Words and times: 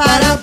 para 0.00 0.39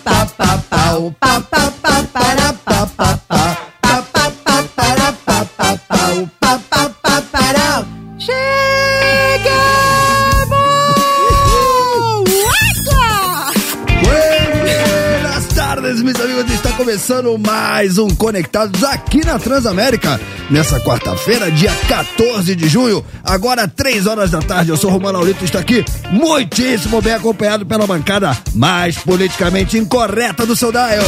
começando 17.28 17.38
mais 17.38 17.98
um 17.98 18.08
Conectados 18.10 18.84
aqui 18.84 19.26
na 19.26 19.38
Transamérica. 19.38 20.20
Nessa 20.50 20.80
quarta-feira, 20.80 21.52
dia 21.52 21.74
14 21.90 22.56
de 22.56 22.70
junho, 22.70 23.04
agora 23.24 23.68
3 23.68 24.08
horas 24.08 24.32
da 24.32 24.40
tarde. 24.40 24.70
Eu 24.70 24.78
sou 24.78 24.90
Romano 24.90 25.18
Laurito 25.18 25.44
e 25.44 25.46
estou 25.46 25.60
aqui 25.60 25.84
muitíssimo 26.10 27.02
bem 27.02 27.14
acompanhado 27.14 27.66
pela 27.66 27.86
bancada 27.86 28.38
mais 28.54 28.98
politicamente 28.98 29.78
incorreta 29.78 30.46
do 30.46 30.56
seu 30.56 30.72
dial. 30.72 31.06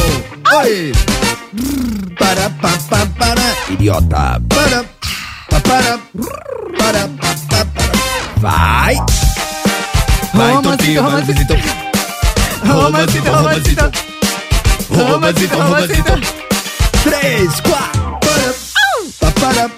Oi! 0.58 0.92
Para, 2.18 2.50
pa, 2.50 2.72
pa, 2.90 3.06
para, 3.18 3.72
idiota. 3.72 4.42
Para, 4.48 4.84
pa, 5.48 5.60
para, 5.60 5.98
para, 6.76 7.08
pa, 7.08 7.34
pa, 7.48 7.64
para. 7.64 7.90
Vai! 8.36 8.96
Vai, 10.34 10.62
Toquinho, 10.62 11.02
vai, 11.02 11.12
romancito. 11.12 11.54
Romancito. 13.30 14.09
Romancito, 14.90 15.56
romancito. 15.56 15.56
Romancito, 15.56 16.10
romancito. 16.10 16.50
Três, 17.02 17.60
quatro, 17.60 18.18
para, 18.20 19.40
para, 19.40 19.70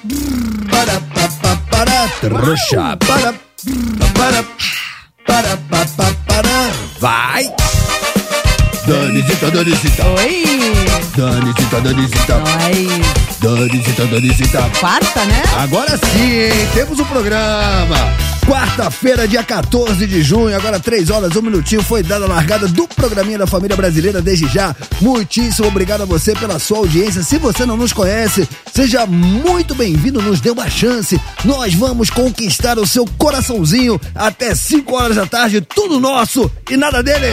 para, 0.71 1.01
para, 1.41 1.57
para, 1.71 2.09
trouxa, 2.21 2.97
para, 2.97 3.35
para, 4.15 4.45
para, 5.25 5.57
para, 5.59 6.15
para, 6.27 6.71
vai. 6.99 7.45
Danisita, 8.87 9.51
Danisita, 9.51 10.05
Oi! 10.09 10.45
Danisita, 11.17 11.81
Danisita, 11.81 12.43
Oi! 12.67 12.89
Danisita, 13.41 14.07
Danisita. 14.07 14.71
Quarta, 14.81 15.25
né? 15.27 15.43
Agora 15.59 15.97
sim, 15.97 16.41
hein? 16.41 16.69
Temos 16.75 16.99
o 16.99 17.05
programa. 17.05 18.32
Quarta-feira, 18.53 19.27
dia 19.27 19.43
14 19.43 20.07
de 20.07 20.21
junho, 20.21 20.55
agora 20.55 20.79
3 20.79 21.09
horas, 21.09 21.35
1 21.35 21.41
minutinho, 21.41 21.83
foi 21.83 22.03
dada 22.03 22.27
a 22.27 22.29
largada 22.29 22.69
do 22.69 22.87
programinha 22.87 23.39
da 23.39 23.47
família 23.47 23.75
brasileira 23.75 24.21
desde 24.21 24.47
já. 24.47 24.77
Muitíssimo 25.01 25.69
obrigado 25.69 26.03
a 26.03 26.05
você 26.05 26.35
pela 26.35 26.59
sua 26.59 26.77
audiência. 26.77 27.23
Se 27.23 27.39
você 27.39 27.65
não 27.65 27.79
nos 27.79 27.95
conhece, 27.95 28.47
seja 28.71 29.07
muito 29.07 29.75
bem-vindo, 29.75 30.21
nos 30.21 30.39
dê 30.39 30.51
uma 30.51 30.69
chance. 30.69 31.19
Nós 31.47 31.73
vamos 31.73 32.11
conquistar 32.11 32.79
o 32.79 32.87
seu 32.87 33.07
coraçãozinho 33.17 33.99
até 34.15 34.55
5 34.55 34.95
horas 34.95 35.17
da 35.17 35.25
tarde, 35.25 35.63
tudo 35.63 35.99
nosso 35.99 36.51
e 36.71 36.77
nada 36.77 37.03
deles. 37.03 37.33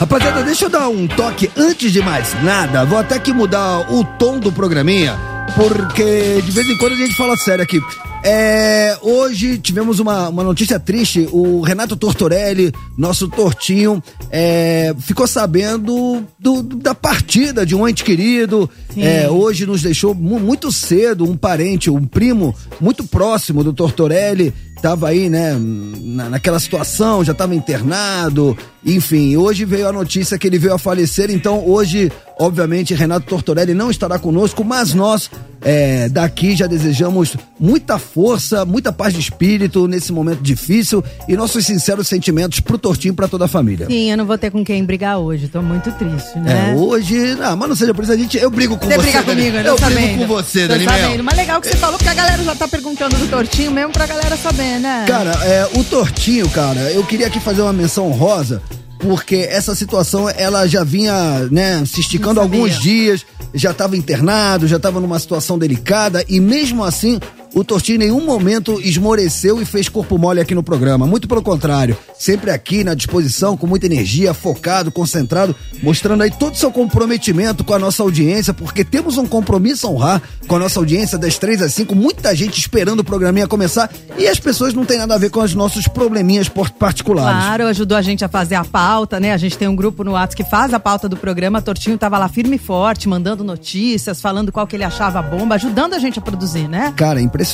Rapaziada, 0.00 0.42
deixa 0.42 0.64
eu 0.64 0.70
dar 0.70 0.88
um 0.88 1.06
toque 1.06 1.48
antes 1.56 1.92
de 1.92 2.02
mais 2.02 2.34
nada. 2.42 2.84
Vou 2.84 2.98
até 2.98 3.16
que 3.20 3.32
mudar 3.32 3.92
o 3.92 4.02
tom 4.02 4.40
do 4.40 4.50
programinha, 4.50 5.16
porque 5.54 6.42
de 6.44 6.50
vez 6.50 6.68
em 6.68 6.76
quando 6.78 6.94
a 6.94 6.96
gente 6.96 7.14
fala 7.14 7.36
sério 7.36 7.62
aqui. 7.62 7.80
É, 8.28 8.98
hoje 9.02 9.56
tivemos 9.56 10.00
uma, 10.00 10.28
uma 10.28 10.42
notícia 10.42 10.80
triste. 10.80 11.28
O 11.30 11.60
Renato 11.60 11.96
Tortorelli, 11.96 12.72
nosso 12.98 13.28
tortinho, 13.28 14.02
é, 14.32 14.92
ficou 14.98 15.28
sabendo 15.28 16.24
do- 16.36 16.60
da 16.60 16.92
partida 16.92 17.64
de 17.64 17.76
um 17.76 17.86
ente 17.86 18.02
querido. 18.02 18.68
É, 18.96 19.30
hoje 19.30 19.64
nos 19.64 19.80
deixou 19.80 20.12
mu- 20.12 20.40
muito 20.40 20.72
cedo 20.72 21.22
um 21.24 21.36
parente, 21.36 21.88
um 21.88 22.04
primo 22.04 22.52
muito 22.80 23.04
próximo 23.04 23.62
do 23.62 23.72
Tortorelli. 23.72 24.52
Tava 24.82 25.08
aí, 25.08 25.30
né, 25.30 25.56
na, 25.58 26.28
naquela 26.28 26.58
situação, 26.58 27.22
já 27.24 27.30
estava 27.32 27.54
internado. 27.54 28.58
Enfim, 28.84 29.36
hoje 29.36 29.64
veio 29.64 29.88
a 29.88 29.92
notícia 29.92 30.36
que 30.36 30.48
ele 30.48 30.58
veio 30.58 30.74
a 30.74 30.78
falecer. 30.78 31.30
Então, 31.30 31.64
hoje, 31.66 32.10
obviamente, 32.38 32.94
Renato 32.94 33.26
Tortorelli 33.26 33.74
não 33.74 33.90
estará 33.90 34.18
conosco, 34.18 34.64
mas 34.64 34.92
nós 34.94 35.30
é, 35.62 36.08
daqui 36.08 36.54
já 36.54 36.66
desejamos 36.66 37.34
muita 37.58 37.98
força, 37.98 38.64
muita 38.64 38.92
paz 38.92 39.14
de 39.14 39.20
espírito 39.20 39.88
nesse 39.88 40.12
momento 40.12 40.40
difícil 40.42 41.02
e 41.26 41.34
nossos 41.36 41.64
sinceros 41.64 42.06
sentimentos 42.06 42.60
pro 42.60 42.76
Tortinho 42.78 43.12
e 43.12 43.16
pra 43.16 43.26
toda 43.26 43.46
a 43.46 43.48
família. 43.48 43.86
Sim, 43.86 44.10
eu 44.10 44.16
não 44.16 44.26
vou 44.26 44.36
ter 44.36 44.50
com 44.50 44.64
quem 44.64 44.84
brigar 44.84 45.18
hoje, 45.18 45.48
tô 45.48 45.62
muito 45.62 45.90
triste, 45.92 46.36
É, 46.36 46.40
né? 46.40 46.74
hoje. 46.76 47.16
Ah, 47.40 47.56
mas 47.56 47.68
não 47.68 47.76
seja 47.76 47.94
por 47.94 48.04
isso, 48.04 48.12
a 48.12 48.16
gente. 48.16 48.36
Eu 48.36 48.50
brigo 48.50 48.76
com 48.76 48.86
Você 48.86 48.96
você. 48.96 49.02
briga 49.02 49.22
Dani. 49.22 49.40
comigo, 49.40 49.56
eu 49.56 49.62
Eu 49.64 49.76
brigo 49.76 49.90
sabendo. 49.90 50.18
com 50.18 50.26
você, 50.26 50.62
Tô 50.62 50.68
Dani 50.68 50.84
sabendo. 50.84 51.24
Mas 51.24 51.36
legal 51.36 51.60
que 51.60 51.68
você 51.68 51.76
falou, 51.76 51.96
porque 51.98 52.10
a 52.10 52.14
galera 52.14 52.42
já 52.44 52.54
tá 52.54 52.68
perguntando 52.68 53.16
do 53.16 53.26
tortinho 53.28 53.70
mesmo 53.72 53.92
pra 53.92 54.06
galera 54.06 54.36
saber, 54.36 54.78
né? 54.78 55.04
Cara, 55.08 55.30
é, 55.44 55.68
o 55.78 55.82
Tortinho, 55.84 56.48
cara, 56.50 56.80
eu 56.92 57.04
queria 57.04 57.26
aqui 57.28 57.40
fazer 57.40 57.62
uma 57.62 57.72
menção 57.72 58.06
honrosa, 58.08 58.60
porque 58.98 59.36
essa 59.36 59.74
situação, 59.74 60.28
ela 60.28 60.66
já 60.66 60.82
vinha, 60.84 61.48
né, 61.50 61.84
se 61.86 62.00
esticando 62.00 62.40
alguns 62.40 62.78
dias, 62.80 63.24
já 63.54 63.70
estava 63.70 63.96
internado, 63.96 64.66
já 64.66 64.76
estava 64.76 65.00
numa 65.00 65.18
situação 65.18 65.58
delicada, 65.58 66.24
e 66.28 66.40
mesmo 66.40 66.84
assim, 66.84 67.20
o 67.54 67.64
Tortinho 67.64 67.96
em 67.96 67.98
nenhum 67.98 68.24
momento 68.24 68.80
esmoreceu 68.80 69.60
e 69.60 69.64
fez 69.64 69.88
corpo 69.88 70.18
mole 70.18 70.40
aqui 70.40 70.54
no 70.54 70.62
programa. 70.62 71.06
Muito 71.06 71.26
pelo 71.26 71.42
contrário, 71.42 71.96
sempre 72.18 72.50
aqui 72.50 72.84
na 72.84 72.94
disposição, 72.94 73.56
com 73.56 73.66
muita 73.66 73.86
energia, 73.86 74.34
focado, 74.34 74.92
concentrado, 74.92 75.56
mostrando 75.82 76.22
aí 76.22 76.30
todo 76.30 76.54
o 76.54 76.56
seu 76.56 76.70
comprometimento 76.70 77.64
com 77.64 77.72
a 77.72 77.78
nossa 77.78 78.02
audiência, 78.02 78.52
porque 78.52 78.84
temos 78.84 79.16
um 79.16 79.26
compromisso 79.26 79.86
a 79.86 79.90
honrar 79.90 80.22
com 80.46 80.56
a 80.56 80.58
nossa 80.58 80.78
audiência 80.78 81.16
das 81.16 81.38
três 81.38 81.62
às 81.62 81.72
cinco. 81.72 81.94
Muita 81.94 82.34
gente 82.36 82.58
esperando 82.58 83.00
o 83.00 83.04
programinha 83.04 83.46
começar 83.46 83.90
e 84.18 84.28
as 84.28 84.38
pessoas 84.38 84.74
não 84.74 84.84
têm 84.84 84.98
nada 84.98 85.14
a 85.14 85.18
ver 85.18 85.30
com 85.30 85.40
os 85.40 85.54
nossos 85.54 85.88
probleminhas 85.88 86.48
particulares. 86.78 87.44
Claro, 87.44 87.66
ajudou 87.68 87.96
a 87.96 88.02
gente 88.02 88.24
a 88.24 88.28
fazer 88.28 88.56
a 88.56 88.64
pauta, 88.64 89.18
né? 89.18 89.32
A 89.32 89.38
gente 89.38 89.56
tem 89.56 89.66
um 89.66 89.76
grupo 89.76 90.04
no 90.04 90.12
WhatsApp 90.12 90.36
que 90.36 90.50
faz 90.50 90.74
a 90.74 90.80
pauta 90.80 91.08
do 91.08 91.16
programa. 91.16 91.62
Tortinho 91.62 91.96
tava 91.96 92.18
lá 92.18 92.28
firme 92.28 92.56
e 92.56 92.58
forte, 92.58 93.08
mandando 93.08 93.42
notícias, 93.42 94.20
falando 94.20 94.52
qual 94.52 94.66
que 94.66 94.76
ele 94.76 94.84
achava 94.84 95.22
bomba, 95.22 95.54
ajudando 95.54 95.94
a 95.94 95.98
gente 95.98 96.18
a 96.18 96.22
produzir, 96.22 96.68
né? 96.68 96.92
Cara, 96.96 97.18
impressionante. 97.20 97.45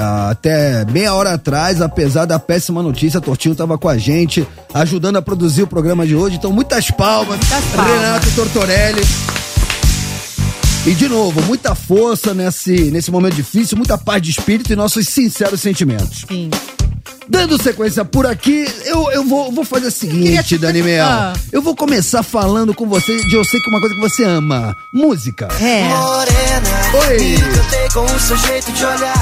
Ah, 0.00 0.30
Até 0.30 0.84
meia 0.86 1.14
hora 1.14 1.34
atrás, 1.34 1.80
apesar 1.80 2.24
da 2.24 2.38
péssima 2.38 2.82
notícia, 2.82 3.20
Tortinho 3.20 3.54
tava 3.54 3.76
com 3.76 3.88
a 3.88 3.98
gente, 3.98 4.46
ajudando 4.72 5.16
a 5.16 5.22
produzir 5.22 5.62
o 5.62 5.66
programa 5.66 6.06
de 6.06 6.14
hoje. 6.14 6.36
Então, 6.36 6.52
muitas 6.52 6.90
palmas. 6.90 7.38
Muitas 7.38 7.64
palmas. 7.74 7.92
Renato 7.92 8.30
Tortorelli. 8.34 9.02
E 10.86 10.92
de 10.92 11.08
novo, 11.08 11.40
muita 11.42 11.74
força 11.74 12.34
nesse, 12.34 12.90
nesse 12.90 13.10
momento 13.10 13.34
difícil, 13.34 13.76
muita 13.76 13.96
paz 13.96 14.20
de 14.20 14.30
espírito 14.30 14.70
e 14.72 14.76
nossos 14.76 15.08
sinceros 15.08 15.60
sentimentos. 15.60 16.26
Sim. 16.28 16.50
Dando 17.28 17.60
sequência 17.62 18.04
por 18.04 18.26
aqui, 18.26 18.66
eu, 18.84 19.10
eu 19.10 19.24
vou, 19.24 19.50
vou 19.50 19.64
fazer 19.64 19.86
o 19.86 19.90
seguinte, 19.90 20.58
Dani 20.58 20.82
Mel. 20.82 21.06
Eu 21.52 21.62
vou 21.62 21.74
começar 21.74 22.22
falando 22.22 22.74
com 22.74 22.86
você 22.86 23.16
de 23.24 23.34
eu 23.34 23.44
sei 23.44 23.58
que 23.60 23.70
uma 23.70 23.80
coisa 23.80 23.94
que 23.94 24.00
você 24.00 24.24
ama: 24.24 24.76
música. 24.92 25.48
É. 25.60 25.88
Oi! 27.08 27.36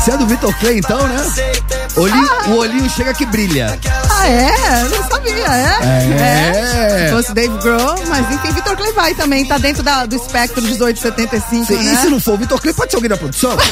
Você 0.02 0.10
é 0.10 0.16
do 0.16 0.26
Vitor 0.26 0.52
Clay, 0.58 0.78
então, 0.78 1.06
né? 1.06 1.16
Olhinho- 1.96 2.28
O 2.48 2.56
olhinho 2.56 2.90
chega 2.90 3.14
que 3.14 3.24
brilha. 3.26 3.78
Ah, 4.10 4.26
é? 4.28 4.84
Não 4.88 5.08
sabia, 5.08 5.46
é? 5.46 5.78
É. 5.84 7.06
Se 7.08 7.12
fosse 7.14 7.32
Dave 7.34 7.56
Grohl, 7.58 7.94
mas 8.08 8.30
enfim, 8.32 8.52
Vitor 8.52 8.76
Clay 8.76 8.92
vai 8.92 9.14
também, 9.14 9.44
tá 9.44 9.58
dentro 9.58 9.82
da- 9.82 10.06
do 10.06 10.16
espectro 10.16 10.60
1875, 10.62 11.66
Se, 11.66 11.74
né? 11.74 11.82
E 11.92 11.96
se 11.98 12.08
não 12.08 12.18
for 12.20 12.34
o 12.34 12.38
Vitor 12.38 12.60
Clay, 12.60 12.74
pode 12.74 12.90
ser 12.90 12.96
alguém 12.96 13.10
da 13.10 13.16
produção? 13.16 13.56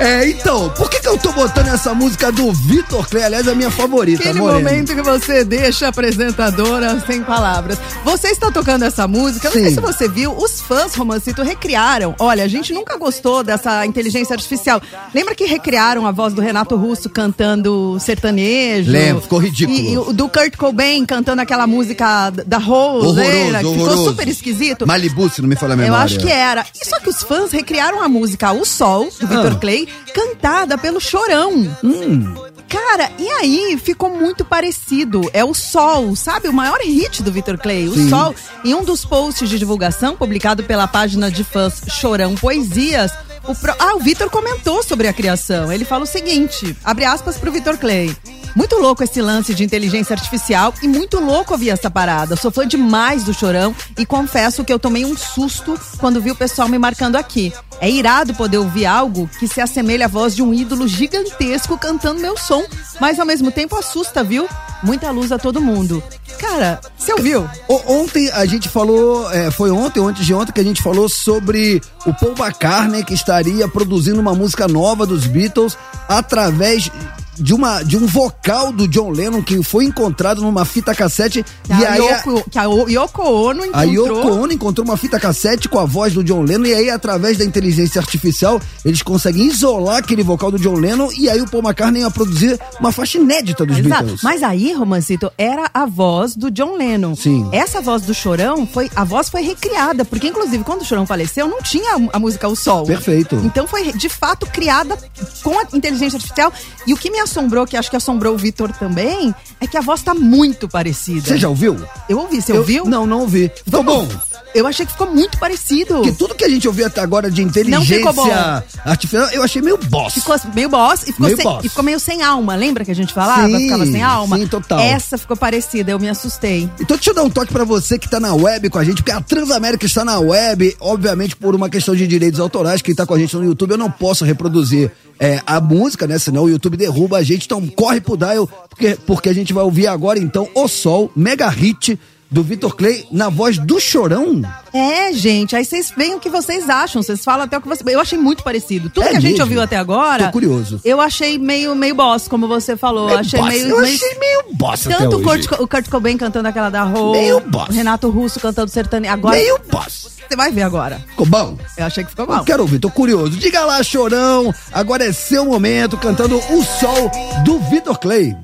é, 0.00 0.28
então, 0.28 0.70
por 0.70 0.88
que, 0.90 1.00
que 1.00 1.08
eu 1.08 1.18
tô 1.18 1.32
botando 1.32 1.68
essa 1.68 1.94
música 1.94 2.30
do 2.32 2.52
Vitor 2.52 3.08
Clay? 3.08 3.24
Aliás, 3.24 3.46
é 3.46 3.52
a 3.52 3.54
minha 3.54 3.70
favorita, 3.70 4.20
Aquele 4.22 4.40
Moreno. 4.40 4.60
momento 4.60 4.94
que 4.94 5.02
você 5.02 5.44
deixa 5.44 5.86
a 5.86 5.88
apresentadora 5.90 7.00
sem 7.06 7.22
palavras. 7.22 7.78
Você 8.04 8.28
está 8.28 8.50
tocando 8.50 8.84
essa 8.84 9.06
música, 9.06 9.48
eu 9.48 9.54
não 9.54 9.60
sei 9.60 9.68
Sim. 9.70 9.74
se 9.74 9.80
você 9.80 10.08
viu, 10.08 10.32
os 10.36 10.60
fãs 10.60 10.94
Romancito 10.94 11.42
recriaram. 11.42 12.14
Olha, 12.18 12.44
a 12.44 12.48
gente 12.48 12.72
nunca 12.72 12.96
gostou 12.96 13.42
dessa 13.42 13.84
inteligência 13.86 14.34
artificial. 14.34 14.80
Lembra 15.14 15.34
que 15.34 15.44
recriaram 15.44 16.06
a 16.06 16.12
voz 16.12 16.32
do 16.34 16.40
Renato 16.40 16.76
Russo 16.76 17.08
cantando 17.10 17.98
sertanejo? 18.00 18.90
Lembro, 18.90 19.22
ficou 19.22 19.38
ridículo. 19.38 19.78
E, 19.78 20.10
e 20.10 20.14
do 20.14 20.28
Kurt 20.28 20.56
Cobain 20.56 21.04
cantando 21.04 21.42
aquela 21.42 21.66
música 21.66 22.30
da 22.30 22.58
Rose, 22.58 23.06
Horroroso, 23.06 23.24
que 23.24 23.56
ficou 23.58 23.72
horroroso. 23.72 24.04
super 24.10 24.28
esquisito. 24.28 24.86
Malibu, 24.86 25.28
se 25.28 25.42
não 25.42 25.48
me 25.48 25.56
falha 25.56 25.74
a 25.74 25.76
memória. 25.76 26.00
Eu 26.00 26.04
acho 26.04 26.18
que 26.18 26.30
era. 26.30 26.64
E 26.80 26.86
Só 26.86 26.98
que 27.00 27.08
os 27.08 27.22
fãs 27.22 27.50
recriaram 27.52 28.02
a 28.02 28.08
música 28.08 28.52
O 28.52 28.64
Sol, 28.64 28.93
do 29.02 29.26
Victor 29.26 29.52
Ah. 29.52 29.58
Clay, 29.60 29.88
cantada 30.14 30.76
pelo 30.78 31.00
Chorão. 31.00 31.52
Hum. 31.82 32.34
Cara, 32.68 33.10
e 33.18 33.28
aí 33.28 33.78
ficou 33.82 34.10
muito 34.10 34.44
parecido. 34.44 35.30
É 35.32 35.44
o 35.44 35.54
Sol, 35.54 36.16
sabe? 36.16 36.48
O 36.48 36.52
maior 36.52 36.80
hit 36.80 37.22
do 37.22 37.30
Victor 37.30 37.56
Clay, 37.58 37.86
o 37.86 37.94
Sim. 37.94 38.08
Sol. 38.08 38.34
Em 38.64 38.74
um 38.74 38.82
dos 38.82 39.04
posts 39.04 39.48
de 39.48 39.58
divulgação, 39.58 40.16
publicado 40.16 40.64
pela 40.64 40.88
página 40.88 41.30
de 41.30 41.44
fãs 41.44 41.82
Chorão 41.88 42.34
Poesias, 42.34 43.12
o 43.46 43.54
pro- 43.54 43.74
ah, 43.78 43.94
o 43.96 44.00
Vitor 44.00 44.30
comentou 44.30 44.82
sobre 44.82 45.08
a 45.08 45.12
criação. 45.12 45.72
Ele 45.72 45.84
fala 45.84 46.04
o 46.04 46.06
seguinte: 46.06 46.76
abre 46.84 47.04
aspas 47.04 47.36
pro 47.36 47.52
Vitor 47.52 47.76
Clay. 47.78 48.14
Muito 48.56 48.76
louco 48.76 49.02
esse 49.02 49.20
lance 49.20 49.52
de 49.52 49.64
inteligência 49.64 50.14
artificial 50.14 50.72
e 50.80 50.86
muito 50.86 51.18
louco 51.18 51.52
ouvir 51.54 51.70
essa 51.70 51.90
parada. 51.90 52.36
Sou 52.36 52.52
fã 52.52 52.64
demais 52.66 53.24
do 53.24 53.34
Chorão 53.34 53.74
e 53.98 54.06
confesso 54.06 54.62
que 54.64 54.72
eu 54.72 54.78
tomei 54.78 55.04
um 55.04 55.16
susto 55.16 55.78
quando 55.98 56.20
vi 56.20 56.30
o 56.30 56.36
pessoal 56.36 56.68
me 56.68 56.78
marcando 56.78 57.16
aqui. 57.16 57.52
É 57.80 57.90
irado 57.90 58.32
poder 58.34 58.58
ouvir 58.58 58.86
algo 58.86 59.28
que 59.40 59.48
se 59.48 59.60
assemelha 59.60 60.04
à 60.06 60.08
voz 60.08 60.36
de 60.36 60.42
um 60.42 60.54
ídolo 60.54 60.86
gigantesco 60.86 61.76
cantando 61.76 62.20
meu 62.20 62.36
som, 62.38 62.62
mas 63.00 63.18
ao 63.18 63.26
mesmo 63.26 63.50
tempo 63.50 63.76
assusta, 63.76 64.22
viu? 64.22 64.48
Muita 64.84 65.10
luz 65.10 65.32
a 65.32 65.38
todo 65.38 65.60
mundo. 65.60 66.02
Cara, 66.38 66.78
você 66.96 67.12
ouviu? 67.14 67.48
Ontem 67.68 68.30
a 68.30 68.44
gente 68.44 68.68
falou, 68.68 69.30
é, 69.32 69.50
foi 69.50 69.70
ontem 69.70 70.04
antes 70.04 70.26
de 70.26 70.34
ontem 70.34 70.52
que 70.52 70.60
a 70.60 70.64
gente 70.64 70.82
falou 70.82 71.08
sobre 71.08 71.80
o 72.06 72.12
Paul 72.12 72.34
McCartney 72.38 73.02
que 73.02 73.14
estaria 73.14 73.66
produzindo 73.66 74.20
uma 74.20 74.34
música 74.34 74.68
nova 74.68 75.06
dos 75.06 75.26
Beatles 75.26 75.76
através 76.06 76.90
de, 77.38 77.54
uma, 77.54 77.82
de 77.82 77.96
um 77.96 78.06
vocal 78.06 78.72
do 78.72 78.86
John 78.88 79.10
Lennon 79.10 79.42
que 79.42 79.62
foi 79.62 79.84
encontrado 79.84 80.42
numa 80.42 80.64
fita 80.64 80.94
cassete. 80.94 81.44
Que 81.62 81.72
e 81.72 81.84
a 81.84 81.92
aí 81.92 82.00
Yoko, 82.00 82.50
que 82.50 82.58
a 82.58 82.64
Yoko 82.64 83.22
Ono 83.22 83.64
encontrou. 83.64 83.80
A 83.80 83.84
Yoko 83.84 84.28
Ono 84.28 84.52
encontrou 84.52 84.86
uma 84.86 84.96
fita 84.96 85.18
cassete 85.18 85.68
com 85.68 85.78
a 85.78 85.84
voz 85.84 86.12
do 86.12 86.22
John 86.22 86.42
Lennon 86.42 86.66
e 86.66 86.74
aí 86.74 86.90
através 86.90 87.38
da 87.38 87.44
inteligência 87.44 88.00
artificial 88.00 88.60
eles 88.84 89.02
conseguem 89.02 89.46
isolar 89.46 89.98
aquele 89.98 90.22
vocal 90.22 90.50
do 90.50 90.58
John 90.58 90.74
Lennon 90.74 91.10
e 91.16 91.28
aí 91.28 91.40
o 91.40 91.48
Paul 91.48 91.62
McCartney 91.62 92.02
ia 92.02 92.10
produzir 92.10 92.58
uma 92.80 92.92
faixa 92.92 93.18
inédita 93.18 93.64
dos 93.64 93.78
Exato. 93.78 94.04
Beatles. 94.04 94.22
Mas 94.22 94.42
aí, 94.42 94.72
Romancito, 94.72 95.30
era 95.36 95.70
a 95.72 95.86
voz 95.86 96.36
do 96.36 96.50
John 96.50 96.76
Lennon. 96.76 97.14
Sim. 97.14 97.48
Essa 97.52 97.80
voz 97.80 98.02
do 98.02 98.14
Chorão 98.14 98.66
foi 98.66 98.90
a 98.94 99.04
voz 99.04 99.28
foi 99.28 99.42
recriada, 99.42 100.04
porque 100.04 100.28
inclusive 100.28 100.62
quando 100.64 100.82
o 100.82 100.84
Chorão 100.84 101.06
faleceu 101.06 101.48
não 101.48 101.62
tinha 101.62 101.96
a, 101.96 102.16
a 102.16 102.18
música 102.18 102.48
O 102.48 102.54
Sol. 102.54 102.84
Perfeito. 102.84 103.36
Então 103.44 103.66
foi 103.66 103.92
de 103.92 104.08
fato 104.08 104.46
criada 104.46 104.96
com 105.42 105.58
a 105.58 105.64
inteligência 105.72 106.16
artificial 106.16 106.52
e 106.86 106.92
o 106.92 106.96
que 106.96 107.10
me 107.10 107.18
assombrou, 107.24 107.66
que 107.66 107.76
acho 107.76 107.90
que 107.90 107.96
assombrou 107.96 108.34
o 108.34 108.38
Vitor 108.38 108.72
também, 108.72 109.34
é 109.60 109.66
que 109.66 109.76
a 109.76 109.80
voz 109.80 110.02
tá 110.02 110.14
muito 110.14 110.68
parecida. 110.68 111.26
Você 111.26 111.36
já 111.36 111.48
ouviu? 111.48 111.76
Eu 112.08 112.18
ouvi, 112.18 112.40
você 112.40 112.52
eu, 112.52 112.56
ouviu? 112.58 112.84
Não, 112.84 113.06
não 113.06 113.20
ouvi. 113.20 113.50
Ficou 113.64 113.82
bom? 113.82 114.08
Eu 114.54 114.68
achei 114.68 114.86
que 114.86 114.92
ficou 114.92 115.10
muito 115.10 115.36
parecido. 115.36 115.94
Porque 115.96 116.12
tudo 116.12 116.34
que 116.34 116.44
a 116.44 116.48
gente 116.48 116.68
ouviu 116.68 116.86
até 116.86 117.00
agora 117.00 117.28
de 117.28 117.42
inteligência 117.42 118.64
artificial, 118.84 119.28
eu 119.32 119.42
achei 119.42 119.60
meio 119.60 119.76
boss. 119.76 120.14
Ficou 120.14 120.36
meio 120.54 120.68
boss 120.68 121.02
e 121.02 121.06
ficou, 121.06 121.26
meio 121.26 121.36
sem, 121.36 121.44
boss. 121.44 121.64
E 121.64 121.68
ficou 121.68 121.84
meio 121.84 121.98
sem 121.98 122.22
alma. 122.22 122.54
Lembra 122.54 122.84
que 122.84 122.90
a 122.92 122.94
gente 122.94 123.12
falava? 123.12 123.48
Sim, 123.48 123.58
ficava 123.58 123.84
sem 123.84 124.02
alma? 124.02 124.38
Sim, 124.38 124.46
total. 124.46 124.78
Essa 124.78 125.18
ficou 125.18 125.36
parecida, 125.36 125.90
eu 125.90 125.98
me 125.98 126.08
assustei. 126.08 126.70
Então 126.78 126.96
deixa 126.96 127.10
eu 127.10 127.14
dar 127.14 127.24
um 127.24 127.30
toque 127.30 127.52
para 127.52 127.64
você 127.64 127.98
que 127.98 128.08
tá 128.08 128.20
na 128.20 128.32
web 128.32 128.70
com 128.70 128.78
a 128.78 128.84
gente, 128.84 128.96
porque 129.02 129.10
a 129.10 129.20
Transamérica 129.20 129.86
está 129.86 130.04
na 130.04 130.20
web, 130.20 130.76
obviamente 130.78 131.34
por 131.34 131.52
uma 131.56 131.68
questão 131.68 131.96
de 131.96 132.06
direitos 132.06 132.38
autorais, 132.38 132.80
quem 132.80 132.94
tá 132.94 133.04
com 133.04 133.14
a 133.14 133.18
gente 133.18 133.34
no 133.34 133.44
YouTube, 133.44 133.72
eu 133.72 133.78
não 133.78 133.90
posso 133.90 134.24
reproduzir 134.24 134.92
é, 135.18 135.40
a 135.46 135.60
música, 135.60 136.06
né? 136.06 136.18
Senão 136.18 136.44
o 136.44 136.48
YouTube 136.48 136.76
derruba 136.76 137.18
a 137.18 137.22
gente. 137.22 137.44
Então 137.44 137.66
corre 137.68 138.00
pro 138.00 138.16
dial, 138.16 138.46
porque, 138.68 138.96
porque 139.06 139.28
a 139.28 139.32
gente 139.32 139.52
vai 139.52 139.64
ouvir 139.64 139.86
agora, 139.86 140.18
então, 140.18 140.48
O 140.54 140.68
Sol, 140.68 141.10
mega 141.14 141.48
hit 141.48 141.98
do 142.34 142.42
Vitor 142.42 142.74
Clay 142.74 143.06
na 143.12 143.28
voz 143.28 143.58
do 143.58 143.78
Chorão. 143.78 144.42
É, 144.72 145.12
gente, 145.12 145.54
aí 145.54 145.64
vocês 145.64 145.92
veem 145.96 146.16
o 146.16 146.18
que 146.18 146.28
vocês 146.28 146.68
acham, 146.68 147.00
vocês 147.00 147.22
falam 147.22 147.44
até 147.44 147.56
o 147.56 147.60
que 147.60 147.68
você. 147.68 147.84
Eu 147.86 148.00
achei 148.00 148.18
muito 148.18 148.42
parecido. 148.42 148.90
Tudo 148.90 149.06
é 149.06 149.10
que 149.10 149.16
a 149.18 149.20
gente 149.20 149.40
ouviu 149.40 149.62
até 149.62 149.76
agora. 149.76 150.26
Tô 150.26 150.32
curioso. 150.32 150.80
Eu 150.84 151.00
achei 151.00 151.38
meio, 151.38 151.76
meio 151.76 151.94
boss, 151.94 152.26
como 152.26 152.48
você 152.48 152.76
falou. 152.76 153.06
Meio 153.06 153.20
achei 153.20 153.38
boss. 153.38 153.52
meio. 153.52 153.68
Eu 153.68 153.80
meio... 153.80 153.94
achei 153.94 154.18
meio 154.18 154.42
boss 154.54 154.82
Tanto 154.82 155.18
o 155.18 155.22
Kurt, 155.22 155.46
o 155.60 155.68
Kurt 155.68 155.88
Cobain 155.88 156.16
cantando 156.16 156.48
aquela 156.48 156.70
da 156.70 156.82
Rô. 156.82 157.12
Meio 157.12 157.38
boss. 157.38 157.68
O 157.68 157.72
Renato 157.72 158.10
Russo 158.10 158.40
cantando 158.40 158.68
sertanejo. 158.68 159.14
Agora. 159.14 159.36
Meio 159.36 159.60
boss. 159.70 160.08
Você 160.28 160.34
vai 160.34 160.50
ver 160.50 160.62
agora. 160.62 160.98
Ficou 161.10 161.26
bom? 161.26 161.56
Eu 161.76 161.86
achei 161.86 162.02
que 162.02 162.10
ficou 162.10 162.26
bom. 162.26 162.38
Eu 162.38 162.44
quero 162.44 162.62
ouvir, 162.62 162.80
tô 162.80 162.90
curioso. 162.90 163.30
Diga 163.36 163.64
lá, 163.64 163.80
chorão. 163.84 164.52
Agora 164.72 165.04
é 165.04 165.12
seu 165.12 165.44
momento 165.44 165.96
cantando 165.96 166.36
o 166.36 166.64
sol 166.64 167.12
do 167.44 167.60
Vitor 167.60 167.96
Clay. 167.96 168.34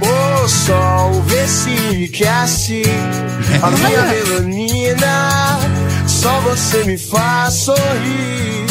O 0.00 0.48
sol 0.48 1.22
vê 1.22 1.46
se 1.46 1.70
enriquece 1.70 2.82
a 3.62 3.70
minha 3.78 4.02
melanina. 4.02 5.58
Só 6.06 6.40
você 6.40 6.84
me 6.84 6.98
faz 6.98 7.54
sorrir. 7.54 8.66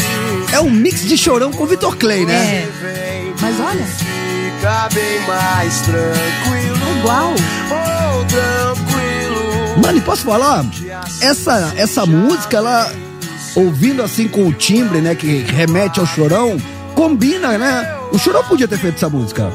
É 0.52 0.60
um 0.60 0.70
mix 0.70 1.06
de 1.08 1.16
chorão 1.16 1.50
com 1.50 1.66
Vitor 1.66 1.96
Clay, 1.96 2.26
né? 2.26 2.34
É. 2.34 2.68
Mas 3.40 3.58
olha. 3.60 3.84
Fica 3.84 4.88
bem 4.92 5.20
mais 5.26 5.80
tranquilo. 5.80 6.98
Igual. 6.98 7.34
Oh, 7.70 8.24
tranquilo. 8.26 9.82
Mano, 9.82 9.98
e 9.98 10.00
posso 10.02 10.22
falar? 10.24 10.64
Essa, 11.20 11.72
essa 11.76 12.04
música, 12.06 12.58
ela, 12.58 12.92
ouvindo 13.56 14.02
assim 14.02 14.28
com 14.28 14.46
o 14.46 14.52
timbre, 14.52 15.00
né, 15.00 15.14
que 15.14 15.38
remete 15.42 15.98
ao 15.98 16.06
chorão, 16.06 16.58
combina, 16.94 17.56
né? 17.56 17.96
O 18.12 18.18
chorão 18.18 18.44
podia 18.44 18.68
ter 18.68 18.78
feito 18.78 18.96
essa 18.96 19.08
música. 19.08 19.50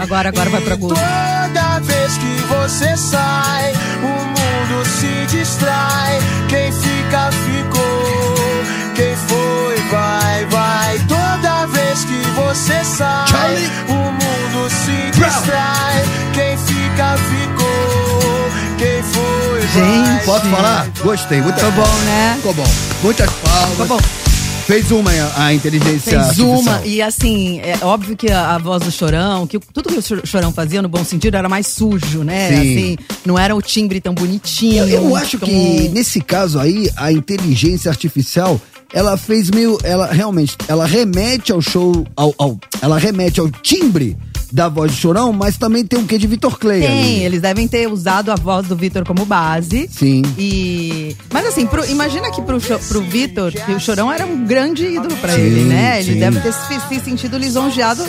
Agora, 0.00 0.28
agora 0.28 0.50
vai 0.50 0.60
pra 0.60 0.76
Google. 0.76 0.96
Toda 0.96 1.80
vez 1.80 2.18
que 2.18 2.42
você 2.48 2.96
sai, 2.96 3.72
o 4.02 4.06
mundo 4.06 4.86
se 4.86 5.26
distrai. 5.36 6.18
Quem 6.48 6.72
fica, 6.72 7.30
ficou. 7.32 8.64
Quem 8.94 9.16
foi, 9.16 9.76
vai, 9.90 10.44
vai. 10.46 10.98
Toda 11.08 11.66
vez 11.66 12.04
que 12.04 12.20
você 12.30 12.84
sai, 12.84 13.28
Charlie. 13.28 13.70
o 13.88 13.94
mundo 13.94 14.70
se 14.70 15.10
distrai. 15.10 16.04
Quem 16.32 16.56
fica, 16.58 17.16
ficou. 17.28 18.50
Quem 18.78 19.02
foi, 19.02 19.60
Gente. 19.62 20.08
vai. 20.08 20.24
Posso 20.24 20.46
falar? 20.46 20.86
Gostei. 21.02 21.40
Muito 21.42 21.56
Ficou 21.56 21.72
bom, 21.72 21.94
né? 22.04 22.34
Ficou 22.36 22.54
bom. 22.54 22.66
Muitas 23.02 23.30
palmas. 23.30 23.70
Ficou 23.70 23.86
bom. 23.86 24.27
Fez 24.68 24.90
uma 24.90 25.10
a 25.38 25.54
inteligência 25.54 26.10
Fez 26.10 26.14
artificial. 26.16 26.60
uma, 26.60 26.84
e 26.84 27.00
assim, 27.00 27.58
é 27.60 27.78
óbvio 27.80 28.14
que 28.14 28.30
a, 28.30 28.54
a, 28.54 28.58
voz 28.58 28.82
do 28.82 28.92
Chorão, 28.92 29.46
que 29.46 29.58
tudo 29.58 29.88
que 29.88 29.98
o 29.98 30.26
Chorão 30.26 30.52
fazia, 30.52 30.82
no 30.82 30.90
bom 30.90 31.02
sentido, 31.02 31.38
era 31.38 31.48
mais 31.48 31.68
sujo, 31.68 32.22
né? 32.22 32.50
Sim. 32.50 32.58
Assim, 32.58 32.98
não 33.24 33.38
era 33.38 33.56
o 33.56 33.62
timbre 33.62 33.98
tão 33.98 34.12
bonitinho. 34.12 34.84
Eu, 34.84 35.04
eu 35.04 35.16
acho 35.16 35.38
que 35.38 35.88
nesse 35.88 36.20
caso 36.20 36.58
aí, 36.58 36.90
a 36.98 37.10
inteligência 37.10 37.90
artificial, 37.90 38.60
ela 38.92 39.16
fez 39.16 39.50
meio. 39.50 39.78
Ela 39.82 40.12
realmente, 40.12 40.54
ela 40.68 40.84
remete 40.84 41.50
ao 41.50 41.62
show. 41.62 42.06
Ao, 42.14 42.34
ao, 42.36 42.60
ela 42.82 42.98
remete 42.98 43.40
ao 43.40 43.50
timbre 43.50 44.18
da 44.50 44.68
voz 44.68 44.92
do 44.92 44.96
Chorão, 44.96 45.32
mas 45.32 45.56
também 45.58 45.84
tem 45.84 45.98
um 45.98 46.06
quê 46.06 46.16
de 46.18 46.26
Vitor 46.26 46.58
Clay 46.58 46.80
Tem, 46.80 46.88
ali. 47.16 47.24
eles 47.24 47.42
devem 47.42 47.68
ter 47.68 47.86
usado 47.90 48.30
a 48.30 48.34
voz 48.34 48.66
do 48.66 48.74
Vitor 48.76 49.04
como 49.04 49.24
base. 49.24 49.88
Sim. 49.92 50.22
E. 50.38 51.16
Mas 51.32 51.46
assim, 51.46 51.66
pro, 51.66 51.84
imagina 51.86 52.30
que 52.30 52.40
pro, 52.42 52.58
pro 52.60 53.00
Vitor, 53.02 53.52
que 53.52 53.72
o 53.72 53.80
Chorão 53.80 54.10
era 54.12 54.26
um 54.26 54.44
grande 54.44 54.86
ídolo 54.86 55.14
pra 55.16 55.32
Sim, 55.34 55.40
ele, 55.40 55.64
né? 55.64 56.00
Ele 56.00 56.14
sim. 56.14 56.20
deve 56.20 56.40
ter 56.40 56.52
se, 56.52 56.80
se 56.88 57.00
sentido 57.00 57.36
lisonjeado. 57.36 58.04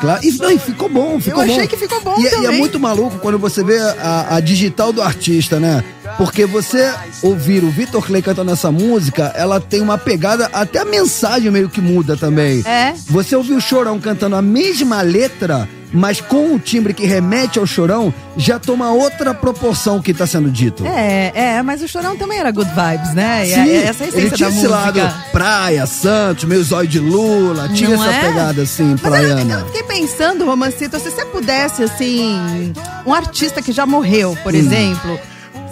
Claro. 0.00 0.24
E, 0.24 0.32
não, 0.32 0.50
e 0.50 0.58
ficou 0.58 0.88
bom, 0.88 1.20
ficou 1.20 1.42
Eu 1.42 1.46
bom. 1.48 1.54
achei 1.54 1.66
que 1.66 1.76
ficou 1.76 2.00
bom 2.02 2.16
e, 2.18 2.26
é- 2.26 2.30
e 2.30 2.34
é 2.34 2.42
também. 2.42 2.58
muito 2.58 2.80
maluco 2.80 3.18
quando 3.18 3.38
você 3.38 3.62
vê 3.62 3.78
a, 3.78 4.36
a 4.36 4.40
digital 4.40 4.92
do 4.92 5.02
artista, 5.02 5.58
né? 5.60 5.84
Porque 6.16 6.46
você 6.46 6.92
ouvir 7.22 7.62
o 7.64 7.70
Vitor 7.70 8.04
Clay 8.04 8.22
cantando 8.22 8.50
essa 8.52 8.70
música, 8.72 9.32
ela 9.36 9.60
tem 9.60 9.80
uma 9.80 9.98
pegada, 9.98 10.48
até 10.52 10.78
a 10.80 10.84
mensagem 10.84 11.50
meio 11.50 11.68
que 11.68 11.80
muda 11.80 12.16
também. 12.16 12.62
É. 12.66 12.94
Você 13.08 13.34
ouvir 13.36 13.54
o 13.54 13.60
Chorão 13.60 13.98
cantando 14.00 14.36
a 14.36 14.42
mesma 14.42 15.02
letra, 15.02 15.68
mas 15.92 16.20
com 16.20 16.54
o 16.54 16.58
timbre 16.58 16.92
que 16.92 17.06
remete 17.06 17.58
ao 17.58 17.66
Chorão, 17.66 18.12
já 18.36 18.58
toma 18.58 18.90
outra 18.90 19.32
proporção 19.32 20.00
que 20.02 20.12
tá 20.12 20.26
sendo 20.26 20.50
dito. 20.50 20.84
É, 20.86 21.32
é, 21.34 21.62
mas 21.62 21.82
o 21.82 21.88
Chorão 21.88 22.16
também 22.16 22.38
era 22.38 22.50
good 22.50 22.70
vibes, 22.70 23.14
né? 23.14 23.46
E 23.46 23.54
Sim, 23.54 23.60
é- 23.70 23.76
essa 23.84 24.04
é 24.04 24.06
a 24.06 24.08
essência 24.08 24.18
ele 24.18 24.30
tinha 24.30 24.48
esse 24.48 24.66
lado 24.66 25.00
praia, 25.32 25.86
Santos, 25.86 26.44
meio 26.44 26.62
zóio 26.62 26.88
de 26.88 26.98
Lula, 26.98 27.68
tinha 27.70 27.90
Não 27.90 28.02
essa 28.04 28.12
é? 28.14 28.20
pegada 28.28 28.62
assim, 28.62 28.84
Mas 28.84 29.02
eu- 29.04 29.10
praiana. 29.10 29.54
Eu 29.60 29.66
fiquei 29.66 29.82
pensando, 29.84 30.44
Romancito, 30.44 30.98
se 31.00 31.10
você 31.10 31.24
pudesse, 31.26 31.82
assim, 31.82 32.72
um 33.06 33.12
artista 33.14 33.62
que 33.62 33.72
já 33.72 33.86
morreu, 33.86 34.36
por 34.42 34.52
Hum. 34.52 34.56
exemplo. 34.56 35.18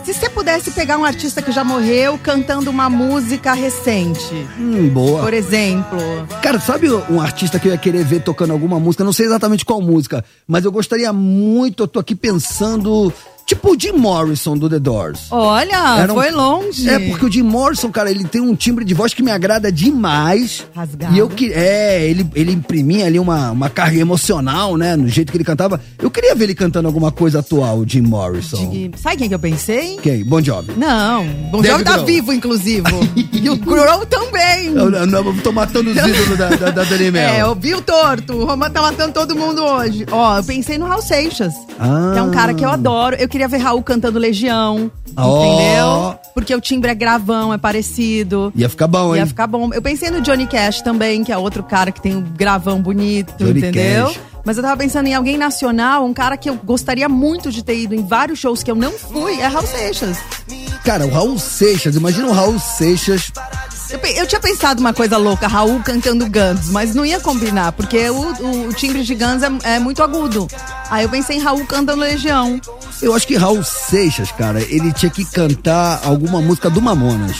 Se 0.04 0.12
você 0.12 0.28
pudesse 0.28 0.70
pegar 0.72 0.98
um 0.98 1.04
artista 1.04 1.40
que 1.40 1.50
já 1.50 1.64
morreu 1.64 2.18
cantando 2.22 2.68
uma 2.70 2.90
música 2.90 3.54
recente, 3.54 4.34
Hum, 4.58 4.88
boa. 4.90 5.22
por 5.22 5.32
exemplo. 5.32 5.98
Cara, 6.42 6.60
sabe 6.60 6.90
um 7.10 7.20
artista 7.20 7.58
que 7.58 7.68
eu 7.68 7.72
ia 7.72 7.78
querer 7.78 8.04
ver 8.04 8.20
tocando 8.22 8.52
alguma 8.52 8.78
música? 8.78 9.02
Não 9.02 9.12
sei 9.14 9.24
exatamente 9.26 9.64
qual 9.64 9.80
música, 9.80 10.22
mas 10.46 10.64
eu 10.66 10.70
gostaria 10.72 11.10
muito, 11.12 11.84
eu 11.84 11.88
tô 11.88 11.98
aqui 11.98 12.14
pensando. 12.14 13.12
Tipo 13.46 13.74
o 13.74 13.78
Jim 13.78 13.92
Morrison 13.92 14.56
do 14.56 14.70
The 14.70 14.78
Doors. 14.78 15.26
Olha, 15.30 15.98
Era 16.00 16.10
um- 16.12 16.16
foi 16.16 16.30
longe. 16.30 16.88
É, 16.88 16.98
porque 17.10 17.26
o 17.26 17.30
Jim 17.30 17.42
Morrison, 17.42 17.90
cara, 17.90 18.10
ele 18.10 18.24
tem 18.24 18.40
um 18.40 18.54
timbre 18.54 18.84
de 18.86 18.94
voz 18.94 19.12
que 19.12 19.22
me 19.22 19.30
agrada 19.30 19.70
demais. 19.70 20.66
Rasgado. 20.74 21.14
E 21.14 21.18
eu 21.18 21.28
que. 21.28 21.52
É, 21.52 22.02
ele, 22.08 22.26
ele 22.34 22.52
imprimia 22.52 23.06
ali 23.06 23.18
uma, 23.18 23.50
uma 23.50 23.68
carga 23.68 23.98
emocional, 23.98 24.76
né? 24.76 24.96
No 24.96 25.08
jeito 25.08 25.30
que 25.30 25.36
ele 25.36 25.44
cantava. 25.44 25.80
Eu 26.00 26.10
queria 26.10 26.34
ver 26.34 26.44
ele 26.44 26.54
cantando 26.54 26.88
alguma 26.88 27.12
coisa 27.12 27.40
atual, 27.40 27.78
o 27.78 27.88
Jim 27.88 28.00
Morrison. 28.02 28.70
De- 28.70 28.90
Sabe 28.96 29.16
quem 29.18 29.28
que 29.28 29.34
eu 29.34 29.38
pensei? 29.38 29.98
Quem? 30.02 30.24
Bon 30.24 30.40
Jovi. 30.42 30.72
Não, 30.76 31.24
Bom 31.50 31.60
David 31.60 31.70
Jovi 31.70 31.84
tá 31.84 31.92
Grohl. 31.92 32.06
vivo, 32.06 32.32
inclusive. 32.32 32.84
e 33.32 33.50
o 33.50 33.58
Crow 33.58 34.06
também. 34.06 34.66
Eu, 34.74 34.90
eu, 34.90 35.06
não, 35.06 35.24
eu 35.24 35.42
tô 35.42 35.52
matando 35.52 35.90
os 35.90 35.96
ídolos 35.96 36.38
da, 36.38 36.48
da, 36.48 36.70
da 36.70 36.84
Dani 36.84 37.10
Mel. 37.10 37.28
É, 37.34 37.46
ouviu 37.46 37.82
torto. 37.82 38.32
O 38.34 38.44
Roman 38.46 38.70
tá 38.70 38.80
matando 38.80 39.12
todo 39.12 39.36
mundo 39.36 39.62
hoje. 39.62 40.06
Ó, 40.10 40.38
eu 40.38 40.44
pensei 40.44 40.78
no 40.78 40.86
Raul 40.86 41.02
Seixas. 41.02 41.52
Ah. 41.78 42.10
Que 42.14 42.18
é 42.18 42.22
um 42.22 42.30
cara 42.30 42.54
que 42.54 42.64
eu 42.64 42.70
adoro. 42.70 43.16
Eu 43.16 43.28
queria 43.34 43.48
ver 43.48 43.58
Raul 43.58 43.82
cantando 43.82 44.16
Legião. 44.16 44.92
Ó. 45.16 45.44
Entendeu? 45.44 46.18
Porque 46.34 46.54
o 46.54 46.60
timbre 46.60 46.92
é 46.92 46.94
gravão, 46.94 47.52
é 47.52 47.58
parecido. 47.58 48.52
Ia 48.54 48.68
ficar 48.68 48.86
bom, 48.86 49.12
hein? 49.12 49.22
Ia 49.22 49.26
ficar 49.26 49.48
bom. 49.48 49.74
Eu 49.74 49.82
pensei 49.82 50.08
no 50.08 50.20
Johnny 50.20 50.46
Cash 50.46 50.82
também, 50.82 51.24
que 51.24 51.32
é 51.32 51.36
outro 51.36 51.64
cara 51.64 51.90
que 51.90 52.00
tem 52.00 52.14
um 52.14 52.22
gravão 52.22 52.80
bonito, 52.80 53.34
Johnny 53.36 53.58
entendeu? 53.58 54.06
Cash. 54.06 54.20
Mas 54.44 54.56
eu 54.56 54.62
tava 54.62 54.76
pensando 54.76 55.08
em 55.08 55.14
alguém 55.14 55.36
nacional, 55.36 56.04
um 56.04 56.14
cara 56.14 56.36
que 56.36 56.48
eu 56.48 56.54
gostaria 56.54 57.08
muito 57.08 57.50
de 57.50 57.64
ter 57.64 57.76
ido 57.76 57.94
em 57.94 58.06
vários 58.06 58.38
shows 58.38 58.62
que 58.62 58.70
eu 58.70 58.76
não 58.76 58.92
fui, 58.92 59.40
é 59.40 59.46
Raul 59.48 59.66
Seixas. 59.66 60.18
Cara, 60.84 61.04
o 61.04 61.10
Raul 61.10 61.38
Seixas, 61.38 61.96
imagina 61.96 62.28
o 62.28 62.32
Raul 62.32 62.58
Seixas. 62.60 63.32
Eu, 63.90 63.98
eu 64.16 64.26
tinha 64.26 64.40
pensado 64.40 64.80
uma 64.80 64.92
coisa 64.94 65.16
louca, 65.16 65.46
Raul 65.46 65.80
cantando 65.80 66.24
Guns, 66.26 66.68
mas 66.70 66.94
não 66.94 67.04
ia 67.04 67.20
combinar, 67.20 67.72
porque 67.72 68.08
o, 68.10 68.16
o- 68.40 68.68
o 68.68 68.72
timbre 68.72 69.02
de 69.04 69.14
Guns 69.14 69.42
é, 69.42 69.74
é 69.74 69.78
muito 69.78 70.02
agudo. 70.02 70.48
Aí 70.90 71.04
eu 71.04 71.08
pensei 71.08 71.36
em 71.36 71.40
Raul 71.40 71.64
cantando 71.66 72.00
Legião. 72.00 72.60
Eu 73.02 73.14
acho 73.14 73.26
que 73.26 73.36
Raul 73.36 73.62
Seixas, 73.62 74.32
cara, 74.32 74.60
ele 74.62 74.92
tinha 74.92 75.10
que 75.10 75.24
cantar 75.24 76.00
alguma 76.04 76.40
música 76.40 76.70
do 76.70 76.80
Mamonas. 76.80 77.36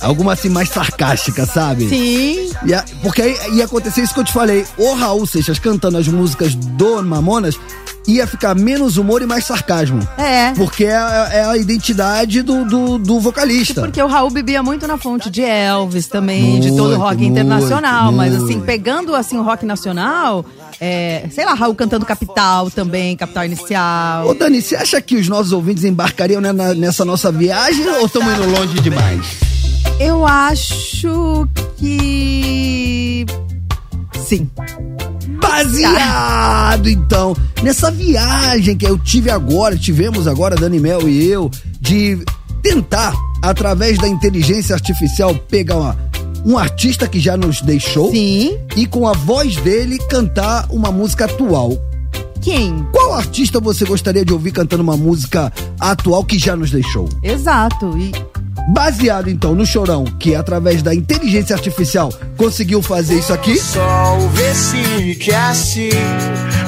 Alguma 0.00 0.32
assim 0.32 0.48
mais 0.48 0.68
sarcástica, 0.70 1.44
sabe? 1.44 1.88
Sim. 1.88 2.50
Ia- 2.64 2.84
porque 3.02 3.22
aí 3.22 3.36
ia 3.52 3.64
acontecer 3.64 4.00
isso 4.02 4.14
que 4.14 4.20
eu 4.20 4.24
te 4.24 4.32
falei. 4.32 4.64
O 4.76 4.94
Raul 4.94 5.26
Seixas 5.26 5.58
cantando 5.58 5.98
as 5.98 6.08
músicas 6.08 6.54
do 6.54 7.02
Mamonas 7.02 7.58
ia 8.06 8.26
ficar 8.26 8.54
menos 8.54 8.96
humor 8.96 9.20
e 9.20 9.26
mais 9.26 9.44
sarcasmo. 9.44 10.06
É. 10.16 10.52
Porque 10.54 10.84
é, 10.84 10.96
a- 10.96 11.28
é 11.30 11.44
a 11.44 11.56
identidade 11.58 12.40
do, 12.40 12.64
do, 12.64 12.98
do 12.98 13.20
vocalista. 13.20 13.82
Porque 13.82 14.02
o 14.02 14.06
Raul 14.06 14.30
bebia 14.30 14.62
muito 14.62 14.86
na 14.86 14.96
fonte 14.96 15.28
de 15.28 15.42
Elvis 15.58 16.06
também, 16.06 16.60
de 16.60 16.68
todo 16.70 16.80
o 16.80 16.88
Muito, 16.88 17.00
rock 17.00 17.16
muito, 17.16 17.30
internacional. 17.32 18.12
Mas 18.12 18.34
assim, 18.34 18.54
muito. 18.54 18.64
pegando 18.64 19.14
assim 19.14 19.36
o 19.36 19.42
rock 19.42 19.66
nacional, 19.66 20.44
é, 20.80 21.26
sei 21.30 21.44
lá, 21.44 21.54
Raul 21.54 21.74
cantando 21.74 22.06
Capital 22.06 22.70
também, 22.70 23.16
Capital 23.16 23.44
Inicial. 23.44 24.26
Ô 24.28 24.34
Dani, 24.34 24.62
você 24.62 24.76
acha 24.76 25.00
que 25.00 25.16
os 25.16 25.28
nossos 25.28 25.52
ouvintes 25.52 25.84
embarcariam 25.84 26.40
né, 26.40 26.52
na- 26.52 26.74
nessa 26.74 27.04
nossa 27.04 27.30
viagem 27.32 27.86
ou 27.88 28.06
estamos 28.06 28.32
indo 28.32 28.50
longe 28.50 28.80
demais? 28.80 29.26
Eu 30.00 30.24
acho 30.26 31.48
que. 31.76 33.26
Sim. 34.26 34.48
Baseado, 35.40 36.88
então, 36.88 37.34
nessa 37.62 37.90
viagem 37.90 38.76
que 38.76 38.86
eu 38.86 38.98
tive 38.98 39.30
agora, 39.30 39.76
tivemos 39.76 40.26
agora, 40.28 40.54
Dani 40.54 40.78
Mel 40.78 41.08
e 41.08 41.26
eu, 41.28 41.50
de 41.80 42.22
tentar, 42.62 43.12
através 43.42 43.98
da 43.98 44.08
inteligência 44.08 44.74
artificial, 44.74 45.34
pegar 45.34 45.76
uma- 45.76 45.96
um 46.44 46.56
artista 46.56 47.06
que 47.08 47.18
já 47.20 47.36
nos 47.36 47.60
deixou 47.60 48.10
Sim. 48.10 48.56
e 48.76 48.86
com 48.86 49.06
a 49.08 49.12
voz 49.12 49.56
dele 49.56 49.98
cantar 50.08 50.66
uma 50.70 50.90
música 50.92 51.24
atual. 51.24 51.72
Quem? 52.40 52.86
Qual 52.92 53.14
artista 53.14 53.58
você 53.60 53.84
gostaria 53.84 54.24
de 54.24 54.32
ouvir 54.32 54.52
cantando 54.52 54.82
uma 54.82 54.96
música 54.96 55.52
atual 55.78 56.24
que 56.24 56.38
já 56.38 56.54
nos 56.56 56.70
deixou? 56.70 57.08
Exato. 57.22 57.96
E 57.98 58.12
Baseado 58.70 59.30
então 59.30 59.54
no 59.54 59.64
Chorão, 59.64 60.04
que 60.04 60.34
através 60.34 60.82
da 60.82 60.94
inteligência 60.94 61.56
artificial 61.56 62.12
conseguiu 62.36 62.82
fazer 62.82 63.18
isso 63.18 63.32
aqui. 63.32 63.58
É 65.30 65.36
assim 65.36 65.88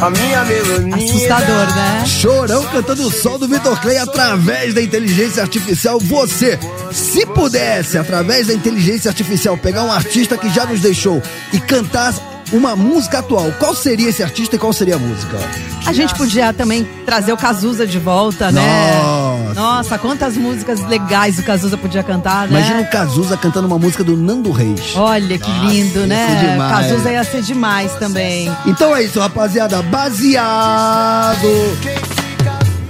a 0.00 0.08
minha 0.08 0.44
melodia. 0.44 0.96
assustador, 0.96 1.74
né? 1.74 2.04
Chorão 2.06 2.64
cantando 2.72 3.06
o 3.06 3.10
sol 3.10 3.38
do 3.38 3.46
Vitor 3.46 3.78
Clay 3.82 3.98
através 3.98 4.72
da 4.72 4.80
inteligência 4.80 5.42
artificial. 5.42 6.00
Você, 6.00 6.58
se 6.90 7.26
pudesse, 7.26 7.98
através 7.98 8.46
da 8.46 8.54
inteligência 8.54 9.10
artificial, 9.10 9.58
pegar 9.58 9.84
um 9.84 9.92
artista 9.92 10.38
que 10.38 10.48
já 10.48 10.64
nos 10.64 10.80
deixou 10.80 11.22
e 11.52 11.60
cantar 11.60 12.14
uma 12.50 12.74
música 12.74 13.18
atual, 13.18 13.52
qual 13.58 13.74
seria 13.74 14.08
esse 14.08 14.22
artista 14.22 14.56
e 14.56 14.58
qual 14.58 14.72
seria 14.72 14.96
a 14.96 14.98
música? 14.98 15.38
A 15.86 15.92
gente 15.92 16.14
podia 16.14 16.52
também 16.52 16.88
trazer 17.04 17.32
o 17.32 17.36
Cazuza 17.36 17.86
de 17.86 17.98
volta, 17.98 18.50
né? 18.50 18.60
Nossa. 19.02 19.29
Nossa, 19.54 19.98
quantas 19.98 20.36
músicas 20.36 20.80
legais 20.86 21.38
o 21.38 21.42
Cazuza 21.42 21.76
podia 21.76 22.02
cantar, 22.02 22.48
né? 22.48 22.58
Imagina 22.58 22.80
o 22.80 22.90
Cazuza 22.90 23.36
cantando 23.36 23.66
uma 23.66 23.78
música 23.78 24.04
do 24.04 24.16
Nando 24.16 24.50
Reis. 24.50 24.94
Olha 24.94 25.38
que 25.38 25.50
lindo, 25.66 26.00
ia 26.00 26.06
né? 26.06 26.56
Cazuza 26.58 27.10
ia 27.10 27.24
ser 27.24 27.42
demais 27.42 27.92
também. 27.94 28.50
Então 28.66 28.94
é 28.94 29.02
isso, 29.02 29.18
rapaziada. 29.20 29.82
Baseado 29.82 31.48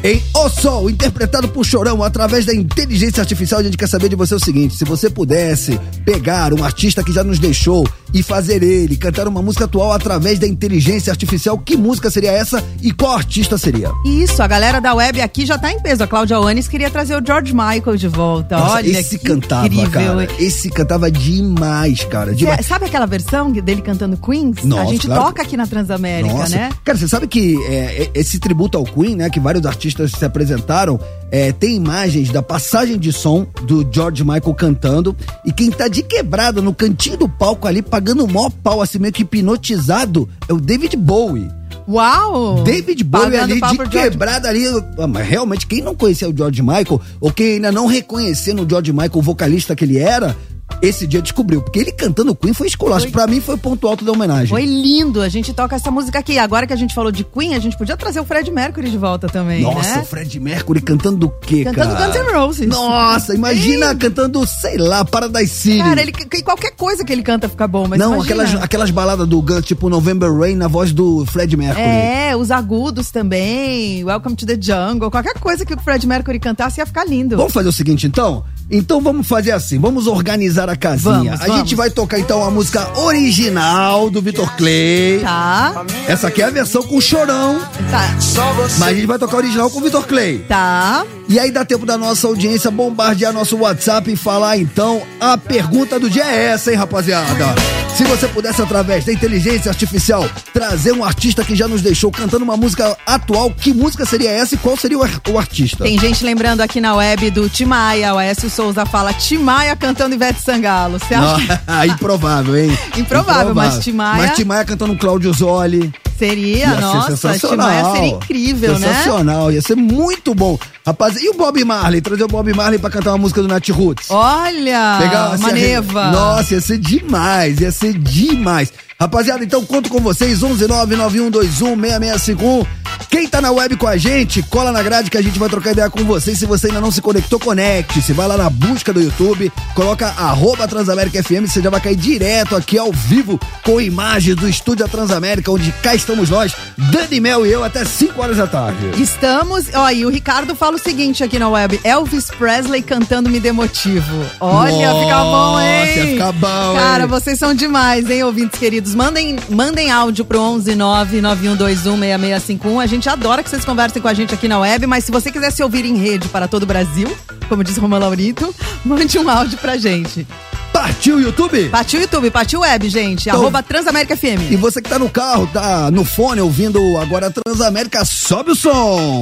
em 0.02 0.22
O 0.34 0.48
Sol, 0.48 0.88
interpretado 0.88 1.48
por 1.48 1.64
Chorão 1.64 2.02
através 2.02 2.46
da 2.46 2.54
inteligência 2.54 3.20
artificial, 3.20 3.60
a 3.60 3.62
gente 3.62 3.76
quer 3.76 3.86
saber 3.88 4.08
de 4.08 4.16
você 4.16 4.34
o 4.34 4.40
seguinte: 4.40 4.74
se 4.74 4.84
você 4.84 5.10
pudesse 5.10 5.78
pegar 6.06 6.54
um 6.54 6.64
artista 6.64 7.04
que 7.04 7.12
já 7.12 7.22
nos 7.22 7.38
deixou 7.38 7.86
e 8.12 8.22
fazer 8.22 8.62
ele 8.62 8.96
cantar 8.96 9.28
uma 9.28 9.42
música 9.42 9.66
atual 9.66 9.92
através 9.92 10.38
da 10.38 10.46
inteligência 10.46 11.10
artificial, 11.10 11.58
que 11.58 11.76
música 11.76 12.10
seria 12.10 12.32
essa 12.32 12.64
e 12.80 12.92
qual 12.92 13.12
artista 13.14 13.58
seria? 13.58 13.90
Isso, 14.06 14.42
a 14.42 14.46
galera 14.46 14.80
da 14.80 14.94
web 14.94 15.20
aqui 15.20 15.44
já 15.44 15.58
tá 15.58 15.70
em 15.70 15.80
peso. 15.80 16.02
A 16.02 16.06
Cláudia 16.06 16.40
Onis 16.40 16.66
queria 16.66 16.90
trazer 16.90 17.14
o 17.20 17.24
George 17.24 17.52
Michael 17.52 17.96
de 17.96 18.08
volta. 18.08 18.56
Nossa, 18.56 18.76
Olha, 18.76 18.98
esse 18.98 19.18
cantava, 19.18 19.66
incrível. 19.66 19.90
cara. 19.90 20.28
Esse 20.38 20.70
cantava 20.70 21.10
demais, 21.10 22.04
cara. 22.04 22.34
Demais. 22.34 22.56
Cê- 22.56 22.62
sabe 22.62 22.86
aquela 22.86 23.06
versão 23.06 23.52
dele 23.52 23.82
cantando 23.82 24.16
Queens? 24.16 24.64
Nossa, 24.64 24.82
a 24.82 24.86
gente 24.86 25.06
claro. 25.06 25.24
toca 25.24 25.42
aqui 25.42 25.56
na 25.58 25.66
Transamérica, 25.66 26.32
Nossa. 26.34 26.56
né? 26.56 26.70
Cara, 26.84 26.96
você 26.96 27.06
sabe 27.06 27.26
que 27.28 27.56
é, 27.66 28.04
é, 28.04 28.10
esse 28.14 28.38
tributo 28.38 28.78
ao 28.78 28.84
Queen, 28.84 29.14
né? 29.14 29.28
Que 29.28 29.38
vários 29.38 29.66
artistas 29.66 29.89
se 29.94 30.24
apresentaram, 30.24 30.98
é, 31.30 31.52
tem 31.52 31.76
imagens 31.76 32.30
da 32.30 32.42
passagem 32.42 32.98
de 32.98 33.12
som 33.12 33.46
do 33.62 33.86
George 33.90 34.24
Michael 34.24 34.54
cantando. 34.54 35.16
E 35.44 35.52
quem 35.52 35.70
tá 35.70 35.88
de 35.88 36.02
quebrada 36.02 36.60
no 36.60 36.74
cantinho 36.74 37.16
do 37.16 37.28
palco 37.28 37.66
ali, 37.66 37.82
pagando 37.82 38.24
o 38.24 38.32
maior 38.32 38.50
pau, 38.50 38.82
assim, 38.82 38.98
meio 38.98 39.12
que 39.12 39.22
hipnotizado, 39.22 40.28
é 40.48 40.52
o 40.52 40.60
David 40.60 40.96
Bowie. 40.96 41.48
Uau! 41.88 42.62
David 42.62 43.02
Bowie 43.02 43.32
Pagando 43.32 43.64
ali 43.64 43.78
de 43.78 43.88
quebrada 43.90 44.48
ali. 44.48 44.64
Ah, 44.98 45.06
Mas 45.06 45.26
realmente, 45.26 45.66
quem 45.66 45.82
não 45.82 45.94
conhecia 45.94 46.28
o 46.28 46.36
George 46.36 46.62
Michael, 46.62 47.00
ou 47.20 47.32
quem 47.32 47.54
ainda 47.54 47.72
não 47.72 47.86
reconhecia 47.86 48.54
no 48.54 48.68
George 48.68 48.92
Michael 48.92 49.10
o 49.16 49.22
vocalista 49.22 49.74
que 49.74 49.84
ele 49.84 49.98
era, 49.98 50.36
esse 50.82 51.06
dia 51.06 51.20
descobriu. 51.22 51.62
Porque 51.62 51.78
ele 51.78 51.92
cantando 51.92 52.34
Queen 52.34 52.52
foi 52.54 52.66
esculacho. 52.66 53.02
Foi. 53.04 53.10
Pra 53.12 53.26
mim 53.26 53.40
foi 53.40 53.54
o 53.54 53.58
ponto 53.58 53.86
alto 53.86 54.04
da 54.04 54.12
homenagem. 54.12 54.48
Foi 54.48 54.64
lindo, 54.64 55.20
a 55.22 55.28
gente 55.28 55.52
toca 55.52 55.76
essa 55.76 55.90
música 55.90 56.18
aqui. 56.18 56.38
Agora 56.38 56.66
que 56.66 56.72
a 56.72 56.76
gente 56.76 56.94
falou 56.94 57.10
de 57.12 57.24
Queen, 57.24 57.54
a 57.54 57.58
gente 57.58 57.76
podia 57.76 57.96
trazer 57.96 58.20
o 58.20 58.24
Fred 58.24 58.50
Mercury 58.50 58.90
de 58.90 58.98
volta 58.98 59.28
também, 59.28 59.62
Nossa, 59.62 59.96
né? 59.96 60.00
o 60.02 60.04
Fred 60.04 60.38
Mercury 60.40 60.80
cantando 60.80 61.16
do 61.18 61.28
quê, 61.28 61.64
Cantando 61.64 61.94
cara? 61.94 62.06
Guns 62.06 62.16
N' 62.16 62.32
Roses. 62.34 62.68
Nossa, 62.68 63.34
imagina 63.34 63.94
cantando, 63.94 64.46
sei 64.46 64.78
lá, 64.78 65.04
Paradise 65.04 65.52
City. 65.54 65.78
Cara, 65.78 66.00
ele, 66.00 66.12
que- 66.12 66.42
qualquer 66.42 66.72
coisa 66.72 67.04
que 67.04 67.12
ele 67.12 67.22
canta 67.22 67.48
fica 67.48 67.66
bom, 67.68 67.86
mas 67.88 67.98
Não, 67.98 68.14
imagina. 68.14 68.42
aquelas, 68.44 68.62
aquelas 68.64 68.90
baladas 68.90 69.26
do 69.28 69.40
Guns, 69.42 69.64
tipo 69.64 69.88
November 69.88 70.32
Rain, 70.34 70.54
na 70.56 70.68
voz 70.68 70.92
do 70.92 71.24
Fred 71.26 71.56
Mercury. 71.56 71.82
É, 71.86 72.36
os 72.36 72.50
agudos 72.50 73.10
também, 73.10 74.02
Welcome 74.04 74.36
to 74.36 74.46
the 74.46 74.56
Jungle, 74.60 75.10
qualquer 75.10 75.34
coisa 75.38 75.64
que 75.64 75.74
o 75.74 75.78
Fred 75.80 76.06
Mercury 76.06 76.38
cantasse 76.38 76.80
ia 76.80 76.86
ficar 76.86 77.04
lindo. 77.04 77.36
Vamos 77.36 77.52
fazer 77.52 77.68
o 77.68 77.72
seguinte, 77.72 78.06
então? 78.06 78.44
Então 78.70 79.00
vamos 79.00 79.26
fazer 79.26 79.50
assim, 79.52 79.78
vamos 79.78 80.06
organizar 80.06 80.68
a 80.70 80.76
casinha. 80.76 81.12
Vamos, 81.12 81.32
a 81.40 81.46
vamos. 81.46 81.56
gente 81.56 81.74
vai 81.74 81.90
tocar 81.90 82.18
então 82.18 82.44
a 82.44 82.50
música 82.50 82.88
original 83.00 84.08
do 84.08 84.22
Vitor 84.22 84.48
Clay. 84.56 85.20
Tá, 85.22 85.84
Essa 86.06 86.28
aqui 86.28 86.40
é 86.40 86.44
a 86.44 86.50
versão 86.50 86.82
com 86.82 87.00
chorão, 87.00 87.60
tá, 87.90 88.16
Só 88.20 88.52
você. 88.52 88.78
mas 88.78 88.88
a 88.90 88.94
gente 88.94 89.06
vai 89.06 89.18
tocar 89.18 89.34
a 89.36 89.38
original 89.38 89.70
com 89.70 89.78
o 89.80 89.82
Vitor 89.82 90.06
Clay. 90.06 90.38
tá. 90.48 91.04
E 91.28 91.38
aí 91.38 91.50
dá 91.52 91.64
tempo 91.64 91.86
da 91.86 91.96
nossa 91.96 92.26
audiência 92.26 92.70
bombardear 92.72 93.32
nosso 93.32 93.56
WhatsApp 93.56 94.12
e 94.12 94.16
falar 94.16 94.56
então 94.58 95.00
a 95.20 95.38
pergunta 95.38 95.98
do 95.98 96.10
dia 96.10 96.24
é 96.24 96.46
essa, 96.46 96.70
hein, 96.72 96.76
rapaziada? 96.76 97.54
Se 97.96 98.04
você 98.04 98.26
pudesse, 98.28 98.62
através 98.62 99.04
da 99.04 99.12
inteligência 99.12 99.68
artificial, 99.70 100.26
trazer 100.54 100.92
um 100.92 101.04
artista 101.04 101.44
que 101.44 101.54
já 101.54 101.68
nos 101.68 101.82
deixou 101.82 102.10
cantando 102.10 102.44
uma 102.44 102.56
música 102.56 102.96
atual, 103.06 103.50
que 103.50 103.74
música 103.74 104.06
seria 104.06 104.30
essa 104.30 104.54
e 104.54 104.58
qual 104.58 104.74
seria 104.76 104.96
o, 104.98 105.02
ar- 105.02 105.20
o 105.28 105.38
artista? 105.38 105.84
Tem 105.84 105.98
gente 105.98 106.24
lembrando 106.24 106.62
aqui 106.62 106.80
na 106.80 106.94
web 106.94 107.30
do 107.30 107.48
Timaya, 107.50 108.14
o 108.14 108.18
Aécio 108.18 108.48
Souza 108.48 108.86
fala 108.86 109.12
Timaya 109.12 109.76
cantando 109.76 110.14
Ivete 110.14 110.40
Sangalo. 110.40 110.98
Você 110.98 111.14
acha 111.14 111.60
Ah, 111.66 111.86
improvável, 111.86 112.56
hein? 112.56 112.78
Improvável, 112.96 113.54
mas 113.54 113.78
Tim 113.84 113.92
Maia- 113.92 114.26
Mas 114.28 114.36
Tim 114.36 114.44
Maia 114.44 114.64
cantando 114.64 114.92
um 114.94 114.96
Cláudio 114.96 115.32
Zoli. 115.34 115.92
Seria? 116.26 116.66
Ia 116.68 116.74
ser 116.76 116.80
Nossa, 116.80 117.16
sensacional. 117.16 117.68
Timaya 117.68 117.92
seria 117.96 118.08
incrível, 118.10 118.78
né? 118.78 118.86
Sensacional, 118.88 119.52
ia 119.52 119.62
ser 119.62 119.76
muito 119.76 120.34
bom. 120.34 120.58
Rapaz, 120.86 121.16
e 121.20 121.28
o 121.28 121.34
Bob 121.34 121.64
Marley? 121.64 122.00
Trazer 122.00 122.24
o 122.24 122.28
Bob 122.28 122.52
Marley 122.54 122.78
pra 122.78 122.88
cantar 122.90 123.10
uma 123.12 123.18
música 123.18 123.42
do 123.42 123.48
Nat 123.48 123.68
Roots? 123.70 124.10
Olha, 124.10 124.98
Pegar 125.00 125.26
assim, 125.32 125.42
uma 125.42 125.48
a- 125.48 125.52
neva. 125.52 126.10
Nossa, 126.10 126.54
ia 126.54 126.60
ser 126.60 126.78
demais, 126.78 127.60
ia 127.60 127.72
ser 127.72 127.92
demais. 127.94 128.72
Rapaziada, 129.00 129.42
então 129.42 129.64
conto 129.64 129.88
com 129.88 129.98
vocês, 129.98 130.40
11991216651. 130.40 132.66
Quem 133.08 133.26
tá 133.26 133.40
na 133.40 133.50
web 133.50 133.76
com 133.76 133.86
a 133.86 133.96
gente, 133.96 134.42
cola 134.42 134.70
na 134.70 134.82
grade 134.82 135.10
que 135.10 135.16
a 135.16 135.22
gente 135.22 135.38
vai 135.38 135.48
trocar 135.48 135.72
ideia 135.72 135.88
com 135.88 136.04
vocês. 136.04 136.38
Se 136.38 136.44
você 136.44 136.66
ainda 136.66 136.82
não 136.82 136.90
se 136.90 137.00
conectou, 137.00 137.40
conecte. 137.40 138.02
Se 138.02 138.12
vai 138.12 138.28
lá 138.28 138.36
na 138.36 138.50
busca 138.50 138.92
do 138.92 139.00
YouTube, 139.00 139.50
coloca 139.74 140.08
arroba 140.08 140.68
Transamérica 140.68 141.22
FM, 141.22 141.46
você 141.48 141.62
já 141.62 141.70
vai 141.70 141.80
cair 141.80 141.96
direto 141.96 142.54
aqui 142.54 142.76
ao 142.78 142.92
vivo 142.92 143.40
com 143.64 143.80
imagens 143.80 144.36
do 144.36 144.46
estúdio 144.48 144.84
da 144.84 144.90
Transamérica, 144.90 145.50
onde 145.50 145.72
cá 145.82 145.94
estamos 145.94 146.28
nós, 146.28 146.52
Dani 146.76 147.20
Mel 147.20 147.46
e 147.46 147.50
eu, 147.50 147.64
até 147.64 147.84
5 147.84 148.20
horas 148.20 148.36
da 148.36 148.46
tarde. 148.46 149.02
Estamos, 149.02 149.64
ó, 149.74 149.90
e 149.90 150.04
o 150.04 150.10
Ricardo 150.10 150.54
fala 150.54 150.76
o 150.76 150.78
seguinte 150.78 151.24
aqui 151.24 151.38
na 151.38 151.48
web: 151.48 151.80
Elvis 151.82 152.26
Presley 152.26 152.82
cantando 152.82 153.30
Me 153.30 153.40
Dê 153.40 153.50
Motivo. 153.50 154.26
Olha, 154.38 154.92
Nossa, 154.92 155.04
fica 155.04 155.24
bom, 155.24 155.60
hein? 155.60 155.96
ia 155.96 156.06
ficar 156.06 156.32
bom, 156.32 156.74
Cara, 156.76 157.04
hein? 157.04 157.08
vocês 157.08 157.38
são 157.38 157.54
demais, 157.54 158.10
hein, 158.10 158.22
ouvintes 158.24 158.58
queridos. 158.58 158.89
Mandem, 158.94 159.36
mandem 159.48 159.90
áudio 159.90 160.24
pro 160.24 160.40
11 160.40 160.72
991216651. 160.72 162.82
A 162.82 162.86
gente 162.86 163.08
adora 163.08 163.42
que 163.42 163.50
vocês 163.50 163.64
conversem 163.64 164.00
com 164.00 164.08
a 164.08 164.14
gente 164.14 164.34
aqui 164.34 164.48
na 164.48 164.58
web, 164.58 164.86
mas 164.86 165.04
se 165.04 165.12
você 165.12 165.30
quiser 165.30 165.50
se 165.50 165.62
ouvir 165.62 165.84
em 165.84 165.96
rede 165.96 166.28
para 166.28 166.48
todo 166.48 166.62
o 166.64 166.66
Brasil, 166.66 167.14
como 167.48 167.62
diz 167.64 167.76
Romão 167.76 167.98
Laurito, 168.00 168.54
mande 168.84 169.18
um 169.18 169.28
áudio 169.28 169.58
pra 169.58 169.76
gente. 169.76 170.26
Partiu 170.72 171.16
o 171.16 171.20
YouTube? 171.20 171.68
Partiu 171.68 172.00
YouTube, 172.00 172.30
partiu 172.30 172.60
web, 172.60 172.88
gente. 172.88 173.28
Então- 173.28 173.40
Arroba 173.40 173.62
Transamérica 173.62 174.16
FM. 174.16 174.50
E 174.50 174.56
você 174.56 174.80
que 174.80 174.88
tá 174.88 174.98
no 174.98 175.10
carro, 175.10 175.46
tá 175.52 175.90
no 175.90 176.04
fone 176.04 176.40
ouvindo 176.40 176.80
agora 176.98 177.26
a 177.26 177.30
Transamérica, 177.30 178.04
sobe 178.04 178.52
o 178.52 178.54
som. 178.54 179.20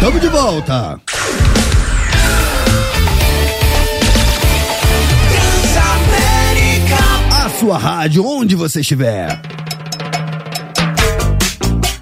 Tamo 0.00 0.18
de 0.18 0.28
volta. 0.28 0.98
Sua 7.62 7.78
rádio, 7.78 8.26
onde 8.26 8.56
você 8.56 8.80
estiver. 8.80 9.40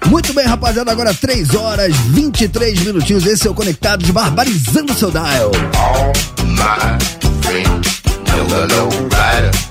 Muito 0.07 0.33
bem, 0.33 0.47
rapaziada, 0.47 0.91
agora 0.91 1.13
3 1.13 1.53
horas 1.53 1.95
23 1.95 2.79
minutinhos. 2.79 3.27
Esse 3.27 3.47
é 3.47 3.51
o 3.51 3.53
Conectado 3.53 4.03
de 4.03 4.11
Barbarizando 4.11 4.91
seu 4.95 5.11
Dial. 5.11 5.51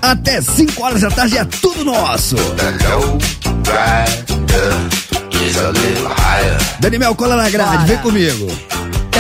Até 0.01 0.41
5 0.41 0.81
horas 0.81 1.01
da 1.01 1.11
tarde 1.11 1.39
é 1.39 1.45
tudo 1.45 1.85
nosso. 1.85 2.37
Daniel, 6.79 7.17
cola 7.17 7.35
na 7.35 7.51
grade, 7.51 7.87
vem 7.87 7.99
comigo. 7.99 8.47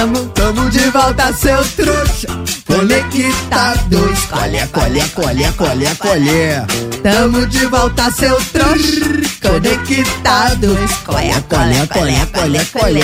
Tamo, 0.00 0.18
tamo 0.28 0.70
de 0.70 0.90
volta, 0.92 1.30
seu 1.34 1.62
trouxa. 1.76 2.26
Conectados. 2.66 4.24
Colhe, 4.30 4.66
colhe, 4.68 5.08
colhe, 5.10 5.52
colhe, 5.52 5.94
colhe. 5.96 7.02
Tamo 7.02 7.46
de 7.46 7.66
volta, 7.66 8.10
seu 8.10 8.34
trouxa. 8.50 8.98
Conectados. 9.42 10.90
Colhe, 11.04 11.34
colhe, 11.50 11.86
colhe, 11.88 12.26
colhe, 12.32 12.64
colhe. 12.72 13.02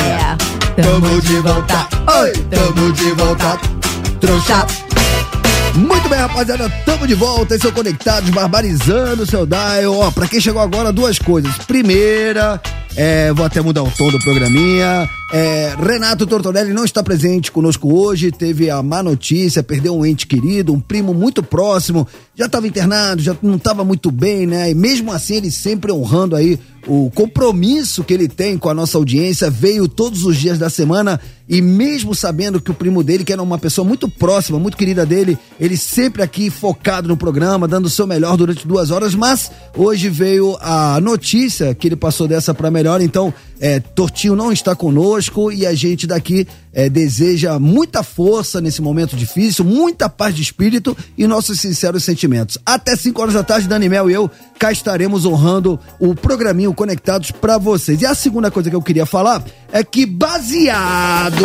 Tamo 0.75 1.21
de 1.21 1.41
volta. 1.41 1.87
Oi, 2.19 2.33
tamo 2.49 2.93
de 2.93 3.11
volta. 3.13 3.59
Trouxa. 4.19 4.67
Muito 5.75 6.09
bem, 6.09 6.19
rapaziada, 6.19 6.71
tamo 6.87 7.07
de 7.07 7.15
volta, 7.15 7.55
esse 7.55 7.67
é 7.67 7.69
o 7.69 7.73
Conectados, 7.73 8.31
barbarizando 8.31 9.25
o 9.25 9.27
seu 9.27 9.45
dial. 9.45 9.99
Ó, 9.99 10.11
pra 10.11 10.27
quem 10.27 10.41
chegou 10.41 10.63
agora, 10.63 10.91
duas 10.91 11.19
coisas. 11.19 11.55
Primeira, 11.67 12.59
é, 12.97 13.31
vou 13.35 13.45
até 13.45 13.61
mudar 13.61 13.83
o 13.83 13.91
tom 13.91 14.11
do 14.11 14.19
programinha. 14.21 15.07
É, 15.33 15.75
Renato 15.77 16.25
Tortorelli 16.25 16.73
não 16.73 16.85
está 16.85 17.03
presente 17.03 17.51
conosco 17.51 17.93
hoje, 17.93 18.31
teve 18.31 18.71
a 18.71 18.81
má 18.81 19.03
notícia, 19.03 19.61
perdeu 19.61 19.97
um 19.97 20.07
ente 20.07 20.25
querido, 20.25 20.73
um 20.73 20.81
primo 20.81 21.13
muito 21.13 21.43
próximo, 21.43 22.07
já 22.35 22.47
estava 22.47 22.69
internado, 22.69 23.21
já 23.21 23.37
não 23.43 23.57
estava 23.57 23.85
muito 23.85 24.13
bem, 24.13 24.47
né? 24.47 24.71
E 24.71 24.75
mesmo 24.75 25.13
assim, 25.13 25.35
ele 25.35 25.51
sempre 25.51 25.91
honrando 25.91 26.37
aí 26.37 26.61
o 26.87 27.11
compromisso 27.11 28.05
que 28.05 28.15
ele 28.15 28.29
tem 28.29 28.57
com 28.57 28.69
a 28.69 28.75
nossa 28.75 28.97
audiência, 28.97 29.51
veio 29.51 29.89
todos 29.89 30.25
os 30.25 30.37
dias 30.37 30.59
da 30.59 30.71
semana 30.71 31.21
e 31.49 31.61
mesmo 31.61 32.15
sabendo 32.15 32.61
que 32.61 32.71
o 32.71 32.75
primo 32.75 33.03
dele, 33.03 33.25
que 33.25 33.33
era 33.33 33.43
uma 33.43 33.59
pessoa 33.59 33.87
muito 33.87 34.09
próxima, 34.09 34.59
muito 34.59 34.77
querida 34.77 35.05
dele, 35.05 35.37
ele 35.59 35.77
sempre 35.77 36.23
aqui 36.23 36.51
focado 36.51 37.09
no 37.09 37.17
programa, 37.17 37.67
dando 37.67 37.87
o 37.87 37.91
seu 37.91 38.07
melhor 38.07 38.37
durante 38.37 38.67
duas 38.67 38.91
horas, 38.93 39.15
mas 39.15 39.51
hoje 39.77 40.09
veio 40.09 40.57
a 40.61 41.01
notícia 41.01 41.75
que 41.75 41.89
ele 41.89 41.97
passou 41.97 42.29
dessa 42.29 42.55
para 42.55 42.71
melhor, 42.71 43.01
então 43.01 43.35
é, 43.61 43.81
Tortinho 43.81 44.37
não 44.37 44.53
está 44.53 44.75
conosco 44.75 45.51
e 45.51 45.67
a 45.67 45.75
gente 45.75 46.07
daqui 46.07 46.47
é, 46.73 46.89
deseja 46.89 47.59
muita 47.59 48.03
força 48.03 48.61
nesse 48.61 48.83
momento 48.83 49.17
difícil, 49.17 49.65
muita 49.65 50.09
paz 50.09 50.35
de 50.35 50.43
espírito 50.43 50.97
e 51.17 51.27
nossos 51.27 51.61
sinceros 51.61 52.05
sentimentos. 52.05 52.59
Até 52.65 52.95
5 52.95 53.21
horas 53.21 53.35
da 53.35 53.43
tarde, 53.43 53.69
Dani 53.69 53.89
Mel 53.89 54.11
e 54.11 54.15
eu 54.15 54.31
cá 54.59 54.71
estaremos 54.71 55.25
honrando 55.25 55.79
o 55.99 56.15
programinho 56.15 56.75
Conectados 56.75 57.31
para 57.31 57.59
vocês. 57.59 58.03
E 58.03 58.07
a 58.07 58.15
segunda 58.15 58.51
coisa 58.51 58.71
que 58.71 58.77
eu 58.77 58.83
queria 58.83 59.07
falar 59.07 59.43
é 59.73 59.83
que 59.83 60.05
baseado 60.05 61.45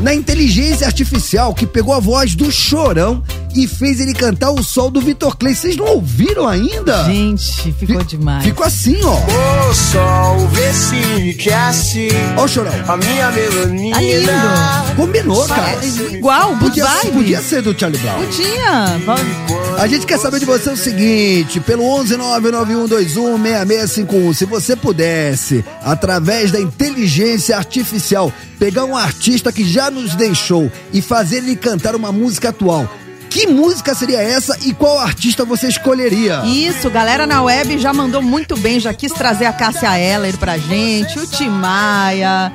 na 0.00 0.14
inteligência 0.14 0.86
artificial 0.86 1.54
que 1.54 1.66
pegou 1.66 1.92
a 1.94 2.00
voz 2.00 2.34
do 2.34 2.50
Chorão 2.50 3.22
e 3.54 3.66
fez 3.66 4.00
ele 4.00 4.14
cantar 4.14 4.50
o 4.52 4.62
sol 4.62 4.90
do 4.90 5.00
Vitor 5.00 5.36
Clay. 5.36 5.54
Vocês 5.54 5.76
não 5.76 5.86
ouviram 5.86 6.46
ainda? 6.48 7.04
Gente, 7.04 7.72
ficou 7.72 8.02
demais. 8.04 8.44
Ficou 8.44 8.64
assim, 8.64 8.96
ó. 9.02 9.68
O 9.68 9.74
sol 9.74 10.48
vê 10.48 10.72
se 10.72 11.34
quer 11.34 11.54
assim. 11.54 12.08
Ó 12.36 12.44
o 12.44 12.48
Chorão. 12.48 12.72
A 12.88 12.96
minha 12.96 13.30
melanina. 13.30 13.96
Tá 13.96 14.00
lindo. 14.02 14.96
Combinou, 14.96 15.46
cara. 15.46 15.78
É 15.82 16.14
igual, 16.16 16.56
Podia, 16.56 16.84
vibes. 16.86 17.10
podia 17.10 17.42
ser 17.42 17.62
do 17.62 17.78
Charlie 17.78 18.00
Brown. 18.00 18.18
Podia. 18.24 18.98
Vamos- 19.04 19.69
A 19.80 19.86
gente 19.86 20.04
quer 20.04 20.18
saber 20.18 20.40
de 20.40 20.44
você 20.44 20.68
o 20.68 20.76
seguinte, 20.76 21.58
pelo 21.58 21.84
11991216651, 21.84 24.34
se 24.34 24.44
você 24.44 24.76
pudesse, 24.76 25.64
através 25.80 26.52
da 26.52 26.60
inteligência 26.60 27.56
artificial, 27.56 28.30
pegar 28.58 28.84
um 28.84 28.94
artista 28.94 29.50
que 29.50 29.64
já 29.64 29.90
nos 29.90 30.14
deixou 30.14 30.70
e 30.92 31.00
fazer 31.00 31.38
ele 31.38 31.56
cantar 31.56 31.96
uma 31.96 32.12
música 32.12 32.50
atual, 32.50 32.94
que 33.30 33.46
música 33.46 33.94
seria 33.94 34.20
essa 34.20 34.58
e 34.66 34.74
qual 34.74 34.98
artista 34.98 35.44
você 35.44 35.68
escolheria? 35.68 36.42
Isso, 36.44 36.90
galera 36.90 37.26
na 37.26 37.42
web 37.42 37.78
já 37.78 37.92
mandou 37.92 38.20
muito 38.20 38.56
bem, 38.56 38.80
já 38.80 38.92
quis 38.92 39.12
trazer 39.12 39.46
a 39.46 39.52
Cássia 39.52 39.96
Eller 39.98 40.36
pra 40.36 40.58
gente, 40.58 41.16
o 41.18 41.26
Tim 41.26 41.48
Maia, 41.48 42.52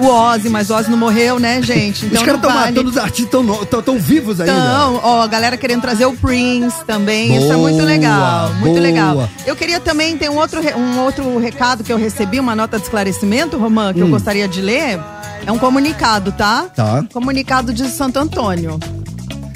o 0.00 0.06
Ozzy, 0.06 0.50
mas 0.50 0.68
o 0.68 0.74
Ozzy 0.76 0.90
não 0.90 0.98
morreu, 0.98 1.38
né, 1.38 1.62
gente? 1.62 2.04
Os 2.04 2.12
Então 2.12 2.24
caras 2.24 2.26
não 2.28 2.34
estão 2.36 2.52
vale. 2.52 2.72
matando 2.72 2.90
os 2.90 2.96
artistas 2.98 3.30
tão, 3.30 3.42
no- 3.42 3.64
tão, 3.66 3.82
tão 3.82 3.98
vivos 3.98 4.38
ainda. 4.40 4.52
Então, 4.52 5.00
ó, 5.02 5.22
a 5.22 5.26
galera 5.26 5.56
querendo 5.56 5.80
trazer 5.80 6.04
o 6.04 6.12
Prince 6.12 6.84
também, 6.86 7.34
isso 7.36 7.46
é 7.50 7.56
Boa, 7.56 7.70
muito 7.70 7.82
legal, 7.84 8.50
muito 8.54 8.64
boa. 8.74 8.80
legal. 8.80 9.28
Eu 9.46 9.56
queria 9.56 9.80
também, 9.80 10.16
tem 10.18 10.28
um 10.28 10.36
outro, 10.36 10.60
um 10.76 11.00
outro 11.00 11.38
recado 11.38 11.82
que 11.82 11.92
eu 11.92 11.96
recebi, 11.96 12.38
uma 12.38 12.54
nota 12.54 12.76
de 12.76 12.82
esclarecimento, 12.84 13.56
Romã, 13.56 13.94
que 13.94 14.00
eu 14.00 14.08
gostaria 14.08 14.46
de 14.46 14.60
ler. 14.60 15.00
É 15.46 15.50
um 15.52 15.58
comunicado, 15.58 16.32
tá? 16.32 16.64
Hum. 16.66 16.70
Tá. 16.76 17.04
Comunicado 17.14 17.72
de 17.72 17.88
Santo 17.88 18.18
Antônio. 18.18 18.78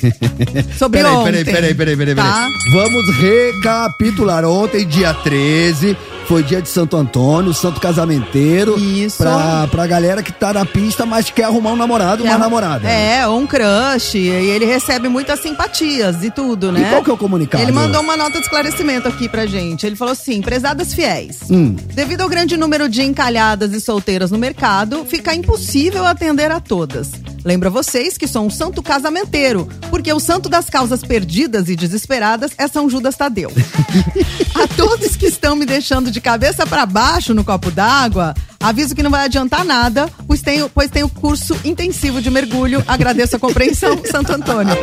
Sobre 0.78 1.00
Peraí, 1.02 1.14
ontem. 1.16 1.44
peraí, 1.44 1.44
peraí, 1.44 1.74
peraí, 1.74 1.96
peraí, 1.96 2.14
Tá? 2.14 2.22
peraí. 2.22 2.52
Vamos 2.72 3.16
recapitular. 3.16 4.44
Ontem, 4.44 4.86
dia 4.86 5.14
13, 5.14 5.96
foi 6.26 6.42
dia 6.42 6.60
de 6.62 6.68
Santo 6.68 6.96
Antônio, 6.96 7.52
Santo 7.54 7.80
Casamenteiro. 7.80 8.78
Isso. 8.78 9.18
Pra, 9.18 9.66
pra 9.70 9.86
galera 9.86 10.22
que 10.22 10.32
tá 10.32 10.52
na 10.52 10.64
pista, 10.64 11.04
mas 11.06 11.30
quer 11.30 11.44
arrumar 11.44 11.72
um 11.72 11.76
namorado, 11.76 12.22
uma 12.24 12.34
É, 12.34 12.38
namorada. 12.38 12.88
É, 12.88 13.26
ou 13.26 13.40
um 13.40 13.46
crush. 13.46 14.14
E 14.16 14.28
ele 14.28 14.64
recebe 14.64 15.08
muitas 15.08 15.40
simpatias 15.40 16.22
e 16.24 16.30
tudo, 16.30 16.72
né? 16.72 16.82
E 16.82 16.90
qual 16.90 17.02
que 17.02 17.10
é 17.10 17.12
o 17.12 17.16
comunicado? 17.16 17.62
Ele 17.62 17.72
mandou 17.72 18.00
uma 18.00 18.16
nota 18.16 18.38
de 18.38 18.44
esclarecimento 18.44 19.08
aqui 19.08 19.28
pra 19.28 19.46
gente. 19.46 19.86
Ele 19.86 19.96
falou 19.96 20.12
assim: 20.12 20.40
prezadas 20.40 20.94
fiéis. 20.94 21.38
Hum. 21.50 21.76
Devido 21.94 22.22
ao 22.22 22.28
grande 22.28 22.56
número 22.56 22.88
de 22.88 23.02
encalhadas 23.02 23.72
e 23.72 23.80
solteiras 23.80 24.30
no 24.30 24.38
mercado, 24.38 25.04
fica 25.04 25.34
impossível 25.34 26.04
atender 26.06 26.50
a 26.50 26.60
todas. 26.60 27.10
Lembro 27.44 27.68
a 27.68 27.70
vocês 27.70 28.16
que 28.16 28.28
sou 28.28 28.46
um 28.46 28.50
santo 28.50 28.82
casamenteiro, 28.82 29.68
porque 29.90 30.12
o 30.12 30.20
santo 30.20 30.48
das 30.48 30.70
causas 30.70 31.02
perdidas 31.02 31.68
e 31.68 31.74
desesperadas 31.76 32.52
é 32.56 32.68
São 32.68 32.88
Judas 32.88 33.16
Tadeu. 33.16 33.50
a 34.54 34.66
todos 34.76 35.16
que 35.16 35.26
estão 35.26 35.56
me 35.56 35.66
deixando 35.66 36.10
de 36.10 36.20
cabeça 36.20 36.64
pra 36.66 36.86
baixo 36.86 37.34
no 37.34 37.42
copo 37.44 37.70
d'água, 37.70 38.32
aviso 38.60 38.94
que 38.94 39.02
não 39.02 39.10
vai 39.10 39.24
adiantar 39.24 39.64
nada, 39.64 40.08
pois 40.26 40.40
tenho, 40.40 40.68
pois 40.72 40.90
tenho 40.90 41.08
curso 41.08 41.56
intensivo 41.64 42.20
de 42.22 42.30
mergulho. 42.30 42.82
Agradeço 42.86 43.34
a 43.36 43.38
compreensão, 43.38 44.00
Santo 44.08 44.32
Antônio. 44.32 44.76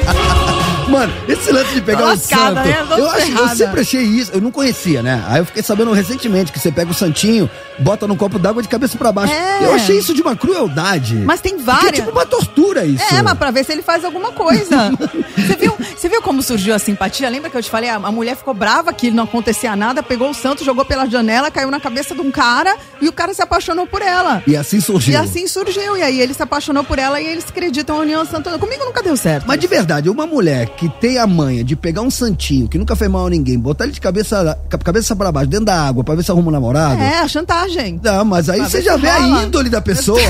Mano, 0.90 1.14
esse 1.28 1.52
lance 1.52 1.74
de 1.76 1.82
pegar 1.82 2.04
o 2.04 2.08
Lascada, 2.08 2.64
santo. 2.64 2.68
né? 2.68 2.78
Eu, 2.98 3.10
acho, 3.10 3.20
eu 3.20 3.26
ferrada. 3.28 3.56
sempre 3.56 3.82
achei 3.82 4.02
isso, 4.02 4.32
eu 4.34 4.42
não 4.42 4.52
conhecia, 4.52 5.02
né? 5.04 5.24
Aí 5.28 5.40
eu 5.40 5.46
fiquei 5.46 5.62
sabendo 5.64 5.94
recentemente 5.94 6.52
que 6.52 6.60
você 6.60 6.72
pega 6.72 6.90
o 6.92 6.94
santinho, 6.96 7.50
bota 7.78 8.08
num 8.08 8.16
copo 8.18 8.40
d'água 8.40 8.62
de 8.62 8.68
cabeça 8.68 8.98
pra 8.98 9.12
baixo. 9.12 9.32
É. 9.32 9.66
Eu 9.66 9.74
achei 9.74 9.98
isso 9.98 10.14
de 10.14 10.22
uma 10.22 10.36
crueldade. 10.36 11.16
Mas 11.16 11.40
tem 11.42 11.54
Porque 11.54 11.66
várias. 11.66 11.94
É 11.94 12.04
tipo 12.04 12.12
uma 12.12 12.26
tortura 12.26 12.49
isso. 12.86 13.14
É, 13.16 13.22
mas 13.22 13.38
pra 13.38 13.52
ver 13.52 13.64
se 13.66 13.72
ele 13.72 13.82
faz 13.82 14.04
alguma 14.06 14.32
coisa. 14.32 14.92
Você 15.40 15.56
viu, 15.56 15.74
você 15.98 16.08
viu 16.10 16.22
como 16.22 16.44
surgiu 16.44 16.76
a 16.76 16.80
simpatia? 16.80 17.28
Lembra 17.30 17.50
que 17.50 17.58
eu 17.58 17.64
te 17.64 17.70
falei? 17.72 17.90
A, 17.90 17.96
a 17.96 18.12
mulher 18.12 18.36
ficou 18.36 18.54
brava 18.54 18.94
que 18.94 19.10
não 19.10 19.24
acontecia 19.24 19.76
nada, 19.76 20.04
pegou 20.04 20.30
o 20.30 20.34
santo, 20.34 20.64
jogou 20.64 20.86
pela 20.86 21.08
janela, 21.08 21.50
caiu 21.50 21.72
na 21.72 21.80
cabeça 21.80 22.14
de 22.14 22.22
um 22.22 22.30
cara 22.30 22.76
e 23.02 23.08
o 23.08 23.12
cara 23.14 23.34
se 23.34 23.42
apaixonou 23.42 23.88
por 23.88 24.02
ela. 24.02 24.44
E 24.46 24.56
assim 24.56 24.80
surgiu. 24.80 25.14
E 25.14 25.18
assim 25.18 25.48
surgiu. 25.48 25.98
E 25.98 26.04
aí 26.04 26.20
ele 26.22 26.34
se 26.36 26.44
apaixonou 26.44 26.84
por 26.84 27.00
ela 27.00 27.20
e 27.20 27.26
eles 27.26 27.46
acreditam 27.50 27.96
na 27.98 28.02
União 28.04 28.26
Santana. 28.26 28.60
Comigo 28.60 28.86
nunca 28.86 29.02
deu 29.02 29.18
certo. 29.18 29.46
Mas 29.48 29.60
de 29.60 29.66
verdade, 29.68 30.08
uma 30.10 30.28
mulher 30.28 30.70
que 30.70 30.88
tem 30.88 31.18
a 31.18 31.26
manha 31.26 31.64
de 31.64 31.76
pegar 31.76 32.02
um 32.02 32.12
santinho, 32.12 32.68
que 32.68 32.78
nunca 32.78 32.96
fez 32.96 33.10
mal 33.10 33.26
a 33.26 33.30
ninguém, 33.30 33.58
botar 33.58 33.86
ele 33.86 33.94
de 33.94 34.02
cabeça, 34.02 34.58
ca- 34.70 34.78
cabeça 34.78 35.16
pra 35.16 35.32
baixo, 35.32 35.48
dentro 35.50 35.66
da 35.66 35.82
água, 35.88 36.04
pra 36.04 36.14
ver 36.16 36.24
se 36.24 36.30
arruma 36.32 36.50
um 36.50 36.52
namorado. 36.52 37.02
É, 37.02 37.20
a 37.20 37.28
chantagem. 37.28 38.00
Não, 38.04 38.24
mas 38.26 38.50
aí 38.50 38.60
Pra 38.60 38.70
você 38.70 38.82
já 38.84 38.98
vê 38.98 39.10
a 39.10 39.20
índole 39.44 39.70
da 39.70 39.82
pessoa. 39.82 40.20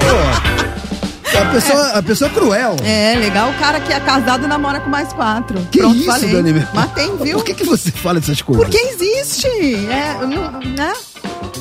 Pô, 0.00 0.67
a 1.36 1.52
pessoa, 1.52 1.88
a 1.90 2.02
pessoa 2.02 2.30
é 2.30 2.34
cruel. 2.34 2.76
É, 2.82 3.14
legal 3.16 3.50
o 3.50 3.54
cara 3.54 3.80
que 3.80 3.92
é 3.92 4.00
casado 4.00 4.44
e 4.44 4.48
namora 4.48 4.80
com 4.80 4.88
mais 4.90 5.12
quatro. 5.12 5.58
Que 5.70 5.78
Pronto, 5.78 5.96
isso, 5.96 6.06
falei. 6.06 6.32
Dani? 6.32 6.52
Mel? 6.52 6.68
Mas 6.74 6.92
tem, 6.92 7.16
viu? 7.16 7.36
Por 7.38 7.44
que, 7.44 7.54
que 7.54 7.64
você 7.64 7.90
fala 7.90 8.18
essas 8.18 8.40
coisas? 8.42 8.64
Porque 8.64 8.78
existe. 8.78 9.46
É, 9.90 10.26
não- 10.26 10.60
né? 10.74 10.92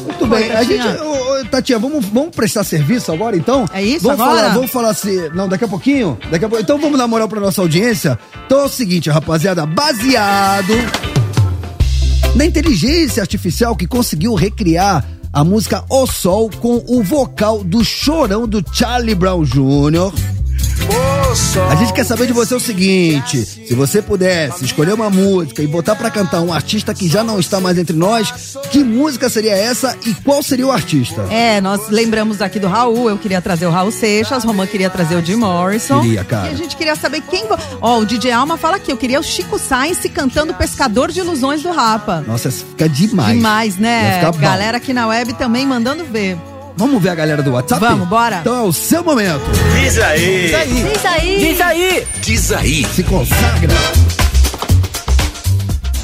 Muito 0.04 0.26
bem. 0.28 0.52
A 0.52 0.64
gente, 0.64 0.88
ô, 1.02 1.42
ô, 1.42 1.46
Tatinha, 1.46 1.78
vamos, 1.80 2.06
vamos 2.06 2.36
prestar 2.36 2.64
serviço 2.64 3.12
agora, 3.12 3.36
então? 3.36 3.66
É 3.74 3.82
isso 3.82 4.04
vamos 4.04 4.22
agora? 4.22 4.40
Falar, 4.42 4.54
vamos 4.54 4.72
falar 4.72 4.90
assim. 4.90 5.30
Não, 5.34 5.48
daqui 5.50 5.66
a 5.66 5.68
pouquinho? 5.68 6.18
Daqui 6.32 6.46
a 6.46 6.50
pouco. 6.50 6.64
Então 6.64 6.78
vamos 6.80 6.98
dar 6.98 7.08
moral 7.08 7.28
pra 7.28 7.40
nossa 7.40 7.62
audiência? 7.62 8.18
Então 8.46 8.62
é 8.62 8.64
o 8.64 8.70
seguinte, 8.70 9.10
rapaziada. 9.10 9.66
Baseado 9.66 10.74
na 12.36 12.46
inteligência 12.46 13.22
artificial 13.22 13.76
que 13.76 13.88
conseguiu 13.88 14.34
recriar 14.36 15.04
a 15.38 15.44
música 15.44 15.86
O 15.88 16.08
Sol 16.08 16.50
com 16.50 16.84
o 16.88 17.04
vocal 17.04 17.64
do 17.64 17.86
chorão 17.86 18.48
do 18.48 18.66
Charlie 18.74 19.14
Brown 19.14 19.44
Jr. 19.44 20.10
O 20.10 20.12
sol 20.12 21.17
A 21.70 21.76
gente 21.76 21.92
quer 21.92 22.06
saber 22.06 22.26
de 22.26 22.32
você 22.32 22.56
o 22.56 22.60
seguinte: 22.60 23.44
se 23.44 23.76
você 23.76 24.02
pudesse 24.02 24.64
escolher 24.64 24.94
uma 24.94 25.10
música 25.10 25.62
e 25.62 25.68
botar 25.68 25.94
pra 25.94 26.10
cantar 26.10 26.40
um 26.40 26.54
artista 26.54 26.94
que 26.94 27.10
já 27.10 27.22
não 27.22 27.38
está 27.38 27.60
mais 27.60 27.78
entre 27.78 27.98
nós, 27.98 28.56
que 28.72 28.82
música 28.82 29.28
seria 29.28 29.54
essa 29.54 29.98
e 30.06 30.14
qual 30.14 30.42
seria 30.42 30.66
o 30.66 30.72
artista? 30.72 31.24
É, 31.30 31.60
nós 31.60 31.90
lembramos 31.90 32.42
aqui 32.42 32.62
do 32.62 32.68
Raul, 32.68 33.10
eu 33.10 33.18
queria 33.18 33.42
trazer 33.42 33.66
o 33.66 33.72
Raul 33.72 33.92
Seixas, 33.92 34.46
Romã 34.46 34.66
queria 34.66 34.90
trazer 34.90 35.16
o 35.18 35.26
Jim 35.26 35.36
Morrison. 35.36 36.00
Queria, 36.00 36.24
cara. 36.24 36.48
E 36.48 36.54
a 36.54 36.56
gente 36.56 36.78
queria 36.78 36.96
saber 36.96 37.22
quem. 37.30 37.44
Ó, 37.82 38.00
o 38.00 38.06
DJ 38.06 38.32
Alma 38.32 38.58
fala 38.58 38.78
aqui, 38.78 38.90
eu 38.90 38.98
queria 38.98 39.20
o 39.20 39.24
Chico 39.24 39.60
Sainz 39.60 40.00
cantando 40.14 40.54
Pescador 40.54 41.12
de 41.12 41.20
Ilusões 41.20 41.62
do 41.62 41.72
Rapa. 41.72 42.24
Nossa, 42.26 42.50
fica 42.50 42.88
demais. 42.88 43.36
Demais, 43.36 43.78
né? 43.78 44.22
Galera 44.40 44.78
aqui 44.78 44.94
na 44.94 45.08
web 45.08 45.34
também 45.34 45.66
mandando 45.66 46.06
ver. 46.06 46.38
Vamos 46.78 47.02
ver 47.02 47.10
a 47.10 47.16
galera 47.16 47.42
do 47.42 47.54
WhatsApp? 47.54 47.82
Vamos, 47.82 48.08
bora. 48.08 48.38
Então 48.42 48.56
é 48.56 48.62
o 48.62 48.72
seu 48.72 49.04
momento. 49.04 49.42
Diz 49.82 49.98
aí. 49.98 50.46
Diz 50.46 50.54
aí. 50.54 51.40
Diz 51.40 51.62
aí! 51.62 52.08
Diz 52.22 52.52
aí. 52.52 52.86
Se 52.94 53.04
consagra. 53.04 53.74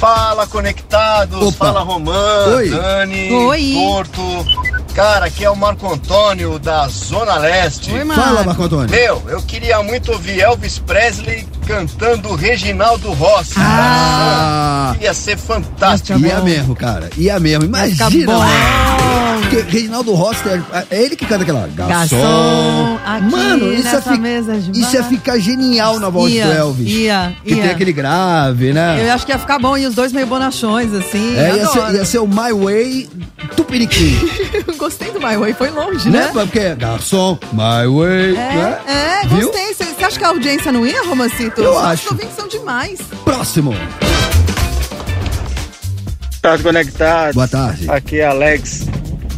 Fala, 0.00 0.48
conectados. 0.48 1.40
Opa. 1.40 1.66
Fala, 1.66 1.80
Romã, 1.82 2.56
Oi. 2.56 2.70
Dani, 2.70 3.30
Oi. 3.32 3.74
Torto. 3.74 4.46
Cara, 4.94 5.26
aqui 5.26 5.44
é 5.44 5.50
o 5.50 5.56
Marco 5.56 5.92
Antônio, 5.92 6.56
da 6.56 6.86
Zona 6.86 7.36
Leste. 7.38 7.92
Oi, 7.92 8.04
mano. 8.04 8.22
Fala, 8.22 8.44
Marco 8.44 8.62
Antônio. 8.62 8.88
Meu, 8.90 9.22
eu 9.28 9.42
queria 9.42 9.82
muito 9.82 10.12
ouvir 10.12 10.38
Elvis 10.40 10.78
Presley 10.78 11.48
cantando 11.66 12.32
Reginaldo 12.36 13.10
Rossi. 13.12 13.54
Ah. 13.56 14.94
Ia 15.00 15.12
ser 15.12 15.36
fantástico. 15.36 16.16
Ia 16.20 16.28
Ia 16.28 16.40
mesmo, 16.42 16.76
cara. 16.76 17.10
Ia 17.16 17.40
mesmo. 17.40 17.64
Imagina. 17.64 18.08
bom. 18.24 18.38
né? 18.38 18.50
Porque 19.40 19.62
Reginaldo 19.68 20.12
Rossi, 20.14 20.42
é, 20.48 20.86
é 20.90 21.02
ele 21.02 21.16
que 21.16 21.26
canta 21.26 21.42
aquela. 21.42 21.68
Garçom. 21.74 22.16
Garçom, 22.16 22.98
aqui 23.04 23.30
Mano, 23.30 23.72
isso 23.74 24.02
fi- 24.02 24.18
de 24.70 24.80
isso 24.80 25.04
ficar 25.04 25.38
genial 25.38 25.98
na 25.98 26.08
voz 26.08 26.32
Ia, 26.32 26.46
do 26.46 26.52
Elvis. 26.52 26.88
ia, 26.88 27.36
Que 27.44 27.54
ia. 27.54 27.62
tem 27.62 27.70
aquele 27.72 27.92
grave, 27.92 28.72
né? 28.72 29.04
Eu 29.04 29.12
acho 29.12 29.26
que 29.26 29.32
ia 29.32 29.38
ficar 29.38 29.58
bom 29.58 29.76
e 29.76 29.86
os 29.86 29.94
dois 29.94 30.12
meio 30.12 30.26
bonachões, 30.28 30.92
assim. 30.94 31.36
É, 31.36 31.56
ia 31.56 31.66
ser, 31.66 31.94
ia 31.94 32.04
ser 32.04 32.18
o 32.18 32.28
My 32.28 32.52
Way 32.52 33.08
Tupiniquim. 33.56 34.16
Gostei 34.84 35.10
do 35.12 35.18
My 35.18 35.34
Way, 35.34 35.54
foi 35.54 35.70
longe, 35.70 36.10
né? 36.10 36.26
né? 36.26 36.30
Porque 36.30 36.74
garçom, 36.74 37.38
My 37.54 37.86
Way. 37.88 38.32
né? 38.34 38.78
É, 38.86 38.92
é, 39.24 39.26
Viu? 39.28 39.46
gostei. 39.50 39.72
Você 39.72 40.04
acha 40.04 40.18
que 40.18 40.24
a 40.24 40.28
audiência 40.28 40.70
não 40.70 40.86
ia, 40.86 41.02
Romancito? 41.04 41.62
Eu 41.62 41.70
Os 41.72 41.78
acho. 41.84 42.08
ouvintes 42.12 42.36
são 42.36 42.46
demais. 42.46 42.98
Próximo. 43.24 43.74
Tá 46.42 46.58
conectado. 46.58 47.32
Boa 47.34 47.48
tarde. 47.48 47.90
Aqui 47.90 48.20
é 48.20 48.26
Alex, 48.26 48.80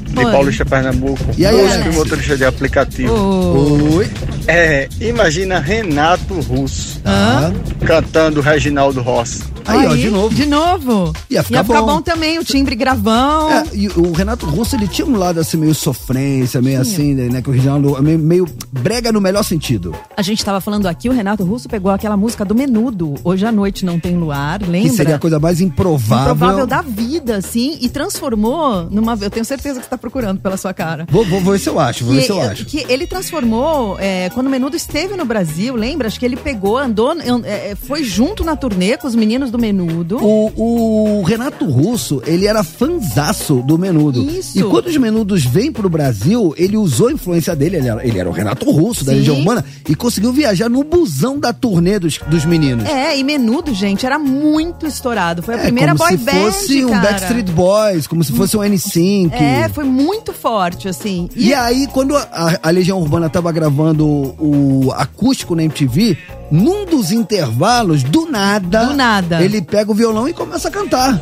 de 0.09 0.19
Oi. 0.19 0.33
Paulista, 0.33 0.65
Pernambuco. 0.65 1.23
E 1.39 1.47
aí, 1.47 1.61
Alex? 1.61 1.95
motorista 1.95 2.37
de 2.37 2.45
aplicativo. 2.45 3.15
Ô, 3.15 3.95
Oi. 3.99 4.11
É, 4.49 4.89
imagina 5.01 5.61
Renato 5.61 6.35
Russo 6.41 6.99
Tá. 7.05 7.53
cantando 7.87 8.41
Reginaldo 8.41 9.01
Rossi. 9.01 9.45
Aí, 9.67 9.87
ó, 9.87 9.95
de 9.95 10.11
novo. 10.11 10.35
De 10.35 10.47
novo. 10.47 11.13
Ia 11.31 11.43
ficar 11.43 11.63
bom. 11.63 12.01
também, 12.01 12.39
o 12.39 12.45
timbre 12.45 12.75
gravão. 12.75 13.51
É, 13.51 13.65
e 13.75 13.89
o 13.89 14.13
Renato 14.13 14.47
Russo, 14.47 14.77
ele 14.77 14.87
tinha 14.89 15.07
um 15.07 15.17
lado 15.17 15.41
assim, 15.41 15.57
meio 15.57 15.75
sofrência, 15.75 16.61
meio 16.63 16.81
assim, 16.81 17.15
né? 17.15 17.43
Que 17.43 17.49
o 17.49 17.53
Reginaldo, 17.53 18.01
meio, 18.03 18.19
meio 18.19 18.47
brega 18.71 19.11
no 19.13 19.21
melhor 19.21 19.43
sentido. 19.43 19.95
A 20.17 20.23
gente 20.23 20.45
tava 20.45 20.61
falando 20.61 20.87
aqui, 20.87 21.09
o 21.09 21.13
Renato 21.13 21.45
Russo 21.45 21.69
pegou 21.69 21.91
aquela 21.91 22.17
música 22.17 22.45
do 22.45 22.55
Menudo, 22.55 23.15
Hoje 23.25 23.45
à 23.47 23.53
Noite 23.53 23.85
Não 23.85 23.99
Tem 23.99 24.17
Luar, 24.17 24.61
lembra? 24.63 24.91
Que 24.91 24.97
seria 24.97 25.17
a 25.17 25.19
coisa 25.19 25.39
mais 25.39 25.61
improvável. 25.61 26.35
Improvável 26.35 26.67
da 26.67 26.83
vida, 26.83 27.37
assim, 27.37 27.79
e 27.81 27.89
transformou 27.89 28.85
numa. 28.91 29.17
Eu 29.21 29.31
tenho 29.31 29.45
certeza 29.45 29.81
que 29.81 29.85
você 29.85 29.91
tá 29.91 29.99
procurando 29.99 30.41
pela 30.41 30.57
sua 30.57 30.73
cara. 30.73 31.07
Vou, 31.11 31.25
vou, 31.25 31.41
vou 31.41 31.53
ver 31.53 31.59
se 31.59 31.69
eu 31.69 31.79
acho, 31.81 32.05
vou 32.05 32.15
ver 32.15 32.23
se 32.23 32.31
eu 32.31 32.37
Que- 32.37 32.43
acho. 32.43 32.65
que 32.67 32.87
ele 32.89 33.07
transformou, 33.07 33.99
é, 33.99 34.31
quando 34.31 34.47
o 34.47 34.51
Menudo 34.51 34.77
esteve 34.77 35.17
no 35.17 35.25
Brasil, 35.25 35.75
lembra? 35.75 36.07
Acho 36.09 36.19
que 36.21 36.27
ele 36.27 36.37
pegou, 36.37 36.79
andou, 36.79 37.13
é, 37.45 37.71
é, 37.71 37.75
foi 37.77 38.05
junto 38.05 38.45
na 38.45 38.55
turnê 38.57 38.97
com 38.97 39.07
os 39.07 39.15
meninos 39.15 39.51
do 39.51 39.56
Menudo. 39.59 40.19
O, 40.23 41.21
o 41.21 41.23
Renato 41.23 41.65
Russo, 41.65 42.23
ele 42.27 42.47
era 42.47 42.63
fanzaço 42.65 43.63
do 43.67 43.79
Menudo. 43.79 44.23
Isso. 44.23 44.59
E 44.59 44.63
quando 44.63 44.87
os 44.87 44.97
Menudos 44.97 45.45
vêm 45.45 45.71
pro 45.73 45.89
Brasil, 45.89 46.55
ele 46.57 46.77
usou 46.77 47.09
a 47.09 47.13
influência 47.13 47.55
dele, 47.55 47.77
ele 47.77 47.89
era, 47.89 48.07
ele 48.07 48.19
era 48.19 48.29
o 48.29 48.33
Renato 48.33 48.71
Russo, 48.71 49.05
da 49.05 49.13
Sim. 49.13 49.19
Legião 49.19 49.39
Urbana, 49.39 49.65
e 49.89 49.95
conseguiu 49.95 50.33
viajar 50.33 50.69
no 50.69 50.83
busão 50.85 51.39
da 51.39 51.53
turnê 51.53 51.99
dos, 51.99 52.19
dos 52.27 52.45
meninos. 52.45 52.85
É, 52.89 53.17
e 53.17 53.25
Menudo, 53.25 53.73
gente, 53.75 54.05
era 54.07 54.19
muito 54.19 54.87
estourado. 54.87 55.43
Foi 55.43 55.55
a 55.55 55.59
É, 55.59 55.63
primeira 55.63 55.95
como 55.95 56.09
boy 56.09 56.19
se 56.19 56.25
band, 56.25 56.33
fosse 56.33 56.85
um 56.85 56.89
cara. 56.91 57.03
Backstreet 57.13 57.51
Boys, 57.51 58.07
como 58.07 58.23
se 58.25 58.33
fosse 58.33 58.57
um 58.57 58.61
N5. 58.61 59.33
É, 59.33 59.69
foi 59.69 59.85
muito 59.85 60.33
forte, 60.33 60.89
assim. 60.89 61.29
E 61.37 61.53
aí, 61.55 61.87
quando 61.89 62.17
a, 62.17 62.59
a 62.63 62.71
Legião 62.71 62.99
Urbana 63.01 63.29
tava 63.29 63.51
gravando 63.53 64.07
o 64.07 64.93
acústico 64.95 65.55
na 65.55 65.63
MTV, 65.65 66.17
num 66.51 66.85
dos 66.85 67.11
intervalos, 67.13 68.03
do 68.03 68.27
nada, 68.31 68.87
Do 68.87 68.95
nada. 68.95 69.43
ele 69.43 69.61
pega 69.63 69.91
o 69.91 69.95
violão 69.95 70.29
e 70.29 70.33
começa 70.33 70.69
a 70.69 70.71
cantar. 70.71 71.21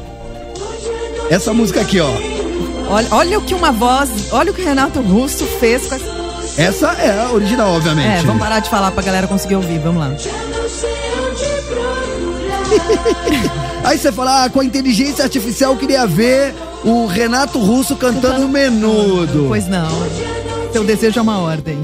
Essa 1.30 1.52
música 1.54 1.80
aqui, 1.80 2.00
ó. 2.00 2.10
Olha, 2.90 3.08
olha 3.10 3.38
o 3.38 3.42
que 3.42 3.54
uma 3.54 3.72
voz, 3.72 4.10
olha 4.32 4.50
o 4.50 4.54
que 4.54 4.60
o 4.60 4.64
Renato 4.64 5.00
Russo 5.00 5.44
fez 5.58 5.87
com 5.87 5.94
essa... 5.94 6.24
Essa 6.56 6.92
é 6.92 7.20
a 7.24 7.32
original, 7.32 7.72
obviamente. 7.74 8.06
É, 8.06 8.22
vamos 8.22 8.40
parar 8.40 8.60
de 8.60 8.70
falar 8.70 8.90
pra 8.92 9.02
galera 9.02 9.26
conseguir 9.26 9.56
ouvir, 9.56 9.78
vamos 9.80 10.00
lá. 10.00 10.10
Aí 13.84 13.98
você 13.98 14.12
fala, 14.12 14.44
ah, 14.44 14.50
com 14.50 14.60
a 14.60 14.64
inteligência 14.64 15.24
artificial 15.24 15.72
eu 15.72 15.78
queria 15.78 16.06
ver 16.06 16.54
o 16.84 17.06
Renato 17.06 17.58
Russo 17.58 17.96
cantando 17.96 18.48
menudo. 18.48 19.46
Pois 19.48 19.66
não. 19.66 19.88
Seu 20.72 20.84
desejo 20.84 21.18
é 21.18 21.22
uma 21.22 21.38
ordem. 21.38 21.78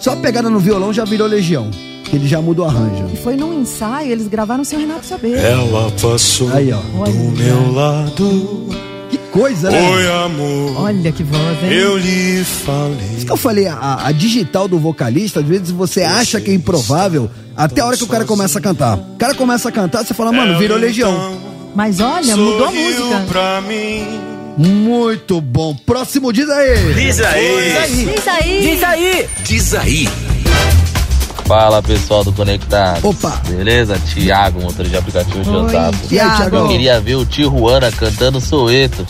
Só 0.00 0.12
a 0.12 0.16
pegada 0.16 0.48
no 0.50 0.58
violão 0.58 0.92
já 0.92 1.04
virou 1.04 1.26
Legião. 1.26 1.70
Que 2.04 2.16
ele 2.16 2.26
já 2.26 2.40
muda 2.40 2.62
o 2.62 2.64
arranjo. 2.64 3.04
E 3.12 3.16
foi 3.18 3.36
num 3.36 3.60
ensaio, 3.60 4.10
eles 4.12 4.28
gravaram 4.28 4.64
sem 4.64 4.78
o 4.78 4.80
Renato 4.80 5.04
saber. 5.04 5.36
Ela 5.36 5.90
passou 6.00 6.50
Aí, 6.54 6.72
ó. 6.72 6.78
Olha. 6.98 7.12
do 7.12 7.18
meu 7.36 7.72
lado. 7.72 8.66
Que 9.10 9.18
coisa, 9.30 9.70
né? 9.70 9.90
Oi, 9.90 10.10
amor. 10.24 10.82
Olha 10.84 11.12
que 11.12 11.22
voz, 11.22 11.62
hein? 11.62 11.70
Eu 11.72 11.98
lhe 11.98 12.42
falei. 12.44 13.08
Isso 13.16 13.26
que 13.26 13.32
eu 13.32 13.36
falei, 13.36 13.66
a, 13.66 14.06
a 14.06 14.12
digital 14.12 14.66
do 14.68 14.78
vocalista, 14.78 15.40
às 15.40 15.46
vezes 15.46 15.70
você 15.70 16.02
acha 16.02 16.40
que 16.40 16.50
é 16.50 16.54
improvável, 16.54 17.30
até 17.56 17.80
a 17.82 17.86
hora 17.86 17.96
que 17.96 18.04
o 18.04 18.08
cara 18.08 18.24
começa 18.24 18.58
a 18.58 18.62
cantar. 18.62 18.96
O 18.96 19.16
cara 19.18 19.34
começa 19.34 19.68
a 19.68 19.72
cantar, 19.72 20.04
você 20.04 20.14
fala, 20.14 20.32
mano, 20.32 20.58
virou 20.58 20.78
Legião. 20.78 21.36
Mas 21.74 22.00
olha, 22.00 22.36
mudou 22.36 22.66
a 22.66 22.70
música. 22.70 23.24
pra 23.28 23.60
mim. 23.60 24.27
Muito 24.58 25.40
bom. 25.40 25.72
Próximo 25.86 26.32
diz 26.32 26.50
aí. 26.50 26.92
Diz 26.94 27.20
aí. 27.20 28.10
Diz 28.12 28.28
aí! 28.28 28.60
Diz 28.60 28.82
aí! 28.82 29.28
Diz 29.44 29.74
aí. 29.74 30.08
Fala 31.46 31.80
pessoal 31.80 32.24
do 32.24 32.32
Conectado. 32.32 33.08
Opa. 33.08 33.40
Beleza? 33.48 33.98
Tiago, 34.12 34.60
motor 34.60 34.84
de 34.84 34.96
aplicativo 34.96 35.42
de 35.42 35.48
Oi, 35.48 35.64
Osasco. 35.64 36.04
E. 36.04 36.08
Thiagão? 36.08 36.62
Eu 36.62 36.68
queria 36.68 37.00
ver 37.00 37.14
o 37.14 37.24
Tijuana 37.24 37.90
cantando 37.92 38.40
Soeto. 38.40 39.06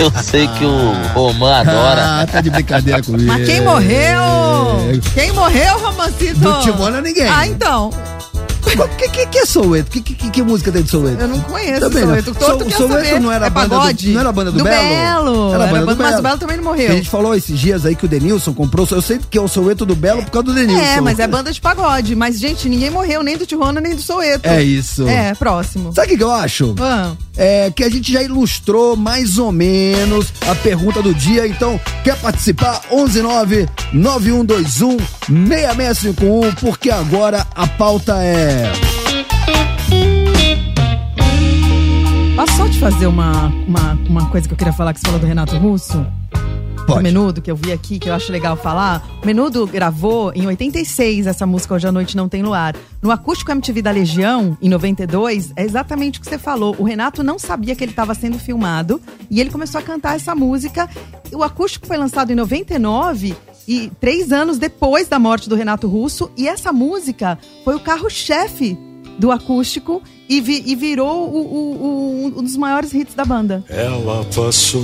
Eu 0.00 0.10
sei 0.22 0.46
que 0.46 0.64
o 0.64 0.92
Romã 1.12 1.56
adora. 1.56 2.02
Ah, 2.02 2.26
tá 2.30 2.40
de 2.40 2.50
brincadeira 2.50 3.02
comigo. 3.02 3.26
Mas 3.26 3.46
quem 3.46 3.60
morreu? 3.60 4.20
Quem 5.12 5.32
morreu, 5.32 5.78
Romancito? 5.78 6.38
Do 6.38 6.60
Timona 6.60 7.00
ninguém. 7.00 7.28
Ah, 7.28 7.46
então. 7.46 7.90
O 8.66 8.88
que, 8.96 9.08
que, 9.08 9.26
que 9.26 9.38
é 9.38 9.46
Soweto? 9.46 9.90
Que, 9.90 10.00
que, 10.00 10.30
que 10.30 10.42
música 10.42 10.72
tem 10.72 10.82
de 10.82 10.90
Soweto? 10.90 11.20
Eu 11.20 11.28
não 11.28 11.40
conheço 11.42 11.80
Também 11.80 12.00
não. 12.02 12.08
Soweto. 12.10 12.34
Todo 12.34 12.64
So- 12.70 12.76
Soweto 12.88 13.20
não 13.20 13.30
era 13.30 13.46
é 13.46 13.50
banda 13.50 13.68
do- 13.68 14.08
não 14.12 14.20
era 14.20 14.32
banda 14.32 14.50
do 14.52 14.58
do 14.58 14.64
Belo? 14.64 14.88
Belo. 14.88 15.54
Era 15.54 15.64
a 15.64 15.66
banda 15.68 15.80
do 15.80 15.86
Mas 15.86 15.96
Belo. 16.08 16.18
o 16.18 16.22
Belo 16.22 16.38
também 16.38 16.56
não 16.56 16.64
morreu. 16.64 16.90
a 16.90 16.94
gente 16.96 17.08
falou 17.10 17.34
esses 17.34 17.58
dias 17.58 17.86
aí 17.86 17.94
que 17.94 18.04
o 18.04 18.08
Denilson 18.08 18.52
comprou. 18.52 18.86
Eu 18.90 19.00
sei 19.02 19.20
que 19.30 19.38
é 19.38 19.40
o 19.40 19.46
Soweto 19.48 19.86
do 19.86 19.94
Belo 19.94 20.22
por 20.24 20.30
causa 20.30 20.46
do 20.46 20.54
Denilson. 20.54 20.82
É, 20.82 21.00
mas 21.00 21.18
é 21.18 21.26
banda 21.28 21.52
de 21.52 21.60
pagode. 21.60 22.16
Mas, 22.16 22.38
gente, 22.40 22.68
ninguém 22.68 22.90
morreu, 22.90 23.22
nem 23.22 23.36
do 23.36 23.46
Tijuana, 23.46 23.80
nem 23.80 23.94
do 23.94 24.02
Soeto. 24.02 24.48
É 24.48 24.62
isso. 24.62 25.06
É, 25.06 25.34
próximo. 25.34 25.92
Sabe 25.92 26.08
o 26.08 26.10
que, 26.10 26.16
que 26.16 26.24
eu 26.24 26.32
acho? 26.32 26.74
Ah, 26.80 27.12
É 27.36 27.70
que 27.74 27.82
a 27.84 27.90
gente 27.90 28.12
já 28.12 28.22
ilustrou 28.22 28.96
mais 28.96 29.38
ou 29.38 29.52
menos 29.52 30.32
a 30.48 30.54
pergunta 30.54 31.00
do 31.02 31.14
dia. 31.14 31.46
Então, 31.46 31.80
quer 32.02 32.16
participar? 32.16 32.80
119 32.90 33.68
9121 33.92 34.96
6651, 35.48 36.52
porque 36.60 36.90
agora 36.90 37.46
a 37.54 37.66
pauta 37.66 38.16
é. 38.22 38.53
Posso 42.36 42.56
só 42.56 42.68
te 42.68 42.78
fazer 42.78 43.06
uma, 43.06 43.46
uma, 43.66 43.92
uma 44.08 44.30
coisa 44.30 44.46
que 44.46 44.54
eu 44.54 44.58
queria 44.58 44.72
falar 44.72 44.92
que 44.92 45.00
você 45.00 45.06
falou 45.06 45.20
do 45.20 45.26
Renato 45.26 45.56
Russo? 45.56 46.04
Do 46.76 46.86
Pode. 46.86 47.02
Menudo, 47.02 47.40
que 47.40 47.50
eu 47.50 47.56
vi 47.56 47.72
aqui, 47.72 47.98
que 47.98 48.10
eu 48.10 48.14
acho 48.14 48.30
legal 48.30 48.56
falar. 48.56 49.02
O 49.22 49.26
Menudo 49.26 49.66
gravou 49.66 50.32
em 50.34 50.46
86 50.46 51.26
essa 51.26 51.46
música 51.46 51.74
Hoje 51.74 51.86
à 51.86 51.92
Noite 51.92 52.14
Não 52.14 52.28
Tem 52.28 52.42
Luar. 52.42 52.76
No 53.00 53.10
Acústico 53.10 53.50
MTV 53.50 53.80
da 53.80 53.90
Legião, 53.90 54.58
em 54.60 54.68
92, 54.68 55.52
é 55.56 55.62
exatamente 55.62 56.18
o 56.18 56.22
que 56.22 56.28
você 56.28 56.36
falou. 56.36 56.76
O 56.78 56.84
Renato 56.84 57.22
não 57.22 57.38
sabia 57.38 57.74
que 57.74 57.82
ele 57.82 57.92
estava 57.92 58.14
sendo 58.14 58.38
filmado 58.38 59.00
e 59.30 59.40
ele 59.40 59.50
começou 59.50 59.78
a 59.78 59.82
cantar 59.82 60.16
essa 60.16 60.34
música. 60.34 60.90
O 61.32 61.42
Acústico 61.42 61.86
foi 61.86 61.96
lançado 61.96 62.32
em 62.32 62.34
99 62.34 63.34
e 63.66 63.90
três 64.00 64.32
anos 64.32 64.58
depois 64.58 65.08
da 65.08 65.18
morte 65.18 65.48
do 65.48 65.54
Renato 65.54 65.88
Russo. 65.88 66.30
E 66.36 66.46
essa 66.48 66.72
música 66.72 67.38
foi 67.64 67.74
o 67.74 67.80
carro-chefe 67.80 68.76
do 69.18 69.30
acústico 69.30 70.02
e, 70.28 70.40
vi- 70.40 70.62
e 70.66 70.74
virou 70.74 71.28
o- 71.28 71.36
o- 71.36 72.32
o- 72.34 72.40
um 72.40 72.42
dos 72.42 72.56
maiores 72.56 72.92
hits 72.94 73.14
da 73.14 73.24
banda. 73.24 73.62
Ela 73.68 74.24
passou 74.34 74.80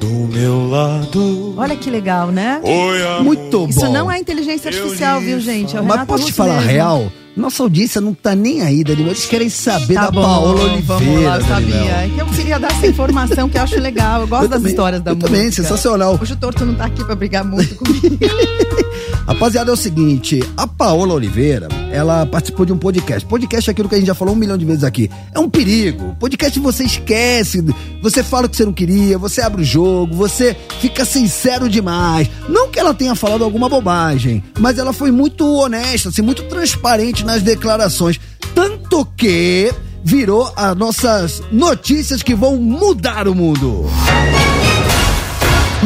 do 0.00 0.06
meu 0.32 0.68
lado. 0.70 1.54
Olha 1.56 1.76
que 1.76 1.90
legal, 1.90 2.28
né? 2.30 2.60
Oi, 2.62 3.02
amor. 3.06 3.24
Muito 3.24 3.58
bom. 3.60 3.68
Isso 3.68 3.88
não 3.90 4.10
é 4.10 4.18
inteligência 4.18 4.68
artificial, 4.70 5.20
viu, 5.20 5.40
gente? 5.40 5.76
É 5.76 5.80
o 5.80 5.84
Mas 5.84 6.04
posso 6.06 6.24
te 6.26 6.32
falar 6.32 6.54
a 6.54 6.56
mesmo. 6.58 6.70
real? 6.70 7.12
Nossa 7.36 7.62
audiência 7.62 8.00
não 8.00 8.14
tá 8.14 8.34
nem 8.34 8.62
aí, 8.62 8.82
Daniel. 8.82 9.08
Eles 9.08 9.26
querem 9.26 9.50
saber 9.50 9.92
Tá 9.92 10.04
da 10.06 10.10
bom, 10.10 10.22
Paola 10.22 10.52
Oliveira. 10.62 10.82
Vamos 10.86 11.22
lá, 11.22 11.36
eu 11.36 11.44
sabia. 11.44 11.74
É 11.76 12.10
que 12.14 12.18
eu 12.22 12.26
queria 12.28 12.58
dar 12.58 12.68
essa 12.72 12.86
informação 12.86 13.46
que 13.46 13.58
eu 13.58 13.62
acho 13.62 13.78
legal. 13.78 14.22
Eu 14.22 14.26
gosto 14.26 14.44
Eu 14.44 14.48
das 14.48 14.58
também, 14.58 14.70
histórias 14.72 15.02
da 15.02 15.10
eu 15.10 15.16
música. 15.16 15.34
também, 15.34 15.50
sensacional. 15.50 16.18
Hoje 16.22 16.32
o 16.32 16.36
Torto 16.36 16.64
não 16.64 16.74
tá 16.74 16.86
aqui 16.86 17.04
pra 17.04 17.14
brigar 17.14 17.44
muito 17.44 17.74
comigo. 17.74 18.06
Rapaziada, 19.26 19.72
é 19.72 19.74
o 19.74 19.76
seguinte, 19.76 20.40
a 20.56 20.68
Paola 20.68 21.12
Oliveira, 21.14 21.66
ela 21.90 22.24
participou 22.24 22.64
de 22.64 22.72
um 22.72 22.78
podcast. 22.78 23.26
Podcast 23.26 23.68
é 23.68 23.72
aquilo 23.72 23.88
que 23.88 23.96
a 23.96 23.98
gente 23.98 24.06
já 24.06 24.14
falou 24.14 24.34
um 24.34 24.38
milhão 24.38 24.56
de 24.56 24.64
vezes 24.64 24.84
aqui. 24.84 25.10
É 25.34 25.40
um 25.40 25.50
perigo. 25.50 26.14
Podcast 26.20 26.60
você 26.60 26.84
esquece, 26.84 27.60
você 28.00 28.22
fala 28.22 28.46
o 28.46 28.48
que 28.48 28.56
você 28.56 28.64
não 28.64 28.72
queria, 28.72 29.18
você 29.18 29.40
abre 29.40 29.62
o 29.62 29.64
jogo, 29.64 30.14
você 30.14 30.56
fica 30.80 31.04
sincero 31.04 31.68
demais. 31.68 32.30
Não 32.48 32.68
que 32.68 32.78
ela 32.78 32.94
tenha 32.94 33.16
falado 33.16 33.42
alguma 33.42 33.68
bobagem, 33.68 34.44
mas 34.60 34.78
ela 34.78 34.92
foi 34.92 35.10
muito 35.10 35.44
honesta, 35.44 36.10
assim, 36.10 36.22
muito 36.22 36.44
transparente 36.44 37.24
nas 37.24 37.42
declarações. 37.42 38.20
Tanto 38.54 39.04
que 39.16 39.74
virou 40.04 40.52
as 40.54 40.76
nossas 40.76 41.42
notícias 41.50 42.22
que 42.22 42.32
vão 42.32 42.58
mudar 42.58 43.26
o 43.26 43.34
mundo. 43.34 43.86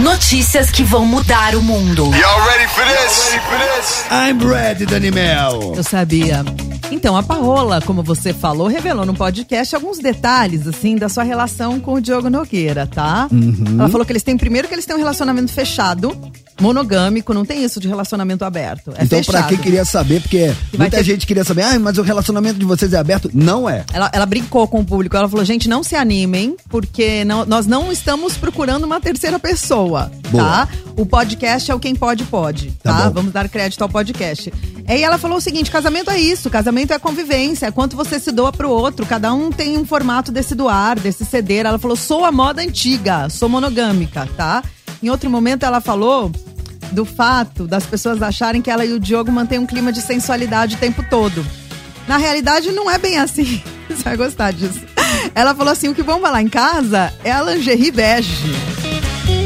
Notícias 0.03 0.71
que 0.71 0.83
vão 0.83 1.05
mudar 1.05 1.55
o 1.55 1.63
mundo. 1.63 2.05
Y'all 2.05 2.45
ready 2.47 2.67
for 2.69 2.85
this? 2.85 3.33
Ready 3.33 3.45
for 3.45 3.59
this? 3.59 4.05
I'm 4.11 4.43
ready, 4.43 4.87
Danimel. 4.87 5.75
Eu 5.77 5.85
sabia. 5.85 6.43
Então, 6.91 7.17
a 7.17 7.23
Paola, 7.23 7.83
como 7.83 8.03
você 8.03 8.33
falou, 8.33 8.67
revelou 8.67 9.05
no 9.05 9.15
podcast 9.15 9.75
alguns 9.75 9.99
detalhes, 9.99 10.67
assim, 10.67 10.97
da 10.97 11.09
sua 11.11 11.23
relação 11.23 11.79
com 11.79 11.95
o 11.95 12.01
Diogo 12.01 12.31
Nogueira, 12.31 12.87
tá? 12.87 13.29
Uhum. 13.31 13.77
Ela 13.79 13.89
falou 13.91 14.07
que 14.07 14.13
eles 14.13 14.23
têm, 14.23 14.39
primeiro, 14.39 14.67
que 14.67 14.75
eles 14.75 14.87
têm 14.87 14.97
um 14.97 14.99
relacionamento 14.99 15.53
fechado, 15.53 16.17
monogâmico, 16.61 17.33
não 17.35 17.45
tem 17.45 17.65
isso 17.65 17.81
de 17.81 17.89
relacionamento 17.89 18.45
aberto. 18.45 18.93
É 18.97 19.05
então, 19.05 19.23
pra 19.25 19.43
quem 19.45 19.59
queria 19.59 19.85
saber, 19.85 20.21
porque 20.21 20.53
Que 20.71 20.79
muita 20.79 20.99
ter- 20.99 21.05
gente 21.05 21.27
queria 21.27 21.45
saber, 21.45 21.63
ah, 21.63 21.79
mas 21.79 21.99
o 21.99 22.03
relacionamento 22.03 22.59
de 22.59 22.65
vocês 22.65 22.93
é 22.93 22.99
aberto? 22.99 23.31
Não 23.33 23.69
é. 23.69 23.85
Ela, 23.93 24.11
ela 24.13 24.27
brincou 24.27 24.67
com 24.69 24.81
o 24.81 24.85
público, 24.85 25.17
ela 25.17 25.29
falou, 25.29 25.45
gente, 25.45 25.69
não 25.69 25.83
se 25.83 25.97
animem, 25.97 26.57
porque 26.69 27.25
não- 27.25 27.45
nós 27.47 27.67
não 27.67 27.91
estamos 27.91 28.37
procurando 28.37 28.85
uma 28.85 29.01
terceira 29.01 29.39
pessoa, 29.39 30.11
Boa. 30.31 30.45
tá? 30.45 30.69
O 30.97 31.07
podcast 31.07 31.71
é 31.71 31.75
o 31.75 31.81
Quem 31.81 31.95
Pode 31.95 32.25
Pode, 32.25 32.71
Tá 32.83 32.93
tá? 32.93 33.09
Vamos 33.09 33.33
dar 33.33 33.49
crédito 33.49 33.81
ao 33.83 33.89
podcast. 33.89 34.53
Aí 34.87 35.03
ela 35.03 35.19
falou 35.19 35.39
o 35.39 35.41
seguinte, 35.41 35.71
casamento 35.71 36.11
é 36.11 36.19
isso, 36.21 36.51
casamento 36.51 36.93
é 36.93 36.99
convivência, 36.99 37.67
é 37.67 37.71
quanto 37.71 37.97
você 37.97 38.19
se 38.19 38.31
doa 38.33 38.53
pro 38.53 38.69
outro, 38.71 39.07
cada 39.07 39.33
um 39.33 39.51
tem 39.51 39.79
um 39.79 39.85
formato 39.87 40.31
desse 40.33 40.55
doar, 40.55 40.99
desse 40.99 41.25
ceder. 41.25 41.65
Ela 41.65 41.79
falou, 41.79 41.97
sou 41.97 42.25
a 42.25 42.33
moda 42.33 42.61
antiga, 42.63 43.29
sou 43.31 43.49
monogâmica, 43.49 44.29
tá? 44.37 44.63
Em 45.03 45.09
outro 45.09 45.31
momento 45.31 45.65
ela 45.65 45.81
falou 45.81 46.31
do 46.93 47.05
fato 47.05 47.67
das 47.67 47.87
pessoas 47.87 48.21
acharem 48.23 48.61
que 48.61 48.71
ela 48.71 48.85
e 48.85 48.93
o 48.93 49.01
Diogo 49.01 49.31
mantêm 49.31 49.59
um 49.59 49.67
clima 49.67 49.93
de 49.93 50.03
sensualidade 50.03 50.77
o 50.77 50.79
tempo 50.79 51.05
todo. 51.09 51.45
Na 52.07 52.17
realidade, 52.17 52.73
não 52.73 52.91
é 52.91 52.99
bem 52.99 53.19
assim. 53.19 53.63
Você 53.89 54.03
vai 54.03 54.17
gostar 54.17 54.53
disso. 54.53 54.81
Ela 55.35 55.55
falou 55.55 55.73
assim: 55.73 55.89
o 55.89 55.95
que 55.95 56.03
vamos 56.03 56.23
falar 56.23 56.43
em 56.43 56.49
casa 56.49 57.13
é 57.25 57.31
a 57.31 57.43
lingerie 57.43 57.91
bege. 57.91 58.55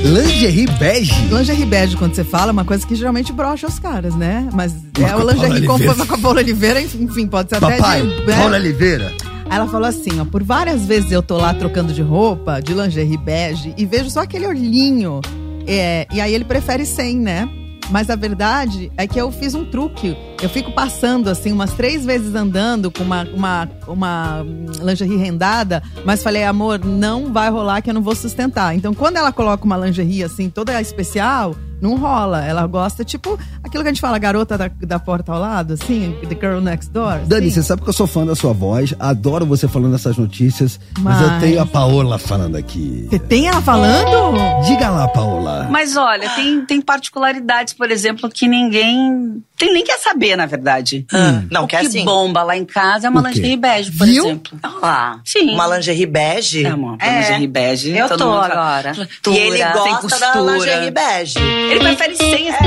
Lingerie 0.05 0.67
bege? 0.67 1.14
Lingerie 1.31 1.64
bege, 1.64 1.97
quando 1.97 2.14
você 2.14 2.25
fala, 2.25 2.51
é 2.51 2.53
uma 2.53 2.64
coisa 2.64 2.87
que 2.87 2.95
geralmente 2.95 3.33
brocha 3.33 3.67
os 3.67 3.79
caras, 3.79 4.14
né? 4.14 4.49
Mas 4.53 4.75
Mas 4.99 5.11
é 5.11 5.17
o 5.17 5.31
lingerie 5.31 5.67
com, 5.67 5.77
a 5.77 6.19
Paula 6.19 6.40
Oliveira, 6.40 6.81
enfim, 6.81 7.27
pode 7.27 7.49
ser 7.49 7.57
até 7.57 7.77
Papai, 7.77 8.03
de. 8.03 8.27
né? 8.27 8.37
Paula 8.37 8.57
Oliveira. 8.57 9.12
Ela 9.51 9.67
falou 9.67 9.88
assim, 9.88 10.21
ó, 10.21 10.25
por 10.25 10.43
várias 10.43 10.85
vezes 10.85 11.11
eu 11.11 11.23
tô 11.23 11.37
lá 11.38 11.55
trocando 11.55 11.93
de 11.93 12.03
roupa, 12.03 12.61
de 12.61 12.75
lingerie 12.75 13.17
bege, 13.17 13.75
e 13.79 13.87
vejo 13.87 14.11
só 14.11 14.21
aquele 14.21 14.47
olhinho. 14.47 15.21
É, 15.66 16.07
e 16.12 16.20
aí 16.20 16.35
ele 16.35 16.44
prefere 16.44 16.85
sem, 16.85 17.18
né? 17.18 17.48
Mas 17.90 18.09
a 18.09 18.16
verdade 18.16 18.90
é 18.96 19.07
que 19.07 19.20
eu 19.20 19.31
fiz 19.31 19.55
um 19.55 19.64
truque. 19.64 20.16
Eu 20.42 20.48
fico 20.48 20.72
passando, 20.72 21.29
assim, 21.29 21.53
umas 21.53 21.72
três 21.72 22.05
vezes 22.05 22.35
andando 22.35 22.90
com 22.90 23.03
uma, 23.03 23.24
uma, 23.35 23.68
uma 23.87 24.46
lingerie 24.83 25.16
rendada, 25.16 25.83
mas 26.05 26.22
falei, 26.22 26.44
amor, 26.44 26.85
não 26.85 27.33
vai 27.33 27.50
rolar 27.50 27.83
que 27.83 27.90
eu 27.90 27.94
não 27.94 28.03
vou 28.03 28.14
sustentar. 28.14 28.74
Então, 28.74 28.94
quando 28.94 29.16
ela 29.16 29.33
coloca 29.33 29.64
uma 29.64 29.77
lingerie, 29.77 30.24
assim, 30.24 30.48
toda 30.48 30.81
especial, 30.81 31.55
não 31.85 31.97
rola. 31.97 32.44
Ela 32.44 32.66
gosta, 32.66 33.05
tipo, 33.05 33.38
aquilo 33.62 33.83
que 33.85 33.88
a 33.88 33.92
gente 33.92 34.01
fala, 34.01 34.18
garota 34.18 34.57
da, 34.57 34.68
da 34.68 34.99
porta 34.99 35.33
ao 35.33 35.38
lado, 35.38 35.75
assim, 35.75 36.16
the 36.29 36.35
girl 36.35 36.61
next 36.61 36.90
door. 36.90 37.18
Dani, 37.27 37.47
assim. 37.47 37.55
você 37.57 37.62
sabe 37.62 37.83
que 37.83 37.88
eu 37.88 37.92
sou 37.92 38.07
fã 38.07 38.25
da 38.25 38.35
sua 38.35 38.53
voz, 38.53 38.94
adoro 38.99 39.44
você 39.44 39.68
falando 39.68 39.94
essas 39.94 40.16
notícias, 40.16 40.81
mas, 41.01 41.20
eu 41.20 41.29
Mas- 41.29 41.42
tenho 41.42 41.61
a 41.61 41.66
Paola 41.66 42.18
falando 42.18 42.57
aqui. 42.57 43.07
Você 43.11 43.18
tem 43.18 43.47
ela 43.47 43.61
falando? 43.61 44.64
Diga 44.66 44.90
lá, 44.90 45.07
Paola. 45.09 45.68
Mas 45.70 45.97
olha, 45.97 46.29
tem, 46.31 46.64
tem 46.64 46.81
particularidades, 46.81 47.75
por 47.75 47.90
exemplo, 47.90 48.29
que 48.31 48.49
ninguém. 48.49 49.42
Tem 49.57 49.73
nem 49.73 49.85
quer 49.85 49.99
saber, 49.99 50.37
na 50.37 50.47
verdade. 50.47 51.07
Não, 51.51 51.64
o 51.64 51.67
quer 51.69 51.81
que 51.83 51.90
sim. 51.90 52.05
bomba 52.05 52.43
lá 52.43 52.57
em 52.57 52.64
casa 52.64 53.07
é 53.07 53.11
uma 53.11 53.21
lingerie 53.23 53.57
bege, 53.57 53.93
por 53.93 54.07
Viu? 54.07 54.25
exemplo. 54.25 54.59
Ah, 54.83 55.19
sim. 55.25 55.51
Uma 55.55 55.77
lingerie 55.77 56.07
bege? 56.07 56.64
É, 56.67 56.71
amor, 56.71 56.97
É. 57.01 57.21
lingerie 57.21 57.47
bege. 57.47 57.97
Eu 57.97 58.09
todo 58.09 58.19
tô 58.19 58.33
agora. 58.33 58.93
Costura, 58.95 59.37
e 59.37 59.38
ele 59.38 59.57
sem 59.59 59.73
gosta 59.93 60.19
da 60.19 60.33
costura. 60.33 60.53
lingerie 60.59 60.90
bege. 60.90 61.38
Ele 61.38 61.81
prefere 61.81 62.17
sem 62.17 62.49
esse 62.49 62.64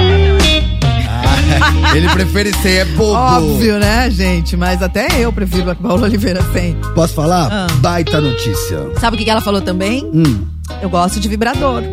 Ele 1.95 2.09
prefere 2.09 2.53
ser 2.61 2.69
é 2.81 2.85
bobo. 2.85 3.13
Óbvio, 3.13 3.79
né, 3.79 4.09
gente? 4.09 4.55
Mas 4.55 4.81
até 4.81 5.07
eu 5.19 5.31
prefiro 5.33 5.69
a 5.71 5.75
Paula 5.75 6.03
Oliveira 6.03 6.41
sem. 6.53 6.75
Posso 6.95 7.13
falar? 7.13 7.49
Ah. 7.51 7.67
Baita 7.79 8.21
notícia. 8.21 8.79
Sabe 8.99 9.15
o 9.15 9.19
que 9.19 9.25
que 9.25 9.31
ela 9.31 9.41
falou 9.41 9.61
também? 9.61 10.05
Hum. 10.13 10.45
Eu 10.81 10.89
gosto 10.89 11.19
de 11.19 11.27
vibrador. 11.27 11.83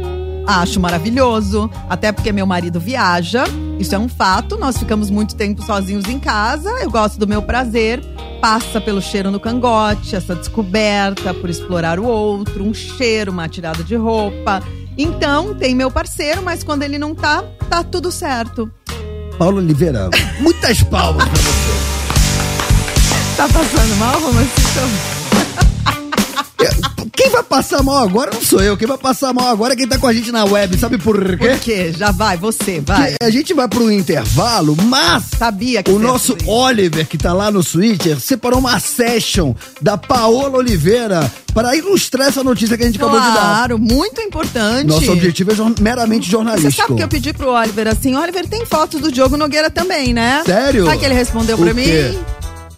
Acho 0.46 0.78
maravilhoso. 0.80 1.70
Até 1.88 2.12
porque 2.12 2.32
meu 2.32 2.46
marido 2.46 2.78
viaja. 2.78 3.44
Isso 3.78 3.94
é 3.94 3.98
um 3.98 4.08
fato. 4.08 4.56
Nós 4.56 4.76
ficamos 4.76 5.10
muito 5.10 5.34
tempo 5.34 5.64
sozinhos 5.64 6.06
em 6.06 6.18
casa. 6.18 6.70
Eu 6.80 6.90
gosto 6.90 7.18
do 7.18 7.26
meu 7.26 7.42
prazer. 7.42 8.02
Passa 8.40 8.80
pelo 8.80 9.00
cheiro 9.00 9.30
no 9.30 9.40
cangote, 9.40 10.14
essa 10.14 10.34
descoberta 10.34 11.32
por 11.32 11.48
explorar 11.48 11.98
o 11.98 12.04
outro, 12.04 12.62
um 12.62 12.74
cheiro, 12.74 13.32
uma 13.32 13.48
tirada 13.48 13.82
de 13.82 13.96
roupa. 13.96 14.62
Então, 14.98 15.54
tem 15.54 15.74
meu 15.74 15.90
parceiro, 15.90 16.42
mas 16.42 16.62
quando 16.62 16.82
ele 16.82 16.98
não 16.98 17.14
tá, 17.14 17.42
tá 17.70 17.82
tudo 17.82 18.12
certo. 18.12 18.70
Paula 19.38 19.60
Oliveira, 19.60 20.10
muitas 20.40 20.82
palmas 20.82 21.26
pra 21.26 21.40
você. 21.40 21.94
Tá 23.36 23.48
passando 23.48 23.96
mal, 23.96 24.20
Romancito? 24.20 24.80
Quem 27.16 27.30
vai 27.30 27.42
passar 27.44 27.82
mal 27.82 27.98
agora 28.04 28.30
não 28.34 28.42
sou 28.42 28.60
eu. 28.60 28.76
Quem 28.76 28.88
vai 28.88 28.98
passar 28.98 29.32
mal 29.32 29.48
agora 29.48 29.72
é 29.72 29.76
quem 29.76 29.86
tá 29.86 29.98
com 29.98 30.06
a 30.06 30.12
gente 30.12 30.32
na 30.32 30.44
web. 30.44 30.76
Sabe 30.78 30.98
por 30.98 31.16
quê? 31.38 31.48
Por 31.48 31.58
quê? 31.60 31.94
Já 31.96 32.10
vai, 32.10 32.36
você, 32.36 32.80
vai. 32.84 33.12
Que 33.20 33.24
a 33.24 33.30
gente 33.30 33.54
vai 33.54 33.68
pro 33.68 33.90
intervalo, 33.90 34.76
mas 34.84 35.24
Sabia 35.38 35.82
que 35.82 35.90
o 35.90 35.94
você 35.94 36.04
nosso. 36.04 36.36
Oliver, 36.46 37.06
que 37.06 37.16
tá 37.16 37.32
lá 37.32 37.50
no 37.50 37.62
Twitter, 37.64 38.18
separou 38.20 38.58
uma 38.58 38.78
session 38.80 39.54
da 39.80 39.96
Paola 39.96 40.58
Oliveira 40.58 41.30
para 41.54 41.76
ilustrar 41.76 42.28
essa 42.28 42.42
notícia 42.42 42.76
que 42.76 42.82
a 42.82 42.86
gente 42.86 42.96
acabou 42.96 43.20
de 43.20 43.26
dar. 43.26 43.32
Claro, 43.34 43.78
muito 43.78 44.20
importante. 44.20 44.86
Nosso 44.88 45.12
objetivo 45.12 45.52
é 45.52 45.54
jor- 45.54 45.72
meramente 45.80 46.26
Você 46.26 46.32
jornalístico. 46.32 46.74
sabe 46.74 46.94
que 46.96 47.02
eu 47.02 47.08
pedi 47.08 47.32
pro 47.32 47.50
Oliver 47.52 47.86
assim, 47.88 48.16
Oliver, 48.16 48.46
tem 48.48 48.66
fotos 48.66 49.00
do 49.00 49.12
Diogo 49.12 49.36
Nogueira 49.36 49.70
também, 49.70 50.12
né? 50.12 50.42
Sério? 50.44 50.84
Sabe 50.84 50.98
que 50.98 51.04
ele 51.04 51.14
respondeu 51.14 51.56
quê? 51.56 51.72
mim? 51.72 52.18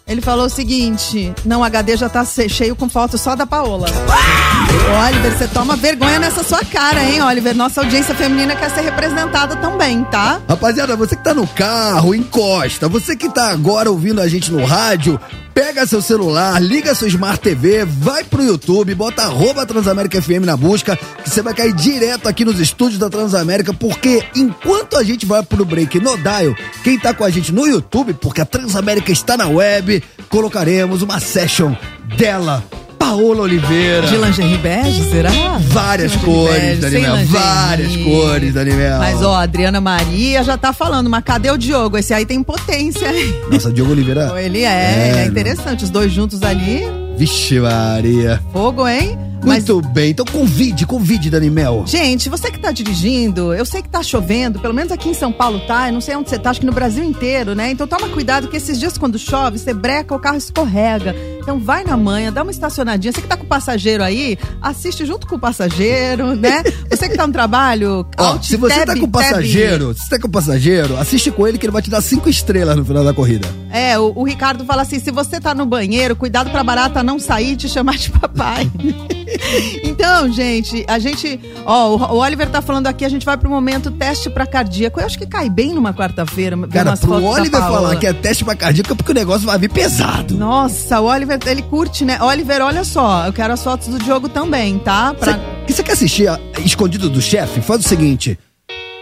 Ele 0.07 0.21
falou 0.21 0.45
o 0.45 0.49
seguinte: 0.49 1.33
não, 1.43 1.59
o 1.59 1.63
HD 1.63 1.97
já 1.97 2.07
tá 2.07 2.23
cheio 2.25 2.75
com 2.75 2.87
fotos 2.87 3.19
só 3.19 3.35
da 3.35 3.45
Paola. 3.45 3.87
Ô, 3.89 5.07
Oliver, 5.07 5.37
você 5.37 5.47
toma 5.47 5.75
vergonha 5.75 6.17
nessa 6.17 6.43
sua 6.43 6.63
cara, 6.63 7.03
hein, 7.03 7.21
Oliver? 7.21 7.55
Nossa 7.55 7.81
audiência 7.81 8.15
feminina 8.15 8.55
quer 8.55 8.69
ser 8.69 8.81
representada 8.81 9.57
também, 9.57 10.03
tá? 10.05 10.41
Rapaziada, 10.47 10.95
você 10.95 11.15
que 11.15 11.23
tá 11.23 11.33
no 11.33 11.45
carro, 11.45 12.15
encosta. 12.15 12.87
Você 12.87 13.15
que 13.15 13.27
tá 13.27 13.49
agora 13.49 13.91
ouvindo 13.91 14.21
a 14.21 14.27
gente 14.27 14.51
no 14.51 14.63
rádio, 14.63 15.19
pega 15.57 15.87
seu 15.87 16.03
celular, 16.03 16.61
liga 16.61 16.93
sua 16.93 17.07
Smart 17.07 17.39
TV, 17.39 17.83
vai 17.83 18.23
pro 18.23 18.43
YouTube, 18.43 18.93
bota 18.93 19.23
arroba 19.23 19.65
Transamérica 19.65 20.21
FM 20.21 20.45
na 20.45 20.55
busca, 20.55 20.95
que 21.23 21.29
você 21.31 21.41
vai 21.41 21.51
cair 21.51 21.73
direto 21.73 22.29
aqui 22.29 22.45
nos 22.45 22.59
estúdios 22.59 22.99
da 22.99 23.09
Transamérica, 23.09 23.73
porque 23.73 24.23
enquanto 24.35 24.95
a 24.95 25.03
gente 25.03 25.25
vai 25.25 25.41
pro 25.41 25.65
break 25.65 25.99
no 25.99 26.15
Dial, 26.15 26.55
quem 26.83 26.99
tá 26.99 27.11
com 27.11 27.23
a 27.23 27.29
gente 27.31 27.51
no 27.51 27.65
YouTube, 27.65 28.13
porque 28.13 28.39
a 28.39 28.45
Transamérica 28.45 29.11
está 29.11 29.35
na 29.35 29.47
web, 29.47 29.96
colocaremos 30.29 31.01
uma 31.01 31.19
session 31.19 31.73
dela, 32.17 32.63
Paola 32.97 33.43
Oliveira. 33.43 34.07
De 34.07 34.17
lingerie 34.17 34.57
bege, 34.57 35.03
será? 35.09 35.29
Várias 35.59 36.15
cores, 36.17 36.79
Daniel. 36.79 37.25
Várias 37.27 37.95
cores, 37.97 38.53
Daniel. 38.53 38.99
Mas, 38.99 39.21
ó, 39.21 39.35
a 39.35 39.41
Adriana 39.43 39.79
Maria 39.79 40.43
já 40.43 40.57
tá 40.57 40.73
falando, 40.73 41.09
mas 41.09 41.23
cadê 41.23 41.49
o 41.51 41.57
Diogo? 41.57 41.97
Esse 41.97 42.13
aí 42.13 42.25
tem 42.25 42.43
potência, 42.43 43.07
hein? 43.07 43.33
Nossa, 43.51 43.71
Diogo 43.71 43.91
Oliveira. 43.91 44.33
Ele 44.41 44.63
é, 44.63 45.09
ele 45.09 45.09
é 45.09 45.13
né? 45.13 45.25
interessante. 45.25 45.83
Os 45.83 45.89
dois 45.89 46.11
juntos 46.11 46.43
ali, 46.43 46.81
Vixe, 47.17 47.59
Maria. 47.59 48.41
fogo, 48.51 48.87
hein? 48.87 49.26
Muito 49.47 49.81
bem, 49.89 50.11
então 50.11 50.25
convide, 50.25 50.85
convide, 50.85 51.29
Dani 51.29 51.49
Mel. 51.49 51.83
Gente, 51.87 52.29
você 52.29 52.51
que 52.51 52.59
tá 52.59 52.71
dirigindo, 52.71 53.53
eu 53.53 53.65
sei 53.65 53.81
que 53.81 53.89
tá 53.89 54.03
chovendo, 54.03 54.59
pelo 54.59 54.73
menos 54.73 54.91
aqui 54.91 55.09
em 55.09 55.13
São 55.13 55.31
Paulo 55.31 55.59
tá, 55.61 55.87
eu 55.89 55.93
não 55.93 56.01
sei 56.01 56.15
onde 56.15 56.29
você 56.29 56.37
tá, 56.37 56.49
acho 56.49 56.59
que 56.59 56.65
no 56.65 56.71
Brasil 56.73 57.03
inteiro, 57.03 57.55
né? 57.55 57.71
Então 57.71 57.87
toma 57.87 58.09
cuidado 58.09 58.47
que 58.47 58.57
esses 58.57 58.79
dias 58.79 58.97
quando 58.97 59.17
chove, 59.17 59.57
você 59.57 59.73
breca, 59.73 60.13
o 60.13 60.19
carro 60.19 60.37
escorrega. 60.37 61.15
Então 61.39 61.59
vai 61.59 61.83
na 61.83 61.95
manhã, 61.95 62.31
dá 62.31 62.43
uma 62.43 62.51
estacionadinha. 62.51 63.11
Você 63.13 63.21
que 63.21 63.27
tá 63.27 63.37
com 63.37 63.45
o 63.45 63.47
passageiro 63.47 64.03
aí, 64.03 64.37
assiste 64.61 65.05
junto 65.05 65.25
com 65.25 65.35
o 65.35 65.39
passageiro, 65.39 66.35
né? 66.35 66.61
Você 66.91 67.07
que 67.07 67.15
tá 67.15 67.25
no 67.25 67.31
trabalho, 67.31 68.05
Ó, 68.17 68.41
se 68.41 68.57
você 68.57 68.73
tab, 68.73 68.87
tá 68.87 68.93
com 68.95 69.05
o 69.05 69.07
tab. 69.07 69.23
passageiro, 69.23 69.93
se 69.93 69.99
você 70.01 70.09
tá 70.09 70.19
com 70.19 70.27
o 70.27 70.31
passageiro, 70.31 70.97
assiste 70.97 71.29
com 71.29 71.47
ele 71.47 71.57
que 71.57 71.65
ele 71.65 71.71
vai 71.71 71.81
te 71.81 71.89
dar 71.89 72.01
cinco 72.01 72.27
estrelas 72.29 72.75
no 72.75 72.83
final 72.83 73.03
da 73.03 73.13
corrida. 73.13 73.47
É, 73.69 73.99
o, 73.99 74.11
o 74.15 74.23
Ricardo 74.23 74.65
fala 74.65 74.81
assim: 74.81 74.99
se 74.99 75.11
você 75.11 75.39
tá 75.39 75.53
no 75.53 75.65
banheiro, 75.65 76.15
cuidado 76.15 76.49
pra 76.49 76.63
barata 76.63 77.03
não 77.03 77.19
sair 77.19 77.53
e 77.53 77.55
te 77.55 77.69
chamar 77.69 77.97
de 77.97 78.09
papai. 78.11 78.69
então, 79.83 80.31
gente, 80.31 80.85
a 80.87 80.99
gente. 80.99 81.39
Ó, 81.65 81.95
o, 81.95 82.17
Oliver 82.19 82.49
tá 82.49 82.61
falando 82.61 82.87
aqui, 82.87 83.03
a 83.05 83.09
gente 83.09 83.25
vai 83.25 83.37
pro 83.37 83.49
momento 83.49 83.91
teste 83.91 84.29
pra 84.29 84.45
cardíaco. 84.45 84.99
Eu 84.99 85.05
acho 85.05 85.17
que 85.17 85.25
cai 85.25 85.49
bem 85.49 85.73
numa 85.73 85.93
quarta-feira. 85.93 86.57
Cara, 86.67 86.95
pro 86.97 87.23
Oliver 87.23 87.59
falar 87.59 87.95
que 87.97 88.07
é 88.07 88.13
teste 88.13 88.43
pra 88.45 88.55
cardíaco 88.55 88.93
é 88.93 88.95
porque 88.95 89.11
o 89.11 89.15
negócio 89.15 89.45
vai 89.45 89.57
vir 89.57 89.69
pesado. 89.69 90.35
Nossa, 90.35 90.99
o 90.99 91.05
Oliver, 91.05 91.39
ele 91.45 91.61
curte, 91.61 92.05
né? 92.05 92.21
Oliver, 92.21 92.61
olha 92.61 92.83
só, 92.83 93.25
eu 93.25 93.33
quero 93.33 93.53
as 93.53 93.63
fotos 93.63 93.87
do 93.87 93.99
Diogo 93.99 94.29
também, 94.29 94.77
tá? 94.79 95.13
Pra... 95.13 95.39
Que 95.65 95.73
você 95.73 95.83
quer 95.83 95.93
assistir 95.93 96.27
a- 96.27 96.39
Escondido 96.63 97.09
do 97.09 97.21
Chefe? 97.21 97.61
Faz 97.61 97.85
o 97.85 97.87
seguinte: 97.87 98.37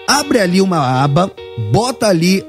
abre 0.07 0.39
ali 0.39 0.61
uma 0.61 1.03
aba, 1.03 1.31
bota 1.71 2.07
ali 2.07 2.43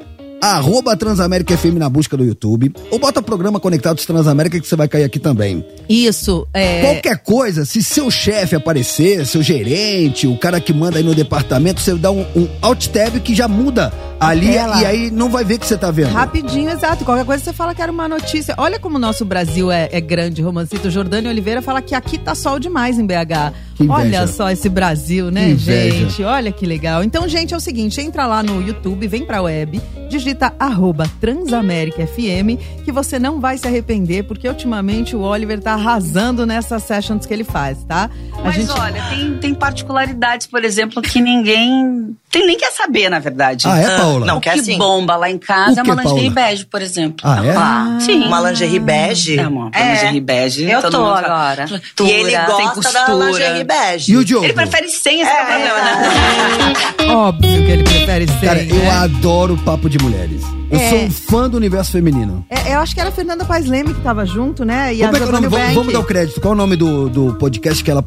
arroba 0.55 0.97
Transamérica 0.97 1.57
FM 1.57 1.77
na 1.79 1.89
busca 1.89 2.17
do 2.17 2.25
YouTube, 2.25 2.73
ou 2.91 2.99
bota 2.99 3.23
programa 3.23 3.61
Conectados 3.61 4.05
Transamérica 4.05 4.61
que 4.61 4.67
você 4.67 4.77
vai 4.77 4.89
cair 4.89 5.05
aqui 5.05 5.19
também. 5.19 5.65
Isso, 5.89 6.47
é. 6.53 6.83
Qualquer 6.83 7.19
coisa, 7.19 7.65
se 7.65 7.83
seu 7.83 8.11
chefe 8.11 8.55
aparecer, 8.55 9.27
seu 9.27 9.43
gerente, 9.43 10.27
o 10.27 10.37
cara 10.37 10.61
que 10.61 10.73
manda 10.73 10.99
aí 10.99 11.05
no 11.05 11.15
departamento, 11.15 11.81
você 11.81 11.95
dá 11.95 12.11
um, 12.11 12.25
um 12.35 12.49
alt 12.63 12.87
tab 12.89 13.19
que 13.21 13.35
já 13.35 13.49
muda 13.49 13.93
ali 14.19 14.53
Tela. 14.53 14.81
e 14.81 14.87
aí 14.87 15.11
não 15.11 15.29
vai 15.29 15.45
ver 15.45 15.59
que 15.59 15.67
você 15.67 15.77
tá 15.77 15.91
vendo. 15.91 16.13
Rapidinho, 16.13 16.71
exato. 16.71 17.05
Qualquer 17.05 17.25
coisa 17.25 17.45
você 17.45 17.53
fala 17.53 17.75
que 17.75 17.83
era 17.83 17.93
uma 17.93 18.09
notícia. 18.09 18.55
Olha 18.59 18.79
como 18.79 18.97
o 18.97 18.99
nosso 18.99 19.25
Brasil 19.25 19.71
é, 19.71 19.89
é 19.93 20.01
grande, 20.01 20.43
Romancito. 20.43 20.91
Jordânia 20.91 21.31
Oliveira 21.31 21.61
fala 21.63 21.83
que 21.83 21.95
aqui 21.95 22.19
tá 22.19 22.35
sol 22.35 22.59
demais 22.59 22.99
em 22.99 23.07
BH. 23.07 23.53
Olha 23.89 24.27
só 24.27 24.51
esse 24.51 24.69
Brasil, 24.69 25.31
né, 25.31 25.55
gente? 25.57 26.23
Olha 26.23 26.51
que 26.53 26.65
legal. 26.67 27.03
Então, 27.05 27.29
gente, 27.29 27.53
é 27.53 27.57
o 27.57 27.61
seguinte: 27.61 28.01
entra 28.01 28.27
lá 28.27 28.43
no 28.43 28.61
YouTube, 28.63 29.07
vem 29.07 29.25
pra 29.25 29.43
web, 29.43 29.81
digita 30.09 30.55
arroba 30.59 31.11
Transamérica 31.21 32.07
FM, 32.07 32.59
que 32.85 32.93
você 32.93 33.19
não 33.19 33.41
vai 33.41 33.59
se 33.59 33.67
arrepender, 33.67 34.25
porque 34.25 34.49
ultimamente 34.49 35.15
o 35.15 35.21
Oliver 35.21 35.61
tá 35.61 35.73
arrasando 35.75 36.47
nessas 36.47 36.83
sessions 36.85 37.27
que 37.27 37.35
ele 37.35 37.45
faz, 37.45 37.83
tá? 37.85 38.09
A 38.39 38.43
Mas 38.45 38.55
gente- 38.55 38.71
olha, 38.71 39.03
tem, 39.11 39.37
tem 39.39 39.55
particularidades, 39.55 40.47
por 40.47 40.65
exemplo, 40.65 41.03
que 41.03 41.21
ninguém. 41.21 42.17
Tem 42.31 42.47
nem 42.47 42.57
quer 42.59 42.71
saber, 42.73 43.09
na 43.09 43.19
verdade. 43.19 43.67
Ah, 43.67 43.79
é, 43.79 43.97
Paola? 43.97 44.27
Não, 44.27 44.37
o 44.39 44.41
que 44.41 44.49
é 44.49 44.53
que 44.55 44.61
assim. 44.61 44.77
bomba 44.77 45.17
lá 45.17 45.31
em 45.31 45.37
O 45.37 45.39
casa 45.39 45.81
é 45.81 45.85
que, 45.85 45.91
uma 45.91 46.03
lingerie 46.03 46.31
Paola? 46.31 46.49
bege, 46.51 46.67
por 46.67 46.83
exemplo. 46.83 47.17
Ah, 47.23 47.45
é? 47.47 47.55
Ah, 47.57 47.99
sim. 48.01 48.25
Uma 48.25 48.41
lingerie 48.51 48.79
bege? 48.81 49.39
É, 49.39 49.47
uma, 49.49 49.61
uma 49.67 49.71
É. 49.73 49.93
lingerie 49.95 50.21
bege. 50.21 50.65
Eu 50.71 50.83
tô 50.83 50.91
fala. 50.91 51.19
agora. 51.21 51.67
Costura, 51.69 52.11
E 52.11 52.13
ele 52.13 52.31
sem 52.31 52.47
gosta 52.47 52.93
da 52.93 53.01
costura. 53.05 53.27
lingerie 53.27 53.65
bege. 53.65 54.13
E 54.13 54.17
o 54.17 54.25
Diogo? 54.25 54.45
Ele 54.45 54.53
prefere 54.53 54.89
sem 54.91 55.21
esse 55.23 55.31
é, 55.31 55.43
o 55.43 55.47
problema, 55.47 55.83
né? 55.83 57.07
Óbvio 57.15 57.65
que 57.65 57.71
ele 57.71 57.83
prefere 57.85 58.27
ser. 58.27 58.47
Cara, 58.47 58.63
eu 58.63 58.77
né? 58.77 58.91
adoro 58.91 59.57
papo 59.65 59.89
de 59.89 59.99
mulheres. 59.99 60.43
Eu 60.71 60.81
É. 60.81 60.91
sou 60.91 60.99
um 60.99 61.11
fã 61.11 61.49
do 61.49 61.57
universo 61.57 61.93
feminino. 61.93 62.45
É, 62.51 62.75
eu 62.75 62.81
acho 62.81 62.93
que 62.93 63.01
era 63.01 63.09
a 63.11 63.13
Fernanda 63.13 63.45
Paes 63.45 63.67
Leme 63.67 63.95
que 63.95 64.01
tava 64.01 64.27
junto, 64.27 64.65
né? 64.65 64.93
E 64.93 64.99
Como 64.99 65.17
é 65.17 65.21
que 65.21 65.23
é 65.23 65.27
a 65.27 65.29
o 65.29 65.33
nome? 65.33 65.47
Vamos, 65.49 65.75
vamos 65.75 65.93
dar 65.93 66.01
o 66.01 66.05
crédito. 66.05 66.41
Qual 66.41 66.53
é 66.53 66.55
o 66.55 66.59
nome 66.59 66.75
do, 66.77 67.09
do 67.09 67.35
podcast 67.35 67.83
que 67.85 67.91
ela, 67.91 68.03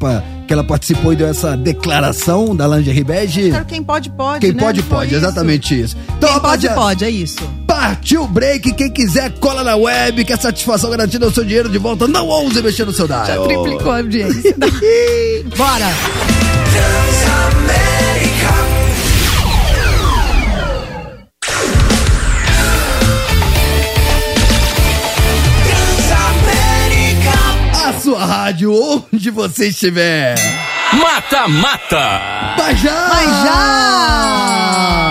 que 0.46 0.52
ela 0.52 0.62
participou 0.62 1.12
e 1.14 1.16
deu 1.16 1.26
essa 1.26 1.56
declaração 1.56 2.54
da 2.54 2.68
lingerie 2.68 3.02
bege? 3.02 3.50
Era 3.50 3.64
Quem 3.64 3.82
pode, 3.82 4.10
pode, 4.20 4.40
Quem 4.40 4.52
né? 4.52 4.62
pode, 4.62 4.82
Foi 4.82 4.98
pode. 4.98 5.14
isso. 5.14 5.24
Exatamente 5.24 5.80
isso. 5.80 5.96
Então, 6.18 6.28
Quem 6.32 6.40
pode, 6.40 6.66
rapaziada, 6.66 6.74
pode, 6.76 7.04
é 7.06 7.10
isso. 7.10 7.50
Partiu 7.66 8.24
o 8.24 8.28
break. 8.28 8.72
Quem 8.74 8.90
quiser, 8.90 9.30
cola 9.40 9.64
na 9.64 9.76
web, 9.76 10.24
que 10.26 10.32
a 10.32 10.36
satisfação 10.36 10.90
garantida 10.90 11.26
o 11.26 11.32
seu 11.32 11.42
dinheiro 11.42 11.70
de 11.70 11.78
volta. 11.78 12.06
Não 12.06 12.26
ouse 12.28 12.60
mexer 12.62 12.84
no 12.84 12.92
seu 12.92 13.06
dial. 13.06 13.24
Já 13.26 13.42
triplicou 13.42 13.90
a 13.90 13.96
audiência. 13.96 14.54
Bora! 15.56 15.86
A 27.86 27.92
sua 28.00 28.24
rádio, 28.24 28.72
onde 29.12 29.30
você 29.30 29.68
estiver. 29.68 30.34
Mata, 30.92 31.46
mata! 31.46 32.20
Mas 32.58 32.80
já! 32.80 33.08
Mas 33.08 33.30
já! 33.44 35.10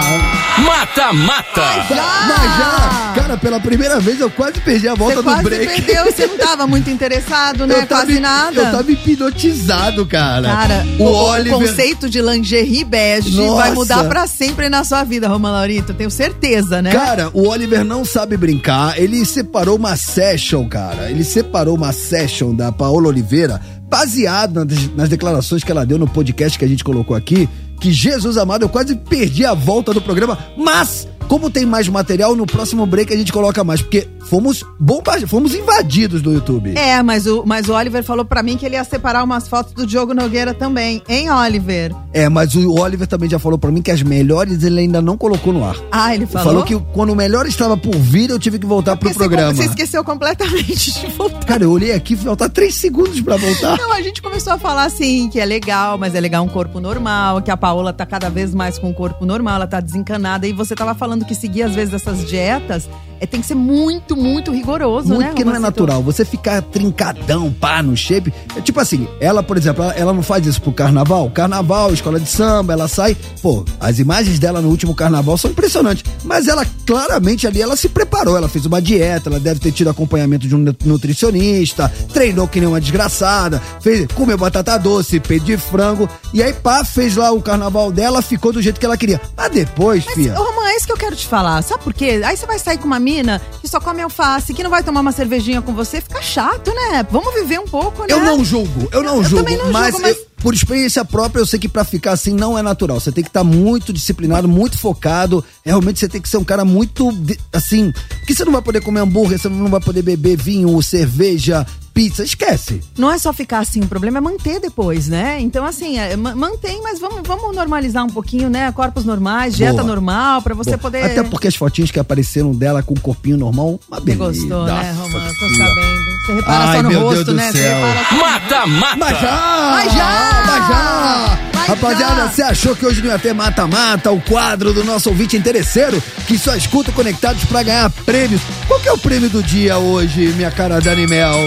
Mata, 0.65 1.13
mata! 1.13 1.61
Mas 1.87 2.57
já! 2.57 3.13
Cara, 3.15 3.37
pela 3.37 3.59
primeira 3.61 3.97
vez 3.99 4.19
eu 4.19 4.29
quase 4.29 4.59
perdi 4.59 4.89
a 4.89 4.93
volta 4.93 5.15
Você 5.15 5.21
do 5.21 5.29
quase 5.29 5.43
break. 5.43 5.81
perdeu, 5.81 6.05
você 6.05 6.27
não 6.27 6.37
tava 6.37 6.67
muito 6.67 6.89
interessado, 6.89 7.65
né? 7.67 7.75
Eu 7.75 7.87
tava, 7.87 8.05
quase 8.05 8.19
nada. 8.19 8.61
Eu 8.61 8.71
tava 8.71 8.91
hipnotizado, 8.91 10.05
cara. 10.05 10.47
Cara, 10.49 10.85
o, 10.99 11.03
o, 11.03 11.29
Oliver. 11.29 11.59
conceito 11.59 12.09
de 12.09 12.21
lingerie 12.21 12.83
bege 12.83 13.37
Nossa. 13.37 13.55
vai 13.55 13.71
mudar 13.71 14.03
pra 14.03 14.27
sempre 14.27 14.67
na 14.67 14.83
sua 14.83 15.05
vida, 15.05 15.29
Roma 15.29 15.49
Laurito. 15.49 15.93
Tenho 15.93 16.11
certeza, 16.11 16.81
né? 16.81 16.91
Cara, 16.91 17.29
o 17.33 17.47
Oliver 17.47 17.85
não 17.85 18.03
sabe 18.03 18.35
brincar. 18.35 18.99
Ele 18.99 19.25
separou 19.25 19.77
uma 19.77 19.95
session, 19.95 20.67
cara. 20.67 21.09
Ele 21.09 21.23
separou 21.23 21.75
uma 21.75 21.93
session 21.93 22.53
da 22.53 22.69
Paola 22.71 23.07
Oliveira, 23.07 23.61
baseado 23.89 24.63
nas, 24.63 24.95
nas 24.95 25.09
declarações 25.09 25.63
que 25.63 25.71
ela 25.71 25.85
deu 25.85 25.97
no 25.97 26.07
podcast 26.07 26.57
que 26.57 26.65
a 26.65 26.67
gente 26.67 26.83
colocou 26.83 27.15
aqui. 27.15 27.49
Que 27.79 27.91
Jesus 27.91 28.37
amado, 28.37 28.63
eu 28.63 28.69
quase 28.69 28.95
perdi 28.95 29.45
a 29.45 29.53
volta 29.53 29.93
do 29.93 30.01
programa. 30.01 30.37
Mas, 30.57 31.07
como 31.29 31.49
tem 31.49 31.63
mais 31.63 31.87
material, 31.87 32.35
no 32.35 32.47
próximo 32.47 32.87
break 32.87 33.13
a 33.13 33.15
gente 33.15 33.31
coloca 33.31 33.63
mais. 33.63 33.81
Porque 33.81 34.09
fomos 34.21 34.65
bombardeados, 34.79 35.29
fomos 35.29 35.53
invadidos 35.53 36.21
do 36.23 36.33
YouTube. 36.33 36.75
É, 36.75 37.01
mas 37.03 37.27
o, 37.27 37.43
mas 37.45 37.69
o 37.69 37.73
Oliver 37.73 38.03
falou 38.03 38.25
pra 38.25 38.41
mim 38.41 38.57
que 38.57 38.65
ele 38.65 38.75
ia 38.75 38.83
separar 38.83 39.23
umas 39.23 39.47
fotos 39.47 39.71
do 39.73 39.85
Diogo 39.85 40.13
Nogueira 40.13 40.55
também, 40.55 41.03
hein, 41.07 41.29
Oliver? 41.29 41.95
É, 42.11 42.27
mas 42.27 42.55
o 42.55 42.73
Oliver 42.79 43.07
também 43.07 43.29
já 43.29 43.37
falou 43.37 43.59
pra 43.59 43.71
mim 43.71 43.81
que 43.81 43.91
as 43.91 44.01
melhores 44.01 44.63
ele 44.63 44.79
ainda 44.79 45.01
não 45.01 45.15
colocou 45.15 45.53
no 45.53 45.63
ar. 45.63 45.75
Ah, 45.91 46.15
ele 46.15 46.25
falou? 46.25 46.47
Falou 46.47 46.63
que 46.63 46.79
quando 46.93 47.11
o 47.11 47.15
melhor 47.15 47.45
estava 47.45 47.77
por 47.77 47.95
vir, 47.95 48.31
eu 48.31 48.39
tive 48.39 48.57
que 48.57 48.65
voltar 48.65 48.95
pro 48.95 49.13
programa. 49.13 49.53
Você 49.53 49.65
esqueceu 49.65 50.03
completamente 50.03 50.99
de 50.99 51.07
voltar. 51.07 51.45
Cara, 51.45 51.63
eu 51.63 51.71
olhei 51.71 51.93
aqui 51.93 52.15
e 52.15 52.17
faltar 52.17 52.49
três 52.49 52.73
segundos 52.73 53.21
pra 53.21 53.37
voltar. 53.37 53.77
Não, 53.77 53.93
a 53.93 54.01
gente 54.01 54.19
começou 54.21 54.53
a 54.53 54.57
falar 54.57 54.85
assim, 54.85 55.29
que 55.29 55.39
é 55.39 55.45
legal, 55.45 55.95
mas 55.95 56.15
é 56.15 56.19
legal 56.19 56.43
um 56.43 56.49
corpo 56.49 56.79
normal, 56.79 57.41
que 57.43 57.51
a 57.51 57.57
Paola 57.57 57.93
tá 57.93 58.05
cada 58.05 58.29
vez 58.29 58.53
mais 58.53 58.79
com 58.79 58.89
um 58.89 58.93
corpo 58.93 59.25
normal, 59.25 59.57
ela 59.57 59.67
tá 59.67 59.79
desencanada. 59.79 60.47
E 60.47 60.53
você 60.53 60.73
tava 60.75 60.95
falando 60.95 61.18
que 61.25 61.35
seguir, 61.35 61.63
às 61.63 61.75
vezes, 61.75 61.93
essas 61.93 62.25
dietas 62.27 62.89
é, 63.19 63.25
tem 63.25 63.41
que 63.41 63.47
ser 63.47 63.55
muito, 63.55 64.15
muito 64.15 64.51
rigoroso, 64.51 65.09
Muito 65.09 65.27
né? 65.27 65.33
que 65.33 65.43
não 65.43 65.55
é 65.55 65.59
natural. 65.59 66.01
Você 66.03 66.23
ficar 66.25 66.61
trincadão, 66.61 67.51
pá, 67.51 67.81
no 67.83 67.95
shape. 67.95 68.33
É 68.55 68.61
tipo 68.61 68.79
assim, 68.79 69.07
ela, 69.19 69.41
por 69.43 69.57
exemplo, 69.57 69.83
ela, 69.83 69.93
ela 69.93 70.13
não 70.13 70.23
faz 70.23 70.45
isso 70.45 70.61
pro 70.61 70.71
carnaval. 70.71 71.29
Carnaval, 71.31 71.93
escola 71.93 72.19
de 72.19 72.29
samba, 72.29 72.73
ela 72.73 72.87
sai. 72.87 73.15
Pô, 73.41 73.63
as 73.79 73.99
imagens 73.99 74.39
dela 74.39 74.61
no 74.61 74.69
último 74.69 74.93
carnaval 74.95 75.37
são 75.37 75.51
impressionantes. 75.51 76.03
Mas 76.23 76.47
ela, 76.47 76.65
claramente, 76.85 77.45
ali, 77.47 77.61
ela 77.61 77.75
se 77.75 77.89
preparou. 77.89 78.37
Ela 78.37 78.47
fez 78.49 78.65
uma 78.65 78.81
dieta, 78.81 79.29
ela 79.29 79.39
deve 79.39 79.59
ter 79.59 79.71
tido 79.71 79.89
acompanhamento 79.89 80.47
de 80.47 80.55
um 80.55 80.59
nu- 80.59 80.75
nutricionista, 80.85 81.91
treinou 82.13 82.47
que 82.47 82.59
nem 82.59 82.69
uma 82.69 82.79
desgraçada, 82.81 83.61
fez, 83.81 84.07
comeu 84.13 84.37
batata 84.37 84.77
doce, 84.77 85.19
peito 85.19 85.45
de 85.45 85.57
frango. 85.57 86.09
E 86.33 86.41
aí, 86.41 86.53
pá, 86.53 86.83
fez 86.85 87.15
lá 87.15 87.31
o 87.31 87.41
carnaval 87.41 87.91
dela, 87.91 88.21
ficou 88.21 88.53
do 88.53 88.61
jeito 88.61 88.79
que 88.79 88.85
ela 88.85 88.97
queria. 88.97 89.19
Mas 89.35 89.51
depois, 89.51 90.05
filha. 90.05 90.39
Ô, 90.39 90.43
Romã, 90.43 90.67
é 90.69 90.75
isso 90.77 90.85
que 90.85 90.91
eu 90.91 90.97
quero 90.97 91.15
te 91.15 91.27
falar. 91.27 91.61
Sabe 91.61 91.83
por 91.83 91.93
quê? 91.93 92.21
Aí 92.23 92.37
você 92.37 92.45
vai 92.45 92.59
sair 92.59 92.77
com 92.77 92.85
uma 92.85 92.99
mina 93.09 93.41
que 93.61 93.67
só 93.67 93.79
come 93.79 94.01
alface, 94.01 94.53
que 94.53 94.63
não 94.63 94.69
vai 94.69 94.83
tomar 94.83 95.01
uma 95.01 95.11
cervejinha 95.11 95.61
com 95.61 95.73
você, 95.73 95.99
fica 96.01 96.21
chato, 96.21 96.71
né? 96.73 97.05
Vamos 97.11 97.33
viver 97.33 97.59
um 97.59 97.67
pouco, 97.67 98.01
né? 98.01 98.07
Eu 98.09 98.23
não 98.23 98.43
julgo, 98.45 98.87
eu 98.91 99.03
não 99.03 99.17
Eu 99.17 99.23
julgo, 99.23 99.37
também 99.43 99.57
não 99.57 99.71
mas, 99.71 99.91
julgo, 99.91 100.01
mas- 100.01 100.17
eu- 100.17 100.29
por 100.39 100.53
experiência 100.53 101.03
própria 101.03 101.41
eu 101.41 101.45
sei 101.45 101.59
que 101.59 101.67
pra 101.67 101.83
ficar 101.83 102.13
assim 102.13 102.33
não 102.33 102.57
é 102.57 102.61
natural. 102.61 102.97
Você 102.99 103.11
tem 103.11 103.21
que 103.23 103.29
estar 103.29 103.43
muito 103.43 103.91
disciplinado, 103.91 104.47
muito 104.47 104.77
focado. 104.77 105.43
Realmente 105.65 105.99
você 105.99 106.07
tem 106.07 106.21
que 106.21 106.29
ser 106.29 106.37
um 106.37 106.45
cara 106.45 106.63
muito 106.63 107.09
assim, 107.51 107.91
que 108.25 108.33
você 108.33 108.45
não 108.45 108.53
vai 108.53 108.61
poder 108.61 108.79
comer 108.81 109.01
hambúrguer, 109.01 109.37
você 109.37 109.49
não 109.49 109.67
vai 109.67 109.81
poder 109.81 110.01
beber 110.01 110.37
vinho, 110.37 110.81
cerveja, 110.81 111.67
pizza, 111.99 112.23
esquece. 112.23 112.79
Não 112.97 113.11
é 113.11 113.17
só 113.17 113.33
ficar 113.33 113.59
assim, 113.59 113.81
o 113.81 113.87
problema 113.87 114.19
é 114.19 114.21
manter 114.21 114.57
depois, 114.61 115.09
né? 115.09 115.37
Então, 115.41 115.65
assim, 115.65 115.97
é, 115.97 116.15
ma- 116.15 116.33
mantém, 116.33 116.81
mas 116.81 116.97
vamos, 116.97 117.27
vamos 117.27 117.53
normalizar 117.53 118.05
um 118.05 118.09
pouquinho, 118.09 118.49
né? 118.49 118.71
Corpos 118.71 119.03
normais, 119.03 119.53
dieta 119.57 119.73
Boa. 119.73 119.83
normal, 119.87 120.41
pra 120.41 120.55
você 120.55 120.71
Bom, 120.71 120.77
poder. 120.77 121.03
Até 121.03 121.23
porque 121.23 121.49
as 121.49 121.55
fotinhas 121.57 121.91
que 121.91 121.99
apareceram 121.99 122.53
dela 122.53 122.81
com 122.81 122.93
o 122.93 122.99
corpinho 123.01 123.35
normal, 123.37 123.77
uma 123.89 123.97
Você 123.99 124.05
beleza. 124.15 124.23
gostou, 124.39 124.63
né, 124.65 124.91
Romã? 124.93 125.19
Tô 125.39 125.49
sabendo. 125.57 126.18
Você 126.29 126.35
repara 126.35 126.63
Ai, 126.65 126.75
só 126.77 126.83
no 126.83 126.89
meu 126.89 126.99
Deus 126.99 127.13
rosto, 127.15 127.25
do 127.25 127.33
né? 127.33 127.51
Você 127.51 127.57
céu. 127.57 127.75
repara 127.77 128.05
só... 128.07 128.15
Mata, 128.17 128.65
mata! 128.67 128.95
Mas 128.97 129.19
já! 129.19 129.71
Mas 129.71 129.93
já! 129.93 130.43
Mas 130.45 130.67
já! 130.67 131.39
Mas 131.53 131.67
Rapaziada, 131.69 132.27
você 132.29 132.41
achou 132.41 132.75
que 132.75 132.83
hoje 132.85 133.01
não 133.01 133.09
ia 133.11 133.19
ter 133.19 133.31
mata-mata, 133.33 134.11
o 134.11 134.19
quadro 134.21 134.73
do 134.73 134.83
nosso 134.83 135.09
ouvinte 135.09 135.37
interesseiro, 135.37 136.01
que 136.27 136.35
só 136.37 136.55
escuta 136.55 136.91
conectados 136.91 137.43
pra 137.45 137.61
ganhar 137.61 137.89
prêmios? 138.05 138.41
Qual 138.67 138.79
que 138.79 138.89
é 138.89 138.91
o 138.91 138.97
prêmio 138.97 139.29
do 139.29 139.43
dia 139.43 139.77
hoje, 139.77 140.33
minha 140.35 140.49
cara 140.49 140.79
Dani 140.81 141.05
Mel? 141.05 141.37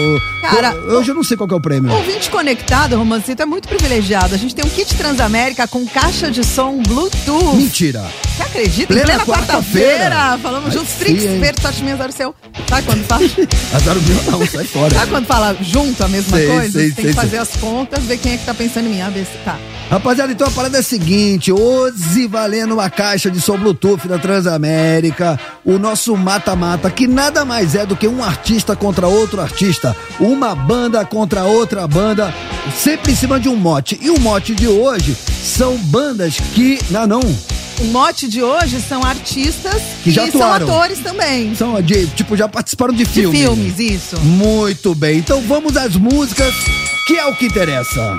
Cara, 0.41 0.71
Eu- 0.73 0.97
hoje 0.99 1.11
eu 1.11 1.15
não 1.15 1.23
sei 1.23 1.35
qual 1.35 1.47
que 1.47 1.53
é 1.53 1.57
o 1.57 1.61
prêmio. 1.61 1.91
Ouvinte 1.91 2.29
conectado, 2.29 2.95
Romancito, 2.97 3.41
é 3.41 3.45
muito 3.45 3.67
privilegiado. 3.67 4.33
A 4.33 4.37
gente 4.37 4.55
tem 4.55 4.63
um 4.65 4.69
kit 4.69 4.93
Transamérica 4.95 5.67
com 5.67 5.85
caixa 5.85 6.29
de 6.31 6.43
som 6.43 6.81
Bluetooth. 6.81 7.55
Mentira. 7.57 8.05
Você 8.37 8.43
acredita? 8.43 8.87
Plena 8.87 9.01
em 9.01 9.05
plena 9.05 9.25
quarta-feira. 9.25 9.99
quarta-feira. 10.09 10.39
Falamos 10.41 10.67
Aí 10.69 10.73
juntos, 10.73 10.93
Trix? 10.93 11.23
Verde, 11.23 11.61
sorte 11.61 11.81
minha, 11.83 11.95
azar 11.95 12.09
o 12.09 12.13
seu. 12.13 12.35
Sabe 12.69 12.83
quando 12.83 13.03
fala? 13.05 13.23
Azar 13.75 13.97
o 13.97 14.01
meu 14.01 14.23
não, 14.31 14.47
sai 14.47 14.65
fora. 14.73 14.93
Sabe 14.93 15.11
quando 15.11 15.25
fala 15.25 15.55
junto 15.61 16.03
a 16.03 16.07
mesma 16.07 16.37
Sei, 16.37 16.47
coisa? 16.47 16.71
sei, 16.71 16.91
tem 16.91 17.05
sei, 17.05 17.05
que 17.05 17.13
fazer 17.13 17.37
as 17.37 17.55
contas, 17.55 18.03
ver 18.03 18.17
quem 18.17 18.33
é 18.33 18.37
que 18.37 18.45
tá 18.45 18.53
pensando 18.53 18.87
em 18.87 18.89
mim. 18.89 19.01
Ah, 19.01 19.09
vê 19.09 19.23
se 19.23 19.37
tá. 19.45 19.57
Rapaziada, 19.89 20.31
então 20.31 20.47
a 20.47 20.51
parada 20.51 20.77
é 20.77 20.79
a 20.79 20.83
seguinte: 20.83 21.51
hoje 21.51 22.27
valendo 22.27 22.73
uma 22.73 22.89
caixa 22.89 23.29
de 23.29 23.39
som 23.39 23.57
Bluetooth 23.57 24.07
da 24.07 24.17
Transamérica, 24.17 25.39
o 25.63 25.77
nosso 25.77 26.17
mata-mata, 26.17 26.89
que 26.89 27.07
nada 27.07 27.45
mais 27.45 27.75
é 27.75 27.85
do 27.85 27.95
que 27.95 28.07
um 28.07 28.23
artista 28.23 28.75
contra 28.75 29.07
outro 29.07 29.39
artista, 29.39 29.95
uma 30.19 30.55
banda 30.55 31.05
contra 31.05 31.43
outra 31.43 31.87
banda, 31.87 32.33
sempre 32.75 33.11
em 33.11 33.15
cima 33.15 33.39
de 33.39 33.47
um 33.47 33.55
mote. 33.55 33.99
E 34.01 34.09
o 34.09 34.19
mote 34.19 34.55
de 34.55 34.67
hoje 34.67 35.15
são 35.15 35.77
bandas 35.77 36.37
que. 36.55 36.79
Não, 36.89 37.05
não. 37.05 37.52
O 37.81 37.85
mote 37.85 38.27
de 38.27 38.41
hoje 38.41 38.79
são 38.81 39.03
artistas 39.03 39.81
Que 40.03 40.11
já 40.11 40.29
são 40.31 40.41
atuaram. 40.41 40.67
atores 40.67 40.99
também. 40.99 41.53
São 41.55 41.81
de, 41.81 42.07
tipo, 42.07 42.37
já 42.37 42.47
participaram 42.47 42.93
de 42.93 43.03
De 43.03 43.09
filmes. 43.11 43.39
filmes, 43.39 43.79
isso. 43.79 44.19
Muito 44.21 44.93
bem. 44.95 45.17
Então 45.17 45.41
vamos 45.41 45.75
às 45.75 45.95
músicas, 45.95 46.53
que 47.07 47.17
é 47.17 47.25
o 47.25 47.35
que 47.35 47.45
interessa. 47.45 48.17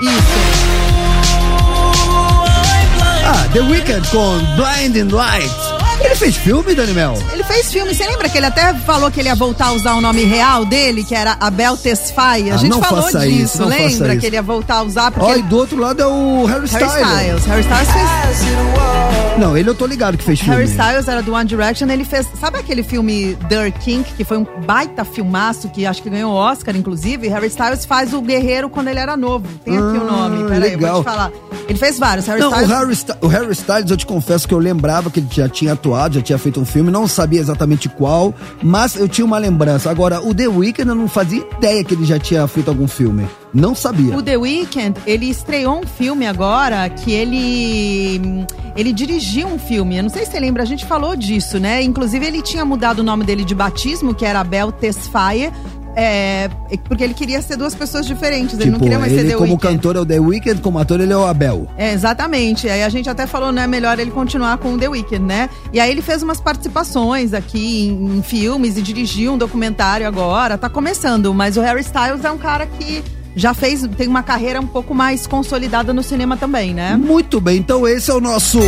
Ah, 3.27 3.47
The 3.53 3.61
Weeknd 3.61 4.07
com 4.09 4.37
Blinding 4.55 5.09
Lights. 5.13 5.64
Ele 6.05 6.15
fez 6.15 6.35
filme, 6.37 6.75
Daniel? 6.75 7.13
Ele 7.33 7.43
fez 7.43 7.71
filme, 7.71 7.93
você 7.93 8.05
lembra 8.05 8.29
que 8.29 8.37
ele 8.37 8.45
até 8.45 8.73
falou 8.73 9.09
que 9.11 9.19
ele 9.19 9.27
ia 9.29 9.35
voltar 9.35 9.67
a 9.67 9.71
usar 9.73 9.95
o 9.95 10.01
nome 10.01 10.23
real 10.23 10.63
dele, 10.65 11.03
que 11.03 11.15
era 11.15 11.35
Abel 11.39 11.75
Tesfaye? 11.75 12.51
A 12.51 12.55
Ah, 12.55 12.57
gente 12.57 12.77
falou 12.79 13.05
disso, 13.05 13.25
isso, 13.25 13.65
lembra? 13.65 14.13
isso. 14.13 14.19
Que 14.19 14.25
ele 14.27 14.35
ia 14.35 14.41
voltar 14.41 14.75
a 14.75 14.83
usar 14.83 15.11
porque. 15.11 15.29
E 15.29 15.33
ele- 15.33 15.41
do 15.43 15.57
outro 15.57 15.77
lado 15.77 16.01
é 16.01 16.05
o 16.07 16.45
Harry 16.45 16.67
Harry 16.67 16.85
Styles. 16.85 17.11
Styles. 17.11 17.45
Harry 17.45 17.61
Styles 17.61 17.87
fez. 17.91 19.37
Não, 19.37 19.57
ele 19.57 19.69
eu 19.69 19.75
tô 19.75 19.85
ligado 19.85 20.17
que 20.17 20.23
fez 20.23 20.39
filme. 20.39 20.55
Harry 20.55 20.69
Styles 20.69 21.07
era 21.09 21.21
do 21.21 21.33
One 21.33 21.45
Direction, 21.45 21.89
ele 21.89 22.05
fez. 22.05 22.25
Sabe 22.39 22.57
aquele 22.59 22.83
filme 22.83 23.35
Dirt 23.49 23.75
King, 23.79 24.03
que 24.15 24.23
foi 24.23 24.37
um 24.37 24.45
baita 24.65 25.03
filmaço, 25.03 25.67
que 25.69 25.85
acho 25.85 26.01
que 26.01 26.09
ganhou 26.09 26.31
o 26.31 26.35
Oscar, 26.35 26.75
inclusive? 26.75 27.27
Harry 27.27 27.47
Styles 27.47 27.83
faz 27.85 28.13
o 28.13 28.21
guerreiro 28.21 28.69
quando 28.69 28.87
ele 28.87 28.99
era 28.99 29.17
novo. 29.17 29.45
Tem 29.65 29.73
aqui 29.75 29.97
o 29.97 30.03
nome, 30.05 30.43
peraí, 30.45 30.71
eu 30.73 30.77
legal. 30.79 30.93
vou 30.95 31.03
te 31.03 31.05
falar. 31.09 31.31
Ele 31.67 31.77
fez 31.79 31.97
vários. 31.99 32.25
Harry 32.27 32.39
Não, 32.39 32.49
Styles. 32.51 32.69
o 32.69 32.73
Harry, 32.73 32.93
Styles, 32.93 33.21
o 33.23 33.27
Harry 33.27 33.51
Styles, 33.51 33.91
eu 33.91 33.97
te 33.97 34.05
confesso 34.05 34.47
que 34.47 34.53
eu 34.53 34.59
lembrava 34.59 35.09
que 35.09 35.19
ele 35.19 35.27
já 35.29 35.49
tinha 35.49 35.73
atuado, 35.73 35.94
já 36.11 36.21
tinha 36.21 36.37
feito 36.37 36.59
um 36.59 36.65
filme, 36.65 36.91
não 36.91 37.07
sabia 37.07 37.39
exatamente 37.39 37.89
qual, 37.89 38.33
mas 38.61 38.95
eu 38.95 39.07
tinha 39.07 39.25
uma 39.25 39.37
lembrança. 39.37 39.89
Agora, 39.89 40.21
o 40.21 40.33
The 40.33 40.47
Weeknd 40.47 40.89
eu 40.89 40.95
não 40.95 41.07
fazia 41.07 41.45
ideia 41.57 41.83
que 41.83 41.93
ele 41.93 42.05
já 42.05 42.19
tinha 42.19 42.47
feito 42.47 42.69
algum 42.69 42.87
filme. 42.87 43.27
Não 43.53 43.73
sabia. 43.73 44.15
O 44.17 44.21
The 44.21 44.37
Weeknd, 44.37 44.99
ele 45.05 45.29
estreou 45.29 45.79
um 45.79 45.87
filme 45.87 46.27
agora 46.27 46.89
que 46.89 47.11
ele 47.11 48.45
ele 48.75 48.91
dirigiu 48.91 49.47
um 49.47 49.57
filme. 49.57 49.95
Eu 49.97 50.03
não 50.03 50.09
sei 50.09 50.25
se 50.25 50.31
você 50.31 50.39
lembra, 50.39 50.63
a 50.63 50.65
gente 50.65 50.85
falou 50.85 51.15
disso, 51.15 51.57
né? 51.59 51.81
Inclusive 51.81 52.25
ele 52.25 52.41
tinha 52.41 52.65
mudado 52.65 52.99
o 52.99 53.03
nome 53.03 53.23
dele 53.23 53.45
de 53.45 53.55
batismo, 53.55 54.13
que 54.13 54.25
era 54.25 54.41
Abel 54.41 54.71
Tesfaye, 54.73 55.51
é, 55.95 56.49
porque 56.83 57.03
ele 57.03 57.13
queria 57.13 57.41
ser 57.41 57.55
duas 57.57 57.73
pessoas 57.73 58.05
diferentes. 58.05 58.59
ele 58.59 58.71
não 58.71 58.79
queria 58.79 58.99
mais 58.99 59.11
ser 59.11 59.19
Tipo, 59.19 59.27
ele 59.27 59.33
The 59.33 59.37
como 59.37 59.53
Weeknd. 59.53 59.75
cantor 59.75 59.95
é 59.95 59.99
o 59.99 60.05
The 60.05 60.19
Weeknd, 60.19 60.61
como 60.61 60.79
ator 60.79 60.99
ele 60.99 61.13
é 61.13 61.17
o 61.17 61.25
Abel. 61.25 61.67
É, 61.77 61.93
exatamente. 61.93 62.67
Aí 62.69 62.83
a 62.83 62.89
gente 62.89 63.09
até 63.09 63.25
falou, 63.25 63.51
né, 63.51 63.65
melhor 63.65 63.97
ele 63.97 64.11
continuar 64.11 64.57
com 64.57 64.73
o 64.73 64.77
The 64.77 64.89
Weeknd, 64.89 65.23
né? 65.25 65.49
E 65.71 65.79
aí 65.79 65.89
ele 65.89 66.01
fez 66.01 66.21
umas 66.21 66.39
participações 66.41 67.33
aqui 67.33 67.87
em, 67.87 68.17
em 68.17 68.21
filmes 68.21 68.77
e 68.77 68.81
dirigiu 68.81 69.33
um 69.33 69.37
documentário 69.37 70.07
agora. 70.07 70.57
Tá 70.57 70.69
começando, 70.69 71.33
mas 71.33 71.55
o 71.57 71.61
Harry 71.61 71.81
Styles 71.81 72.23
é 72.25 72.31
um 72.31 72.37
cara 72.37 72.65
que 72.65 73.03
já 73.35 73.53
fez, 73.53 73.87
tem 73.97 74.07
uma 74.07 74.23
carreira 74.23 74.61
um 74.61 74.67
pouco 74.67 74.95
mais 74.95 75.27
consolidada 75.27 75.93
no 75.93 76.01
cinema 76.01 76.37
também, 76.37 76.73
né? 76.73 76.95
Muito 76.95 77.41
bem, 77.41 77.57
então 77.57 77.87
esse 77.87 78.09
é 78.09 78.13
o 78.13 78.21
nosso. 78.21 78.59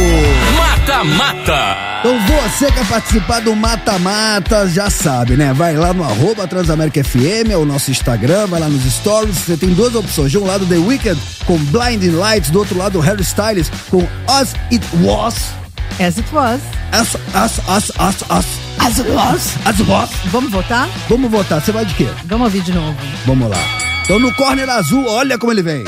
Mata 0.55 1.03
Mata. 1.03 1.77
Então 1.99 2.19
você 2.19 2.71
quer 2.71 2.85
participar 2.87 3.39
do 3.41 3.55
Mata 3.55 3.97
Mata, 3.97 4.67
já 4.67 4.89
sabe, 4.89 5.35
né? 5.37 5.53
Vai 5.53 5.75
lá 5.75 5.93
no 5.93 6.03
arroba 6.03 6.47
Transamérica 6.47 7.03
FM, 7.03 7.51
é 7.51 7.57
o 7.57 7.65
nosso 7.65 7.91
Instagram, 7.91 8.47
vai 8.47 8.59
lá 8.59 8.67
nos 8.67 8.83
stories. 8.83 9.37
Você 9.37 9.57
tem 9.57 9.69
duas 9.73 9.95
opções. 9.95 10.31
De 10.31 10.37
um 10.37 10.45
lado, 10.45 10.65
The 10.65 10.77
Weeknd 10.77 11.19
com 11.45 11.57
Blinding 11.57 12.11
Lights, 12.11 12.49
do 12.49 12.59
outro 12.59 12.77
lado, 12.77 12.99
Harry 12.99 13.21
Styles 13.21 13.71
com 13.89 14.05
As 14.27 14.53
It 14.71 14.85
Was. 15.01 15.53
As 15.99 16.17
It 16.17 16.27
Was. 16.33 16.61
As, 16.91 17.15
as, 17.33 17.69
as, 17.69 17.91
as, 17.99 18.23
as. 18.29 18.45
As 18.79 18.99
It 18.99 19.09
Was. 19.11 19.55
As 19.65 19.79
It 19.79 19.89
Was. 19.89 20.09
Vamos 20.25 20.51
votar? 20.51 20.87
Vamos 21.09 21.31
votar. 21.31 21.61
Você 21.61 21.71
vai 21.71 21.85
de 21.85 21.93
quê? 21.95 22.07
Vamos 22.25 22.45
ouvir 22.45 22.61
de 22.61 22.73
novo. 22.73 22.95
Vamos 23.25 23.49
lá. 23.49 23.86
Então 24.07 24.19
no 24.19 24.33
corner 24.33 24.69
azul, 24.69 25.05
olha 25.05 25.37
como 25.37 25.51
ele 25.51 25.61
vem. 25.61 25.83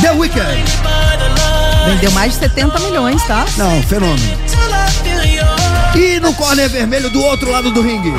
The 0.00 0.10
Weeknd. 0.12 0.64
Vendeu 1.84 2.10
mais 2.12 2.32
de 2.32 2.38
70 2.38 2.78
milhões, 2.78 3.22
tá? 3.24 3.44
Não, 3.58 3.82
fenômeno. 3.82 4.38
E 5.94 6.18
no 6.18 6.32
corner 6.32 6.66
vermelho 6.66 7.10
do 7.10 7.22
outro 7.22 7.50
lado 7.50 7.70
do 7.72 7.82
ringue. 7.82 8.10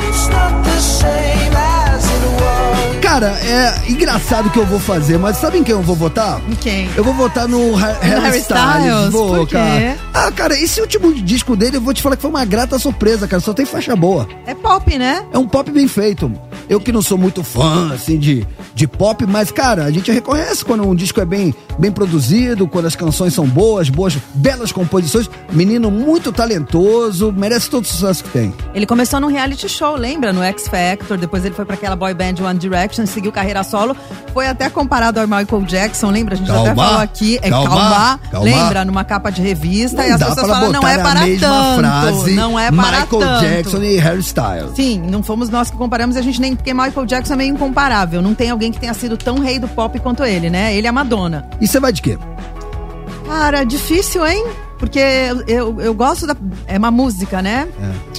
Cara, 3.02 3.26
é 3.44 3.90
engraçado 3.90 4.46
o 4.46 4.50
que 4.50 4.58
eu 4.58 4.64
vou 4.64 4.78
fazer, 4.78 5.18
mas 5.18 5.36
sabe 5.36 5.58
em 5.58 5.64
quem 5.64 5.74
eu 5.74 5.82
vou 5.82 5.94
votar? 5.96 6.40
Em 6.48 6.54
quem? 6.54 6.88
Eu 6.96 7.02
vou 7.04 7.12
votar 7.12 7.46
no 7.48 7.74
Ha- 7.76 7.98
Harry, 8.00 8.20
Harry 8.22 8.38
Styles. 8.38 8.84
Styles? 8.84 9.12
Vou, 9.12 9.36
Por 9.38 9.48
quê? 9.48 9.54
cara. 9.54 9.96
Ah, 10.14 10.30
cara, 10.32 10.58
esse 10.58 10.80
último 10.80 11.12
disco 11.12 11.56
dele, 11.56 11.76
eu 11.76 11.80
vou 11.80 11.92
te 11.92 12.00
falar 12.00 12.16
que 12.16 12.22
foi 12.22 12.30
uma 12.30 12.44
grata 12.44 12.78
surpresa, 12.78 13.26
cara. 13.26 13.40
Só 13.42 13.52
tem 13.52 13.66
faixa 13.66 13.94
boa. 13.96 14.26
É 14.46 14.54
pop, 14.54 14.96
né? 14.96 15.24
É 15.32 15.36
um 15.38 15.46
pop 15.48 15.70
bem 15.70 15.88
feito. 15.88 16.32
Eu 16.68 16.80
que 16.80 16.92
não 16.92 17.02
sou 17.02 17.18
muito 17.18 17.42
fã, 17.42 17.92
assim, 17.92 18.16
de, 18.18 18.46
de 18.74 18.86
pop, 18.86 19.26
mas, 19.26 19.50
cara, 19.50 19.84
a 19.84 19.90
gente 19.90 20.10
reconhece 20.10 20.64
quando 20.64 20.86
um 20.88 20.94
disco 20.94 21.20
é 21.20 21.24
bem, 21.24 21.52
bem 21.78 21.90
produzido, 21.90 22.66
quando 22.68 22.86
as 22.86 22.96
canções 22.96 23.34
são 23.34 23.46
boas, 23.46 23.90
boas, 23.90 24.16
belas 24.34 24.70
composições. 24.72 25.28
Menino 25.52 25.90
muito 25.90 26.32
talentoso, 26.32 27.32
merece 27.32 27.68
todo 27.68 27.84
o 27.84 27.86
sucesso 27.86 28.22
que 28.24 28.30
tem. 28.30 28.54
Ele 28.74 28.86
começou 28.86 29.20
num 29.20 29.26
reality 29.26 29.68
show, 29.68 29.96
lembra? 29.96 30.32
No 30.32 30.42
X 30.42 30.68
Factor, 30.68 31.18
depois 31.18 31.44
ele 31.44 31.54
foi 31.54 31.64
pra 31.64 31.74
aquela 31.74 31.96
boy 31.96 32.14
band 32.14 32.34
One 32.42 32.58
Direction, 32.58 32.91
seguiu 32.96 33.32
carreira 33.32 33.62
solo, 33.64 33.96
foi 34.32 34.46
até 34.46 34.68
comparado 34.68 35.20
ao 35.20 35.26
Michael 35.26 35.62
Jackson, 35.62 36.10
lembra? 36.10 36.34
A 36.34 36.38
gente 36.38 36.50
até 36.50 36.64
Calma, 36.66 36.84
falou 36.84 37.00
aqui, 37.00 37.38
é 37.42 37.50
calma, 37.50 37.68
calma, 37.70 38.20
calma. 38.30 38.44
lembra? 38.44 38.84
Numa 38.84 39.04
capa 39.04 39.30
de 39.30 39.42
revista, 39.42 40.04
e 40.04 40.08
Não 40.08 40.14
as 40.14 40.20
dá 40.20 40.26
pessoas 40.26 40.46
falam, 40.46 40.72
não 40.72 40.86
é 40.86 40.94
a 40.94 40.98
para 40.98 41.20
mesma 41.20 41.48
tanto, 41.48 41.78
frase 41.78 42.32
não 42.32 42.58
é 42.58 42.70
para 42.70 43.00
Michael 43.00 43.06
tanto. 43.20 43.40
Jackson 43.40 43.82
e 43.82 43.96
Harry 43.96 44.20
Styles. 44.20 44.72
Sim, 44.76 45.00
não 45.00 45.22
fomos 45.22 45.48
nós 45.48 45.70
que 45.70 45.76
comparamos, 45.76 46.16
a 46.16 46.22
gente 46.22 46.40
nem, 46.40 46.54
porque 46.56 46.72
Michael 46.74 47.06
Jackson 47.06 47.34
é 47.34 47.36
meio 47.36 47.54
incomparável, 47.54 48.20
não 48.22 48.34
tem 48.34 48.50
alguém 48.50 48.70
que 48.72 48.78
tenha 48.80 48.94
sido 48.94 49.16
tão 49.16 49.38
rei 49.38 49.58
do 49.58 49.68
pop 49.68 49.98
quanto 50.00 50.24
ele, 50.24 50.50
né? 50.50 50.74
Ele 50.74 50.86
é 50.86 50.90
a 50.90 50.92
Madonna. 50.92 51.48
E 51.60 51.66
você 51.66 51.80
vai 51.80 51.92
de 51.92 52.02
quê? 52.02 52.18
Cara, 53.26 53.64
difícil, 53.64 54.26
hein? 54.26 54.44
Porque 54.78 54.98
eu, 54.98 55.42
eu, 55.46 55.80
eu 55.80 55.94
gosto 55.94 56.26
da. 56.26 56.34
É 56.66 56.76
uma 56.76 56.90
música, 56.90 57.40
né? 57.40 57.68
É. 57.80 58.12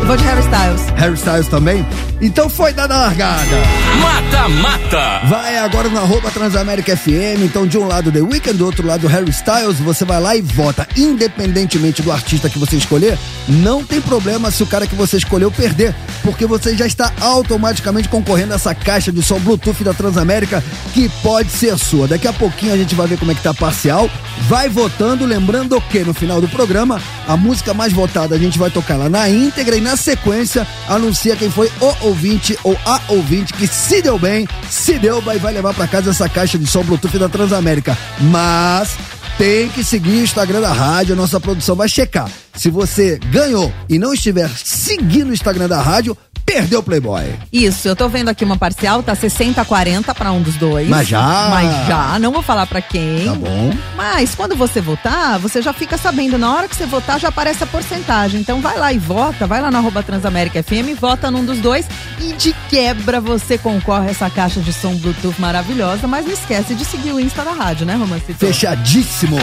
Eu 0.00 0.06
vou 0.06 0.16
de 0.16 0.24
Harry 0.24 0.40
Styles. 0.40 0.82
Harry 0.96 1.14
Styles 1.14 1.48
também? 1.48 1.84
Então 2.20 2.50
foi 2.50 2.72
dada 2.74 2.94
a 2.94 2.98
largada. 2.98 3.56
Mata 4.00 4.48
Mata. 4.48 5.20
Vai 5.26 5.56
agora 5.56 5.88
no 5.88 5.98
arroba 5.98 6.30
Transamérica 6.30 6.94
FM. 6.94 7.42
Então, 7.42 7.66
de 7.66 7.78
um 7.78 7.86
lado 7.86 8.12
The 8.12 8.20
Weeknd, 8.20 8.58
do 8.58 8.66
outro 8.66 8.86
lado 8.86 9.06
Harry 9.06 9.30
Styles. 9.30 9.78
Você 9.80 10.04
vai 10.04 10.20
lá 10.20 10.36
e 10.36 10.42
vota. 10.42 10.86
Independentemente 10.96 12.02
do 12.02 12.12
artista 12.12 12.50
que 12.50 12.58
você 12.58 12.76
escolher, 12.76 13.18
não 13.48 13.82
tem 13.82 14.00
problema 14.00 14.50
se 14.50 14.62
o 14.62 14.66
cara 14.66 14.86
que 14.86 14.94
você 14.94 15.16
escolheu 15.16 15.50
perder. 15.50 15.94
Porque 16.22 16.44
você 16.44 16.76
já 16.76 16.86
está 16.86 17.10
automaticamente 17.20 18.08
concorrendo 18.08 18.52
a 18.52 18.56
essa 18.56 18.74
caixa 18.74 19.10
de 19.10 19.22
som 19.22 19.38
Bluetooth 19.38 19.82
da 19.82 19.94
Transamérica 19.94 20.62
que 20.92 21.08
pode 21.22 21.50
ser 21.50 21.78
sua. 21.78 22.06
Daqui 22.06 22.28
a 22.28 22.32
pouquinho 22.32 22.74
a 22.74 22.76
gente 22.76 22.94
vai 22.94 23.06
ver 23.06 23.18
como 23.18 23.32
é 23.32 23.34
que 23.34 23.42
tá 23.42 23.50
a 23.50 23.54
parcial. 23.54 24.10
Vai 24.48 24.68
votando, 24.68 25.24
lembrando 25.24 25.80
que 25.80 26.00
no 26.00 26.12
final 26.12 26.40
do 26.40 26.48
programa, 26.48 27.00
a 27.26 27.36
música 27.36 27.72
mais 27.72 27.92
votada 27.92 28.34
a 28.34 28.38
gente 28.38 28.58
vai 28.58 28.70
tocar 28.70 28.96
lá 28.96 29.08
na 29.08 29.28
íntegra 29.28 29.76
e 29.76 29.80
na 29.80 29.96
sequência 29.96 30.66
anuncia 30.88 31.36
quem 31.36 31.50
foi 31.50 31.70
o 31.80 32.09
ouvinte 32.10 32.58
ou 32.64 32.76
a 32.84 33.00
ouvinte 33.08 33.52
que 33.54 33.66
se 33.66 34.02
deu 34.02 34.18
bem, 34.18 34.46
se 34.68 34.98
deu, 34.98 35.20
vai, 35.20 35.38
vai 35.38 35.52
levar 35.52 35.72
para 35.72 35.86
casa 35.86 36.10
essa 36.10 36.28
caixa 36.28 36.58
de 36.58 36.66
som 36.66 36.82
Bluetooth 36.82 37.18
da 37.18 37.28
Transamérica. 37.28 37.96
Mas 38.20 38.96
tem 39.38 39.68
que 39.68 39.82
seguir 39.82 40.10
o 40.10 40.24
Instagram 40.24 40.60
da 40.60 40.72
rádio, 40.72 41.14
a 41.14 41.16
nossa 41.16 41.40
produção 41.40 41.74
vai 41.74 41.88
checar. 41.88 42.28
Se 42.54 42.68
você 42.68 43.18
ganhou 43.30 43.72
e 43.88 43.98
não 43.98 44.12
estiver 44.12 44.50
seguindo 44.50 45.30
o 45.30 45.32
Instagram 45.32 45.68
da 45.68 45.80
rádio, 45.80 46.16
perdeu 46.52 46.80
o 46.80 46.82
Playboy. 46.82 47.32
Isso, 47.52 47.86
eu 47.86 47.94
tô 47.94 48.08
vendo 48.08 48.28
aqui 48.28 48.44
uma 48.44 48.56
parcial, 48.56 49.04
tá 49.04 49.14
60 49.14 49.60
a 49.60 49.64
40 49.64 50.12
pra 50.14 50.32
um 50.32 50.42
dos 50.42 50.56
dois. 50.56 50.88
Mas 50.88 51.06
já. 51.06 51.48
Mas 51.48 51.86
já, 51.86 52.18
não 52.18 52.32
vou 52.32 52.42
falar 52.42 52.66
pra 52.66 52.82
quem. 52.82 53.24
Tá 53.24 53.34
bom. 53.34 53.72
Mas 53.96 54.34
quando 54.34 54.56
você 54.56 54.80
votar, 54.80 55.38
você 55.38 55.62
já 55.62 55.72
fica 55.72 55.96
sabendo. 55.96 56.36
Na 56.36 56.52
hora 56.52 56.68
que 56.68 56.74
você 56.74 56.86
votar, 56.86 57.20
já 57.20 57.28
aparece 57.28 57.62
a 57.62 57.66
porcentagem. 57.66 58.40
Então 58.40 58.60
vai 58.60 58.76
lá 58.76 58.92
e 58.92 58.98
vota, 58.98 59.46
vai 59.46 59.60
lá 59.60 59.70
na 59.70 59.78
arroba 59.78 60.02
Transamérica 60.02 60.60
FM, 60.62 60.98
vota 60.98 61.30
num 61.30 61.44
dos 61.44 61.58
dois 61.58 61.86
e 62.18 62.32
de 62.32 62.52
quebra 62.68 63.20
você 63.20 63.56
concorre 63.56 64.08
a 64.08 64.10
essa 64.10 64.28
caixa 64.28 64.60
de 64.60 64.72
som 64.72 64.94
Bluetooth 64.96 65.40
maravilhosa. 65.40 66.08
Mas 66.08 66.26
não 66.26 66.32
esquece 66.32 66.74
de 66.74 66.84
seguir 66.84 67.12
o 67.12 67.20
Insta 67.20 67.44
da 67.44 67.52
rádio, 67.52 67.86
né, 67.86 67.94
Romancito? 67.94 68.34
Fechadíssimo. 68.34 69.38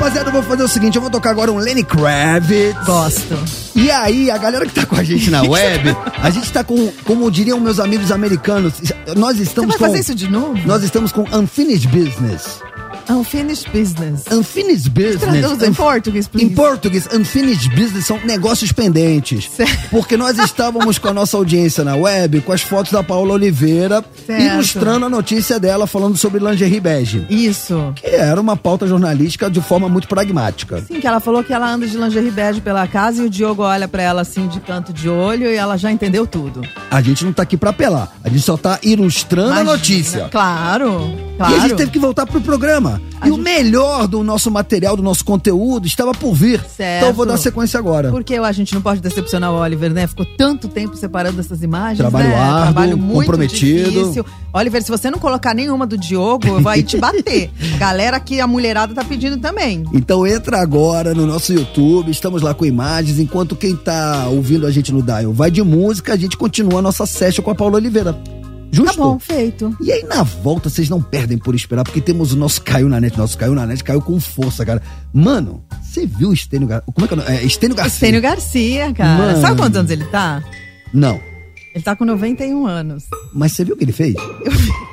Rapaziada, 0.00 0.30
eu 0.30 0.32
vou 0.32 0.42
fazer 0.42 0.62
o 0.62 0.68
seguinte, 0.68 0.96
eu 0.96 1.02
vou 1.02 1.10
tocar 1.10 1.28
agora 1.28 1.52
um 1.52 1.58
Lenny 1.58 1.84
Kravitz. 1.84 2.86
Gosto. 2.86 3.38
E 3.76 3.90
aí, 3.90 4.30
a 4.30 4.38
galera 4.38 4.64
que 4.64 4.72
tá 4.72 4.86
com 4.86 4.96
a 4.96 5.04
gente 5.04 5.30
na 5.30 5.42
web, 5.44 5.94
a 6.22 6.30
gente 6.30 6.50
tá 6.50 6.64
com, 6.64 6.90
como 7.04 7.30
diriam 7.30 7.60
meus 7.60 7.78
amigos 7.78 8.10
americanos, 8.10 8.72
nós 9.14 9.38
estamos 9.38 9.74
Você 9.74 9.78
vai 9.78 9.88
com... 9.88 9.94
fazer 9.94 10.00
isso 10.00 10.14
de 10.14 10.26
novo? 10.26 10.58
Nós 10.66 10.82
estamos 10.82 11.12
com 11.12 11.26
Unfinished 11.30 11.86
Business. 11.88 12.62
Unfinished 13.10 13.68
business. 13.72 14.24
Unfinished 14.30 14.88
Business. 14.90 15.20
Traduz 15.20 15.62
em 15.62 15.72
português, 15.74 16.28
please. 16.28 16.46
Em 16.46 16.54
português, 16.54 17.08
Unfinished 17.12 17.68
Business 17.74 18.06
são 18.06 18.18
negócios 18.24 18.70
pendentes. 18.72 19.50
Porque 19.90 20.16
nós 20.16 20.38
estávamos 20.40 20.98
com 20.98 21.08
a 21.08 21.12
nossa 21.12 21.36
audiência 21.36 21.82
na 21.82 21.96
web 21.96 22.40
com 22.42 22.52
as 22.52 22.62
fotos 22.62 22.92
da 22.92 23.02
Paula 23.02 23.34
Oliveira, 23.34 24.04
Certo. 24.26 24.42
ilustrando 24.42 25.06
a 25.06 25.08
notícia 25.08 25.58
dela 25.58 25.86
falando 25.86 26.16
sobre 26.16 26.38
lingerie 26.38 26.80
bege. 26.80 27.26
Isso. 27.28 27.92
Que 27.96 28.06
era 28.06 28.40
uma 28.40 28.56
pauta 28.56 28.86
jornalística 28.86 29.50
de 29.50 29.60
forma 29.60 29.88
muito 29.88 30.06
pragmática. 30.06 30.80
Sim, 30.86 31.00
que 31.00 31.06
ela 31.06 31.18
falou 31.20 31.42
que 31.42 31.52
ela 31.52 31.68
anda 31.68 31.86
de 31.86 31.96
lingerie 31.96 32.30
bege 32.30 32.60
pela 32.60 32.86
casa 32.86 33.22
e 33.22 33.26
o 33.26 33.30
Diogo 33.30 33.62
olha 33.62 33.88
pra 33.88 34.02
ela 34.02 34.20
assim 34.22 34.46
de 34.46 34.60
canto 34.60 34.92
de 34.92 35.08
olho 35.08 35.46
e 35.50 35.56
ela 35.56 35.76
já 35.76 35.90
entendeu 35.90 36.26
tudo. 36.26 36.62
A 36.90 37.00
gente 37.02 37.24
não 37.24 37.32
tá 37.32 37.42
aqui 37.42 37.56
pra 37.56 37.70
apelar, 37.70 38.12
a 38.22 38.28
gente 38.28 38.42
só 38.42 38.56
tá 38.56 38.78
ilustrando 38.82 39.48
a 39.50 39.62
Imagina. 39.62 39.72
notícia. 39.72 40.28
Claro, 40.30 41.12
claro. 41.36 41.52
E 41.54 41.56
a 41.56 41.60
gente 41.60 41.74
teve 41.76 41.90
que 41.90 41.98
voltar 41.98 42.26
pro 42.26 42.40
programa. 42.40 42.99
E 43.24 43.30
o 43.30 43.36
melhor 43.36 44.06
do 44.08 44.22
nosso 44.22 44.50
material, 44.50 44.96
do 44.96 45.02
nosso 45.02 45.24
conteúdo, 45.24 45.86
estava 45.86 46.12
por 46.12 46.34
vir. 46.34 46.60
Certo. 46.64 46.98
Então 46.98 47.08
eu 47.10 47.14
vou 47.14 47.26
dar 47.26 47.36
sequência 47.36 47.78
agora. 47.78 48.10
Porque 48.10 48.34
a 48.34 48.52
gente 48.52 48.74
não 48.74 48.80
pode 48.80 49.00
decepcionar 49.00 49.52
o 49.52 49.56
Oliver, 49.56 49.92
né? 49.92 50.06
Ficou 50.06 50.26
tanto 50.38 50.68
tempo 50.68 50.96
separando 50.96 51.38
essas 51.38 51.62
imagens. 51.62 51.98
Trabalho 51.98 52.28
né? 52.28 52.34
árduo, 52.34 52.62
Trabalho 52.62 52.98
muito 52.98 53.18
comprometido. 53.20 53.90
difícil. 53.90 54.24
Oliver, 54.52 54.82
se 54.82 54.90
você 54.90 55.10
não 55.10 55.18
colocar 55.18 55.54
nenhuma 55.54 55.86
do 55.86 55.98
Diogo, 55.98 56.48
eu 56.48 56.60
vou 56.60 56.72
aí 56.72 56.82
te 56.82 56.96
bater. 56.96 57.50
Galera 57.78 58.18
que 58.18 58.40
a 58.40 58.46
mulherada 58.46 58.94
tá 58.94 59.04
pedindo 59.04 59.36
também. 59.36 59.84
Então 59.92 60.26
entra 60.26 60.60
agora 60.60 61.14
no 61.14 61.26
nosso 61.26 61.52
YouTube, 61.52 62.10
estamos 62.10 62.42
lá 62.42 62.54
com 62.54 62.64
imagens, 62.64 63.18
enquanto 63.18 63.54
quem 63.54 63.76
tá 63.76 64.26
ouvindo 64.28 64.66
a 64.66 64.70
gente 64.70 64.92
no 64.92 65.02
Dial 65.02 65.32
vai 65.32 65.50
de 65.50 65.62
música, 65.62 66.14
a 66.14 66.16
gente 66.16 66.36
continua 66.36 66.78
a 66.80 66.82
nossa 66.82 67.06
session 67.06 67.42
com 67.42 67.50
a 67.50 67.54
Paula 67.54 67.76
Oliveira. 67.76 68.16
Justo? 68.72 68.96
Tá 68.96 69.02
bom, 69.02 69.18
feito. 69.18 69.76
E 69.80 69.90
aí 69.92 70.04
na 70.04 70.22
volta 70.22 70.68
vocês 70.68 70.88
não 70.88 71.02
perdem 71.02 71.36
por 71.38 71.54
esperar, 71.54 71.84
porque 71.84 72.00
temos 72.00 72.32
o 72.32 72.36
nosso 72.36 72.62
Caiu 72.62 72.88
na 72.88 73.00
Net, 73.00 73.16
nosso 73.18 73.36
Caiu 73.36 73.54
na 73.54 73.66
Net, 73.66 73.82
caiu 73.82 74.00
com 74.00 74.18
força, 74.20 74.64
cara. 74.64 74.82
Mano, 75.12 75.64
você 75.82 76.06
viu 76.06 76.30
o 76.30 76.32
Estênio 76.32 76.68
Garcia? 76.68 76.92
Como 76.92 77.04
é 77.04 77.08
que 77.08 77.14
é? 77.14 77.16
o 77.16 77.20
nome? 77.20 77.36
É 77.36 77.44
Estênio 77.44 77.76
Garcia. 77.76 77.96
Estênio 77.96 78.22
Garcia, 78.22 78.92
cara. 78.92 79.18
Mano. 79.18 79.40
Sabe 79.40 79.56
quantos 79.56 79.78
anos 79.78 79.90
ele 79.90 80.04
tá? 80.04 80.42
Não. 80.92 81.20
Ele 81.74 81.84
tá 81.84 81.94
com 81.94 82.04
91 82.04 82.66
anos. 82.66 83.04
Mas 83.32 83.52
você 83.52 83.64
viu 83.64 83.74
o 83.74 83.78
que 83.78 83.84
ele 83.84 83.92
fez? 83.92 84.14
Eu 84.44 84.52
vi 84.52 84.89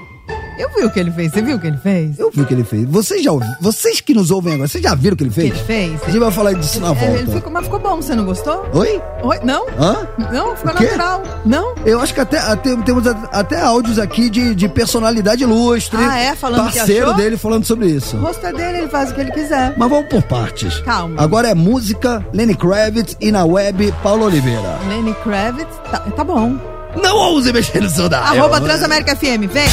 o 0.66 0.90
que 0.90 1.00
ele 1.00 1.12
fez. 1.12 1.32
Você 1.32 1.42
viu 1.42 1.56
o 1.58 1.60
que 1.60 1.68
ele 1.68 1.78
fez? 1.78 2.18
Eu 2.20 2.32
vi 2.32 2.42
o 2.42 2.46
que 2.46 2.54
ele 2.54 2.64
fez. 2.64 2.86
Vocês 2.88 3.24
já 3.24 3.32
ouviram? 3.32 3.56
Vocês 3.62 4.02
que 4.02 4.14
nos 4.14 4.32
ouvem 4.32 4.54
agora, 4.54 4.68
vocês 4.68 4.84
já 4.84 4.96
viram 4.96 5.14
o 5.14 5.18
que 5.18 5.24
ele 5.24 5.32
fez? 5.32 5.50
O 5.50 5.52
que 5.54 5.58
ele 5.58 5.66
fez? 5.66 6.02
A 6.04 6.06
gente 6.10 6.20
vai 6.20 6.32
falar 6.32 6.54
disso 6.54 6.80
na 6.80 6.90
É, 6.90 6.94
volta. 6.94 7.06
ele 7.22 7.32
ficou, 7.32 7.52
mas 7.52 7.64
ficou 7.66 7.80
bom, 7.80 7.96
você 7.98 8.16
não 8.16 8.26
gostou? 8.26 8.66
Oi? 8.74 9.02
Oi? 9.24 9.40
Não? 9.44 9.66
Hã? 9.80 10.08
Não, 10.32 10.56
ficou 10.56 10.72
O 10.74 10.78
quê? 10.78 10.86
natural. 10.86 11.24
Não? 11.46 11.76
Eu 11.86 12.00
acho 12.00 12.14
que 12.14 12.20
até, 12.22 12.40
até- 12.40 12.76
temos 12.78 13.06
a- 13.08 13.30
até 13.32 13.62
áudios 13.62 14.00
aqui 14.00 14.30
de, 14.30 14.56
de 14.56 14.68
personalidade 14.70 15.44
ilustre. 15.44 15.98
Ah, 16.02 16.18
é? 16.18 16.36
Falando 16.36 16.70
que 16.72 16.78
Parceiro 16.78 17.06
achou? 17.08 17.16
dele 17.18 17.38
falando 17.38 17.66
sobre 17.66 17.88
isso. 17.88 18.18
O 18.18 18.22
rosto 18.22 18.46
é 18.46 18.54
dele, 18.54 18.80
ele 18.80 18.88
faz 18.88 19.12
o 19.12 19.14
que 19.16 19.22
ele 19.22 19.32
quiser. 19.32 19.74
Mas 19.78 19.90
vamos 19.90 20.10
por 20.10 20.22
partes. 20.24 20.80
Calma. 20.80 21.22
Agora 21.22 21.50
é 21.50 21.54
música, 21.54 22.26
Lenny 22.34 22.56
Kravitz 22.56 23.16
e 23.22 23.32
na 23.32 23.46
web, 23.46 23.94
Paulo 24.02 24.26
Oliveira. 24.26 24.80
Lenny 24.88 25.14
Kravitz, 25.24 25.76
tá, 25.92 26.00
tá 26.00 26.24
bom. 26.24 26.56
Não 27.02 27.16
ouse 27.16 27.52
mexer 27.54 27.82
no 27.82 27.90
seu 27.90 28.10
dial. 28.10 28.24
Arroba 28.24 28.60
Transamérica 28.60 29.16
FM, 29.16 29.46
vem. 29.52 29.68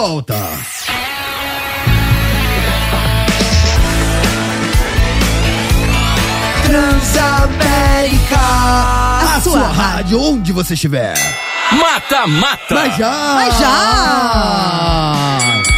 Volta. 0.00 0.34
Transamérica, 6.64 8.38
a 8.38 9.40
sua 9.42 9.68
rádio, 9.68 10.22
onde 10.22 10.52
você 10.52 10.72
estiver. 10.72 11.14
Mata, 11.72 12.26
mata. 12.26 12.74
Mas 12.74 12.96
já! 12.96 13.32
Mas 13.34 13.58
já! 13.58 15.69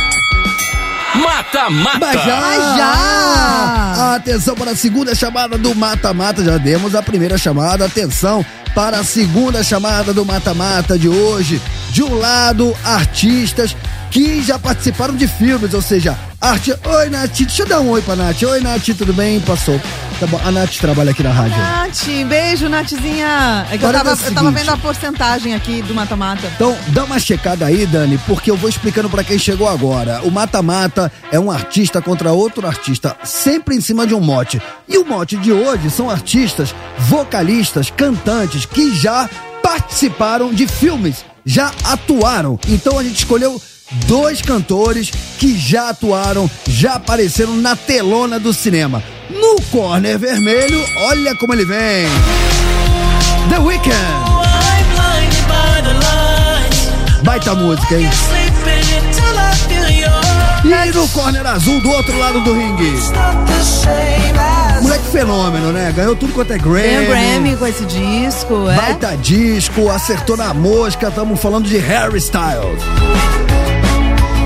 Mata, 1.22 1.70
mata. 1.70 1.98
Mas 1.98 2.24
já! 2.24 2.40
Mas 2.40 2.76
já! 2.76 4.14
Atenção 4.16 4.54
para 4.54 4.72
a 4.72 4.76
segunda 4.76 5.14
chamada 5.14 5.56
do 5.56 5.74
Mata 5.74 6.12
Mata. 6.12 6.44
Já 6.44 6.58
demos 6.58 6.94
a 6.94 7.02
primeira 7.02 7.38
chamada. 7.38 7.86
Atenção 7.86 8.44
para 8.74 8.98
a 8.98 9.04
segunda 9.04 9.62
chamada 9.62 10.12
do 10.12 10.24
Mata 10.24 10.52
Mata 10.52 10.98
de 10.98 11.08
hoje. 11.08 11.60
De 11.90 12.02
um 12.02 12.18
lado, 12.18 12.76
artistas 12.84 13.76
que 14.10 14.42
já 14.42 14.58
participaram 14.58 15.14
de 15.14 15.26
filmes, 15.26 15.72
ou 15.72 15.82
seja, 15.82 16.18
arte. 16.42 16.74
Oi, 16.84 17.08
Nath, 17.08 17.38
deixa 17.38 17.62
eu 17.62 17.66
dar 17.66 17.80
um 17.80 17.90
oi 17.90 18.02
pra 18.02 18.16
Nath. 18.16 18.42
Oi, 18.42 18.60
Nath, 18.60 18.88
tudo 18.98 19.12
bem? 19.12 19.40
Passou. 19.40 19.80
Tá 20.18 20.26
bom. 20.26 20.40
A 20.44 20.50
Nath 20.50 20.76
trabalha 20.78 21.12
aqui 21.12 21.22
na 21.22 21.30
rádio. 21.30 21.56
Nath, 21.56 22.26
beijo, 22.28 22.68
Nathzinha. 22.68 23.66
É 23.70 23.78
que 23.78 23.84
eu 23.84 23.92
tava, 23.92 24.10
é 24.10 24.28
eu 24.28 24.34
tava 24.34 24.50
vendo 24.50 24.70
a 24.70 24.76
porcentagem 24.76 25.54
aqui 25.54 25.80
do 25.82 25.94
mata-mata. 25.94 26.50
Então, 26.54 26.76
dá 26.88 27.04
uma 27.04 27.18
checada 27.18 27.64
aí, 27.64 27.86
Dani, 27.86 28.18
porque 28.26 28.50
eu 28.50 28.56
vou 28.56 28.68
explicando 28.68 29.08
pra 29.08 29.22
quem 29.22 29.38
chegou 29.38 29.68
agora. 29.68 30.20
O 30.24 30.30
mata-mata 30.30 31.12
é 31.30 31.38
um 31.38 31.50
artista 31.50 32.02
contra 32.02 32.32
outro 32.32 32.66
artista, 32.66 33.16
sempre 33.24 33.76
em 33.76 33.80
cima 33.80 34.06
de 34.06 34.14
um 34.14 34.20
mote. 34.20 34.60
E 34.88 34.98
o 34.98 35.04
mote 35.04 35.36
de 35.36 35.52
hoje 35.52 35.90
são 35.90 36.10
artistas, 36.10 36.74
vocalistas, 36.98 37.90
cantantes 37.90 38.66
que 38.66 38.94
já 38.94 39.30
participaram 39.62 40.52
de 40.52 40.66
filmes, 40.66 41.24
já 41.46 41.72
atuaram. 41.84 42.58
Então 42.68 42.98
a 42.98 43.04
gente 43.04 43.18
escolheu 43.18 43.60
dois 44.06 44.42
cantores 44.42 45.10
que 45.38 45.58
já 45.58 45.90
atuaram, 45.90 46.50
já 46.68 46.94
apareceram 46.94 47.56
na 47.56 47.76
telona 47.76 48.38
do 48.38 48.52
cinema. 48.52 49.02
No 49.30 49.60
corner 49.70 50.18
vermelho, 50.18 50.84
olha 50.96 51.34
como 51.34 51.54
ele 51.54 51.64
vem. 51.64 52.06
The 53.48 53.58
Weeknd. 53.58 54.32
Baita 57.22 57.54
música, 57.54 57.96
hein? 57.96 58.10
E 60.64 60.72
aí 60.72 60.92
no 60.92 61.08
corner 61.08 61.46
azul, 61.46 61.80
do 61.80 61.90
outro 61.90 62.16
lado 62.18 62.40
do 62.40 62.52
ringue. 62.52 62.92
Moleque 64.80 65.04
fenômeno, 65.10 65.72
né? 65.72 65.92
Ganhou 65.92 66.16
tudo 66.16 66.32
quanto 66.32 66.52
é 66.52 66.58
Grammy. 66.58 66.82
Tem 66.82 67.06
Grammy 67.06 67.56
com 67.56 67.66
esse 67.66 67.84
disco, 67.84 68.68
é? 68.68 68.76
Baita 68.76 69.16
disco, 69.16 69.88
acertou 69.88 70.36
na 70.36 70.52
mosca, 70.52 71.08
estamos 71.08 71.40
falando 71.40 71.68
de 71.68 71.78
Harry 71.78 72.18
Styles. 72.18 72.82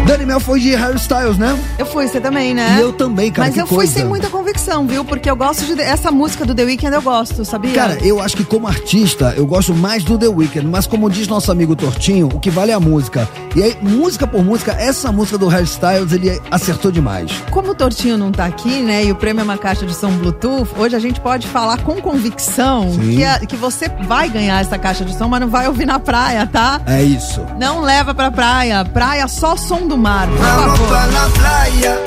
Dani 0.07 0.25
Mel 0.25 0.39
foi 0.39 0.61
de 0.61 0.75
Harry 0.77 0.97
Styles, 0.97 1.37
né? 1.37 1.59
Eu 1.79 1.85
fui, 1.85 2.07
você 2.07 2.21
também, 2.21 2.55
né? 2.55 2.77
E 2.79 2.81
eu 2.81 2.93
também, 2.93 3.31
cara, 3.33 3.49
Mas 3.49 3.57
eu 3.57 3.67
fui 3.67 3.79
coisa. 3.79 3.93
sem 3.93 4.05
muita 4.05 4.29
convicção, 4.29 4.87
viu? 4.87 5.05
Porque 5.05 5.29
eu 5.29 5.35
gosto 5.35 5.65
de. 5.65 5.81
Essa 5.83 6.13
música 6.13 6.45
do 6.47 6.55
The 6.55 6.63
Weeknd 6.65 6.95
eu 6.95 7.03
gosto, 7.03 7.45
sabia? 7.45 7.73
Cara, 7.75 7.99
eu 8.03 8.21
acho 8.21 8.37
que 8.37 8.45
como 8.45 8.69
artista, 8.69 9.35
eu 9.37 9.45
gosto 9.47 9.75
mais 9.75 10.05
do 10.05 10.17
The 10.17 10.29
Weeknd, 10.29 10.67
mas 10.69 10.87
como 10.87 11.11
diz 11.11 11.27
nosso 11.27 11.51
amigo 11.51 11.75
Tortinho, 11.75 12.29
o 12.29 12.39
que 12.39 12.51
vale 12.51 12.71
é 12.71 12.75
a 12.75 12.81
música. 12.81 13.29
E 13.57 13.63
aí, 13.63 13.77
música 13.83 14.27
por 14.29 14.45
música, 14.45 14.73
essa 14.79 15.11
música 15.11 15.37
do 15.39 15.49
Harry 15.49 15.65
Styles, 15.65 16.13
ele 16.13 16.41
acertou 16.51 16.93
demais. 16.93 17.31
Como 17.51 17.71
o 17.71 17.75
Tortinho 17.75 18.17
não 18.17 18.31
tá 18.31 18.45
aqui, 18.47 18.81
né? 18.83 19.05
E 19.05 19.11
o 19.11 19.17
prêmio 19.17 19.41
é 19.41 19.45
uma 19.45 19.59
caixa 19.59 19.85
de 19.85 19.95
som 19.95 20.11
Bluetooth, 20.13 20.69
hoje 20.79 20.95
a 20.95 21.01
gente 21.01 21.21
pode 21.21 21.49
falar 21.49 21.79
com 21.83 22.01
convicção 22.01 22.93
Sim. 22.93 23.17
que, 23.17 23.25
a- 23.25 23.41
que 23.41 23.57
você 23.57 23.89
vai 24.07 24.29
ganhar 24.29 24.61
essa 24.61 24.79
caixa 24.79 25.05
de 25.05 25.17
som, 25.19 25.27
mas 25.29 25.41
não 25.41 25.49
vai 25.49 25.67
ouvir 25.67 25.85
na 25.87 25.99
praia, 25.99 26.47
tá? 26.47 26.81
É 26.87 27.03
isso. 27.03 27.45
Não 27.59 27.81
leva 27.81 28.15
pra 28.15 28.31
praia. 28.31 28.85
Praia 28.85 29.27
só 29.27 29.57
som 29.57 29.87
do 29.89 29.96
mar, 29.97 30.29
la 30.29 31.29
playa, 31.31 31.99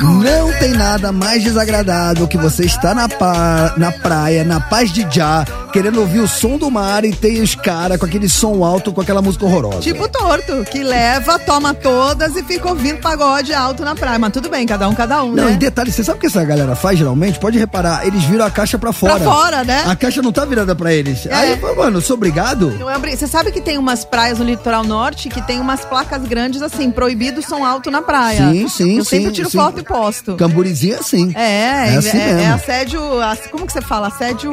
Não 0.00 0.52
tem 0.58 0.72
nada 0.72 1.12
mais 1.12 1.42
desagradável 1.42 2.26
que 2.26 2.36
você 2.36 2.64
estar 2.64 2.94
na, 2.94 3.08
pa- 3.08 3.74
na 3.76 3.92
praia, 3.92 4.44
na 4.44 4.60
paz 4.60 4.90
de 4.92 5.06
já, 5.10 5.44
querendo 5.72 6.00
ouvir 6.00 6.20
o 6.20 6.28
som 6.28 6.58
do 6.58 6.70
mar 6.70 7.04
e 7.04 7.12
tem 7.12 7.40
os 7.40 7.54
caras 7.54 7.98
com 7.98 8.04
aquele 8.06 8.28
som 8.28 8.64
alto, 8.64 8.92
com 8.92 9.00
aquela 9.00 9.22
música 9.22 9.44
horrorosa. 9.44 9.80
Tipo 9.80 10.08
torto, 10.08 10.64
que 10.70 10.82
leva, 10.82 11.38
toma 11.38 11.72
todas 11.72 12.34
e 12.36 12.42
fica 12.42 12.68
ouvindo 12.68 13.00
pagode 13.00 13.54
alto 13.54 13.84
na 13.84 13.94
praia. 13.94 14.18
Mas 14.18 14.32
tudo 14.32 14.48
bem, 14.48 14.66
cada 14.66 14.88
um, 14.88 14.94
cada 14.94 15.22
um, 15.22 15.32
Não, 15.32 15.48
e 15.48 15.52
né? 15.52 15.56
detalhe, 15.56 15.92
você 15.92 16.02
sabe 16.02 16.18
o 16.18 16.20
que 16.20 16.26
essa 16.26 16.44
galera 16.44 16.74
faz 16.74 16.98
geralmente? 16.98 17.38
Pode 17.38 17.58
reparar, 17.58 18.06
eles 18.06 18.24
viram 18.24 18.44
a 18.44 18.50
caixa 18.50 18.78
pra 18.78 18.92
fora. 18.92 19.20
fora, 19.20 19.64
né? 19.64 19.84
A 19.86 19.94
caixa 19.94 20.20
não 20.22 20.32
tá 20.32 20.44
virada 20.44 20.74
pra 20.74 20.92
eles. 20.92 21.26
É. 21.26 21.34
Aí 21.34 21.50
eu 21.52 21.58
falo, 21.58 21.76
mano, 21.76 21.98
eu 21.98 22.02
sou 22.02 22.14
obrigado? 22.16 22.70
Não 22.78 22.90
é 22.90 22.98
Você 22.98 23.26
sabe 23.26 23.52
que 23.52 23.60
tem 23.60 23.78
umas 23.78 24.04
praias 24.04 24.38
no 24.38 24.44
litoral 24.44 24.82
norte 24.84 25.28
que 25.28 25.40
tem 25.42 25.60
umas 25.60 25.84
placas 25.84 26.22
grandes 26.22 26.60
assim, 26.62 26.90
proibido 26.90 27.35
som 27.42 27.64
alto 27.64 27.90
na 27.90 28.02
praia. 28.02 28.50
Sim, 28.50 28.68
sim, 28.68 28.96
Eu 28.98 29.04
sempre 29.04 29.26
sim, 29.28 29.32
tiro 29.32 29.50
sim. 29.50 29.58
foto 29.58 29.80
e 29.80 29.82
posto. 29.82 30.34
Camburizinho 30.36 30.94
é 30.94 30.98
assim. 30.98 31.32
É, 31.34 31.94
É 31.94 31.96
assim 31.96 32.08
é, 32.10 32.26
mesmo. 32.26 32.40
é 32.40 32.46
assédio. 32.50 33.20
ass- 33.22 33.46
Como 33.50 33.66
que 33.66 33.72
você 33.72 33.80
fala? 33.80 34.08
Assédio. 34.08 34.52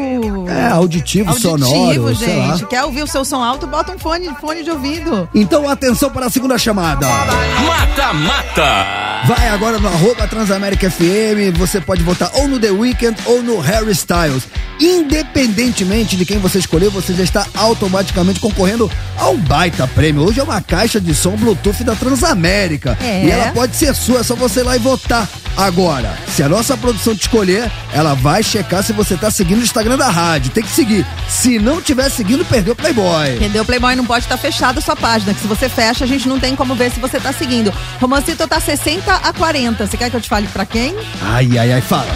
É, 0.50 0.68
auditivo, 0.72 1.30
Auditivo, 1.30 1.58
sonoro, 1.60 2.16
sei 2.16 2.36
lá. 2.38 2.56
gente. 2.56 2.66
Quer 2.68 2.84
ouvir 2.84 3.04
o 3.04 3.08
seu 3.08 3.24
som 3.26 3.42
alto? 3.44 3.68
Bota 3.68 3.92
um 3.94 4.00
fone, 4.00 4.30
fone 4.42 4.64
de 4.64 4.72
ouvido. 4.72 5.30
Então 5.34 5.68
atenção 5.70 6.10
para 6.10 6.26
a 6.26 6.30
segunda 6.30 6.58
chamada. 6.58 7.08
Mata 7.08 8.14
Mata. 8.14 8.86
Vai 9.26 9.48
agora 9.50 9.80
no 9.80 9.88
arroba 9.88 10.28
Transamérica 10.28 10.90
FM, 10.92 11.56
você 11.58 11.80
pode 11.80 12.04
votar 12.04 12.30
ou 12.34 12.48
no 12.48 12.60
The 12.60 12.72
Weeknd 12.72 13.16
ou 13.26 13.42
no 13.42 13.60
Harry 13.60 13.92
Styles. 13.92 14.44
Independentemente 14.82 16.18
de 16.18 16.26
quem 16.26 16.40
você 16.40 16.58
escolher, 16.60 16.90
você 16.90 17.14
já 17.14 17.24
está 17.24 17.46
automaticamente 17.56 18.40
concorrendo 18.40 18.92
a 19.18 19.30
um 19.30 19.38
baita 19.38 19.88
prêmio. 19.88 20.24
Hoje 20.24 20.40
é 20.40 20.44
uma 20.44 20.60
caixa 20.62 21.00
de 21.00 21.14
som 21.14 21.32
Bluetooth 21.38 21.84
da 21.84 21.96
Transamérica. 21.96 22.73
É. 23.02 23.26
E 23.26 23.32
ela 23.32 23.52
pode 23.52 23.76
ser 23.76 23.94
sua, 23.96 24.20
é 24.20 24.24
só 24.24 24.36
você 24.36 24.62
ir 24.62 24.64
lá 24.64 24.76
e 24.76 24.80
votar. 24.80 25.28
Agora, 25.56 26.18
se 26.36 26.42
a 26.42 26.50
nossa 26.50 26.76
produção 26.76 27.16
te 27.16 27.22
escolher, 27.22 27.72
ela 27.94 28.16
vai 28.16 28.42
checar 28.42 28.84
se 28.84 28.92
você 28.92 29.16
tá 29.16 29.30
seguindo 29.30 29.60
o 29.60 29.64
Instagram 29.64 29.98
da 29.98 30.10
rádio. 30.10 30.52
Tem 30.52 30.64
que 30.64 30.72
seguir. 30.72 31.06
Se 31.30 31.60
não 31.60 31.82
tiver 31.82 32.10
seguindo, 32.10 32.44
perdeu 32.44 32.74
o 32.74 32.76
Playboy. 32.76 33.36
Entendeu? 33.36 33.62
O 33.62 33.66
Playboy 33.66 33.96
não 33.96 34.06
pode 34.06 34.26
estar 34.26 34.38
fechado 34.38 34.80
a 34.80 34.82
sua 34.82 34.96
página, 34.96 35.34
que 35.34 35.42
se 35.42 35.48
você 35.48 35.70
fecha, 35.70 36.06
a 36.06 36.08
gente 36.08 36.28
não 36.28 36.40
tem 36.40 36.56
como 36.56 36.74
ver 36.74 36.92
se 36.92 37.00
você 37.00 37.20
tá 37.20 37.32
seguindo. 37.32 37.72
Romancito 38.02 38.48
tá 38.48 38.60
60 38.60 39.14
a 39.14 39.34
40. 39.34 39.86
Você 39.86 39.96
quer 39.96 40.10
que 40.10 40.16
eu 40.16 40.22
te 40.22 40.30
fale 40.30 40.48
pra 40.48 40.66
quem? 40.66 40.96
Ai, 41.22 41.58
ai, 41.58 41.74
ai, 41.74 41.82
fala. 41.82 42.12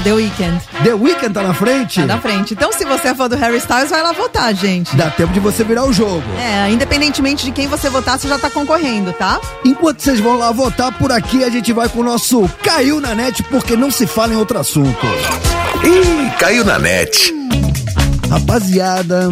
The 0.00 0.12
Weeknd. 0.12 0.60
The 0.82 0.94
Weeknd 0.94 1.32
tá 1.32 1.42
na 1.42 1.54
frente? 1.54 2.00
Tá 2.00 2.06
na 2.06 2.18
frente. 2.18 2.54
Então, 2.54 2.72
se 2.72 2.84
você 2.84 3.08
é 3.08 3.14
fã 3.14 3.28
do 3.28 3.36
Harry 3.36 3.58
Styles, 3.58 3.90
vai 3.90 4.02
lá 4.02 4.12
votar, 4.12 4.54
gente. 4.54 4.94
Dá 4.96 5.10
tempo 5.10 5.32
de 5.32 5.40
você 5.40 5.62
virar 5.62 5.84
o 5.84 5.92
jogo. 5.92 6.22
É, 6.38 6.70
independentemente 6.70 7.44
de 7.44 7.52
quem 7.52 7.68
você 7.68 7.88
votar, 7.88 8.18
você 8.18 8.28
já 8.28 8.38
tá 8.38 8.50
concorrendo, 8.50 9.12
tá? 9.12 9.40
Enquanto 9.64 10.00
vocês 10.00 10.18
vão 10.20 10.36
lá 10.36 10.50
votar 10.50 10.92
por 10.92 11.12
aqui, 11.12 11.44
a 11.44 11.50
gente 11.50 11.72
vai 11.72 11.88
com 11.88 12.00
o 12.00 12.04
nosso 12.04 12.48
Caiu 12.62 13.00
na 13.00 13.14
Net, 13.14 13.42
porque 13.44 13.76
não 13.76 13.90
se 13.90 14.06
fala 14.06 14.32
em 14.32 14.36
outro 14.36 14.58
assunto. 14.58 15.06
Ih, 15.84 16.30
caiu 16.38 16.64
na 16.64 16.78
net. 16.78 17.34
Rapaziada, 18.30 19.28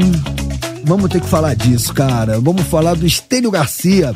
vamos 0.84 1.08
ter 1.08 1.20
que 1.20 1.28
falar 1.28 1.54
disso, 1.54 1.94
cara. 1.94 2.40
Vamos 2.40 2.62
falar 2.62 2.94
do 2.94 3.06
Estênio 3.06 3.50
Garcia. 3.50 4.12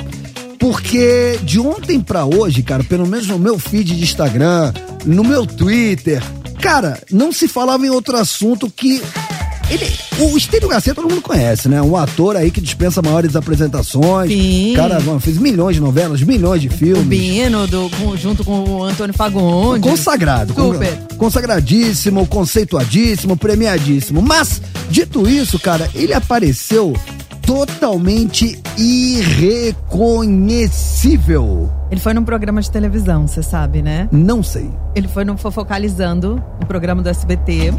Porque 0.64 1.38
de 1.42 1.60
ontem 1.60 2.00
pra 2.00 2.24
hoje, 2.24 2.62
cara, 2.62 2.82
pelo 2.82 3.06
menos 3.06 3.26
no 3.26 3.38
meu 3.38 3.58
feed 3.58 3.94
de 3.94 4.02
Instagram, 4.02 4.72
no 5.04 5.22
meu 5.22 5.44
Twitter, 5.44 6.22
cara, 6.58 6.98
não 7.10 7.30
se 7.30 7.46
falava 7.46 7.84
em 7.84 7.90
outro 7.90 8.16
assunto 8.16 8.70
que. 8.74 9.02
Ele, 9.68 9.86
o 10.20 10.38
Estênio 10.38 10.68
Garcia 10.68 10.94
todo 10.94 11.06
mundo 11.08 11.20
conhece, 11.20 11.68
né? 11.68 11.82
Um 11.82 11.94
ator 11.96 12.34
aí 12.36 12.50
que 12.50 12.62
dispensa 12.62 13.02
maiores 13.02 13.36
apresentações. 13.36 14.30
Sim. 14.30 14.72
Cara, 14.74 14.98
fez 15.20 15.36
milhões 15.36 15.76
de 15.76 15.82
novelas, 15.82 16.22
milhões 16.22 16.62
de 16.62 16.68
O 16.68 16.70
filmes. 16.70 17.04
Bino, 17.08 17.66
do, 17.66 17.90
com- 17.90 18.16
junto 18.16 18.42
com 18.42 18.64
o 18.64 18.84
Antônio 18.84 19.14
Fagundes. 19.14 19.82
Consagrado. 19.82 20.54
con- 20.54 20.72
Super. 20.72 20.98
Consagradíssimo, 21.18 22.26
conceituadíssimo, 22.26 23.36
premiadíssimo. 23.36 24.22
Mas, 24.22 24.62
dito 24.90 25.28
isso, 25.28 25.58
cara, 25.58 25.90
ele 25.94 26.14
apareceu 26.14 26.94
totalmente 27.46 28.60
irreconhecível. 28.76 31.72
Ele 31.90 32.00
foi 32.00 32.14
num 32.14 32.24
programa 32.24 32.60
de 32.60 32.70
televisão, 32.70 33.26
você 33.26 33.42
sabe, 33.42 33.82
né? 33.82 34.08
Não 34.10 34.42
sei. 34.42 34.70
Ele 34.94 35.08
foi 35.08 35.24
no 35.24 35.36
Fofocalizando, 35.36 36.42
um 36.62 36.66
programa 36.66 37.02
do 37.02 37.08
SBT. 37.08 37.72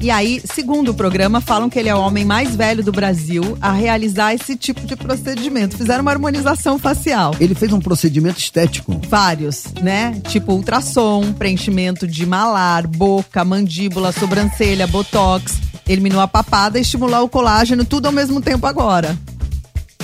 E 0.00 0.12
aí, 0.12 0.40
segundo 0.44 0.90
o 0.90 0.94
programa, 0.94 1.40
falam 1.40 1.68
que 1.68 1.76
ele 1.76 1.88
é 1.88 1.94
o 1.94 1.98
homem 1.98 2.24
mais 2.24 2.54
velho 2.54 2.84
do 2.84 2.92
Brasil 2.92 3.58
a 3.60 3.72
realizar 3.72 4.32
esse 4.32 4.54
tipo 4.54 4.86
de 4.86 4.94
procedimento. 4.94 5.76
Fizeram 5.76 6.02
uma 6.02 6.12
harmonização 6.12 6.78
facial. 6.78 7.34
Ele 7.40 7.54
fez 7.54 7.72
um 7.72 7.80
procedimento 7.80 8.38
estético. 8.38 9.00
Vários, 9.08 9.64
né? 9.82 10.20
Tipo 10.28 10.52
ultrassom, 10.52 11.32
preenchimento 11.32 12.06
de 12.06 12.24
malar, 12.24 12.86
boca, 12.86 13.44
mandíbula, 13.44 14.12
sobrancelha, 14.12 14.86
botox, 14.86 15.58
eliminou 15.88 16.20
a 16.20 16.28
papada 16.28 16.78
e 16.78 16.82
estimular 16.82 17.22
o 17.22 17.28
colágeno, 17.28 17.84
tudo 17.84 18.06
ao 18.06 18.12
mesmo 18.12 18.40
tempo 18.40 18.66
agora. 18.66 19.16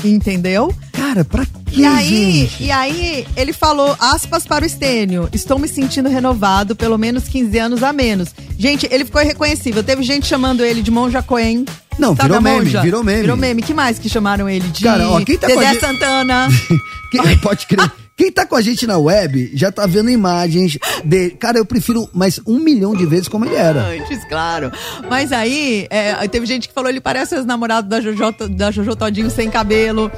Entendeu? 0.04 0.72
Cara, 0.92 1.24
pra 1.24 1.46
que, 1.46 1.80
E 1.80 1.84
aí, 1.86 2.40
gente? 2.48 2.62
e 2.64 2.70
aí, 2.70 3.26
ele 3.36 3.52
falou, 3.52 3.96
aspas 3.98 4.46
para 4.46 4.62
o 4.64 4.66
Estênio, 4.66 5.28
estou 5.32 5.58
me 5.58 5.66
sentindo 5.66 6.08
renovado, 6.08 6.76
pelo 6.76 6.98
menos 6.98 7.24
15 7.26 7.58
anos 7.58 7.82
a 7.82 7.92
menos. 7.92 8.28
Gente, 8.58 8.86
ele 8.90 9.04
ficou 9.04 9.22
irreconhecível. 9.22 9.82
Teve 9.82 10.02
gente 10.02 10.26
chamando 10.26 10.62
ele 10.64 10.82
de 10.82 10.90
Monja 10.90 11.22
Coen. 11.22 11.64
Não, 11.98 12.08
Sabe 12.14 12.22
virou 12.24 12.38
a 12.38 12.40
meme, 12.40 12.64
virou 12.70 13.02
meme. 13.04 13.20
Virou 13.22 13.36
meme. 13.36 13.62
que 13.62 13.72
mais 13.72 13.98
que 13.98 14.08
chamaram 14.08 14.48
ele 14.48 14.68
de 14.68 14.82
Cara, 14.84 15.08
ó, 15.08 15.20
quem 15.20 15.38
tá 15.38 15.46
a 15.46 15.50
Dedé 15.50 15.68
gente- 15.70 15.80
Santana? 15.80 16.48
Quem, 17.10 17.38
pode 17.38 17.66
crer. 17.66 17.90
Quem 18.16 18.30
tá 18.30 18.46
com 18.46 18.54
a 18.54 18.60
gente 18.60 18.86
na 18.86 18.96
web 18.96 19.50
já 19.54 19.72
tá 19.72 19.86
vendo 19.86 20.08
imagens 20.08 20.78
dele. 21.04 21.32
Cara, 21.32 21.58
eu 21.58 21.64
prefiro 21.64 22.08
mais 22.12 22.40
um 22.46 22.60
milhão 22.60 22.94
de 22.94 23.04
vezes 23.04 23.26
como 23.26 23.44
ele 23.44 23.56
era. 23.56 23.86
Antes, 23.86 24.24
claro. 24.28 24.70
Mas 25.10 25.32
aí, 25.32 25.88
é, 25.90 26.26
teve 26.28 26.46
gente 26.46 26.68
que 26.68 26.74
falou 26.74 26.88
ele 26.88 27.00
parece 27.00 27.34
os 27.34 27.44
namorados 27.44 27.90
da 27.90 28.00
Jojo, 28.00 28.32
da 28.50 28.70
Jojo 28.70 28.94
Todinho 28.94 29.30
sem 29.30 29.50
cabelo. 29.50 30.12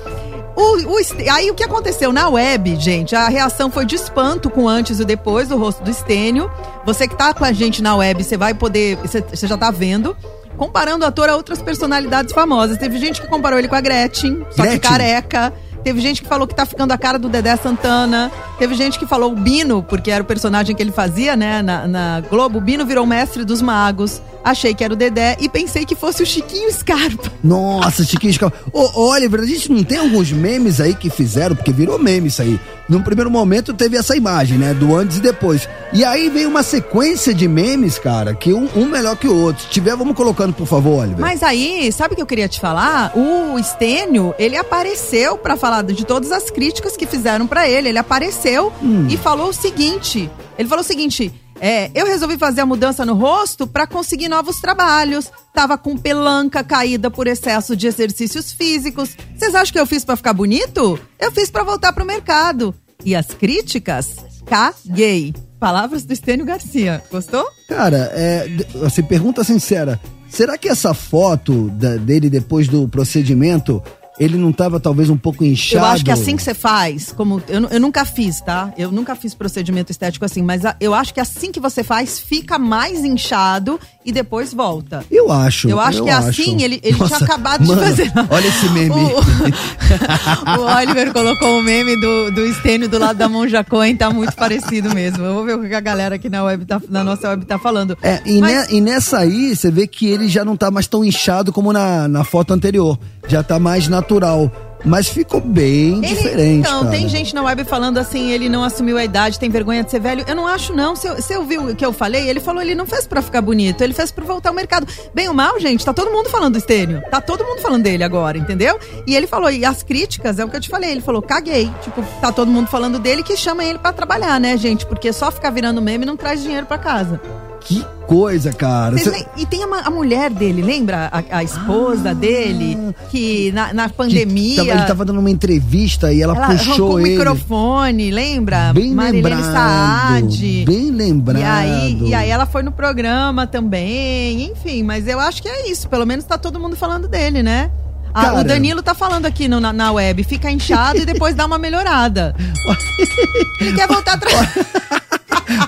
O, 0.55 0.95
o 0.95 0.97
aí 1.31 1.51
o 1.51 1.55
que 1.55 1.65
aconteceu 1.65 2.13
na 2.13 2.29
web, 2.29 2.77
gente, 2.77 3.15
a 3.15 3.29
reação 3.29 3.71
foi 3.71 3.85
de 3.87 3.95
espanto 3.95 4.51
com 4.51 4.65
o 4.65 4.69
antes 4.69 5.01
e 5.01 5.05
depois 5.05 5.49
do 5.49 5.57
rosto 5.57 5.83
do 5.83 5.91
Estênio. 5.91 6.51
Você 6.85 7.09
que 7.09 7.17
tá 7.17 7.33
com 7.33 7.45
a 7.45 7.53
gente 7.53 7.83
na 7.83 7.97
web, 7.97 8.23
você 8.23 8.37
vai 8.37 8.53
poder, 8.53 8.97
você 8.97 9.23
você 9.23 9.47
já 9.47 9.57
tá 9.57 9.71
vendo. 9.71 10.15
Comparando 10.57 11.05
o 11.05 11.09
ator 11.09 11.29
a 11.29 11.37
outras 11.37 11.61
personalidades 11.61 12.33
famosas. 12.33 12.79
Teve 12.79 12.99
gente 12.99 13.21
que 13.21 13.27
comparou 13.27 13.59
ele 13.59 13.69
com 13.69 13.75
a 13.75 13.81
Gretchen, 13.81 14.47
só 14.51 14.63
que 14.63 14.69
Gretchen? 14.69 14.81
careca. 14.81 15.53
Teve 15.87 16.01
gente 16.01 16.20
que 16.20 16.26
falou 16.26 16.49
que 16.49 16.55
tá 16.57 16.66
ficando 16.66 16.91
a 16.91 16.99
cara 16.99 17.16
do 17.16 17.28
Dedé 17.28 17.55
Santana. 17.55 18.28
Teve 18.59 18.74
gente 18.74 18.99
que 18.99 19.07
falou 19.07 19.30
o 19.30 19.37
Bino, 19.37 19.84
porque 19.84 20.11
era 20.11 20.20
o 20.20 20.26
personagem 20.26 20.74
que 20.74 20.82
ele 20.82 20.91
fazia, 20.91 21.37
né, 21.37 21.62
na, 21.62 21.87
na 21.87 22.20
Globo. 22.28 22.59
O 22.59 22.61
Bino 22.61 22.84
virou 22.84 23.07
mestre 23.07 23.45
dos 23.45 23.62
magos. 23.62 24.20
Achei 24.47 24.73
que 24.73 24.85
era 24.85 24.93
o 24.95 24.97
Dedé 24.97 25.37
e 25.41 25.49
pensei 25.49 25.85
que 25.85 25.97
fosse 25.97 26.23
o 26.23 26.27
Chiquinho 26.27 26.73
Scarpa. 26.73 27.33
Nossa, 27.43 28.05
Chiquinho 28.05 28.33
Scarpa. 28.33 28.57
Ô, 28.73 29.09
Oliver, 29.11 29.41
a 29.41 29.45
gente 29.45 29.73
não 29.73 29.83
tem 29.83 29.99
alguns 29.99 30.31
memes 30.31 30.81
aí 30.81 30.95
que 30.95 31.11
fizeram, 31.11 31.57
porque 31.57 31.73
virou 31.73 31.99
meme 31.99 32.29
isso 32.29 32.43
aí. 32.43 32.61
Num 32.89 33.03
primeiro 33.03 33.29
momento 33.29 33.75
teve 33.75 33.97
essa 33.97 34.17
imagem, 34.17 34.57
né? 34.57 34.73
Do 34.73 34.95
antes 34.95 35.17
e 35.17 35.21
depois. 35.21 35.69
E 35.93 36.05
aí 36.05 36.31
veio 36.31 36.49
uma 36.49 36.63
sequência 36.63 37.35
de 37.35 37.49
memes, 37.49 37.99
cara, 37.99 38.35
que 38.35 38.53
um, 38.53 38.69
um 38.77 38.87
melhor 38.87 39.17
que 39.17 39.27
o 39.27 39.35
outro. 39.35 39.65
Se 39.65 39.69
tiver, 39.71 39.97
vamos 39.97 40.15
colocando, 40.15 40.53
por 40.53 40.69
favor, 40.69 41.01
Oliver. 41.01 41.19
Mas 41.19 41.43
aí, 41.43 41.91
sabe 41.91 42.13
o 42.13 42.17
que 42.17 42.23
eu 42.23 42.27
queria 42.27 42.47
te 42.47 42.61
falar? 42.61 43.11
O 43.17 43.59
Estênio, 43.59 44.33
ele 44.39 44.57
apareceu 44.57 45.37
pra 45.37 45.57
falar 45.57 45.83
de 45.83 46.07
todas 46.07 46.31
as 46.31 46.53
críticas 46.53 46.97
que 46.97 47.05
fizeram 47.05 47.49
pra 47.49 47.69
ele. 47.69 47.89
Ele 47.89 47.99
apareceu 47.99 48.73
e 49.11 49.17
falou 49.17 49.49
o 49.49 49.53
seguinte: 49.53 50.31
ele 50.57 50.69
falou 50.69 50.85
o 50.85 50.87
seguinte. 50.87 51.33
É, 51.61 51.91
eu 51.95 52.07
resolvi 52.07 52.37
fazer 52.37 52.61
a 52.61 52.67
mudança 52.67 53.05
no 53.05 53.15
rosto 53.15 53.67
pra 53.67 53.87
conseguir 53.87 54.29
novos 54.29 54.61
trabalhos. 54.61 55.31
Tava 55.55 55.79
com 55.79 55.97
pelanca 55.97 56.63
caída 56.63 57.11
por 57.11 57.27
excesso 57.27 57.75
de 57.75 57.87
exercícios 57.87 58.53
físicos. 58.53 59.17
Vocês 59.37 59.55
acham 59.55 59.73
que 59.73 59.81
eu 59.81 59.87
fiz 59.87 60.05
pra 60.05 60.17
ficar 60.17 60.33
bonito? 60.35 60.99
Eu 61.19 61.33
fiz 61.33 61.51
pra 61.51 61.63
voltar 61.65 61.93
pro 61.93 62.05
mercado. 62.05 62.75
E 63.05 63.15
as 63.15 63.27
críticas? 63.27 64.17
Caguei. 64.45 65.35
Palavras 65.59 66.05
do 66.05 66.13
Estênio 66.13 66.45
Garcia. 66.45 67.03
Gostou? 67.11 67.47
Cara, 67.69 68.11
é, 68.13 68.47
assim, 68.85 69.03
pergunta 69.03 69.43
sincera. 69.43 69.99
Será 70.29 70.59
que 70.59 70.69
essa 70.69 70.93
foto 70.93 71.71
da- 71.71 71.97
dele 71.97 72.29
depois 72.29 72.69
do 72.69 72.87
procedimento, 72.89 73.83
ele 74.19 74.37
não 74.37 74.53
tava 74.53 74.81
talvez 74.81 75.11
um 75.11 75.17
pouco 75.17 75.45
inchado? 75.45 75.85
Eu 75.85 75.89
acho 75.91 76.05
que 76.05 76.11
assim 76.11 76.37
que 76.37 76.43
você 76.43 76.55
faz, 76.55 77.12
como 77.12 77.43
eu, 77.49 77.64
eu 77.69 77.81
nunca 77.81 78.05
fiz, 78.05 78.41
tá? 78.41 78.73
Eu 78.77 78.91
nunca 78.91 79.14
fiz 79.14 79.35
procedimento 79.35 79.91
estético 79.93 80.25
assim, 80.25 80.43
mas 80.43 80.64
a- 80.64 80.77
eu 80.81 80.95
acho 80.95 81.12
que 81.12 81.21
assim 81.21 81.53
que 81.53 81.61
você 81.61 81.83
faz, 81.85 82.19
fica 82.19 82.59
mais 82.59 83.05
inchado 83.05 83.79
e 84.07 84.13
depois 84.13 84.55
volta. 84.55 85.05
Eu 85.11 85.31
acho. 85.33 85.69
Eu 85.69 85.81
acho 85.81 86.03
que 86.05 86.09
é 86.09 86.13
assim, 86.13 86.63
ele, 86.63 86.81
ele 86.83 86.95
tinha 86.97 87.09
Nossa, 87.09 87.25
acabado 87.25 87.67
mano, 87.67 87.83
de 87.83 87.89
fazer. 87.89 88.13
Olha 88.31 88.47
esse 88.47 88.69
meme. 88.71 88.95
O, 88.95 90.61
o 90.61 90.65
Oliver 90.79 91.13
colocou 91.13 91.59
o 91.59 91.63
meme 91.63 92.01
do, 92.01 92.31
do 92.31 92.47
Estênio 92.47 92.89
do 92.89 92.99
lado 92.99 93.17
da 93.17 93.29
Monja 93.29 93.65
Coen, 93.65 93.97
tá 93.97 94.09
muito 94.11 94.35
parecido 94.37 94.95
mesmo. 94.95 95.25
Eu 95.25 95.35
vou 95.35 95.45
ver 95.45 95.57
o 95.59 95.63
que 95.69 95.75
a 95.75 95.81
galera 95.81 96.15
aqui 96.15 96.29
na, 96.29 96.45
web 96.45 96.65
tá, 96.65 96.81
na 96.89 97.03
nossa 97.03 97.29
web 97.31 97.45
tá 97.45 97.59
falando. 97.59 97.99
É, 98.01 98.21
e, 98.25 98.41
Mas- 98.41 98.69
ne- 98.69 98.77
e 98.79 98.81
nessa 98.81 99.19
aí, 99.19 99.55
você 99.57 99.71
vê 99.71 99.87
que 99.87 100.07
ele 100.07 100.29
já 100.29 100.45
não 100.45 100.57
tá 100.57 100.71
mais 100.71 100.87
tão 100.87 101.05
inchado 101.05 101.53
como 101.53 101.73
na, 101.73 102.07
na 102.07 102.23
foto 102.25 102.55
anterior. 102.55 102.99
Já 103.29 103.43
tá 103.43 103.59
mais 103.59 103.89
natural. 103.89 104.51
Mas 104.87 105.09
ficou 105.09 105.41
bem 105.41 105.99
Ele- 105.99 106.07
diferente, 106.07 106.61
Então, 106.66 106.80
cara. 106.84 106.91
tem 106.97 107.09
gente 107.09 107.34
na 107.34 107.43
web 107.43 107.64
falando 107.64 107.99
assim, 107.99 108.30
ele 108.30 108.49
não 108.49 108.62
assumiu 108.64 108.97
a 108.97 109.05
idade, 109.05 109.39
tem 109.39 109.51
vergonha 109.51 109.82
de 109.84 109.91
ser 109.91 110.01
velho. 110.01 110.24
Eu 110.26 110.34
não 110.34 110.47
acho, 110.47 110.72
não. 110.72 110.95
Você 110.97 111.09
você 111.14 111.37
ouviu 111.37 111.64
o 111.70 111.74
que 111.76 111.84
eu 111.84 111.93
falei? 111.93 112.28
Ele 112.28 112.41
falou, 112.41 112.62
ele 112.62 112.74
não 112.74 112.87
fez 112.87 113.07
pra 113.07 113.20
ficar 113.20 113.43
bonito, 113.43 113.82
ele 113.82 113.93
fez 113.93 114.11
pra 114.11 114.24
voltar 114.24 114.51
ao 114.51 114.55
mercado. 114.55 114.87
Bem 115.12 115.28
ou 115.28 115.34
mal, 115.34 115.59
gente, 115.61 115.84
tá 115.84 115.93
todo 115.93 116.11
mundo 116.11 116.30
falando 116.30 116.53
do 116.55 116.59
Estênio. 116.59 117.03
Tá 117.11 117.20
todo 117.20 117.45
mundo 117.45 117.61
falando 117.61 117.82
dele 117.82 118.05
agora, 118.05 118.39
entendeu? 118.39 118.78
E 119.07 119.14
ele 119.16 119.26
falou, 119.26 119.51
e 119.51 119.64
as 119.64 119.82
críticas, 119.82 120.39
é 120.39 120.45
o 120.45 120.49
que 120.49 120.57
eu 120.57 120.61
te 120.61 120.68
falei, 120.68 120.91
ele 120.93 121.01
falou, 121.01 121.20
caguei. 121.20 121.70
Tipo, 121.82 122.03
tá 122.20 122.30
todo 122.30 122.51
mundo 122.51 122.68
falando 122.68 122.99
dele 122.99 123.22
que 123.22 123.37
chama 123.37 123.64
ele 123.64 123.78
pra 123.78 123.93
trabalhar, 123.93 124.39
né, 124.41 124.57
gente? 124.57 124.87
Porque 124.87 125.12
só 125.12 125.30
ficar 125.30 125.51
virando 125.51 125.82
meme 125.82 126.05
não 126.07 126.16
traz 126.16 126.43
dinheiro 126.43 126.66
pra 126.66 126.78
casa. 126.78 127.20
Que 127.67 127.85
coisa, 128.07 128.53
cara. 128.53 128.97
Cê- 128.97 129.11
lem- 129.11 129.27
E 129.37 129.45
tem 129.45 129.64
a, 129.64 129.67
a 129.87 129.91
mulher 129.91 130.31
dele, 130.31 130.62
lembra? 130.62 131.11
A, 131.12 131.39
a 131.39 131.43
esposa 131.43 132.14
dele, 132.14 132.79
que 133.11 133.51
na, 133.51 133.75
na 133.75 133.85
Ah. 133.85 133.89
que 133.89 133.95
pandemia. 133.97 134.57
tava- 134.64 134.71
ele 134.79 134.87
tava 134.87 135.05
dando 135.05 135.19
uma 135.19 135.31
entrevista 135.31 136.12
e 136.12 136.23
ela, 136.23 136.37
Ela 136.37 136.47
puxou 136.47 136.93
o 136.95 137.01
ele. 137.01 137.11
microfone, 137.17 138.11
lembra? 138.12 138.73
Bem 138.73 138.93
Marilene 138.95 139.23
lembrado. 139.35 139.53
Saad. 139.53 140.64
Bem 140.64 140.91
lembrado. 140.93 141.41
E 141.41 141.45
aí, 141.45 142.03
e 142.11 142.14
aí 142.14 142.31
ela 142.31 142.47
foi 142.47 142.62
no 142.62 142.71
programa 142.71 143.47
também, 143.49 144.45
enfim, 144.53 144.85
mas 144.85 145.09
eu 145.09 145.19
acho 145.19 145.43
que 145.43 145.49
é 145.49 145.69
isso. 145.69 145.89
Pelo 145.89 146.07
menos 146.07 146.25
tá 146.25 146.39
todo 146.39 146.61
mundo 146.61 146.77
falando 146.77 147.09
dele, 147.09 147.43
né? 147.43 147.71
Ah, 148.14 148.33
o 148.41 148.45
Danilo 148.45 148.81
tá 148.83 148.95
falando 148.95 149.27
aqui 149.27 149.49
no- 149.49 149.61
na, 149.61 149.73
na 149.73 149.91
web, 149.93 150.23
fica 150.25 150.49
inchado 150.51 151.01
e 151.01 151.05
depois 151.05 151.35
dá 151.35 151.45
uma 151.45 151.59
melhorada. 151.59 152.35
Ele 153.61 153.73
quer 153.75 153.87
voltar 153.89 154.14
atrás. 154.14 154.49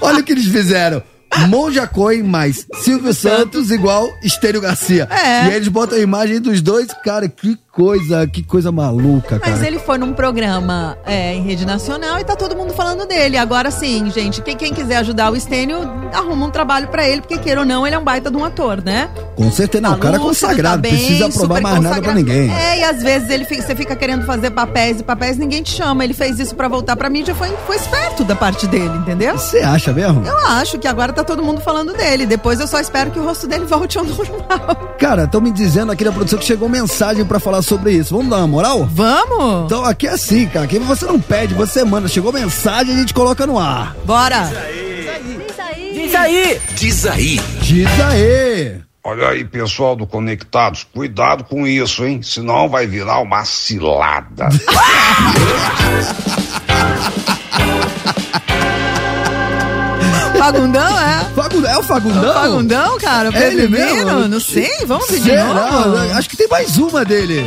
Olha 0.01 0.21
o 0.21 0.23
que 0.25 0.33
eles 0.33 0.47
fizeram. 0.47 1.03
Monja 1.49 1.87
Coin 1.87 2.23
mais 2.23 2.67
Silvio 2.83 3.13
Santos 3.15 3.71
igual 3.71 4.09
Estênio 4.23 4.61
Garcia. 4.61 5.09
É. 5.11 5.47
E 5.49 5.55
eles 5.55 5.69
botam 5.69 5.97
a 5.99 6.01
imagem 6.01 6.41
dos 6.41 6.61
dois. 6.61 6.89
Cara, 7.05 7.29
que 7.29 7.57
coisa, 7.71 8.27
que 8.27 8.43
coisa 8.43 8.73
maluca, 8.73 9.39
cara. 9.39 9.53
Mas 9.53 9.63
ele 9.63 9.79
foi 9.79 9.99
num 9.99 10.13
programa 10.13 10.99
é, 11.07 11.35
em 11.35 11.43
rede 11.43 11.65
nacional 11.65 12.19
e 12.19 12.25
tá 12.25 12.35
todo 12.35 12.57
mundo 12.57 12.73
falando 12.73 13.07
dele. 13.07 13.37
Agora 13.37 13.71
sim, 13.71 14.11
gente, 14.11 14.43
quem, 14.43 14.57
quem 14.57 14.75
quiser 14.75 14.97
ajudar 14.97 15.31
o 15.31 15.37
Estênio, 15.37 15.79
arruma 16.13 16.47
um 16.47 16.51
trabalho 16.51 16.89
pra 16.89 17.07
ele, 17.09 17.21
porque 17.21 17.39
queira 17.39 17.61
ou 17.61 17.67
não, 17.67 17.87
ele 17.87 17.95
é 17.95 17.99
um 17.99 18.03
baita 18.03 18.31
de 18.33 18.37
um 18.37 18.45
ator, 18.45 18.83
né? 18.83 19.09
Com 19.37 19.51
certeza, 19.53 19.83
não. 19.83 19.95
o 19.95 19.99
cara 19.99 20.17
é 20.17 20.19
lúcido, 20.19 20.49
consagrado, 20.49 20.83
tá 20.83 20.89
bem, 20.89 20.93
precisa 20.93 21.29
provar 21.31 21.61
mais 21.61 21.81
nada 21.81 22.03
pra 22.03 22.15
ninguém. 22.15 22.51
É, 22.53 22.81
e 22.81 22.85
às 22.85 23.01
vezes 23.01 23.31
ele 23.31 23.45
fica- 23.45 23.63
você 23.63 23.77
fica 23.77 23.95
querendo 23.95 24.27
fazer 24.27 24.51
papéis 24.51 24.99
e 24.99 25.05
papéis, 25.05 25.37
ninguém 25.39 25.63
te 25.63 25.71
chama. 25.71 26.03
Ele 26.03 26.15
fez 26.15 26.41
isso 26.41 26.57
pra 26.57 26.67
voltar 26.67 26.97
pra 26.97 27.09
mídia, 27.09 27.35
foi, 27.35 27.49
foi 27.67 27.77
esperto 27.77 28.25
da 28.25 28.35
parte 28.35 28.67
dele, 28.67 28.97
entendeu? 28.99 29.39
Você 29.39 29.59
acha 29.59 29.93
mesmo? 29.93 30.27
Eu 30.27 30.37
acho 30.49 30.79
que 30.79 30.89
agora 30.89 31.13
tá 31.19 31.25
todo 31.25 31.43
mundo 31.43 31.61
falando 31.61 31.93
dele. 31.93 32.27
Depois 32.27 32.61
eu 32.61 32.67
só 32.67 32.81
espero 32.81 33.11
que 33.11 33.19
o 33.19 33.25
rosto 33.25 33.47
dele 33.47 33.65
volte 33.65 33.99
ao 33.99 34.05
normal. 34.05 34.95
Cara, 34.99 35.25
estão 35.25 35.41
me 35.41 35.51
dizendo 35.51 35.93
aqui 35.93 36.05
na 36.05 36.13
produção 36.13 36.39
que 36.39 36.45
chegou 36.45 36.69
mensagem 36.69 37.25
pra 37.25 37.41
falar 37.41 37.63
sobre 37.63 37.93
isso. 37.93 38.15
Vamos 38.15 38.31
dar 38.31 38.39
uma 38.39 38.47
moral? 38.47 38.89
Vamos! 38.91 39.67
Então 39.67 39.85
aqui 39.85 40.07
é 40.07 40.13
assim, 40.13 40.47
cara. 40.47 40.65
Aqui 40.65 40.79
você 40.79 41.07
não 41.07 41.21
pede, 41.21 41.55
você 41.55 41.85
manda. 41.85 42.09
Chegou 42.09 42.33
mensagem, 42.33 42.95
a 42.95 42.99
gente 42.99 43.15
coloca 43.15 43.47
no 43.47 43.59
ar. 43.59 43.97
Bora! 44.05 44.51
Diz 45.93 46.15
aí! 46.15 46.61
Diz 46.75 47.07
aí! 47.07 47.41
Diz 47.61 48.01
aí! 48.01 48.81
Olha 49.05 49.29
aí, 49.29 49.45
pessoal 49.45 49.97
do 49.97 50.07
Conectados, 50.07 50.85
cuidado 50.85 51.45
com 51.45 51.67
isso, 51.67 52.05
hein? 52.05 52.21
Senão 52.23 52.69
vai 52.69 52.87
virar 52.87 53.21
uma 53.21 53.45
cilada. 53.45 54.49
Fagundão, 60.39 60.99
é? 60.99 61.25
Fagundão, 61.35 61.71
é 61.71 61.79
o 61.79 61.83
Fagundão? 61.83 62.31
O 62.31 62.35
Fagundão, 62.35 62.99
cara? 62.99 63.31
O 63.31 63.37
É 63.37 63.49
ele 63.49 63.69
mesmo? 63.69 64.29
Não 64.29 64.41
sei, 64.41 64.71
vamos 64.87 65.11
ver 65.11 65.21
de 65.21 65.37
novo. 65.37 65.97
Acho 66.15 66.29
que 66.29 66.37
tem 66.37 66.49
mais 66.49 66.79
uma 66.79 67.05
dele. 67.05 67.45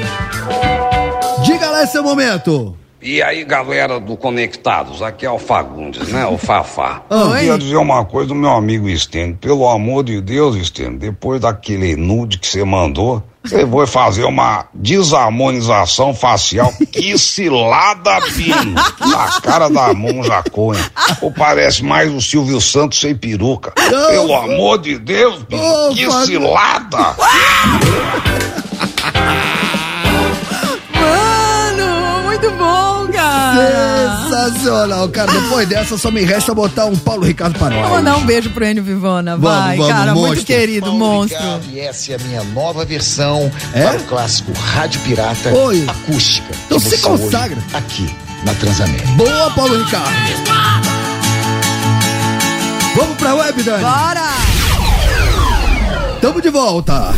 Diga 1.44 1.70
lá 1.70 1.84
esse 1.84 1.94
seu 1.94 2.04
momento. 2.04 2.78
E 3.02 3.20
aí, 3.24 3.44
galera 3.44 4.00
do 4.00 4.16
Conectados, 4.16 5.02
aqui 5.02 5.26
é 5.26 5.32
o 5.32 5.40
Fagundes, 5.40 6.10
né? 6.10 6.26
O 6.28 6.38
Fafá. 6.38 7.02
Oi. 7.10 7.18
Eu 7.26 7.32
queria 7.32 7.58
dizer 7.58 7.78
uma 7.78 8.06
coisa 8.06 8.28
do 8.28 8.36
meu 8.36 8.52
amigo 8.52 8.88
Estênio. 8.88 9.36
Pelo 9.38 9.68
amor 9.68 10.04
de 10.04 10.22
Deus, 10.22 10.56
Estênio, 10.56 11.00
depois 11.00 11.42
daquele 11.42 11.96
nude 11.96 12.38
que 12.38 12.48
você 12.48 12.64
mandou, 12.64 13.24
você 13.44 13.66
vai 13.66 13.88
fazer 13.88 14.24
uma 14.24 14.66
desarmonização 14.74 16.14
facial. 16.14 16.72
Que 16.92 17.18
cilada, 17.18 18.22
Pino! 18.36 18.76
A 19.16 19.42
cara 19.42 19.70
da 19.70 19.94
Monja 19.94 20.44
Coen. 20.52 20.80
Ou 21.22 21.32
parece 21.32 21.84
mais 21.84 22.14
o 22.14 22.22
Silvio 22.22 22.62
Santos 22.62 23.00
sem 23.00 23.16
peruca. 23.16 23.72
Pelo 23.72 24.34
amor 24.36 24.78
de 24.80 24.98
Deus, 24.98 25.46
Ô, 25.52 25.94
que 25.94 26.10
cilada! 26.26 27.16
Mano, 30.94 32.24
muito 32.26 32.52
bom, 32.52 33.08
cara. 33.12 33.91
Sensacional, 34.50 35.08
cara. 35.10 35.32
Depois 35.32 35.68
dessa, 35.68 35.98
só 35.98 36.10
me 36.12 36.22
resta 36.24 36.54
botar 36.54 36.86
um 36.86 36.96
Paulo 36.96 37.24
Ricardo 37.26 37.58
para 37.60 37.74
Vou 37.74 37.82
nós. 37.84 37.92
mandar 37.92 38.18
um 38.18 38.26
beijo 38.26 38.50
pro 38.50 38.66
Enio 38.66 38.84
Vivona. 38.84 39.38
Vamos, 39.38 39.58
Vai, 39.60 39.78
vamos, 39.78 39.92
cara, 39.94 40.14
muito 40.14 40.28
monstro. 40.28 40.46
querido, 40.46 40.94
monstro. 40.94 41.40
E 41.72 41.80
essa 41.80 42.14
é 42.14 42.16
a 42.16 42.20
minha 42.20 42.44
nova 42.46 42.84
versão 42.86 43.52
É? 43.74 43.84
para 43.88 43.98
o 44.00 44.04
clássico 44.06 44.52
Rádio 44.54 45.00
Pirata 45.02 45.50
Oi. 45.54 45.86
acústica. 45.88 46.54
Então 46.66 46.80
se 46.80 46.98
consagra. 47.00 47.58
Aqui, 47.74 48.10
na 48.46 48.54
Transamérica. 48.56 49.08
Boa, 49.10 49.52
Paulo 49.52 49.78
Ricardo. 49.84 50.12
Vamos 52.96 53.18
pra 53.18 53.36
web, 53.36 53.64
Dani? 53.64 53.84
Bora! 53.84 54.28
Tamo 56.22 56.42
de 56.42 56.50
volta. 56.50 57.14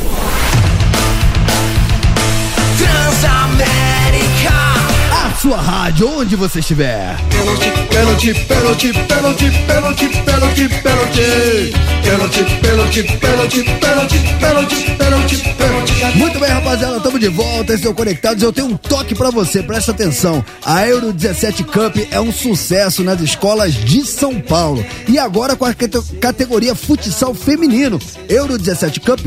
Transamérica! 2.78 3.93
Sua 5.42 5.58
rádio, 5.58 6.08
onde 6.20 6.36
você 6.38 6.60
estiver. 6.60 7.18
Pênalti, 7.30 7.70
pênalti, 7.90 8.34
pênalti, 8.34 8.94
pênalti, 8.94 9.50
pênalti, 9.68 10.10
pênalti, 10.24 10.70
pênalti. 10.70 11.74
Pênalti, 12.04 12.44
pênalti, 12.62 13.04
pênalti, 13.04 13.64
pênalti, 13.64 14.20
pênalti, 14.40 14.76
pênalti, 14.98 15.38
pênalti. 15.58 16.18
Muito 16.18 16.40
bem, 16.40 16.50
rapaziada, 16.50 17.00
tamo 17.02 17.20
de 17.20 17.28
volta, 17.28 17.74
estão 17.74 17.94
conectados. 17.94 18.42
Eu 18.44 18.54
tenho 18.54 18.68
um 18.68 18.78
toque 18.78 19.14
pra 19.16 19.32
você, 19.32 19.62
presta 19.64 19.92
atenção. 19.92 20.44
A 20.66 20.88
Euro 20.88 21.12
17 21.12 21.64
Cup 21.66 21.98
é 22.12 22.20
um 22.22 22.32
sucesso 22.32 23.04
nas 23.04 23.20
escolas 23.20 23.74
de 23.74 24.06
São 24.06 24.40
Paulo. 24.40 24.86
E 25.10 25.18
agora 25.20 25.56
com 25.56 25.66
a 25.66 25.74
cate- 25.74 26.02
categoria 26.22 26.74
futsal 26.76 27.34
feminino. 27.34 28.00
Euro 28.30 28.58
17 28.58 29.00
Cup 29.02 29.20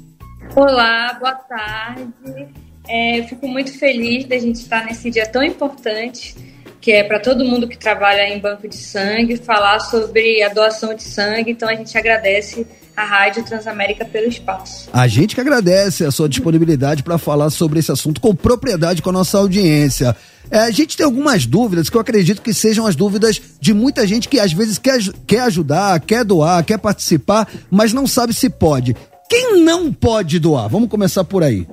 Olá, 0.55 1.17
boa 1.19 1.33
tarde. 1.33 2.47
É, 2.87 3.19
eu 3.19 3.25
fico 3.25 3.45
muito 3.45 3.77
feliz 3.77 4.25
da 4.25 4.39
gente 4.39 4.55
estar 4.55 4.85
nesse 4.85 5.11
dia 5.11 5.27
tão 5.27 5.43
importante, 5.43 6.33
que 6.79 6.91
é 6.91 7.03
para 7.03 7.19
todo 7.19 7.43
mundo 7.43 7.67
que 7.67 7.77
trabalha 7.77 8.27
em 8.29 8.39
banco 8.39 8.67
de 8.67 8.77
sangue, 8.77 9.37
falar 9.37 9.79
sobre 9.79 10.41
a 10.43 10.49
doação 10.49 10.93
de 10.93 11.03
sangue. 11.03 11.51
Então 11.51 11.67
a 11.67 11.75
gente 11.75 11.97
agradece 11.97 12.65
a 12.95 13.03
Rádio 13.03 13.43
Transamérica 13.43 14.05
pelo 14.05 14.27
espaço. 14.27 14.89
A 14.91 15.07
gente 15.07 15.35
que 15.35 15.41
agradece 15.41 16.03
a 16.03 16.11
sua 16.11 16.27
disponibilidade 16.27 17.03
para 17.03 17.19
falar 17.19 17.51
sobre 17.51 17.79
esse 17.79 17.91
assunto 17.91 18.19
com 18.19 18.35
propriedade 18.35 19.01
com 19.03 19.09
a 19.11 19.13
nossa 19.13 19.37
audiência. 19.37 20.15
É, 20.49 20.59
a 20.59 20.71
gente 20.71 20.97
tem 20.97 21.05
algumas 21.05 21.45
dúvidas 21.45 21.89
que 21.89 21.97
eu 21.97 22.01
acredito 22.01 22.41
que 22.41 22.53
sejam 22.53 22.87
as 22.87 22.95
dúvidas 22.95 23.39
de 23.59 23.73
muita 23.73 24.07
gente 24.07 24.27
que 24.27 24.39
às 24.39 24.51
vezes 24.53 24.79
quer, 24.79 24.99
quer 25.27 25.41
ajudar, 25.41 25.99
quer 25.99 26.23
doar, 26.23 26.63
quer 26.63 26.79
participar, 26.79 27.47
mas 27.69 27.93
não 27.93 28.07
sabe 28.07 28.33
se 28.33 28.49
pode. 28.49 28.95
Quem 29.29 29.61
não 29.61 29.91
pode 29.91 30.39
doar? 30.39 30.69
Vamos 30.69 30.89
começar 30.89 31.23
por 31.23 31.43
aí. 31.43 31.67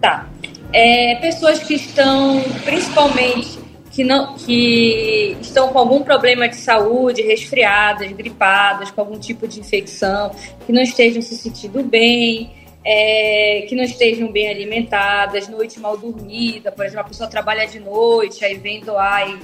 Tá. 0.00 0.28
É, 0.72 1.16
pessoas 1.16 1.60
que 1.60 1.74
estão, 1.74 2.42
principalmente, 2.64 3.58
que, 3.94 4.02
não, 4.02 4.34
que 4.34 5.36
estão 5.40 5.68
com 5.68 5.78
algum 5.78 6.02
problema 6.02 6.48
de 6.48 6.56
saúde, 6.56 7.22
resfriadas, 7.22 8.10
gripadas, 8.10 8.90
com 8.90 9.00
algum 9.00 9.18
tipo 9.18 9.46
de 9.46 9.60
infecção, 9.60 10.32
que 10.66 10.72
não 10.72 10.82
estejam 10.82 11.22
se 11.22 11.36
sentindo 11.36 11.80
bem, 11.80 12.50
é, 12.84 13.64
que 13.68 13.76
não 13.76 13.84
estejam 13.84 14.32
bem 14.32 14.48
alimentadas, 14.48 15.48
noite 15.48 15.78
mal 15.78 15.96
dormida, 15.96 16.72
por 16.72 16.84
exemplo, 16.84 17.02
a 17.02 17.08
pessoa 17.08 17.30
trabalha 17.30 17.66
de 17.68 17.78
noite, 17.78 18.44
aí 18.44 18.56
vem 18.56 18.80
doar 18.80 19.30
e 19.30 19.38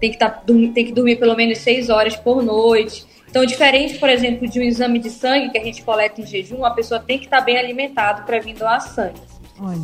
tem 0.00 0.10
que, 0.10 0.16
tá, 0.16 0.30
tem 0.30 0.72
que 0.72 0.92
dormir 0.92 1.16
pelo 1.16 1.36
menos 1.36 1.58
seis 1.58 1.90
horas 1.90 2.16
por 2.16 2.42
noite. 2.42 3.04
Então, 3.28 3.44
diferente, 3.44 3.98
por 3.98 4.08
exemplo, 4.08 4.48
de 4.48 4.58
um 4.58 4.62
exame 4.62 4.98
de 4.98 5.10
sangue 5.10 5.50
que 5.50 5.58
a 5.58 5.62
gente 5.62 5.82
coleta 5.82 6.22
em 6.22 6.26
jejum, 6.26 6.64
a 6.64 6.70
pessoa 6.70 6.98
tem 6.98 7.18
que 7.18 7.26
estar 7.26 7.40
tá 7.40 7.44
bem 7.44 7.58
alimentada 7.58 8.22
para 8.22 8.40
vir 8.40 8.54
doar 8.54 8.80
sangue. 8.80 9.29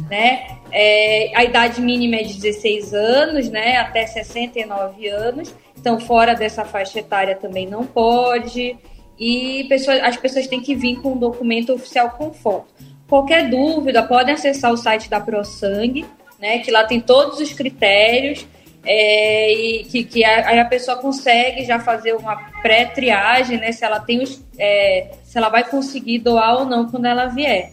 Né? 0.09 0.59
É, 0.73 1.31
a 1.35 1.45
idade 1.45 1.81
mínima 1.81 2.17
é 2.17 2.23
de 2.23 2.41
16 2.41 2.95
anos, 2.95 3.51
né? 3.51 3.77
Até 3.77 4.07
69 4.07 5.07
anos. 5.09 5.55
Então, 5.79 6.01
fora 6.01 6.35
dessa 6.35 6.65
faixa 6.65 6.99
etária 6.99 7.37
também 7.37 7.67
não 7.67 7.85
pode. 7.85 8.77
E 9.19 9.65
pessoas, 9.69 10.01
as 10.03 10.17
pessoas 10.17 10.47
têm 10.47 10.61
que 10.61 10.75
vir 10.75 11.01
com 11.01 11.13
um 11.13 11.19
documento 11.19 11.73
oficial 11.73 12.11
com 12.11 12.33
foto. 12.33 12.67
Qualquer 13.09 13.49
dúvida, 13.49 14.03
podem 14.03 14.35
acessar 14.35 14.73
o 14.73 14.77
site 14.77 15.09
da 15.09 15.21
ProSangue, 15.21 16.05
né? 16.39 16.59
Que 16.59 16.71
lá 16.71 16.85
tem 16.85 17.01
todos 17.01 17.39
os 17.39 17.53
critérios. 17.53 18.47
É, 18.89 19.53
e 19.53 19.85
que, 19.85 20.05
que 20.05 20.25
a, 20.25 20.63
a, 20.63 20.65
pessoa 20.65 20.97
consegue 20.99 21.65
já 21.65 21.81
fazer 21.81 22.15
uma 22.15 22.37
pré-triagem, 22.63 23.59
né? 23.59 23.73
Se 23.73 23.85
ela 23.85 23.99
tem 23.99 24.23
os, 24.23 24.41
é, 24.57 25.11
se 25.25 25.37
ela 25.37 25.49
vai 25.49 25.69
conseguir 25.69 26.21
doar 26.21 26.61
ou 26.61 26.65
não 26.65 26.89
quando 26.89 27.05
ela 27.05 27.27
vier. 27.27 27.73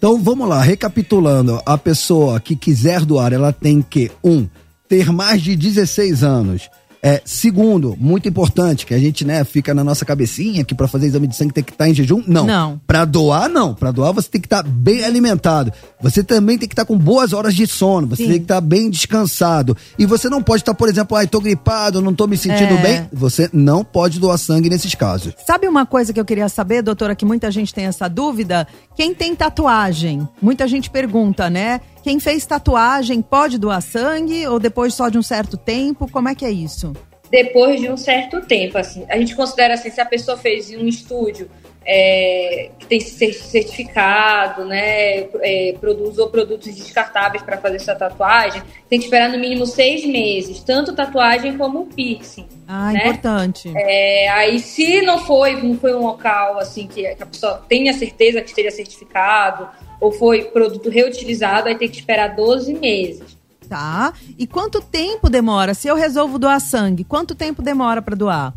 Então 0.00 0.18
vamos 0.18 0.48
lá, 0.48 0.62
recapitulando, 0.62 1.60
a 1.66 1.76
pessoa 1.76 2.40
que 2.40 2.56
quiser 2.56 3.04
doar, 3.04 3.34
ela 3.34 3.52
tem 3.52 3.82
que, 3.82 4.10
um, 4.24 4.48
ter 4.88 5.12
mais 5.12 5.42
de 5.42 5.54
16 5.54 6.24
anos. 6.24 6.70
É, 7.02 7.22
segundo, 7.24 7.96
muito 7.98 8.28
importante, 8.28 8.84
que 8.84 8.92
a 8.92 8.98
gente, 8.98 9.24
né, 9.24 9.42
fica 9.42 9.72
na 9.72 9.82
nossa 9.82 10.04
cabecinha 10.04 10.64
que 10.64 10.74
para 10.74 10.86
fazer 10.86 11.06
exame 11.06 11.26
de 11.26 11.34
sangue 11.34 11.52
tem 11.52 11.64
que 11.64 11.72
estar 11.72 11.84
tá 11.84 11.90
em 11.90 11.94
jejum. 11.94 12.22
Não. 12.26 12.44
Não. 12.44 12.80
Para 12.86 13.04
doar, 13.04 13.48
não. 13.48 13.74
Para 13.74 13.90
doar, 13.90 14.12
você 14.12 14.28
tem 14.28 14.40
que 14.40 14.46
estar 14.46 14.62
tá 14.62 14.68
bem 14.68 15.02
alimentado. 15.02 15.72
Você 16.02 16.22
também 16.22 16.58
tem 16.58 16.68
que 16.68 16.74
estar 16.74 16.84
tá 16.84 16.86
com 16.86 16.98
boas 16.98 17.32
horas 17.32 17.54
de 17.54 17.66
sono. 17.66 18.08
Você 18.08 18.24
Sim. 18.24 18.28
tem 18.28 18.38
que 18.38 18.44
estar 18.44 18.56
tá 18.56 18.60
bem 18.60 18.90
descansado. 18.90 19.76
E 19.98 20.04
você 20.04 20.28
não 20.28 20.42
pode 20.42 20.62
estar, 20.62 20.72
tá, 20.72 20.78
por 20.78 20.88
exemplo, 20.88 21.16
ai, 21.16 21.26
tô 21.26 21.40
gripado, 21.40 22.02
não 22.02 22.14
tô 22.14 22.26
me 22.26 22.36
sentindo 22.36 22.74
é. 22.74 22.82
bem. 22.82 23.08
Você 23.12 23.48
não 23.52 23.82
pode 23.82 24.20
doar 24.20 24.36
sangue 24.36 24.68
nesses 24.68 24.94
casos. 24.94 25.32
Sabe 25.46 25.66
uma 25.66 25.86
coisa 25.86 26.12
que 26.12 26.20
eu 26.20 26.24
queria 26.24 26.48
saber, 26.48 26.82
doutora, 26.82 27.14
que 27.14 27.24
muita 27.24 27.50
gente 27.50 27.72
tem 27.72 27.86
essa 27.86 28.08
dúvida? 28.08 28.66
Quem 28.94 29.14
tem 29.14 29.34
tatuagem? 29.34 30.28
Muita 30.42 30.68
gente 30.68 30.90
pergunta, 30.90 31.48
né? 31.48 31.80
Quem 32.02 32.18
fez 32.18 32.46
tatuagem 32.46 33.20
pode 33.20 33.58
doar 33.58 33.82
sangue 33.82 34.46
ou 34.46 34.58
depois 34.58 34.94
só 34.94 35.08
de 35.08 35.18
um 35.18 35.22
certo 35.22 35.56
tempo? 35.56 36.10
Como 36.10 36.28
é 36.28 36.34
que 36.34 36.44
é 36.44 36.50
isso? 36.50 36.92
Depois 37.30 37.80
de 37.80 37.88
um 37.88 37.96
certo 37.96 38.40
tempo, 38.40 38.76
assim. 38.78 39.04
A 39.08 39.16
gente 39.16 39.36
considera 39.36 39.74
assim, 39.74 39.90
se 39.90 40.00
a 40.00 40.06
pessoa 40.06 40.36
fez 40.36 40.70
em 40.70 40.76
um 40.76 40.88
estúdio 40.88 41.48
é, 41.84 42.70
que 42.78 42.86
tem 42.86 43.00
certificado, 43.00 44.64
né, 44.64 45.20
é, 45.40 45.74
usou 46.02 46.28
produtos 46.28 46.74
descartáveis 46.74 47.42
para 47.42 47.56
fazer 47.58 47.76
essa 47.76 47.94
tatuagem, 47.94 48.62
tem 48.88 48.98
que 48.98 49.06
esperar 49.06 49.28
no 49.28 49.38
mínimo 49.38 49.66
seis 49.66 50.04
meses, 50.04 50.60
tanto 50.60 50.94
tatuagem 50.94 51.56
como 51.56 51.86
piercing. 51.86 52.46
Ah, 52.66 52.92
né? 52.92 53.00
importante. 53.00 53.72
É, 53.74 54.28
aí, 54.28 54.58
se 54.58 55.02
não 55.02 55.18
foi, 55.18 55.60
não 55.62 55.76
foi 55.78 55.94
um 55.94 56.04
local 56.04 56.58
assim 56.58 56.86
que 56.86 57.06
a 57.06 57.26
pessoa 57.26 57.64
tenha 57.68 57.92
certeza 57.92 58.40
que 58.40 58.48
esteja 58.48 58.70
certificado, 58.70 59.68
ou 60.00 60.10
foi 60.10 60.44
produto 60.44 60.88
reutilizado, 60.88 61.68
aí 61.68 61.76
tem 61.76 61.88
que 61.88 61.98
esperar 61.98 62.34
12 62.34 62.74
meses. 62.74 63.36
Tá. 63.68 64.12
E 64.38 64.46
quanto 64.46 64.80
tempo 64.80 65.28
demora? 65.28 65.74
Se 65.74 65.86
eu 65.86 65.94
resolvo 65.94 66.38
doar 66.38 66.60
sangue, 66.60 67.04
quanto 67.04 67.34
tempo 67.34 67.62
demora 67.62 68.02
para 68.02 68.16
doar? 68.16 68.54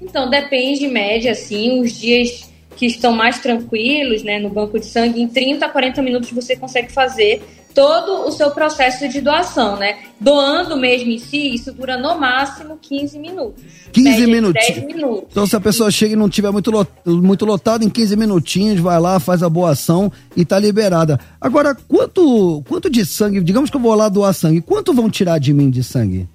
Então, 0.00 0.28
depende, 0.28 0.84
em 0.84 0.92
média, 0.92 1.32
assim, 1.32 1.80
os 1.80 1.92
dias 1.92 2.47
que 2.78 2.86
estão 2.86 3.12
mais 3.12 3.40
tranquilos, 3.40 4.22
né, 4.22 4.38
no 4.38 4.48
banco 4.48 4.78
de 4.78 4.86
sangue, 4.86 5.20
em 5.20 5.26
30 5.26 5.66
a 5.66 5.68
40 5.68 6.00
minutos 6.00 6.30
você 6.30 6.54
consegue 6.54 6.92
fazer 6.92 7.42
todo 7.74 8.28
o 8.28 8.30
seu 8.30 8.52
processo 8.52 9.08
de 9.08 9.20
doação, 9.20 9.76
né? 9.76 9.98
Doando 10.20 10.76
mesmo 10.76 11.10
em 11.10 11.18
si, 11.18 11.54
isso 11.54 11.72
dura 11.72 11.96
no 11.96 12.18
máximo 12.18 12.78
15 12.80 13.18
minutos. 13.18 13.62
15 13.92 14.26
minutos. 14.26 14.64
10 14.66 14.86
minutos. 14.86 15.28
Então, 15.30 15.44
se 15.44 15.56
a 15.56 15.60
pessoa 15.60 15.90
chega 15.90 16.12
e 16.12 16.16
não 16.16 16.28
tiver 16.28 16.52
muito, 16.52 16.70
muito 17.04 17.44
lotado, 17.44 17.84
em 17.84 17.90
15 17.90 18.16
minutinhos, 18.16 18.80
vai 18.80 18.98
lá, 19.00 19.18
faz 19.18 19.42
a 19.42 19.48
boa 19.48 19.70
ação 19.70 20.10
e 20.36 20.44
tá 20.44 20.58
liberada. 20.58 21.18
Agora, 21.40 21.74
quanto, 21.74 22.62
quanto 22.68 22.88
de 22.88 23.04
sangue, 23.04 23.40
digamos 23.40 23.70
que 23.70 23.76
eu 23.76 23.80
vou 23.80 23.94
lá 23.94 24.08
doar 24.08 24.32
sangue, 24.32 24.60
quanto 24.60 24.94
vão 24.94 25.10
tirar 25.10 25.38
de 25.38 25.52
mim 25.52 25.68
de 25.68 25.82
sangue? 25.82 26.28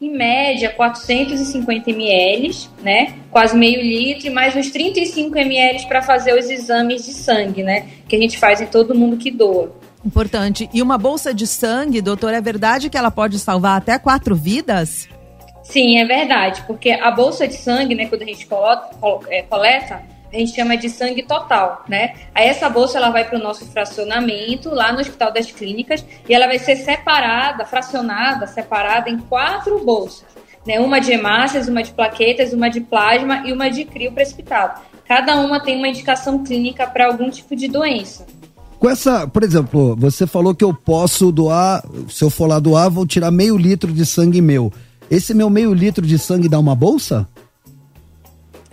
Em 0.00 0.10
média 0.10 0.70
450 0.70 1.90
ml, 1.90 2.68
né? 2.82 3.14
Quase 3.30 3.56
meio 3.56 3.80
litro, 3.80 4.26
e 4.26 4.30
mais 4.30 4.54
uns 4.54 4.70
35 4.70 5.36
ml 5.38 5.86
para 5.86 6.02
fazer 6.02 6.38
os 6.38 6.50
exames 6.50 7.04
de 7.04 7.12
sangue, 7.12 7.62
né? 7.62 7.86
Que 8.08 8.16
a 8.16 8.18
gente 8.18 8.38
faz 8.38 8.60
em 8.60 8.66
todo 8.66 8.94
mundo 8.94 9.16
que 9.16 9.30
doa. 9.30 9.74
Importante. 10.04 10.68
E 10.72 10.82
uma 10.82 10.98
bolsa 10.98 11.34
de 11.34 11.46
sangue, 11.46 12.00
doutor, 12.00 12.32
é 12.32 12.40
verdade 12.40 12.88
que 12.88 12.96
ela 12.96 13.10
pode 13.10 13.38
salvar 13.38 13.78
até 13.78 13.98
quatro 13.98 14.36
vidas? 14.36 15.08
Sim, 15.64 15.98
é 15.98 16.04
verdade, 16.04 16.62
porque 16.66 16.90
a 16.90 17.10
bolsa 17.10 17.48
de 17.48 17.54
sangue, 17.54 17.94
né, 17.94 18.06
quando 18.06 18.22
a 18.22 18.26
gente 18.26 18.46
é, 19.28 19.42
coleta, 19.42 20.00
a 20.36 20.38
gente 20.38 20.54
chama 20.54 20.76
de 20.76 20.88
sangue 20.90 21.22
total, 21.22 21.84
né? 21.88 22.14
Aí 22.34 22.46
essa 22.46 22.68
bolsa 22.68 22.98
ela 22.98 23.10
vai 23.10 23.24
para 23.24 23.38
o 23.38 23.42
nosso 23.42 23.64
fracionamento 23.66 24.70
lá 24.70 24.92
no 24.92 25.00
Hospital 25.00 25.32
das 25.32 25.50
Clínicas 25.50 26.04
e 26.28 26.34
ela 26.34 26.46
vai 26.46 26.58
ser 26.58 26.76
separada, 26.76 27.64
fracionada, 27.64 28.46
separada 28.46 29.08
em 29.08 29.18
quatro 29.18 29.82
bolsas, 29.84 30.26
né? 30.66 30.78
Uma 30.78 31.00
de 31.00 31.12
hemácias, 31.12 31.68
uma 31.68 31.82
de 31.82 31.92
plaquetas, 31.92 32.52
uma 32.52 32.68
de 32.68 32.80
plasma 32.80 33.42
e 33.46 33.52
uma 33.52 33.70
de 33.70 33.84
crio 33.84 34.12
precipitado. 34.12 34.80
Cada 35.08 35.36
uma 35.36 35.58
tem 35.58 35.78
uma 35.78 35.88
indicação 35.88 36.44
clínica 36.44 36.86
para 36.86 37.06
algum 37.06 37.30
tipo 37.30 37.56
de 37.56 37.68
doença. 37.68 38.26
Com 38.78 38.90
essa, 38.90 39.26
por 39.26 39.42
exemplo, 39.42 39.96
você 39.96 40.26
falou 40.26 40.54
que 40.54 40.64
eu 40.64 40.74
posso 40.74 41.32
doar, 41.32 41.82
se 42.10 42.22
eu 42.22 42.28
for 42.28 42.46
lá 42.46 42.58
doar, 42.58 42.90
vou 42.90 43.06
tirar 43.06 43.30
meio 43.30 43.56
litro 43.56 43.90
de 43.90 44.04
sangue 44.04 44.42
meu. 44.42 44.70
Esse 45.10 45.32
meu 45.32 45.48
meio 45.48 45.72
litro 45.72 46.06
de 46.06 46.18
sangue 46.18 46.48
dá 46.48 46.58
uma 46.58 46.74
bolsa? 46.74 47.26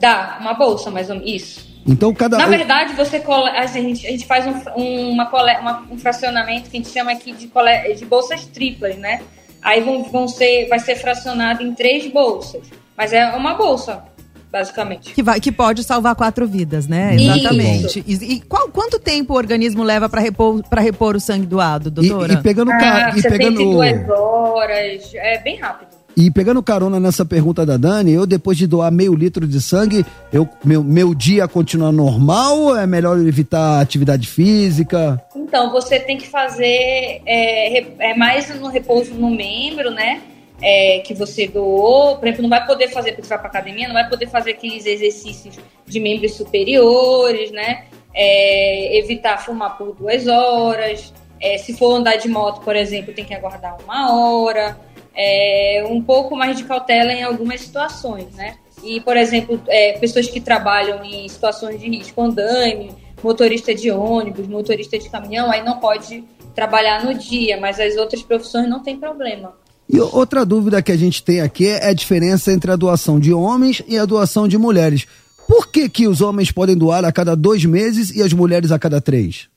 Dá, 0.03 0.37
uma 0.41 0.53
bolsa, 0.53 0.91
mais 0.91 1.09
ou 1.09 1.15
menos. 1.15 1.31
Isso. 1.31 1.73
Então, 1.87 2.13
cada. 2.13 2.37
Na 2.37 2.45
verdade, 2.45 2.93
você 2.93 3.21
cole... 3.21 3.49
a, 3.51 3.65
gente, 3.67 4.05
a 4.05 4.11
gente 4.11 4.25
faz 4.25 4.45
um, 4.75 5.11
uma 5.11 5.27
cole... 5.27 5.57
uma, 5.61 5.87
um 5.89 5.97
fracionamento 5.97 6.69
que 6.69 6.75
a 6.75 6.81
gente 6.81 6.91
chama 6.91 7.13
aqui 7.13 7.31
de, 7.31 7.47
cole... 7.47 7.93
de 7.95 8.03
bolsas 8.05 8.43
triplas, 8.45 8.97
né? 8.97 9.21
Aí 9.61 9.79
vão, 9.79 10.03
vão 10.03 10.27
ser, 10.27 10.67
vai 10.67 10.79
ser 10.79 10.97
fracionado 10.97 11.63
em 11.63 11.73
três 11.73 12.11
bolsas. 12.11 12.63
Mas 12.97 13.13
é 13.13 13.27
uma 13.27 13.53
bolsa, 13.53 14.03
basicamente. 14.51 15.13
Que, 15.13 15.23
vai, 15.23 15.39
que 15.39 15.53
pode 15.53 15.85
salvar 15.85 16.15
quatro 16.15 16.45
vidas, 16.45 16.85
né? 16.85 17.15
Exatamente. 17.15 18.03
E, 18.05 18.13
e, 18.13 18.41
qual, 18.41 18.67
quanto 18.67 18.99
tempo 18.99 19.33
o 19.33 19.37
organismo 19.37 19.83
leva 19.83 20.09
para 20.09 20.19
repor, 20.19 20.61
repor 20.69 21.15
o 21.15 21.19
sangue 21.21 21.45
doado, 21.45 21.89
doutora? 21.89 22.33
E, 22.33 22.35
e 22.35 22.41
pegando... 22.41 22.71
Ah, 22.71 23.13
e 23.15 23.21
pegando... 23.21 23.57
72 23.57 24.09
horas, 24.09 25.11
é 25.13 25.37
bem 25.37 25.55
rápido. 25.55 26.02
E 26.15 26.29
pegando 26.29 26.61
carona 26.61 26.99
nessa 26.99 27.25
pergunta 27.25 27.65
da 27.65 27.75
Dani, 27.75 28.11
eu 28.11 28.27
depois 28.27 28.55
de 28.57 28.67
doar 28.67 28.91
meio 28.91 29.15
litro 29.15 29.47
de 29.47 29.59
sangue, 29.59 30.05
eu, 30.31 30.47
meu, 30.63 30.83
meu 30.83 31.15
dia 31.15 31.47
continua 31.47 31.91
normal 31.91 32.59
ou 32.59 32.77
é 32.77 32.85
melhor 32.85 33.17
evitar 33.17 33.81
atividade 33.81 34.27
física? 34.27 35.23
Então, 35.35 35.71
você 35.71 35.99
tem 35.99 36.17
que 36.17 36.27
fazer 36.27 37.21
é, 37.25 38.11
é 38.11 38.15
mais 38.15 38.47
no 38.59 38.67
repouso 38.67 39.13
no 39.15 39.31
membro, 39.31 39.89
né? 39.89 40.21
É, 40.61 40.99
que 40.99 41.13
você 41.13 41.47
doou, 41.47 42.17
por 42.17 42.27
exemplo, 42.27 42.43
não 42.43 42.49
vai 42.49 42.65
poder 42.65 42.87
fazer, 42.89 43.11
porque 43.11 43.23
você 43.23 43.29
vai 43.29 43.39
pra 43.39 43.49
academia, 43.49 43.87
não 43.87 43.95
vai 43.95 44.07
poder 44.07 44.27
fazer 44.27 44.51
aqueles 44.51 44.85
exercícios 44.85 45.59
de 45.85 45.99
membros 45.99 46.35
superiores, 46.35 47.51
né? 47.51 47.85
É, 48.13 48.99
evitar 48.99 49.43
fumar 49.43 49.77
por 49.77 49.95
duas 49.95 50.27
horas. 50.27 51.11
É, 51.41 51.57
se 51.57 51.75
for 51.75 51.95
andar 51.95 52.17
de 52.17 52.29
moto, 52.29 52.61
por 52.61 52.75
exemplo, 52.75 53.13
tem 53.13 53.25
que 53.25 53.33
aguardar 53.33 53.75
uma 53.83 54.15
hora 54.15 54.77
é, 55.15 55.85
um 55.87 56.01
pouco 56.01 56.35
mais 56.35 56.57
de 56.57 56.63
cautela 56.63 57.11
em 57.11 57.23
algumas 57.23 57.61
situações, 57.61 58.33
né? 58.33 58.55
E, 58.83 58.99
por 59.01 59.15
exemplo, 59.15 59.61
é, 59.67 59.93
pessoas 59.93 60.27
que 60.27 60.41
trabalham 60.41 61.03
em 61.03 61.27
situações 61.27 61.79
de 61.79 61.87
risco, 61.87 62.21
andaime, 62.21 62.93
motorista 63.23 63.73
de 63.73 63.89
ônibus, 63.89 64.47
motorista 64.47 64.97
de 64.97 65.09
caminhão, 65.09 65.49
aí 65.49 65.63
não 65.63 65.79
pode 65.79 66.23
trabalhar 66.53 67.03
no 67.03 67.13
dia, 67.13 67.59
mas 67.59 67.79
as 67.79 67.95
outras 67.95 68.21
profissões 68.21 68.69
não 68.69 68.81
tem 68.81 68.97
problema. 68.97 69.53
E 69.89 69.99
outra 69.99 70.45
dúvida 70.45 70.81
que 70.81 70.91
a 70.91 70.97
gente 70.97 71.23
tem 71.23 71.41
aqui 71.41 71.67
é 71.67 71.87
a 71.87 71.93
diferença 71.93 72.51
entre 72.51 72.71
a 72.71 72.75
doação 72.75 73.19
de 73.19 73.33
homens 73.33 73.81
e 73.87 73.97
a 73.97 74.05
doação 74.05 74.47
de 74.47 74.57
mulheres. 74.57 75.05
Por 75.47 75.67
que, 75.67 75.89
que 75.89 76.07
os 76.07 76.21
homens 76.21 76.51
podem 76.51 76.77
doar 76.77 77.03
a 77.03 77.11
cada 77.11 77.35
dois 77.35 77.65
meses 77.65 78.15
e 78.15 78.21
as 78.21 78.33
mulheres 78.33 78.71
a 78.71 78.79
cada 78.79 79.01
três? 79.01 79.49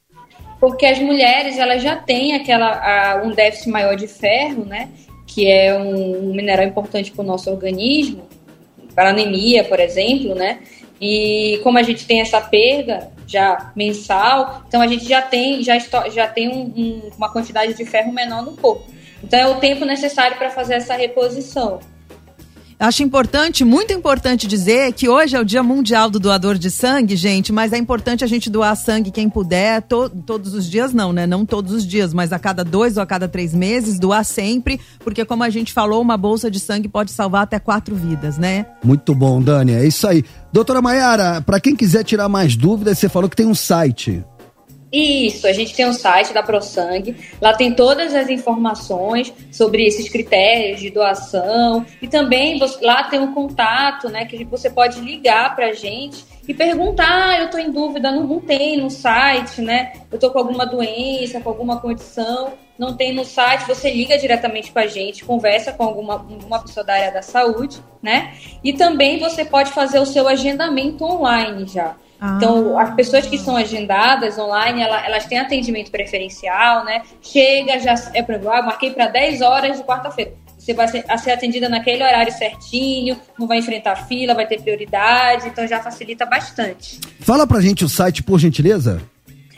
Porque 0.59 0.87
as 0.87 0.99
mulheres 0.99 1.59
elas 1.59 1.83
já 1.83 1.97
têm 1.97 2.35
aquela, 2.35 2.67
a, 2.67 3.23
um 3.25 3.31
déficit 3.33 3.69
maior 3.69 3.95
de 3.95 4.09
ferro, 4.09 4.65
né? 4.65 4.89
Que 5.27 5.51
é 5.51 5.77
um, 5.77 6.33
mineral 6.33 6.67
importante 6.67 7.11
para 7.11 7.23
o 7.23 7.27
nosso 7.27 7.51
organismo, 7.51 8.27
para 8.95 9.11
anemia, 9.11 9.65
por 9.65 9.81
exemplo, 9.81 10.35
né? 10.35 10.61
E 11.01 11.61
como 11.63 11.79
a 11.79 11.83
gente 11.83 12.07
tem 12.07 12.21
essa 12.21 12.41
perda 12.41 13.11
já 13.27 13.73
mensal, 13.77 14.63
então 14.67 14.81
a 14.81 14.87
gente 14.87 15.07
já 15.07 15.21
tem, 15.21 15.63
já, 15.63 15.79
já 16.09 16.27
tem 16.29 16.49
um, 16.49 16.63
um, 16.77 17.11
uma 17.17 17.31
quantidade 17.31 17.75
de 17.75 17.85
ferro 17.85 18.13
menor 18.13 18.43
no 18.43 18.57
corpo. 18.57 18.87
Então 19.23 19.39
é 19.39 19.47
o 19.49 19.57
tempo 19.57 19.85
necessário 19.85 20.37
para 20.39 20.51
fazer 20.51 20.75
essa 20.75 20.95
reposição. 20.95 21.81
Acho 22.79 23.03
importante, 23.03 23.65
muito 23.65 23.91
importante 23.95 24.47
dizer 24.47 24.93
que 24.93 25.09
hoje 25.09 25.35
é 25.35 25.41
o 25.41 25.45
Dia 25.45 25.63
Mundial 25.63 26.11
do 26.11 26.21
Doador 26.21 26.59
de 26.59 26.71
Sangue, 26.71 27.17
gente, 27.17 27.51
mas 27.51 27.73
é 27.73 27.79
importante 27.79 28.23
a 28.23 28.27
gente 28.27 28.51
doar 28.51 28.77
sangue 28.77 29.11
quem 29.11 29.31
puder, 29.31 29.81
to, 29.81 30.11
todos 30.11 30.53
os 30.53 30.69
dias 30.69 30.93
não, 30.93 31.11
né? 31.11 31.27
Não 31.27 31.47
todos 31.47 31.73
os 31.73 31.87
dias, 31.87 32.13
mas 32.13 32.35
a 32.35 32.39
cada 32.39 32.63
dois 32.63 32.99
ou 32.99 33.03
a 33.03 33.07
cada 33.07 33.27
três 33.27 33.55
meses, 33.55 33.99
doar 33.99 34.27
sempre, 34.27 34.79
porque 34.99 35.25
como 35.25 35.43
a 35.43 35.49
gente 35.49 35.73
falou, 35.73 36.03
uma 36.03 36.19
bolsa 36.19 36.51
de 36.51 36.61
sangue 36.61 36.87
pode 36.87 37.13
salvar 37.13 37.45
até 37.45 37.59
quatro 37.59 37.97
vidas, 37.97 38.37
né? 38.37 38.67
Muito 38.85 39.15
bom, 39.15 39.41
Dani, 39.41 39.73
é 39.73 39.87
isso 39.87 40.07
aí. 40.07 40.23
Doutora 40.53 40.83
Maiara, 40.83 41.41
para 41.41 41.59
quem 41.59 41.75
quiser 41.75 42.05
tirar 42.05 42.29
mais 42.29 42.57
dúvidas, 42.57 42.99
você 42.99 43.09
falou 43.09 43.31
que 43.31 43.37
tem 43.37 43.47
um 43.47 43.55
site. 43.55 44.23
Isso, 44.93 45.49
a 45.49 45.53
gente 45.53 45.75
tem 45.75 45.85
um 45.87 45.93
site 45.93 46.33
da 46.33 46.43
ProSangue, 46.43 47.17
lá 47.41 47.53
tem 47.53 47.75
todas 47.75 48.15
as 48.15 48.29
informações 48.29 49.33
sobre 49.51 49.85
esses 49.85 50.09
critérios 50.09 50.81
de 50.81 50.91
doação 50.91 51.85
e 52.01 52.07
também 52.07 52.59
lá 52.81 53.05
tem 53.05 53.19
um 53.19 53.35
contato, 53.35 54.09
né, 54.09 54.25
que 54.25 54.45
você 54.45 54.71
pode 54.71 55.01
ligar 55.01 55.57
para 55.57 55.67
a 55.67 55.73
gente 55.73 56.25
e 56.47 56.55
perguntar, 56.55 57.31
ah, 57.31 57.39
eu 57.41 57.47
estou 57.47 57.59
em 57.59 57.73
dúvida, 57.73 58.13
não, 58.13 58.25
não 58.25 58.41
tem 58.41 58.77
no 58.77 58.89
site, 58.89 59.61
né, 59.61 59.93
eu 60.11 60.17
estou 60.17 60.31
com 60.31 60.39
alguma 60.39 60.65
doença, 60.65 61.41
com 61.41 61.49
alguma 61.49 61.81
condição, 61.81 62.53
não 62.79 62.97
tem 62.97 63.13
no 63.13 63.25
site, 63.25 63.67
você 63.67 63.91
liga 63.91 64.17
diretamente 64.17 64.71
com 64.71 64.79
a 64.79 64.87
gente, 64.87 65.25
conversa 65.25 65.73
com 65.73 65.83
alguma, 65.83 66.15
alguma 66.15 66.63
pessoa 66.63 66.85
da 66.85 66.95
área 66.95 67.11
da 67.11 67.23
saúde, 67.23 67.83
né, 68.01 68.35
e 68.63 68.73
também 68.73 69.19
você 69.19 69.45
pode 69.45 69.73
fazer 69.73 69.99
o 69.99 70.07
seu 70.07 70.29
agendamento 70.29 71.05
online 71.05 71.67
já. 71.67 71.97
Então, 72.37 72.79
as 72.79 72.95
pessoas 72.95 73.27
que 73.27 73.39
são 73.39 73.57
agendadas 73.57 74.39
online, 74.39 74.83
elas, 74.83 75.05
elas 75.05 75.27
têm 75.27 75.39
atendimento 75.39 75.91
preferencial, 75.91 76.85
né? 76.85 77.03
Chega, 77.21 77.79
já 77.79 77.95
é 78.15 78.23
para 78.23 78.37
ah, 78.37 78.63
marquei 78.63 78.91
para 78.91 79.09
10 79.09 79.43
horas 79.43 79.77
de 79.77 79.85
quarta-feira. 79.85 80.33
Você 80.59 80.73
vai 80.75 80.89
ser, 80.89 81.05
ser 81.19 81.31
atendida 81.31 81.69
naquele 81.69 82.03
horário 82.03 82.33
certinho, 82.33 83.17
não 83.39 83.47
vai 83.47 83.59
enfrentar 83.59 84.09
fila, 84.09 84.35
vai 84.35 84.47
ter 84.47 84.61
prioridade, 84.61 85.47
então 85.47 85.65
já 85.67 85.81
facilita 85.81 86.27
bastante. 86.27 86.99
Fala 87.21 87.47
pra 87.47 87.61
gente 87.61 87.85
o 87.85 87.89
site, 87.89 88.23
por 88.23 88.41
gentileza. 88.41 89.01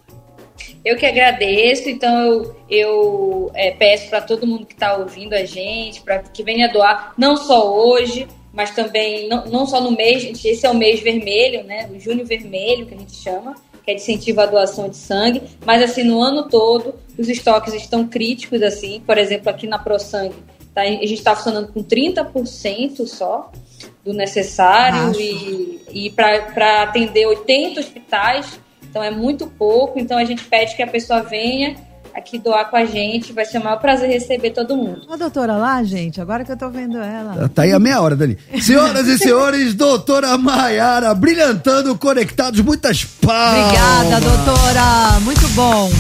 Eu 0.84 0.96
que 0.96 1.06
agradeço, 1.06 1.88
então 1.88 2.24
eu, 2.24 2.56
eu 2.70 3.50
é, 3.54 3.70
peço 3.72 4.08
para 4.08 4.20
todo 4.20 4.46
mundo 4.46 4.66
que 4.66 4.74
está 4.74 4.96
ouvindo 4.96 5.34
a 5.34 5.44
gente, 5.44 6.00
para 6.00 6.20
que 6.20 6.42
venha 6.42 6.72
doar, 6.72 7.14
não 7.16 7.36
só 7.36 7.74
hoje, 7.74 8.26
mas 8.52 8.70
também, 8.70 9.28
não, 9.28 9.44
não 9.46 9.66
só 9.66 9.80
no 9.80 9.90
mês, 9.90 10.44
esse 10.44 10.66
é 10.66 10.70
o 10.70 10.74
mês 10.74 11.00
vermelho, 11.00 11.64
né? 11.64 11.88
O 11.94 12.00
junho 12.00 12.24
vermelho, 12.24 12.86
que 12.86 12.94
a 12.94 12.98
gente 12.98 13.14
chama, 13.14 13.54
que 13.84 13.90
é 13.90 13.94
de 13.94 14.00
incentivo 14.00 14.40
à 14.40 14.46
doação 14.46 14.88
de 14.88 14.96
sangue, 14.96 15.42
mas 15.64 15.82
assim, 15.82 16.02
no 16.02 16.20
ano 16.20 16.48
todo, 16.48 16.94
os 17.18 17.28
estoques 17.28 17.74
estão 17.74 18.06
críticos, 18.06 18.62
assim, 18.62 19.00
por 19.04 19.18
exemplo, 19.18 19.48
aqui 19.48 19.66
na 19.66 19.78
ProSangue, 19.78 20.34
tá, 20.74 20.82
a 20.82 20.86
gente 20.86 21.14
está 21.14 21.34
funcionando 21.34 21.72
com 21.72 21.82
30% 21.82 23.06
só 23.06 23.50
do 24.04 24.12
necessário 24.12 25.10
Acho. 25.10 25.20
e, 25.20 25.80
e 25.92 26.10
para 26.10 26.82
atender 26.82 27.26
80 27.26 27.80
hospitais 27.80 28.60
então 28.88 29.02
é 29.02 29.10
muito 29.10 29.46
pouco, 29.46 29.98
então 29.98 30.16
a 30.18 30.24
gente 30.24 30.44
pede 30.44 30.74
que 30.74 30.82
a 30.82 30.86
pessoa 30.86 31.22
venha 31.22 31.76
aqui 32.14 32.38
doar 32.38 32.68
com 32.68 32.76
a 32.76 32.84
gente. 32.84 33.32
Vai 33.32 33.44
ser 33.44 33.58
o 33.58 33.64
maior 33.64 33.78
prazer 33.78 34.08
receber 34.08 34.50
todo 34.50 34.76
mundo. 34.76 35.02
A 35.08 35.16
doutora 35.16 35.56
lá, 35.56 35.82
gente, 35.82 36.20
agora 36.20 36.44
que 36.44 36.52
eu 36.52 36.56
tô 36.56 36.68
vendo 36.68 36.98
ela. 36.98 37.48
Tá 37.48 37.62
aí 37.62 37.72
a 37.72 37.78
meia 37.78 38.00
hora, 38.00 38.16
Dani. 38.16 38.36
Senhoras 38.60 39.06
e 39.06 39.18
senhores, 39.18 39.74
doutora 39.74 40.36
Maiara, 40.36 41.14
brilhantando, 41.14 41.96
conectados, 41.96 42.60
muitas 42.60 43.04
palmas. 43.04 43.66
Obrigada, 43.66 44.20
doutora. 44.20 45.20
Muito 45.20 45.48
bom. 45.50 45.90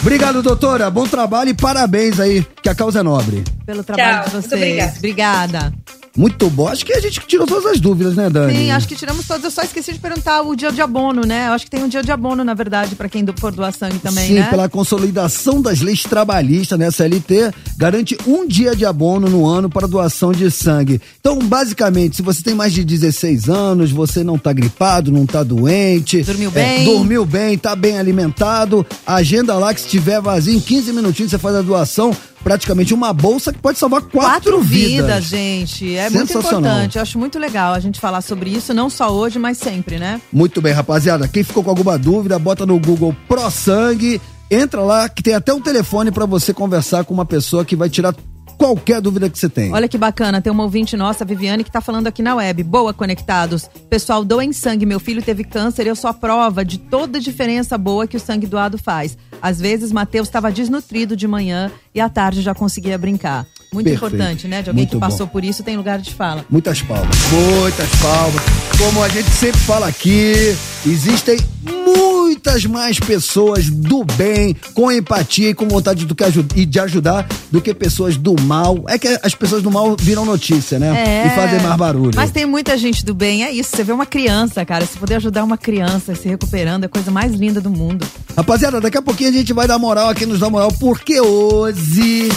Obrigado, 0.00 0.42
doutora. 0.42 0.90
Bom 0.90 1.06
trabalho 1.06 1.50
e 1.50 1.54
parabéns 1.54 2.20
aí, 2.20 2.46
que 2.62 2.68
a 2.68 2.74
causa 2.74 3.00
é 3.00 3.02
nobre. 3.02 3.42
Pelo 3.64 3.82
trabalho 3.82 4.30
Tchau, 4.30 4.40
de 4.40 4.48
vocês. 4.48 4.96
Obrigada. 4.98 5.72
Muito 6.16 6.48
bom. 6.48 6.68
Acho 6.68 6.84
que 6.84 6.92
a 6.92 7.00
gente 7.00 7.20
tirou 7.26 7.46
todas 7.46 7.66
as 7.66 7.80
dúvidas, 7.80 8.14
né, 8.14 8.30
Dani? 8.30 8.56
Sim, 8.56 8.70
acho 8.70 8.88
que 8.88 8.96
tiramos 8.96 9.26
todas. 9.26 9.44
Eu 9.44 9.50
só 9.50 9.62
esqueci 9.62 9.92
de 9.92 9.98
perguntar 9.98 10.42
o 10.42 10.56
dia 10.56 10.72
de 10.72 10.80
abono, 10.80 11.22
né? 11.22 11.48
Eu 11.48 11.52
acho 11.52 11.64
que 11.64 11.70
tem 11.70 11.82
um 11.82 11.88
dia 11.88 12.02
de 12.02 12.10
abono, 12.10 12.42
na 12.42 12.54
verdade, 12.54 12.94
para 12.94 13.08
quem 13.08 13.24
for 13.38 13.52
doar 13.52 13.72
sangue 13.72 13.98
também, 13.98 14.28
Sim, 14.28 14.34
né? 14.34 14.44
Sim, 14.44 14.50
pela 14.50 14.68
consolidação 14.68 15.60
das 15.60 15.80
leis 15.80 16.02
trabalhistas, 16.02 16.78
né? 16.78 16.90
CLT 16.90 17.52
garante 17.76 18.16
um 18.26 18.46
dia 18.46 18.74
de 18.74 18.86
abono 18.86 19.28
no 19.28 19.46
ano 19.46 19.68
para 19.68 19.86
doação 19.86 20.32
de 20.32 20.50
sangue. 20.50 21.00
Então, 21.20 21.38
basicamente, 21.38 22.16
se 22.16 22.22
você 22.22 22.42
tem 22.42 22.54
mais 22.54 22.72
de 22.72 22.84
16 22.84 23.48
anos, 23.48 23.90
você 23.90 24.24
não 24.24 24.38
tá 24.38 24.52
gripado, 24.52 25.12
não 25.12 25.26
tá 25.26 25.42
doente. 25.42 26.22
Dormiu 26.22 26.50
bem. 26.50 26.82
É, 26.82 26.84
dormiu 26.84 27.26
bem, 27.26 27.58
tá 27.58 27.76
bem 27.76 27.98
alimentado. 27.98 28.86
Agenda 29.06 29.54
lá 29.54 29.74
que 29.74 29.80
se 29.80 29.88
tiver 29.88 30.20
vazio, 30.20 30.54
em 30.54 30.60
15 30.60 30.92
minutinhos 30.92 31.30
você 31.30 31.38
faz 31.38 31.56
a 31.56 31.62
doação 31.62 32.16
praticamente 32.46 32.94
uma 32.94 33.12
bolsa 33.12 33.52
que 33.52 33.58
pode 33.58 33.76
salvar 33.76 34.02
quatro, 34.02 34.20
quatro 34.20 34.60
vidas. 34.60 34.90
vidas. 34.90 35.24
gente. 35.24 35.96
É 35.96 36.08
muito 36.08 36.38
importante. 36.38 36.94
Eu 36.94 37.02
acho 37.02 37.18
muito 37.18 37.40
legal 37.40 37.74
a 37.74 37.80
gente 37.80 37.98
falar 37.98 38.20
sobre 38.20 38.50
isso, 38.50 38.72
não 38.72 38.88
só 38.88 39.10
hoje, 39.10 39.36
mas 39.36 39.58
sempre, 39.58 39.98
né? 39.98 40.20
Muito 40.32 40.62
bem, 40.62 40.72
rapaziada. 40.72 41.26
Quem 41.26 41.42
ficou 41.42 41.64
com 41.64 41.70
alguma 41.70 41.98
dúvida, 41.98 42.38
bota 42.38 42.64
no 42.64 42.78
Google 42.78 43.16
Pro 43.26 43.50
Sangue. 43.50 44.20
Entra 44.48 44.80
lá 44.82 45.08
que 45.08 45.24
tem 45.24 45.34
até 45.34 45.52
um 45.52 45.60
telefone 45.60 46.12
para 46.12 46.24
você 46.24 46.54
conversar 46.54 47.04
com 47.04 47.12
uma 47.12 47.24
pessoa 47.24 47.64
que 47.64 47.74
vai 47.74 47.90
tirar 47.90 48.14
qualquer 48.56 49.00
dúvida 49.00 49.28
que 49.28 49.38
você 49.38 49.48
tem. 49.48 49.72
Olha 49.72 49.88
que 49.88 49.98
bacana, 49.98 50.40
tem 50.40 50.52
uma 50.52 50.62
ouvinte 50.62 50.96
nossa, 50.96 51.24
Viviane, 51.24 51.64
que 51.64 51.70
tá 51.70 51.80
falando 51.80 52.06
aqui 52.06 52.22
na 52.22 52.34
web. 52.34 52.62
Boa, 52.62 52.92
conectados. 52.92 53.68
Pessoal, 53.88 54.24
doem 54.24 54.52
sangue. 54.52 54.86
Meu 54.86 54.98
filho 54.98 55.22
teve 55.22 55.44
câncer 55.44 55.86
e 55.86 55.88
eu 55.88 55.96
sou 55.96 56.10
a 56.10 56.14
prova 56.14 56.64
de 56.64 56.78
toda 56.78 57.18
a 57.18 57.20
diferença 57.20 57.76
boa 57.78 58.06
que 58.06 58.16
o 58.16 58.20
sangue 58.20 58.46
doado 58.46 58.78
faz. 58.78 59.16
Às 59.40 59.60
vezes, 59.60 59.92
Matheus 59.92 60.28
estava 60.28 60.50
desnutrido 60.50 61.16
de 61.16 61.28
manhã 61.28 61.70
e 61.94 62.00
à 62.00 62.08
tarde 62.08 62.42
já 62.42 62.54
conseguia 62.54 62.98
brincar. 62.98 63.46
Muito 63.76 63.90
Perfeito. 63.90 64.14
importante, 64.14 64.48
né? 64.48 64.62
De 64.62 64.70
alguém 64.70 64.84
Muito 64.84 64.92
que 64.92 64.98
passou 64.98 65.26
bom. 65.26 65.32
por 65.32 65.44
isso 65.44 65.62
tem 65.62 65.76
lugar 65.76 65.98
de 65.98 66.14
fala. 66.14 66.46
Muitas 66.48 66.80
palmas, 66.80 67.14
muitas 67.30 67.88
palmas. 67.96 68.42
Como 68.78 69.02
a 69.02 69.08
gente 69.10 69.28
sempre 69.28 69.60
fala 69.60 69.86
aqui, 69.86 70.56
existem 70.86 71.38
muitas 71.62 72.64
mais 72.64 72.98
pessoas 72.98 73.68
do 73.68 74.02
bem, 74.02 74.56
com 74.72 74.90
empatia 74.90 75.50
e 75.50 75.54
com 75.54 75.68
vontade 75.68 76.06
do 76.06 76.14
que 76.14 76.24
e 76.54 76.64
de 76.64 76.80
ajudar, 76.80 77.26
do 77.50 77.60
que 77.60 77.74
pessoas 77.74 78.16
do 78.16 78.34
mal. 78.40 78.82
É 78.88 78.98
que 78.98 79.08
as 79.22 79.34
pessoas 79.34 79.62
do 79.62 79.70
mal 79.70 79.94
viram 80.00 80.24
notícia, 80.24 80.78
né? 80.78 81.24
É. 81.24 81.26
E 81.26 81.30
fazem 81.36 81.60
mais 81.60 81.76
barulho. 81.76 82.12
Mas 82.16 82.30
tem 82.30 82.46
muita 82.46 82.78
gente 82.78 83.04
do 83.04 83.14
bem, 83.14 83.44
é 83.44 83.52
isso. 83.52 83.76
Você 83.76 83.84
vê 83.84 83.92
uma 83.92 84.06
criança, 84.06 84.64
cara. 84.64 84.86
Se 84.86 84.96
puder 84.96 85.16
ajudar 85.16 85.44
uma 85.44 85.58
criança 85.58 86.14
se 86.14 86.26
recuperando, 86.26 86.84
é 86.84 86.86
a 86.86 86.88
coisa 86.88 87.10
mais 87.10 87.34
linda 87.34 87.60
do 87.60 87.68
mundo. 87.68 88.06
Rapaziada, 88.34 88.80
daqui 88.80 88.96
a 88.96 89.02
pouquinho 89.02 89.28
a 89.28 89.32
gente 89.34 89.52
vai 89.52 89.68
dar 89.68 89.78
moral 89.78 90.08
aqui 90.08 90.24
nos 90.24 90.38
dá 90.38 90.48
moral, 90.48 90.72
porque 90.80 91.20
hoje. 91.20 92.30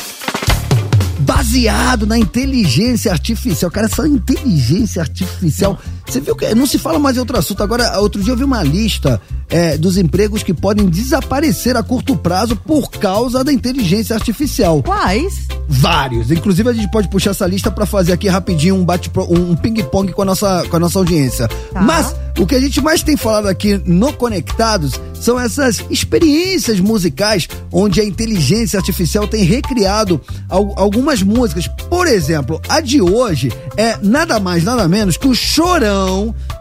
Baseado 1.30 2.08
na 2.08 2.18
inteligência 2.18 3.12
artificial. 3.12 3.70
Cara, 3.70 3.86
essa 3.86 4.08
inteligência 4.08 5.00
artificial. 5.02 5.80
Você 6.10 6.20
viu 6.20 6.36
que 6.36 6.54
não 6.56 6.66
se 6.66 6.78
fala 6.80 6.98
mais 6.98 7.16
em 7.18 7.20
outro 7.20 7.38
assunto. 7.38 7.62
Agora, 7.62 8.00
outro 8.00 8.22
dia 8.24 8.34
eu 8.34 8.38
vi 8.38 8.44
uma 8.44 8.64
lista 8.64 9.22
é, 9.50 9.78
dos 9.78 9.96
empregos 9.98 10.42
que 10.42 10.54
podem 10.54 10.88
desaparecer 10.88 11.78
a 11.78 11.84
curto 11.84 12.16
prazo 12.16 12.56
por 12.56 12.90
causa 12.90 13.44
da 13.44 13.54
inteligência 13.54 14.16
artificial. 14.16 14.82
Quais? 14.82 15.48
Vários. 15.68 16.32
Inclusive, 16.32 16.70
a 16.70 16.74
gente 16.74 16.90
pode 16.92 17.08
puxar 17.10 17.32
essa 17.32 17.46
lista 17.46 17.70
pra 17.70 17.86
fazer 17.86 18.14
aqui 18.14 18.28
rapidinho 18.28 18.76
um 18.76 18.84
bate 18.84 19.12
um 19.30 19.56
ping-pong 19.56 20.12
com 20.12 20.24
a 20.24 20.26
nossa, 20.26 20.66
com 20.68 20.76
a 20.78 20.80
nossa 20.80 20.98
audiência. 20.98 21.48
Mas 21.74 22.16
o 22.40 22.46
que 22.48 22.56
a 22.56 22.60
gente 22.60 22.82
mais 22.82 23.04
tem 23.04 23.16
falado 23.16 23.48
aqui 23.48 23.80
no 23.86 24.12
Conectados 24.14 24.94
são 25.14 25.40
essas 25.40 25.84
experiências 25.90 26.80
musicais 26.80 27.48
onde 27.72 28.00
a 28.02 28.06
inteligência 28.06 28.80
artificial 28.80 29.28
tem 29.28 29.44
recriado 29.44 30.20
al- 30.48 30.74
algumas 30.76 31.22
músicas. 31.22 31.68
Por 31.90 32.08
exemplo, 32.08 32.60
a 32.68 32.80
de 32.80 33.02
hoje 33.02 33.52
é 33.78 33.98
nada 34.02 34.40
mais, 34.40 34.64
nada 34.64 34.88
menos 34.88 35.18
que 35.18 35.28
o 35.28 35.36
Chorão 35.36 35.99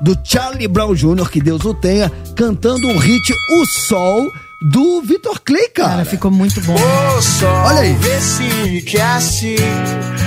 do 0.00 0.16
Charlie 0.24 0.68
Brown 0.68 0.94
Jr., 0.94 1.28
que 1.30 1.40
Deus 1.40 1.64
o 1.64 1.74
tenha, 1.74 2.10
cantando 2.36 2.86
um 2.88 2.98
hit 2.98 3.32
O 3.32 3.66
Sol 3.66 4.30
do 4.60 5.00
Vitor 5.02 5.40
Clay, 5.40 5.68
cara. 5.68 5.90
Cara, 5.90 6.04
ficou 6.04 6.30
muito 6.30 6.60
bom. 6.62 6.74
Ô 6.74 7.22
sol, 7.22 7.48
Olha 7.48 7.80
aí. 7.80 7.92
vê 7.94 8.20
se 8.20 8.82
quer 8.82 9.20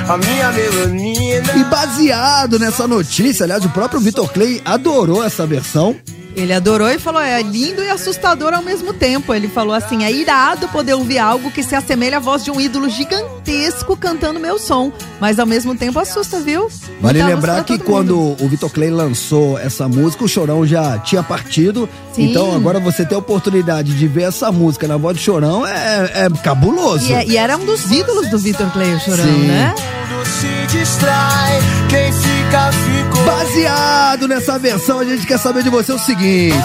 a 0.07 0.17
minha 0.17 0.51
melanina. 0.51 1.53
E 1.57 1.63
baseado 1.65 2.57
nessa 2.57 2.87
notícia, 2.87 3.43
aliás, 3.43 3.65
o 3.65 3.69
próprio 3.69 3.99
Vitor 3.99 4.31
Clay 4.31 4.61
adorou 4.63 5.23
essa 5.23 5.45
versão. 5.45 5.95
Ele 6.35 6.53
adorou 6.53 6.89
e 6.89 6.97
falou: 6.99 7.21
é 7.21 7.41
lindo 7.41 7.81
e 7.83 7.89
assustador 7.89 8.53
ao 8.53 8.61
mesmo 8.61 8.93
tempo. 8.93 9.33
Ele 9.33 9.47
falou 9.47 9.73
assim: 9.73 10.03
é 10.03 10.11
irado 10.11 10.67
poder 10.69 10.93
ouvir 10.93 11.19
algo 11.19 11.51
que 11.51 11.61
se 11.63 11.75
assemelha 11.75 12.17
à 12.17 12.19
voz 12.19 12.43
de 12.43 12.51
um 12.51 12.59
ídolo 12.59 12.89
gigantesco 12.89 13.95
cantando 13.97 14.39
meu 14.39 14.57
som, 14.57 14.91
mas 15.19 15.39
ao 15.39 15.45
mesmo 15.45 15.75
tempo 15.75 15.99
assusta, 15.99 16.39
viu? 16.39 16.69
Vale 17.01 17.21
lembrar 17.23 17.63
que 17.63 17.77
quando 17.77 18.15
mundo. 18.15 18.43
o 18.43 18.47
Vitor 18.47 18.69
Clay 18.69 18.89
lançou 18.89 19.57
essa 19.59 19.87
música, 19.87 20.23
o 20.23 20.27
Chorão 20.27 20.65
já 20.65 20.97
tinha 20.99 21.21
partido. 21.23 21.87
Sim. 22.13 22.29
Então 22.29 22.53
agora 22.55 22.79
você 22.79 23.05
ter 23.05 23.15
a 23.15 23.17
oportunidade 23.19 23.93
de 23.97 24.07
ver 24.07 24.23
essa 24.23 24.51
música 24.51 24.87
na 24.87 24.97
voz 24.97 25.17
do 25.17 25.21
Chorão 25.21 25.65
é, 25.65 26.25
é 26.25 26.29
cabuloso. 26.43 27.09
E, 27.09 27.13
é- 27.13 27.25
e 27.25 27.37
era 27.37 27.57
um 27.57 27.65
dos 27.65 27.91
ídolos 27.91 28.29
do 28.29 28.37
Vitor 28.39 28.69
Clay, 28.71 28.93
o 28.95 28.99
Chorão, 28.99 29.23
Sim. 29.25 29.47
né? 29.47 29.73
Mundo 30.09 30.25
se 30.25 30.77
distrai, 30.77 31.59
quem 31.89 32.11
fica 32.13 32.71
ficou. 32.71 33.10
Baseado 33.25 34.27
nessa 34.27 34.57
versão, 34.57 34.99
a 34.99 35.05
gente 35.05 35.25
quer 35.25 35.37
saber 35.37 35.63
de 35.63 35.69
você 35.69 35.91
o 35.91 35.99
seguinte. 35.99 36.55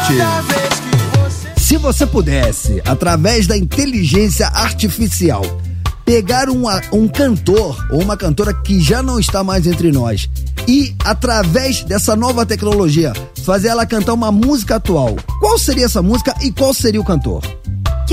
Se 1.56 1.76
você 1.76 2.06
pudesse, 2.06 2.80
através 2.86 3.46
da 3.46 3.56
inteligência 3.56 4.46
artificial, 4.48 5.42
pegar 6.04 6.48
um, 6.48 6.64
um 6.92 7.08
cantor 7.08 7.84
ou 7.90 8.00
uma 8.00 8.16
cantora 8.16 8.54
que 8.54 8.80
já 8.80 9.02
não 9.02 9.18
está 9.18 9.42
mais 9.42 9.66
entre 9.66 9.90
nós 9.90 10.30
e, 10.68 10.94
através 11.04 11.82
dessa 11.82 12.14
nova 12.14 12.46
tecnologia, 12.46 13.12
fazer 13.44 13.68
ela 13.68 13.84
cantar 13.84 14.14
uma 14.14 14.30
música 14.30 14.76
atual, 14.76 15.16
qual 15.40 15.58
seria 15.58 15.86
essa 15.86 16.00
música 16.00 16.34
e 16.40 16.52
qual 16.52 16.72
seria 16.72 17.00
o 17.00 17.04
cantor? 17.04 17.42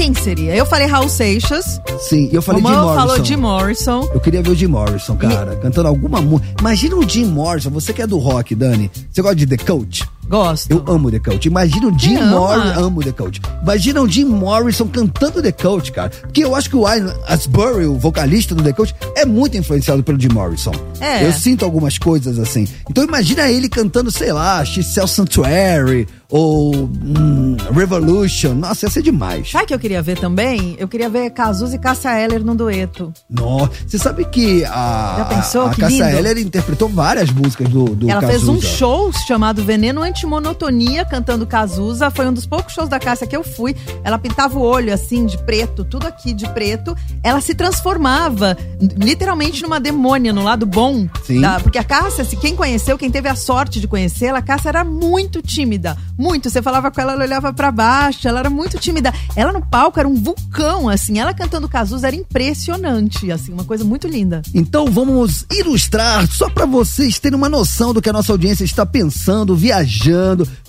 Quem 0.03 0.13
seria? 0.13 0.53
Eu 0.53 0.65
falei 0.65 0.85
Raul 0.85 1.07
Seixas. 1.07 1.79
Sim, 1.97 2.27
eu 2.33 2.41
falei 2.41 2.61
Jim 2.61 2.67
Morrison. 2.67 2.93
falou 2.93 3.23
Jim 3.23 3.35
Morrison. 3.37 4.09
Eu 4.13 4.19
queria 4.19 4.43
ver 4.43 4.49
o 4.49 4.55
Jim 4.55 4.67
Morrison, 4.67 5.15
cara, 5.15 5.55
cantando 5.55 5.87
alguma 5.87 6.21
música. 6.21 6.55
Imagina 6.59 6.97
o 6.97 7.07
Jim 7.07 7.23
Morrison, 7.23 7.69
você 7.69 7.93
que 7.93 8.01
é 8.01 8.05
do 8.05 8.17
rock, 8.17 8.53
Dani. 8.53 8.91
Você 9.09 9.21
gosta 9.21 9.37
de 9.37 9.47
The 9.47 9.55
Coach? 9.55 10.05
Gosto. 10.27 10.71
Eu 10.71 10.83
amo 10.87 11.11
The 11.11 11.19
Coach. 11.19 11.47
Imagina 11.47 11.87
o 11.87 11.99
Jim? 11.99 12.19
Morrison. 12.21 12.79
Amo 12.85 13.03
The 13.03 13.11
Coach. 13.11 13.41
Imagina 13.61 14.01
o 14.01 14.07
Jim 14.09 14.25
Morrison 14.25 14.87
cantando 14.87 15.41
The 15.41 15.51
Coach, 15.51 15.91
cara. 15.91 16.09
Porque 16.09 16.43
eu 16.43 16.55
acho 16.55 16.69
que 16.69 16.75
o 16.75 16.87
Ian 16.87 17.13
Asbury, 17.27 17.85
o 17.85 17.97
vocalista 17.97 18.55
do 18.55 18.63
The 18.63 18.73
Coach, 18.73 18.95
é 19.15 19.25
muito 19.25 19.57
influenciado 19.57 20.03
pelo 20.03 20.19
Jim 20.19 20.29
Morrison. 20.29 20.71
É. 20.99 21.25
Eu 21.25 21.33
sinto 21.33 21.63
algumas 21.65 21.97
coisas 21.97 22.39
assim. 22.39 22.67
Então 22.89 23.03
imagina 23.03 23.47
ele 23.49 23.67
cantando, 23.69 24.09
sei 24.11 24.31
lá, 24.31 24.63
X-Cell 24.63 25.07
Sanctuary 25.07 26.07
ou 26.29 26.73
hum, 26.75 27.55
Revolution. 27.75 28.53
Nossa, 28.55 28.85
ia 28.85 28.89
ser 28.89 29.03
demais. 29.03 29.51
Sabe 29.51 29.65
o 29.65 29.67
que 29.67 29.73
eu 29.73 29.79
queria 29.79 30.01
ver 30.01 30.17
também? 30.17 30.75
Eu 30.79 30.87
queria 30.87 31.09
ver 31.09 31.29
Cazuza 31.31 31.75
e 31.75 31.79
Cássia 31.79 32.17
Eller 32.19 32.43
num 32.43 32.55
dueto. 32.55 33.13
Nossa, 33.29 33.71
você 33.87 33.97
sabe 33.99 34.25
que 34.25 34.63
a, 34.65 35.15
Já 35.19 35.25
pensou? 35.25 35.61
a, 35.63 35.71
a 35.71 35.73
Que 35.75 35.81
Cássia 35.81 36.05
lindo. 36.05 36.17
Heller 36.17 36.37
interpretou 36.39 36.89
várias 36.89 37.29
músicas 37.29 37.67
do, 37.69 37.85
do 37.85 38.09
Ela 38.09 38.21
fez 38.21 38.43
um 38.47 38.55
Cazuza. 38.55 38.67
show 38.75 39.11
chamado 39.27 39.63
Veneno 39.63 40.01
Antimonotonia, 40.13 41.03
cantando 41.03 41.45
Cazuza. 41.47 42.11
Foi 42.11 42.27
um 42.27 42.33
dos 42.33 42.45
poucos 42.45 42.73
shows 42.73 42.87
da 42.87 42.99
Cássia 42.99 43.25
que 43.25 43.35
eu 43.35 43.43
fui. 43.43 43.75
Ela 44.03 44.19
pintava 44.19 44.57
o 44.57 44.61
olho 44.61 44.93
assim, 44.93 45.25
de 45.25 45.37
preto, 45.39 45.83
tudo 45.83 46.05
aqui 46.07 46.33
de 46.33 46.47
preto. 46.49 46.95
Ela 47.23 47.41
se 47.41 47.55
transformava 47.55 48.55
literalmente 48.95 49.63
numa 49.63 49.79
demônia, 49.79 50.31
no 50.31 50.43
lado 50.43 50.65
bom. 50.67 51.07
Sim. 51.25 51.41
da- 51.41 51.59
porque 51.59 51.77
a 51.79 51.83
Cássia, 51.83 52.23
se 52.23 52.35
quem 52.35 52.55
conheceu, 52.55 52.97
quem 52.97 53.09
teve 53.09 53.27
a 53.27 53.35
sorte 53.35 53.79
de 53.79 53.87
conhecê-la, 53.87 54.37
a 54.39 54.41
Cássia 54.41 54.69
era 54.69 54.83
muito 54.83 55.41
tímida. 55.41 55.97
Muito. 56.17 56.49
Você 56.49 56.61
falava 56.61 56.91
com 56.91 57.01
ela, 57.01 57.13
ela 57.13 57.23
olhava 57.23 57.51
pra 57.51 57.71
baixo, 57.71 58.27
ela 58.27 58.39
era 58.39 58.49
muito 58.49 58.77
tímida. 58.77 59.11
Ela 59.35 59.51
no 59.51 59.65
palco 59.65 59.99
era 59.99 60.07
um 60.07 60.13
vulcão, 60.15 60.87
assim. 60.89 61.17
Ela 61.17 61.33
cantando 61.33 61.67
Cazuza 61.67 62.07
era 62.07 62.15
impressionante, 62.15 63.31
assim, 63.31 63.51
uma 63.51 63.63
coisa 63.63 63.83
muito 63.83 64.07
linda. 64.07 64.41
Então 64.53 64.85
vamos 64.91 65.45
ilustrar, 65.51 66.27
só 66.27 66.49
pra 66.49 66.65
vocês 66.65 67.17
terem 67.19 67.37
uma 67.37 67.49
noção 67.49 67.93
do 67.93 68.01
que 68.01 68.09
a 68.09 68.13
nossa 68.13 68.31
audiência 68.31 68.63
está 68.63 68.85
pensando, 68.85 69.55
viajando 69.55 70.02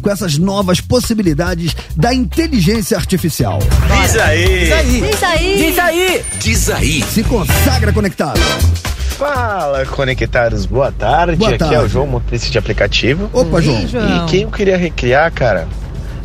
com 0.01 0.11
essas 0.11 0.39
novas 0.39 0.81
possibilidades 0.81 1.75
da 1.97 2.13
inteligência 2.15 2.97
artificial. 2.97 3.59
Diz 4.03 4.17
aí. 4.17 4.59
Diz 4.59 5.23
aí. 5.23 5.57
Diz 5.57 5.79
aí. 5.79 6.25
Diz 6.39 6.71
aí. 6.71 7.03
Se 7.03 7.23
consagra 7.25 7.93
conectado. 7.93 8.41
Fala, 9.19 9.87
conectados, 9.87 10.67
boa 10.67 10.91
tarde. 10.91 11.37
Boa 11.37 11.51
Aqui 11.51 11.63
é 11.63 11.67
tarde. 11.69 11.85
o 11.85 11.89
João, 11.89 12.07
motorista 12.07 12.51
de 12.51 12.59
aplicativo. 12.59 13.31
Opa, 13.33 13.61
João. 13.61 13.81
Ih, 13.81 13.87
João. 13.87 14.27
E 14.27 14.29
quem 14.29 14.43
eu 14.43 14.51
queria 14.51 14.77
recriar, 14.77 15.33
cara, 15.33 15.69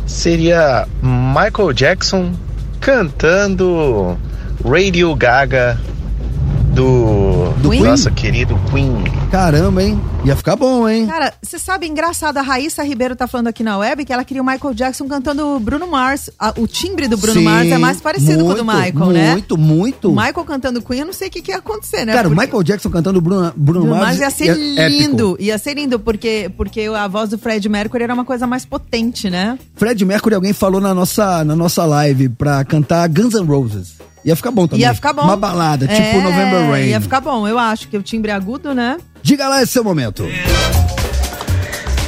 seria 0.06 0.86
Michael 1.00 1.72
Jackson 1.72 2.32
cantando 2.80 4.18
Radio 4.64 5.14
Gaga 5.14 5.78
do, 6.80 7.52
Do 7.60 7.70
Queen? 7.70 7.82
nosso 7.82 8.10
querido 8.12 8.58
Queen. 8.70 9.04
Caramba, 9.30 9.82
hein? 9.82 10.00
Ia 10.24 10.34
ficar 10.34 10.56
bom, 10.56 10.88
hein? 10.88 11.06
Cara, 11.06 11.32
você 11.42 11.58
sabe, 11.58 11.86
engraçado, 11.86 12.38
a 12.38 12.42
Raíssa 12.42 12.82
Ribeiro 12.82 13.14
tá 13.14 13.26
falando 13.26 13.48
aqui 13.48 13.62
na 13.62 13.76
web 13.78 14.04
que 14.04 14.12
ela 14.12 14.24
queria 14.24 14.42
o 14.42 14.46
Michael 14.46 14.72
Jackson 14.74 15.06
cantando 15.06 15.58
Bruno 15.60 15.86
Mars. 15.86 16.30
A- 16.38 16.54
o 16.56 16.66
timbre 16.66 17.06
do 17.06 17.16
Bruno 17.18 17.38
Sim, 17.38 17.44
Mars 17.44 17.68
é 17.70 17.78
mais 17.78 18.00
parecido 18.00 18.44
com 18.44 18.50
o 18.50 18.54
do 18.54 18.64
muito, 18.64 18.78
Michael, 18.82 19.10
né? 19.12 19.32
Muito, 19.32 19.56
muito. 19.58 20.08
O 20.10 20.16
Michael 20.16 20.44
cantando 20.44 20.80
Queen, 20.82 21.00
eu 21.00 21.06
não 21.06 21.12
sei 21.12 21.28
o 21.28 21.30
que, 21.30 21.42
que 21.42 21.50
ia 21.50 21.58
acontecer, 21.58 22.04
né? 22.06 22.12
Cara, 22.14 22.28
o 22.28 22.30
Porque- 22.30 22.46
Michael 22.46 22.62
Jackson 22.62 22.90
cantando 22.90 23.20
Bruno, 23.20 23.52
Bruno, 23.56 23.80
Bruno 23.80 23.96
Mars, 23.96 24.18
Mars 24.18 24.20
ia 24.20 24.30
ser 24.30 24.48
é 24.78 24.86
épico. 24.86 25.02
lindo, 25.02 25.36
ia 25.38 25.58
ser 25.58 25.74
lindo, 25.74 25.98
porque, 26.00 26.50
porque 26.56 26.80
a 26.82 27.06
voz 27.08 27.28
do 27.30 27.38
Fred 27.38 27.68
Mercury 27.68 28.04
era 28.04 28.14
uma 28.14 28.24
coisa 28.24 28.46
mais 28.46 28.64
potente, 28.64 29.28
né? 29.28 29.58
Fred 29.76 30.02
Mercury, 30.04 30.34
alguém 30.34 30.52
falou 30.52 30.80
na 30.80 30.94
nossa, 30.94 31.44
na 31.44 31.54
nossa 31.54 31.84
live 31.84 32.28
pra 32.30 32.64
cantar 32.64 33.08
Guns 33.08 33.34
N' 33.34 33.44
Roses. 33.46 33.94
Ia 34.24 34.36
ficar 34.36 34.50
bom 34.50 34.66
também. 34.66 34.84
Ia 34.84 34.94
ficar 34.94 35.12
bom. 35.12 35.22
Uma 35.22 35.36
balada, 35.36 35.86
tipo 35.86 36.00
É, 36.00 36.20
November 36.22 36.70
Rain. 36.70 36.86
Ia 36.88 37.00
ficar 37.00 37.20
bom, 37.20 37.46
eu 37.48 37.58
acho 37.58 37.88
que 37.88 37.96
o 37.96 38.02
timbre 38.02 38.30
é 38.30 38.34
agudo, 38.34 38.74
né? 38.74 38.98
Diga 39.22 39.48
lá 39.48 39.62
esse 39.62 39.72
seu 39.72 39.84
momento. 39.84 40.24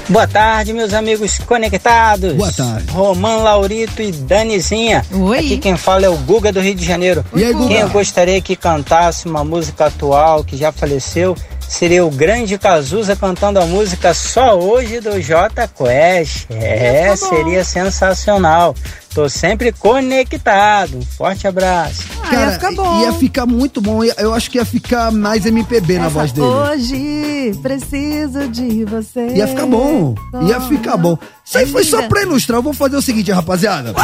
Boa 0.08 0.26
tarde, 0.26 0.72
meus 0.74 0.92
amigos 0.92 1.38
conectados. 1.38 2.34
Boa 2.34 2.52
tarde. 2.52 2.90
Roman 2.90 3.36
Laurito 3.36 4.02
e 4.02 4.12
Danizinha. 4.12 5.02
Oi. 5.10 5.38
Aqui 5.38 5.56
quem 5.56 5.76
fala 5.76 6.04
é 6.04 6.08
o 6.08 6.16
Guga 6.18 6.52
do 6.52 6.60
Rio 6.60 6.74
de 6.74 6.84
Janeiro. 6.84 7.24
E 7.34 7.42
aí, 7.44 7.52
Guga? 7.52 7.68
Quem 7.68 7.76
eu 7.78 7.88
gostaria 7.88 8.40
que 8.42 8.54
cantasse 8.54 9.26
uma 9.26 9.42
música 9.44 9.86
atual 9.86 10.44
que 10.44 10.56
já 10.56 10.70
faleceu 10.70 11.34
seria 11.72 12.04
o 12.04 12.10
grande 12.10 12.58
Cazuza 12.58 13.16
cantando 13.16 13.58
a 13.58 13.66
música 13.66 14.12
Só 14.12 14.58
Hoje 14.58 15.00
do 15.00 15.20
J 15.20 15.66
Quest. 15.68 16.46
É, 16.50 17.08
bom. 17.08 17.16
seria 17.16 17.64
sensacional. 17.64 18.74
Tô 19.14 19.28
sempre 19.28 19.72
conectado. 19.72 20.98
Um 20.98 21.02
forte 21.02 21.46
abraço. 21.46 22.04
Ah, 22.22 22.34
ia 22.34 22.50
ficar 22.52 22.72
bom. 22.72 23.00
ia 23.02 23.12
ficar 23.12 23.46
muito 23.46 23.80
bom. 23.80 24.02
Eu 24.04 24.32
acho 24.32 24.50
que 24.50 24.58
ia 24.58 24.64
ficar 24.64 25.10
mais 25.10 25.44
MPB 25.44 25.98
na 25.98 26.06
Essa 26.06 26.10
voz 26.10 26.32
dele. 26.32 26.46
Hoje 26.46 27.58
preciso 27.62 28.48
de 28.48 28.84
você. 28.84 29.28
Ia 29.34 29.46
ficar 29.48 29.66
bom. 29.66 30.14
Ia 30.46 30.60
ficar 30.62 30.96
bom. 30.96 31.18
Isso 31.44 31.58
aí 31.58 31.66
foi 31.66 31.84
só 31.84 32.06
pra 32.08 32.22
ilustrar. 32.22 32.58
Eu 32.58 32.62
vou 32.62 32.72
fazer 32.72 32.96
o 32.96 33.02
seguinte, 33.02 33.30
rapaziada. 33.30 33.94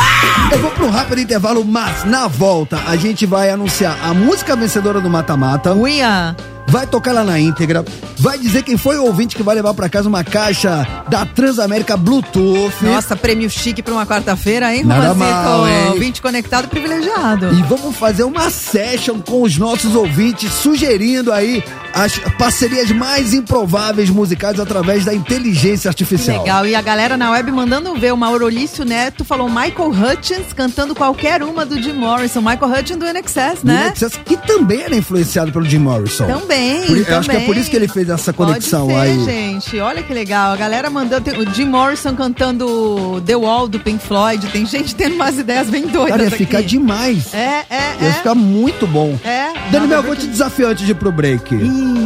Eu 0.53 0.59
vou 0.59 0.71
pra 0.71 0.85
um 0.85 0.91
rápido 0.91 1.21
intervalo, 1.21 1.65
mas 1.65 2.05
na 2.05 2.29
volta 2.29 2.79
a 2.87 2.97
gente 2.97 3.25
vai 3.25 3.51
anunciar 3.51 3.99
a 4.03 4.13
música 4.13 4.57
vencedora 4.57 5.01
do 5.01 5.09
Mata 5.09 5.37
Mata. 5.37 5.73
Uia, 5.73 6.37
vai 6.69 6.87
tocar 6.87 7.13
lá 7.13 7.25
na 7.25 7.39
íntegra, 7.39 7.85
vai 8.19 8.39
dizer 8.39 8.63
quem 8.63 8.77
foi 8.77 8.97
o 8.99 9.05
ouvinte 9.05 9.35
que 9.37 9.43
vai 9.43 9.55
levar 9.55 9.75
pra 9.75 9.89
casa 9.89 10.09
uma 10.09 10.23
caixa 10.23 10.87
da 11.09 11.25
Transamérica 11.25 11.97
Bluetooth. 11.97 12.73
Nossa, 12.83 13.17
prêmio 13.17 13.49
chique 13.51 13.83
pra 13.83 13.93
uma 13.95 14.07
quarta-feira, 14.07 14.75
hein, 14.75 14.85
Nada 14.85 15.15
mal, 15.15 15.67
hein? 15.67 15.89
Ouvinte 15.91 16.21
conectado 16.23 16.69
privilegiado. 16.69 17.53
E 17.55 17.63
vamos 17.63 17.97
fazer 17.97 18.25
uma 18.25 18.51
session 18.51 19.21
com 19.21 19.43
os 19.43 19.57
nossos 19.57 19.95
ouvintes, 19.95 20.53
sugerindo 20.53 21.33
aí 21.33 21.63
as 21.95 22.19
parcerias 22.39 22.91
mais 22.91 23.33
improváveis 23.35 24.11
musicais 24.11 24.61
através 24.61 25.05
da 25.05 25.15
inteligência 25.15 25.89
artificial. 25.89 26.39
legal. 26.43 26.67
E 26.67 26.75
a 26.75 26.83
galera 26.83 27.17
na 27.17 27.31
web 27.31 27.51
mandando 27.51 27.95
ver. 27.95 28.13
O 28.13 28.17
Maurolício 28.17 28.85
Neto 28.85 29.25
falou 29.25 29.49
Michael 29.49 29.91
Hutchins 29.91 30.53
cantando 30.55 30.95
qualquer 30.95 31.43
uma 31.43 31.65
do 31.67 31.81
Jim 31.83 31.93
Morrison. 31.93 32.41
Michael 32.41 32.73
Hutchins 32.73 32.97
do 32.99 33.07
NXS, 33.07 33.61
Do 33.63 33.67
né? 33.67 33.89
NXS, 33.91 34.21
que 34.25 34.37
também 34.37 34.83
era 34.83 34.97
influenciado 34.97 35.53
pelo 35.53 35.65
Jim 35.65 35.79
Morrison. 35.79 36.27
Também, 36.27 36.58
Por- 36.87 36.97
eu 36.97 37.05
também. 37.05 37.19
acho 37.19 37.31
que 37.31 37.37
é 37.37 37.41
por 37.41 37.57
isso 37.57 37.71
que 37.71 37.77
ele 37.77 37.89
fez 37.89 38.09
essa 38.09 38.33
conexão 38.33 38.87
Pode 38.89 39.25
ser, 39.25 39.31
aí. 39.31 39.53
gente. 39.53 39.79
Olha 39.81 40.03
que 40.03 40.13
legal. 40.13 40.53
A 40.53 40.57
galera 40.57 40.91
mandando. 40.91 41.23
tem 41.23 41.39
o 41.39 41.55
Jim 41.55 41.67
Morrison 41.67 42.15
cantando 42.15 43.21
The 43.25 43.37
Wall 43.37 43.69
do 43.69 43.79
Pink 43.81 44.05
Floyd. 44.05 44.47
Tem 44.49 44.65
gente 44.67 44.95
tendo 44.95 45.15
umas 45.15 45.39
ideias 45.39 45.69
bem 45.69 45.87
doidas. 45.87 46.11
Cara, 46.11 46.23
ia 46.23 46.29
aqui. 46.29 46.39
ficar 46.39 46.63
demais. 46.63 47.33
É, 47.35 47.65
é, 47.71 47.97
Ia 48.01 48.09
é. 48.09 48.13
ficar 48.13 48.35
muito 48.35 48.87
bom. 48.87 49.19
É. 49.25 49.71
Daniel, 49.71 49.99
eu 49.99 50.03
vou 50.03 50.17
te 50.17 50.27
desafiar 50.27 50.71
antes 50.73 50.85
de 50.85 50.93
ir 50.93 50.95
pro 50.95 51.11
break. 51.13 51.55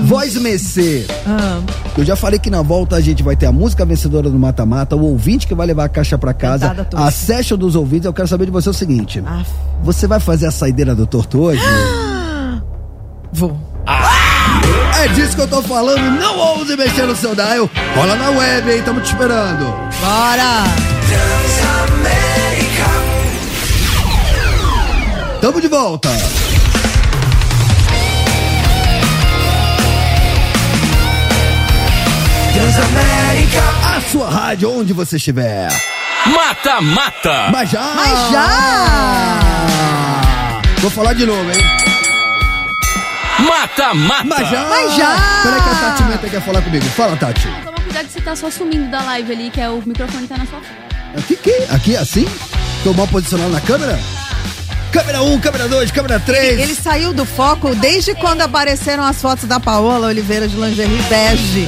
Voz 0.05 0.35
Mecê. 0.37 1.07
Ah. 1.27 1.61
Eu 1.97 2.05
já 2.05 2.17
falei 2.17 2.39
que 2.39 2.51
na 2.51 2.63
volta 2.63 2.97
a 2.97 3.01
gente 3.01 3.23
vai 3.23 3.37
ter 3.37 3.47
a 3.47 3.53
música 3.53 3.85
vencedora 3.85 4.29
do 4.31 4.39
Mata-Mata, 4.39 4.97
o 4.97 5.03
ouvinte 5.05 5.47
que 5.47 5.55
vai 5.55 5.67
levar 5.67 5.85
a 5.85 5.89
caixa 5.89 6.17
pra 6.19 6.33
casa, 6.35 6.75
a 6.95 7.11
session 7.11 7.57
dos 7.57 7.75
ouvintes. 7.77 8.07
Eu 8.07 8.13
quero 8.13 8.27
saber 8.29 8.47
de 8.47 8.51
você 8.51 8.69
o 8.71 8.73
seguinte: 8.75 9.23
você 9.83 10.07
vai 10.07 10.19
fazer 10.21 10.47
a 10.47 10.51
saideira 10.51 10.95
do 10.95 11.07
torto 11.07 11.41
hoje? 11.41 11.63
Vou. 13.33 13.57
É 15.03 15.09
disso 15.09 15.35
que 15.35 15.43
eu 15.43 15.49
tô 15.49 15.61
falando. 15.63 16.01
Não 16.17 16.39
ouse 16.39 16.77
mexer 16.77 17.03
no 17.03 17.17
seu 17.17 17.35
dial. 17.35 17.69
Rola 17.97 18.15
na 18.15 18.31
web, 18.31 18.71
hein? 18.71 18.83
Tamo 18.85 19.01
te 19.01 19.07
esperando. 19.07 19.65
Bora! 20.01 20.63
Tamo 25.41 25.61
de 25.61 25.67
volta. 25.67 26.09
Transamérica. 32.55 33.63
A 33.97 34.01
sua 34.03 34.31
rádio, 34.31 34.71
onde 34.71 34.93
você 34.93 35.17
estiver. 35.17 35.67
Mata, 36.27 36.81
mata. 36.81 37.49
Mas 37.51 37.71
já! 37.71 37.93
Mas 37.97 38.31
já! 38.31 39.41
Vou 40.79 40.93
falar 40.93 41.15
de 41.15 41.27
novo, 41.27 41.51
hein? 41.51 41.92
Mata, 43.47 43.95
mata. 43.95 44.25
Mas 44.25 44.49
já! 44.51 44.65
Mas 44.69 44.95
já! 44.97 45.43
Peraí 45.43 45.63
que 45.63 45.69
a 45.69 45.75
Tati 45.75 46.03
Menta 46.05 46.29
quer 46.29 46.43
falar 46.43 46.63
comigo. 46.63 46.85
Fala, 46.87 47.17
Tati. 47.17 47.49
Toma 47.65 47.81
cuidado 47.81 48.07
que 48.07 48.13
você 48.13 48.21
tá 48.21 48.37
só 48.37 48.51
sumindo 48.51 48.91
da 48.91 49.03
live 49.03 49.33
ali, 49.33 49.51
que 49.51 49.61
é 49.61 49.69
o 49.69 49.83
microfone 49.85 50.27
tá 50.27 50.37
na 50.39 50.47
sua 50.47 50.61
frente. 50.61 50.93
Aqui, 51.17 51.37
que? 51.37 51.75
Aqui, 51.75 51.97
assim? 51.97 52.27
Tô 52.83 52.93
mal 52.95 53.07
posicionado 53.09 53.51
na 53.51 53.61
câmera? 53.61 53.99
Câmera 54.93 55.23
1, 55.23 55.41
câmera 55.41 55.69
2, 55.69 55.91
câmera 55.91 56.21
3. 56.21 56.61
Ele 56.61 56.75
saiu 56.75 57.15
do 57.15 57.25
foco 57.25 57.75
desde 57.75 58.15
quando 58.15 58.43
apareceram 58.43 59.03
as 59.03 59.23
fotos 59.23 59.45
da 59.45 59.59
Paola 59.59 60.09
Oliveira 60.09 60.47
de 60.47 60.55
lingerie 60.55 61.03
bege. 61.09 61.67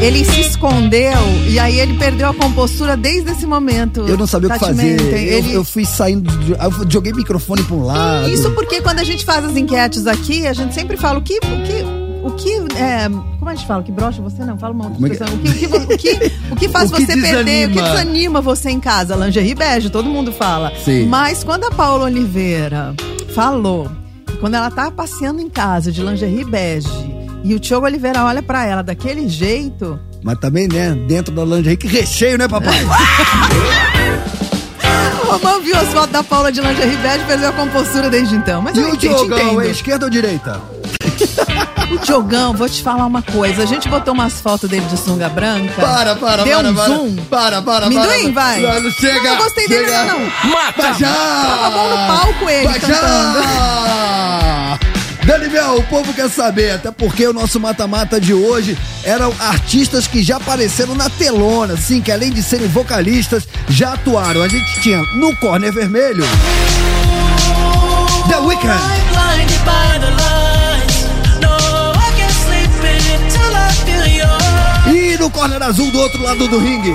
Ele 0.00 0.24
se 0.24 0.40
escondeu 0.40 1.12
e 1.48 1.58
aí 1.58 1.80
ele 1.80 1.94
perdeu 1.98 2.28
a 2.28 2.34
compostura 2.34 2.96
desde 2.96 3.30
esse 3.32 3.46
momento. 3.46 4.00
Eu 4.06 4.16
não 4.18 4.26
sabia 4.26 4.48
o 4.48 4.52
que 4.52 4.58
fazer. 4.58 5.00
Eu, 5.00 5.16
Ele- 5.16 5.52
eu 5.54 5.64
fui 5.64 5.84
saindo, 5.86 6.30
eu 6.52 6.90
joguei 6.90 7.12
microfone 7.12 7.62
pra 7.62 7.74
um 7.76 7.82
lado. 7.84 8.28
Isso 8.28 8.50
porque 8.52 8.80
quando 8.82 8.98
a 8.98 9.04
gente 9.04 9.24
faz 9.24 9.44
as 9.44 9.56
enquetes 9.56 10.06
aqui, 10.06 10.46
a 10.46 10.52
gente 10.52 10.74
sempre 10.74 10.96
fala 10.96 11.18
o 11.18 11.22
que. 11.22 11.38
O 11.38 11.40
que 11.40 12.06
o 12.26 12.30
que 12.32 12.50
é, 12.76 13.08
como 13.38 13.48
a 13.48 13.54
gente 13.54 13.66
fala? 13.68 13.82
O 13.82 13.84
que 13.84 13.92
brocha 13.92 14.20
você? 14.20 14.44
Não, 14.44 14.58
fala 14.58 14.74
uma 14.74 14.88
outra 14.88 15.06
é 15.06 15.08
que- 15.08 15.14
expressão. 15.14 15.36
O 15.36 15.38
que, 15.38 15.66
o, 15.66 15.70
que, 15.70 15.76
o, 15.76 16.18
que, 16.18 16.32
o 16.52 16.56
que 16.56 16.68
faz 16.70 16.90
O 16.90 16.96
que 16.96 17.06
você 17.06 17.12
perder? 17.16 17.68
O 17.68 17.72
que 17.72 17.76
desanima? 17.80 17.82
desanima 18.02 18.40
você 18.40 18.70
em 18.70 18.80
casa? 18.80 19.14
Lingerie 19.14 19.54
bege, 19.54 19.90
todo 19.90 20.08
mundo 20.08 20.32
fala. 20.32 20.72
Sim. 20.84 21.06
Mas 21.06 21.42
quando 21.44 21.64
a 21.64 21.70
Paula 21.70 22.04
Oliveira 22.06 22.94
falou 23.34 23.88
quando 24.40 24.54
ela 24.54 24.70
tá 24.72 24.90
passeando 24.90 25.40
em 25.40 25.48
casa 25.48 25.90
de 25.92 26.02
lingerie 26.02 26.44
bege 26.44 27.15
e 27.46 27.54
o 27.54 27.60
Diogo 27.60 27.86
Oliveira 27.86 28.24
olha 28.24 28.42
pra 28.42 28.64
ela 28.66 28.82
daquele 28.82 29.28
jeito, 29.28 29.98
Mas 30.22 30.38
também, 30.38 30.66
né, 30.68 30.90
dentro 31.06 31.32
da 31.34 31.44
lingerie, 31.44 31.76
que 31.76 31.86
recheio, 31.86 32.36
né, 32.38 32.48
papai? 32.48 32.74
o 35.22 35.26
Romão 35.32 35.60
viu 35.62 35.76
as 35.76 35.88
fotos 35.88 36.10
da 36.10 36.22
Paula 36.22 36.50
de 36.50 36.60
lingerie 36.60 36.96
bege 36.96 37.22
e 37.22 37.26
perdeu 37.26 37.48
a 37.50 37.52
compostura 37.52 38.10
desde 38.10 38.34
então. 38.34 38.60
Mas 38.62 38.76
e 38.76 38.80
eu 38.80 38.90
o 38.92 38.96
Diogão, 38.96 39.38
entendo. 39.38 39.62
hein? 39.62 39.70
Esquerda 39.70 40.06
ou 40.06 40.10
direita? 40.10 40.60
O 41.88 41.98
Diogão, 41.98 42.52
vou 42.52 42.68
te 42.68 42.82
falar 42.82 43.06
uma 43.06 43.22
coisa. 43.22 43.62
A 43.62 43.64
gente 43.66 43.88
botou 43.88 44.12
umas 44.12 44.40
fotos 44.40 44.68
dele 44.68 44.84
de 44.86 44.96
sunga 44.98 45.28
branca. 45.28 45.80
Para, 45.80 46.16
para, 46.16 46.42
Deu 46.42 46.58
para, 46.58 46.68
um 46.68 46.74
para. 46.74 46.84
zoom. 46.88 47.16
Para, 47.30 47.62
para, 47.62 47.88
Minduim, 47.88 48.32
para. 48.32 48.44
vai. 48.58 48.60
Não, 48.60 48.90
chega, 48.90 49.22
Não, 49.22 49.30
não 49.30 49.36
gostei 49.44 49.68
dele, 49.68 49.84
chega. 49.84 50.04
não, 50.04 50.18
não. 50.18 50.26
Mata. 50.50 50.82
Tava 50.98 51.70
bom 51.70 51.88
no 51.88 51.96
palco 52.08 52.50
ele 52.50 52.66
Vai 52.66 52.80
cantando. 52.80 53.38
Daniel, 55.26 55.78
o 55.78 55.82
povo 55.82 56.14
quer 56.14 56.30
saber, 56.30 56.70
até 56.70 56.92
porque 56.92 57.26
o 57.26 57.32
nosso 57.32 57.58
mata-mata 57.58 58.20
de 58.20 58.32
hoje 58.32 58.78
eram 59.02 59.34
artistas 59.40 60.06
que 60.06 60.22
já 60.22 60.36
apareceram 60.36 60.94
na 60.94 61.10
telona, 61.10 61.76
sim, 61.76 62.00
que 62.00 62.12
além 62.12 62.30
de 62.30 62.40
serem 62.44 62.68
vocalistas, 62.68 63.42
já 63.68 63.94
atuaram. 63.94 64.40
A 64.40 64.46
gente 64.46 64.80
tinha 64.80 64.98
no 65.16 65.34
Corner 65.36 65.72
Vermelho 65.72 66.24
The 68.28 68.38
Weeknd. 68.38 68.80
E 74.88 75.18
no 75.18 75.28
Corner 75.28 75.62
Azul 75.64 75.90
do 75.90 75.98
outro 75.98 76.22
lado 76.22 76.46
do 76.46 76.58
ringue, 76.60 76.94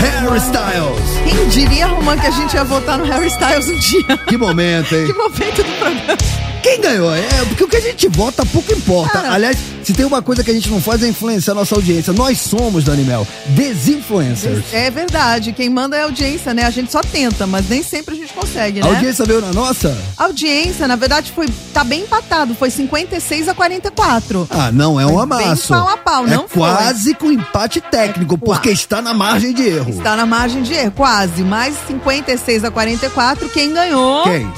Harry 0.00 0.38
Styles. 0.38 1.00
Quem 1.24 1.48
diria, 1.48 1.86
Romã, 1.86 2.16
que 2.18 2.26
a 2.26 2.30
gente 2.30 2.54
ia 2.54 2.64
votar 2.64 2.98
no 2.98 3.04
Harry 3.04 3.28
Styles 3.28 3.68
um 3.68 3.78
dia? 3.78 4.16
Que 4.26 4.36
momento, 4.36 4.94
hein? 4.94 5.06
Que 5.12 5.12
momento 5.12 5.62
do 5.62 5.72
programa. 5.78 6.55
Quem 6.66 6.80
ganhou? 6.80 7.14
É, 7.14 7.44
porque 7.46 7.62
o 7.62 7.68
que 7.68 7.76
a 7.76 7.80
gente 7.80 8.08
vota 8.08 8.44
pouco 8.44 8.72
importa. 8.72 9.20
Aliás, 9.30 9.56
se 9.84 9.92
tem 9.92 10.04
uma 10.04 10.20
coisa 10.20 10.42
que 10.42 10.50
a 10.50 10.54
gente 10.54 10.68
não 10.68 10.80
faz 10.80 11.00
é 11.00 11.06
influenciar 11.06 11.52
a 11.52 11.54
nossa 11.54 11.76
audiência. 11.76 12.12
Nós 12.12 12.40
somos, 12.40 12.82
Daniel, 12.82 13.24
desinfluencers. 13.50 14.64
É 14.72 14.90
verdade, 14.90 15.52
quem 15.52 15.70
manda 15.70 15.96
é 15.96 16.00
a 16.00 16.04
audiência, 16.06 16.52
né? 16.52 16.64
A 16.64 16.70
gente 16.70 16.90
só 16.90 17.02
tenta, 17.02 17.46
mas 17.46 17.68
nem 17.68 17.84
sempre 17.84 18.16
a 18.16 18.18
gente 18.18 18.32
consegue, 18.32 18.80
né? 18.80 18.86
A 18.88 18.94
audiência 18.94 19.24
veio 19.24 19.40
na 19.40 19.52
nossa? 19.52 19.96
A 20.18 20.24
audiência, 20.24 20.88
na 20.88 20.96
verdade, 20.96 21.30
foi 21.30 21.46
tá 21.72 21.84
bem 21.84 22.02
empatado, 22.02 22.52
foi 22.56 22.68
56 22.68 23.48
a 23.48 23.54
44. 23.54 24.48
Ah, 24.50 24.72
não 24.72 24.98
é 24.98 25.06
um 25.06 25.10
Foi 25.10 25.26
bem 25.26 25.46
amasso. 25.46 25.68
pau 25.68 25.88
a 25.88 25.96
pau, 25.96 26.26
é 26.26 26.30
não 26.30 26.48
foi. 26.48 26.68
quase 26.68 27.14
com 27.14 27.30
empate 27.30 27.80
técnico, 27.80 28.36
porque 28.36 28.70
está 28.70 29.00
na 29.00 29.14
margem 29.14 29.54
de 29.54 29.62
erro. 29.62 29.90
Está 29.90 30.16
na 30.16 30.26
margem 30.26 30.64
de 30.64 30.74
erro, 30.74 30.90
quase. 30.90 31.44
Mais 31.44 31.76
56 31.86 32.64
a 32.64 32.72
44. 32.72 33.48
Quem 33.50 33.72
ganhou 33.72 34.24
Quem? 34.24 34.52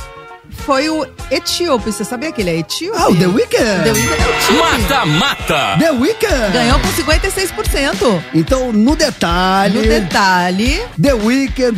Foi 0.69 0.90
o 0.90 1.07
Etíope. 1.31 1.90
Você 1.90 2.05
sabia 2.05 2.31
que 2.31 2.43
ele 2.43 2.51
é 2.51 2.59
etíope? 2.59 2.99
Ah, 2.99 3.09
o 3.09 3.16
The 3.16 3.27
Weeknd. 3.27 3.85
The 3.85 3.93
Weeknd 3.93 4.23
é 4.23 4.36
etíope. 4.36 4.59
Mata, 4.89 5.07
mata. 5.07 5.77
The 5.78 5.90
Weeknd. 5.93 6.53
Ganhou 6.53 6.78
com 6.78 6.89
56%. 6.89 8.23
Então, 8.35 8.70
no 8.70 8.95
detalhe, 8.95 9.78
No 9.78 9.82
detalhe, 9.82 10.82
The 11.01 11.15
Weeknd 11.15 11.74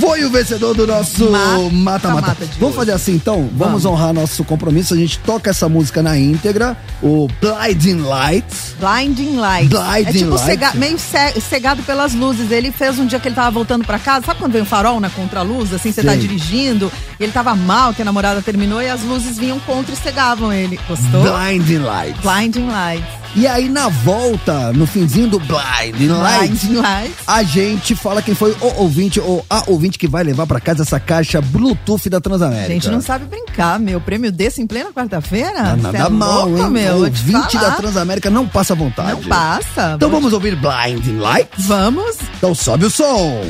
foi 0.00 0.24
o 0.24 0.30
vencedor 0.30 0.74
do 0.74 0.86
nosso 0.86 1.28
Mata-mata 1.72 2.36
Vamos 2.60 2.76
fazer 2.76 2.92
assim 2.92 3.14
então? 3.14 3.48
Vamos, 3.52 3.84
honrar 3.84 4.12
nosso 4.12 4.44
compromisso. 4.44 4.94
A 4.94 4.96
gente 4.96 5.18
toca 5.20 5.50
essa 5.50 5.68
música 5.68 6.02
na 6.02 6.16
íntegra, 6.18 6.76
o 7.02 7.28
Blinding 7.40 8.02
Lights. 8.02 8.74
Blinding 8.78 9.36
Lights. 9.36 9.68
Blinding 9.70 10.08
é 10.08 10.12
tipo 10.12 10.30
Lights. 10.30 10.44
cega- 10.46 10.72
meio 10.74 10.98
ce- 10.98 11.40
cegado 11.40 11.82
pelas 11.84 12.14
luzes. 12.14 12.50
Ele 12.50 12.70
fez 12.72 12.98
um 12.98 13.06
dia 13.06 13.18
que 13.18 13.26
ele 13.28 13.34
tava 13.34 13.50
voltando 13.50 13.84
pra 13.84 13.98
casa. 13.98 14.26
Sabe 14.26 14.38
quando 14.40 14.52
vem 14.52 14.62
um 14.62 14.66
farol 14.66 15.00
na 15.00 15.10
contraluz? 15.10 15.72
Assim, 15.72 15.90
você 15.92 16.02
tá 16.02 16.14
dirigindo 16.14 16.92
e 17.18 17.24
ele 17.24 17.32
tava 17.32 17.54
mal, 17.56 17.92
que 17.92 18.02
namorada 18.08 18.40
terminou 18.42 18.80
e 18.80 18.88
as 18.88 19.02
luzes 19.02 19.38
vinham 19.38 19.60
contra 19.60 19.92
e 19.92 19.96
cegavam 19.96 20.52
ele. 20.52 20.78
Gostou? 20.88 21.22
Blinding 21.22 21.78
Lights. 21.78 22.20
Blinding 22.22 22.66
Lights. 22.68 23.18
E 23.36 23.46
aí, 23.46 23.68
na 23.68 23.88
volta, 23.88 24.72
no 24.72 24.86
finzinho 24.86 25.28
do 25.28 25.38
Blinding 25.38 26.08
Lights, 26.08 26.64
Blinding 26.64 26.80
Lights. 26.80 27.16
a 27.26 27.42
gente 27.42 27.94
fala 27.94 28.22
quem 28.22 28.34
foi 28.34 28.56
o 28.60 28.80
ouvinte 28.80 29.20
ou 29.20 29.44
a 29.48 29.64
ouvinte 29.66 29.98
que 29.98 30.08
vai 30.08 30.24
levar 30.24 30.46
pra 30.46 30.58
casa 30.58 30.82
essa 30.82 30.98
caixa 30.98 31.40
Bluetooth 31.40 32.08
da 32.08 32.20
Transamérica. 32.20 32.66
A 32.66 32.74
gente 32.74 32.88
não 32.88 33.02
sabe 33.02 33.26
brincar, 33.26 33.78
meu. 33.78 34.00
Prêmio 34.00 34.32
desse 34.32 34.62
em 34.62 34.66
plena 34.66 34.90
quarta-feira? 34.90 35.76
Nada 35.76 35.98
é 35.98 36.08
mal, 36.08 36.48
louco, 36.48 36.64
hein? 36.64 36.70
meu. 36.70 36.96
O 36.96 37.04
ouvinte 37.04 37.58
da 37.58 37.72
Transamérica 37.72 38.30
não 38.30 38.48
passa 38.48 38.74
vontade. 38.74 39.12
Não 39.12 39.28
passa. 39.28 39.92
Então 39.96 40.08
vamos 40.10 40.32
ouvir 40.32 40.56
Blinding 40.56 41.18
Lights? 41.18 41.66
Vamos. 41.66 42.16
Então 42.38 42.54
sobe 42.54 42.86
o 42.86 42.90
som. 42.90 43.42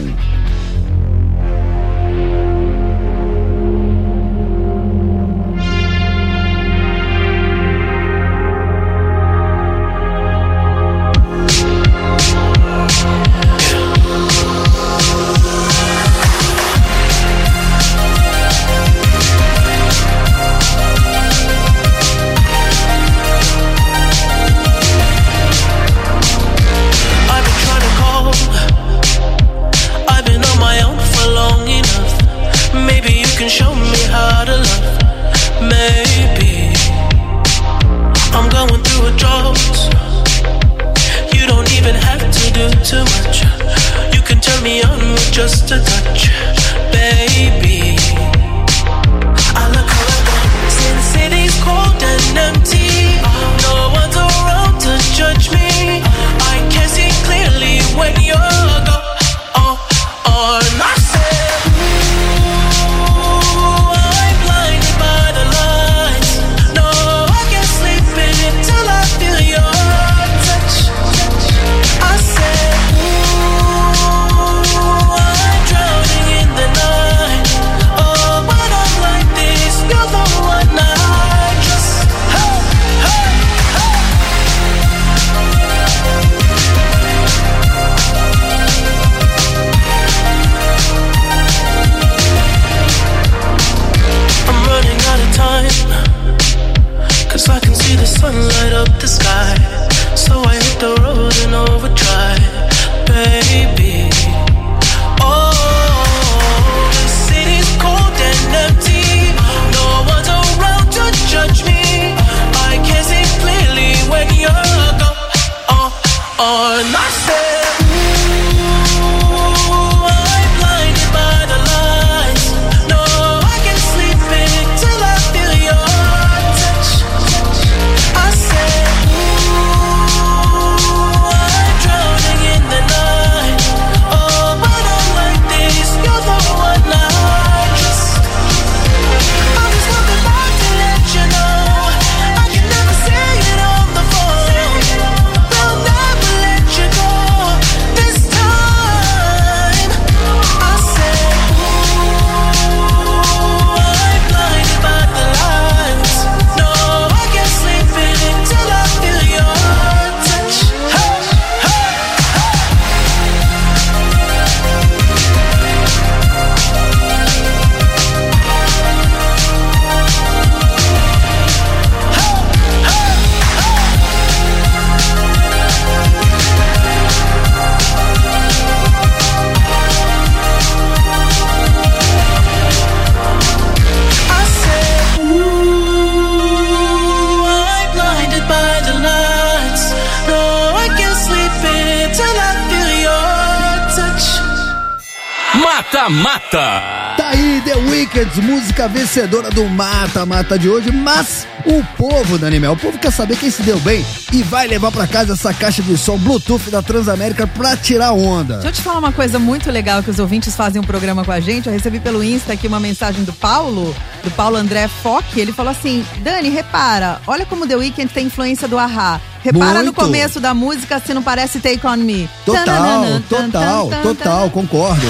Vencedora 199.09 199.49
do 199.49 199.65
Mata 199.65 200.27
Mata 200.27 200.59
de 200.59 200.69
hoje, 200.69 200.93
mas 200.93 201.47
o 201.65 201.83
povo, 201.97 202.37
Dani 202.37 202.61
Mel, 202.61 202.75
o 202.75 202.77
povo 202.77 202.99
quer 202.99 203.11
saber 203.11 203.39
quem 203.39 203.51
se 203.51 203.63
deu 203.63 203.81
bem 203.81 204.05
e 204.31 204.43
vai 204.43 204.67
levar 204.67 204.93
pra 204.93 205.07
casa 205.07 205.33
essa 205.33 205.53
caixa 205.55 205.83
de 205.83 205.97
som 205.97 206.19
Bluetooth 206.19 206.71
da 206.71 206.83
Transamérica 206.83 207.47
pra 207.47 207.75
tirar 207.75 208.13
onda. 208.13 208.55
Deixa 208.55 208.69
eu 208.69 208.73
te 208.73 208.83
falar 208.83 208.99
uma 208.99 209.13
coisa 209.13 209.39
muito 209.39 209.71
legal 209.71 210.03
que 210.03 210.11
os 210.11 210.19
ouvintes 210.19 210.55
fazem 210.55 210.79
um 210.79 210.85
programa 210.85 211.25
com 211.25 211.33
a 211.33 211.41
gente. 211.41 211.69
Eu 211.69 211.73
recebi 211.73 211.99
pelo 211.99 212.23
Insta 212.23 212.53
aqui 212.53 212.67
uma 212.67 212.79
mensagem 212.79 213.25
do 213.25 213.33
Paulo, 213.33 213.97
do 214.23 214.31
Paulo 214.33 214.57
André 214.57 214.87
Fock. 214.89 215.41
Ele 215.41 215.53
falou 215.55 215.73
assim: 215.73 216.05
Dani, 216.19 216.51
repara, 216.51 217.19
olha 217.27 217.47
como 217.47 217.67
The 217.67 217.77
Weeknd 217.77 218.13
tem 218.13 218.27
influência 218.27 218.69
do 218.69 218.77
Ahá. 218.77 219.19
Repara 219.43 219.79
no 219.79 219.85
Muito. 219.85 219.95
começo 219.95 220.39
da 220.39 220.53
música 220.53 221.01
se 221.01 221.15
não 221.15 221.23
parece 221.23 221.61
Take 221.61 221.87
On 221.87 221.97
Me. 221.97 222.29
Total, 222.45 222.65
Tananana, 222.65 223.23
tan, 223.27 223.51
total, 223.51 223.89
tan, 223.89 223.97
tan, 223.97 224.03
total, 224.03 224.51
concordo. 224.51 225.07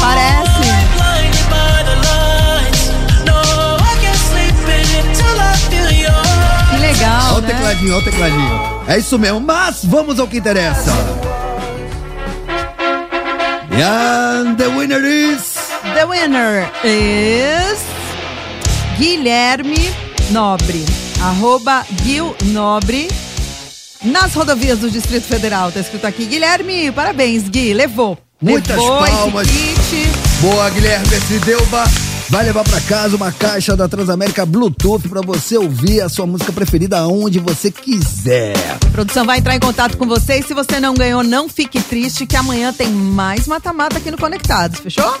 Parece. 0.00 0.45
Legal, 6.96 7.34
Olha 7.34 7.38
o 7.38 7.40
né? 7.40 7.48
tecladinho, 7.48 7.94
olha 7.94 8.00
o 8.00 8.04
tecladinho. 8.04 8.84
É 8.88 8.98
isso 8.98 9.18
mesmo, 9.18 9.40
mas 9.40 9.84
vamos 9.84 10.18
ao 10.18 10.26
que 10.26 10.38
interessa. 10.38 10.90
And 13.72 14.56
the 14.56 14.68
winner 14.68 15.04
is... 15.04 15.56
The 15.94 16.06
winner 16.06 16.70
is 16.84 17.78
Guilherme 18.98 19.94
Nobre. 20.30 20.84
Arroba 21.22 21.84
Gil 22.02 22.34
Nobre. 22.46 23.08
Nas 24.02 24.34
rodovias 24.34 24.78
do 24.78 24.90
Distrito 24.90 25.26
Federal. 25.26 25.70
Tá 25.72 25.80
escrito 25.80 26.06
aqui. 26.06 26.26
Guilherme, 26.26 26.90
parabéns, 26.92 27.48
Gui. 27.48 27.74
Levou. 27.74 28.16
Muitas 28.40 28.76
Levou 28.76 29.04
palmas. 29.04 29.48
Boa, 30.40 30.70
Guilherme 30.70 31.38
Delba. 31.44 31.84
Vai 32.28 32.44
levar 32.44 32.64
pra 32.64 32.80
casa 32.80 33.14
uma 33.14 33.30
caixa 33.30 33.76
da 33.76 33.88
Transamérica 33.88 34.44
Bluetooth 34.44 35.08
pra 35.08 35.20
você 35.20 35.56
ouvir 35.56 36.00
a 36.00 36.08
sua 36.08 36.26
música 36.26 36.52
preferida 36.52 36.98
aonde 36.98 37.38
você 37.38 37.70
quiser. 37.70 38.56
A 38.84 38.90
produção 38.90 39.24
vai 39.24 39.38
entrar 39.38 39.54
em 39.54 39.60
contato 39.60 39.96
com 39.96 40.06
você. 40.06 40.40
E 40.40 40.42
se 40.42 40.52
você 40.52 40.80
não 40.80 40.94
ganhou, 40.94 41.22
não 41.22 41.48
fique 41.48 41.80
triste, 41.80 42.26
que 42.26 42.34
amanhã 42.34 42.72
tem 42.72 42.88
mais 42.88 43.46
mata-mata 43.46 43.98
aqui 43.98 44.10
no 44.10 44.18
Conectados. 44.18 44.80
Fechou? 44.80 45.20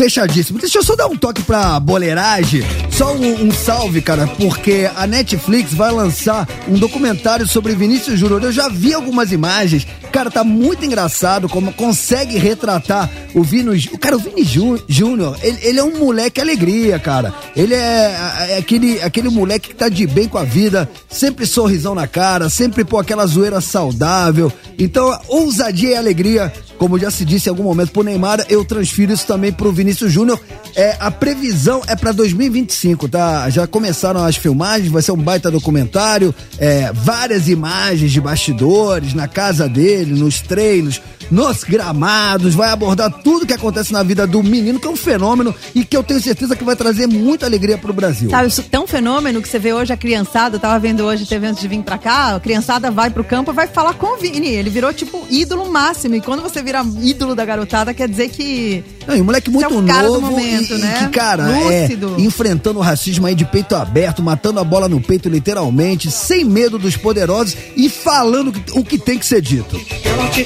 Fechadíssimo. 0.00 0.58
Deixa 0.58 0.78
eu 0.78 0.82
só 0.82 0.96
dar 0.96 1.08
um 1.08 1.16
toque 1.16 1.42
pra 1.42 1.78
boleiragem. 1.78 2.62
Só 2.90 3.14
um, 3.14 3.48
um 3.48 3.52
salve, 3.52 4.00
cara, 4.00 4.26
porque 4.26 4.88
a 4.96 5.06
Netflix 5.06 5.74
vai 5.74 5.92
lançar 5.92 6.48
um 6.66 6.78
documentário 6.78 7.46
sobre 7.46 7.74
Vinícius 7.74 8.18
Júnior. 8.18 8.42
Eu 8.42 8.50
já 8.50 8.70
vi 8.70 8.94
algumas 8.94 9.30
imagens. 9.30 9.86
Cara, 10.10 10.30
tá 10.30 10.42
muito 10.42 10.86
engraçado 10.86 11.50
como 11.50 11.70
consegue 11.74 12.38
retratar 12.38 13.10
o 13.34 13.42
Vini. 13.42 13.88
O 13.92 13.98
cara, 13.98 14.16
o 14.16 14.18
Vini 14.18 14.42
Jú- 14.42 14.82
Júnior, 14.88 15.36
ele, 15.42 15.58
ele 15.62 15.78
é 15.78 15.84
um 15.84 15.98
moleque 15.98 16.40
alegria, 16.40 16.98
cara. 16.98 17.34
Ele 17.54 17.74
é, 17.74 18.16
é 18.48 18.56
aquele, 18.58 19.02
aquele 19.02 19.28
moleque 19.28 19.68
que 19.68 19.74
tá 19.74 19.90
de 19.90 20.06
bem 20.06 20.26
com 20.26 20.38
a 20.38 20.44
vida, 20.44 20.88
sempre 21.10 21.44
sorrisão 21.46 21.94
na 21.94 22.06
cara, 22.06 22.48
sempre 22.48 22.84
pô 22.84 22.98
aquela 22.98 23.26
zoeira 23.26 23.60
saudável. 23.60 24.50
Então, 24.78 25.16
ousadia 25.28 25.90
e 25.90 25.96
alegria, 25.96 26.50
como 26.78 26.98
já 26.98 27.10
se 27.10 27.22
disse 27.24 27.48
em 27.48 27.50
algum 27.50 27.62
momento 27.64 27.92
pro 27.92 28.02
Neymar, 28.02 28.44
eu 28.48 28.64
transfiro 28.64 29.12
isso 29.12 29.26
também 29.26 29.52
pro 29.52 29.70
Vinícius 29.70 29.89
Júnior. 29.92 30.40
É, 30.76 30.96
a 31.00 31.10
previsão 31.10 31.82
é 31.86 31.96
pra 31.96 32.12
2025, 32.12 33.08
tá? 33.08 33.50
Já 33.50 33.66
começaram 33.66 34.24
as 34.24 34.36
filmagens, 34.36 34.90
vai 34.90 35.02
ser 35.02 35.12
um 35.12 35.16
baita 35.16 35.50
documentário, 35.50 36.34
é, 36.58 36.92
várias 36.92 37.48
imagens 37.48 38.12
de 38.12 38.20
bastidores 38.20 39.14
na 39.14 39.26
casa 39.26 39.68
dele, 39.68 40.18
nos 40.18 40.40
treinos, 40.40 41.00
nos 41.30 41.64
gramados, 41.64 42.54
vai 42.54 42.70
abordar 42.70 43.10
tudo 43.10 43.46
que 43.46 43.52
acontece 43.52 43.92
na 43.92 44.02
vida 44.02 44.26
do 44.26 44.42
menino, 44.42 44.78
que 44.78 44.86
é 44.86 44.90
um 44.90 44.96
fenômeno 44.96 45.54
e 45.74 45.84
que 45.84 45.96
eu 45.96 46.02
tenho 46.02 46.20
certeza 46.20 46.54
que 46.54 46.64
vai 46.64 46.76
trazer 46.76 47.06
muita 47.06 47.46
alegria 47.46 47.78
pro 47.78 47.92
Brasil. 47.92 48.30
Sabe, 48.30 48.48
isso 48.48 48.62
tão 48.62 48.86
fenômeno 48.86 49.42
que 49.42 49.48
você 49.48 49.58
vê 49.58 49.72
hoje 49.72 49.92
a 49.92 49.96
criançada, 49.96 50.56
eu 50.56 50.60
tava 50.60 50.78
vendo 50.78 51.04
hoje 51.04 51.26
TV 51.26 51.46
antes 51.46 51.62
de 51.62 51.68
vir 51.68 51.82
pra 51.82 51.98
cá, 51.98 52.36
a 52.36 52.40
criançada 52.40 52.90
vai 52.90 53.10
pro 53.10 53.22
campo 53.22 53.52
e 53.52 53.54
vai 53.54 53.66
falar 53.66 53.94
com 53.94 54.14
o 54.14 54.16
Vini. 54.16 54.48
Ele 54.48 54.68
virou, 54.68 54.92
tipo, 54.92 55.24
ídolo 55.30 55.70
máximo. 55.70 56.16
E 56.16 56.20
quando 56.20 56.42
você 56.42 56.62
vira 56.62 56.84
ídolo 57.00 57.34
da 57.34 57.44
garotada, 57.44 57.94
quer 57.94 58.08
dizer 58.08 58.28
que. 58.30 58.84
Não, 59.06 59.16
e 59.16 59.20
um 59.20 59.24
moleque 59.24 59.50
muito 59.50 59.64
é 59.64 59.68
o 59.68 59.79
cara 59.86 60.06
do 60.08 60.14
novo 60.20 60.30
momento, 60.30 60.72
e, 60.74 60.76
e 60.76 60.78
né? 60.78 60.96
que, 61.00 61.08
cara, 61.08 61.46
Lúcido. 61.46 62.16
é 62.18 62.20
enfrentando 62.20 62.78
o 62.78 62.82
racismo 62.82 63.26
aí 63.26 63.34
de 63.34 63.44
peito 63.44 63.74
aberto, 63.76 64.22
matando 64.22 64.60
a 64.60 64.64
bola 64.64 64.88
no 64.88 65.00
peito 65.00 65.28
literalmente, 65.28 66.10
sem 66.10 66.44
medo 66.44 66.78
dos 66.78 66.96
poderosos 66.96 67.56
e 67.76 67.88
falando 67.88 68.48
o 68.48 68.52
que- 68.52 68.78
o 68.78 68.84
que 68.84 68.98
tem 68.98 69.18
que 69.18 69.26
ser 69.26 69.40
dito. 69.40 69.80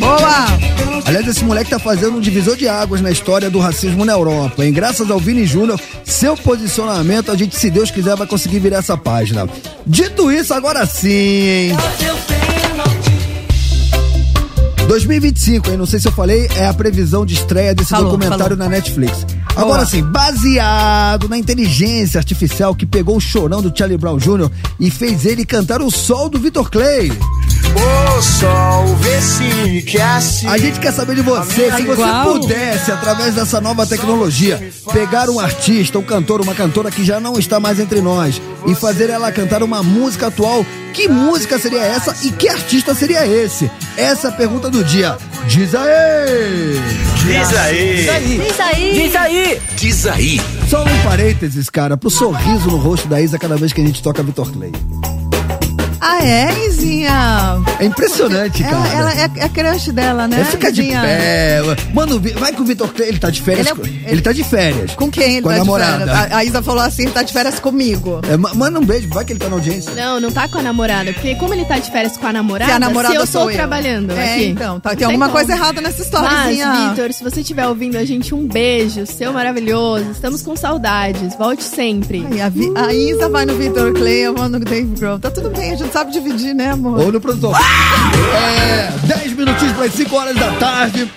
Boa! 0.00 0.46
Aliás, 1.06 1.26
esse 1.28 1.44
moleque 1.44 1.70
tá 1.70 1.78
fazendo 1.78 2.16
um 2.16 2.20
divisor 2.20 2.56
de 2.56 2.66
águas 2.68 3.00
na 3.00 3.10
história 3.10 3.50
do 3.50 3.58
racismo 3.58 4.04
na 4.04 4.12
Europa, 4.12 4.64
hein? 4.64 4.72
Graças 4.72 5.10
ao 5.10 5.18
Vini 5.18 5.44
Júnior, 5.46 5.78
seu 6.04 6.36
posicionamento, 6.36 7.30
a 7.30 7.36
gente, 7.36 7.56
se 7.56 7.70
Deus 7.70 7.90
quiser, 7.90 8.16
vai 8.16 8.26
conseguir 8.26 8.58
virar 8.60 8.78
essa 8.78 8.96
página. 8.96 9.48
Dito 9.86 10.30
isso, 10.32 10.54
agora 10.54 10.86
sim, 10.86 11.08
hein? 11.10 11.76
2025, 14.86 15.70
hein? 15.70 15.76
Não 15.76 15.86
sei 15.86 15.98
se 16.00 16.08
eu 16.08 16.12
falei, 16.12 16.48
é 16.56 16.66
a 16.66 16.74
previsão 16.74 17.24
de 17.24 17.34
estreia 17.34 17.74
desse 17.74 17.90
Falou, 17.90 18.06
documentário 18.10 18.56
falou. 18.56 18.56
na 18.56 18.68
Netflix. 18.68 19.26
Agora 19.56 19.78
Boa. 19.78 19.86
sim, 19.86 20.02
baseado 20.02 21.28
na 21.28 21.38
inteligência 21.38 22.18
artificial 22.18 22.74
que 22.74 22.84
pegou 22.84 23.16
o 23.16 23.20
chorão 23.20 23.62
do 23.62 23.76
Charlie 23.76 23.96
Brown 23.96 24.18
Jr. 24.18 24.50
e 24.80 24.90
fez 24.90 25.24
ele 25.24 25.44
cantar 25.44 25.80
o 25.80 25.90
sol 25.90 26.28
do 26.28 26.38
Vitor 26.38 26.70
Clay. 26.70 27.12
O 27.76 28.22
sol 28.22 28.86
vê 28.96 29.20
se 29.20 29.82
que 29.82 30.00
assim. 30.00 30.46
A 30.46 30.56
gente 30.58 30.78
quer 30.78 30.92
saber 30.92 31.16
de 31.16 31.22
você, 31.22 31.72
se 31.72 31.82
você 31.82 31.92
Igual. 32.02 32.38
pudesse, 32.40 32.90
através 32.92 33.34
dessa 33.34 33.60
nova 33.60 33.86
tecnologia, 33.86 34.72
pegar 34.92 35.28
um 35.28 35.40
artista, 35.40 35.98
um 35.98 36.02
cantor, 36.02 36.40
uma 36.40 36.54
cantora 36.54 36.90
que 36.90 37.04
já 37.04 37.18
não 37.18 37.38
está 37.38 37.58
mais 37.58 37.80
entre 37.80 38.00
nós 38.00 38.40
e 38.66 38.74
fazer 38.74 39.10
ela 39.10 39.30
cantar 39.32 39.62
uma 39.62 39.82
música 39.82 40.28
atual, 40.28 40.64
que 40.92 41.08
música 41.08 41.58
seria 41.58 41.80
essa 41.82 42.14
e 42.24 42.30
que 42.30 42.48
artista 42.48 42.94
seria 42.94 43.26
esse? 43.26 43.68
Essa 43.96 44.28
é 44.28 44.30
a 44.30 44.34
pergunta 44.34 44.70
do 44.70 44.73
dia. 44.82 45.16
Diz 45.46 45.74
aí! 45.74 47.04
Diz 47.24 47.56
aí. 47.56 47.96
Diz 47.96 48.08
aí. 48.60 48.92
Diz 48.92 49.16
aí. 49.16 49.62
Diz 49.76 50.06
aí. 50.06 50.40
Só 50.68 50.84
um 50.84 51.02
parênteses, 51.02 51.70
cara, 51.70 51.96
pro 51.96 52.10
sorriso 52.10 52.68
no 52.68 52.76
rosto 52.76 53.06
da 53.08 53.20
Isa 53.20 53.38
cada 53.38 53.56
vez 53.56 53.72
que 53.72 53.80
a 53.80 53.86
gente 53.86 54.02
toca 54.02 54.22
Vitor 54.22 54.50
Clay. 54.50 54.72
Ah, 56.06 56.22
é, 56.22 56.66
Izinha? 56.66 57.62
É 57.80 57.84
impressionante, 57.86 58.62
Ela, 58.62 58.72
cara. 58.82 58.94
ela 58.98 59.12
é, 59.14 59.30
é 59.44 59.48
crush 59.48 59.90
dela, 59.90 60.28
né? 60.28 60.40
É 60.40 60.44
ficar 60.44 60.70
de 60.70 60.82
Izinha? 60.82 61.00
pé. 61.00 61.60
Mano, 61.94 62.20
vai 62.36 62.52
com 62.52 62.62
o 62.62 62.66
Vitor 62.66 62.92
Clay, 62.92 63.08
ele 63.08 63.18
tá 63.18 63.30
de 63.30 63.40
férias. 63.40 63.66
Ele 63.66 63.70
é- 63.70 63.74
com- 63.74 63.86
ele- 63.86 64.04
ele 64.06 64.20
tá 64.22 64.32
de 64.32 64.44
férias. 64.44 64.94
Com 64.94 65.10
quem 65.10 65.34
ele 65.36 65.42
Com 65.42 65.48
a 65.48 65.52
tá 65.52 65.58
namorada. 65.58 66.04
de 66.04 66.10
férias? 66.10 66.32
A, 66.32 66.36
a 66.36 66.44
Isa 66.44 66.62
falou 66.62 66.82
assim, 66.82 67.08
tá 67.08 67.22
de 67.22 67.32
férias 67.32 67.58
comigo. 67.58 68.20
É, 68.30 68.36
ma- 68.36 68.52
manda 68.54 68.78
um 68.78 68.84
beijo, 68.84 69.08
vai 69.08 69.24
que 69.24 69.32
ele 69.32 69.40
tá 69.40 69.48
na 69.48 69.54
audiência. 69.56 69.92
Não, 69.94 70.20
não 70.20 70.30
tá 70.30 70.46
com 70.46 70.58
a 70.58 70.62
namorada. 70.62 71.12
Porque 71.12 71.34
como 71.36 71.54
ele 71.54 71.64
tá 71.64 71.78
de 71.78 71.90
férias 71.90 72.16
com 72.18 72.26
a 72.26 72.32
namorada, 72.32 72.70
Se 72.70 72.76
a 72.76 72.78
namorada 72.80 73.14
se 73.14 73.20
eu 73.20 73.26
sou 73.26 73.44
tô 73.44 73.50
eu. 73.50 73.56
trabalhando 73.56 74.12
É, 74.12 74.34
aqui. 74.34 74.44
então, 74.46 74.78
tá- 74.80 74.94
tem 74.94 75.06
alguma 75.06 75.26
como. 75.28 75.38
coisa 75.38 75.52
errada 75.52 75.80
nessa 75.80 76.02
história, 76.02 76.28
Mas. 76.30 76.90
Vitor, 76.90 77.12
se 77.12 77.24
você 77.24 77.40
estiver 77.40 77.66
ouvindo 77.66 77.96
a 77.96 78.04
gente, 78.04 78.34
um 78.34 78.46
beijo, 78.46 79.06
seu 79.06 79.32
maravilhoso. 79.32 80.10
Estamos 80.10 80.42
com 80.42 80.54
saudades. 80.54 81.34
Volte 81.36 81.62
sempre. 81.64 82.26
Ai, 82.30 82.40
a, 82.42 82.48
Vi- 82.48 82.72
a 82.76 82.92
Isa 82.92 83.28
vai 83.28 83.46
no 83.46 83.56
Vitor 83.56 83.92
Clay, 83.94 84.26
eu 84.26 84.34
vou 84.34 84.48
no 84.48 84.58
Dave 84.60 84.94
Grohl. 84.98 85.18
Tá 85.18 85.30
tudo 85.30 85.48
bem, 85.50 85.72
a 85.72 85.76
gente 85.76 85.92
sabe 85.94 86.10
dividir, 86.12 86.54
né, 86.54 86.70
amor? 86.72 86.98
Ou 87.00 87.12
no 87.12 87.20
produtor. 87.20 87.56
É, 88.36 88.90
10 89.06 89.32
minutinhos 89.36 89.72
para 89.74 89.84
as 89.86 89.92
5 89.94 90.16
horas 90.16 90.34
da 90.36 90.50
tarde. 90.52 91.08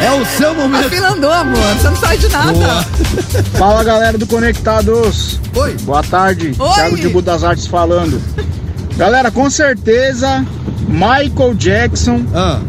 É 0.00 0.10
o 0.12 0.24
seu 0.26 0.50
A 0.50 0.54
momento. 0.54 0.90
fila 0.90 1.08
andou, 1.12 1.32
amor. 1.32 1.58
Você 1.78 1.88
não 1.88 1.96
sai 1.96 2.18
de 2.18 2.28
nada. 2.28 2.52
Boa. 2.52 2.84
Fala 3.58 3.82
galera 3.82 4.18
do 4.18 4.26
Conectados. 4.26 5.40
Oi. 5.54 5.74
Boa 5.82 6.02
tarde. 6.02 6.52
Oi. 6.58 6.74
Thiago 6.74 6.96
de 6.96 7.08
Budas 7.08 7.42
Artes 7.42 7.66
falando. 7.66 8.20
Galera, 8.98 9.30
com 9.30 9.48
certeza, 9.48 10.44
Michael 10.88 11.54
Jackson 11.54 12.22
Ah, 12.34 12.60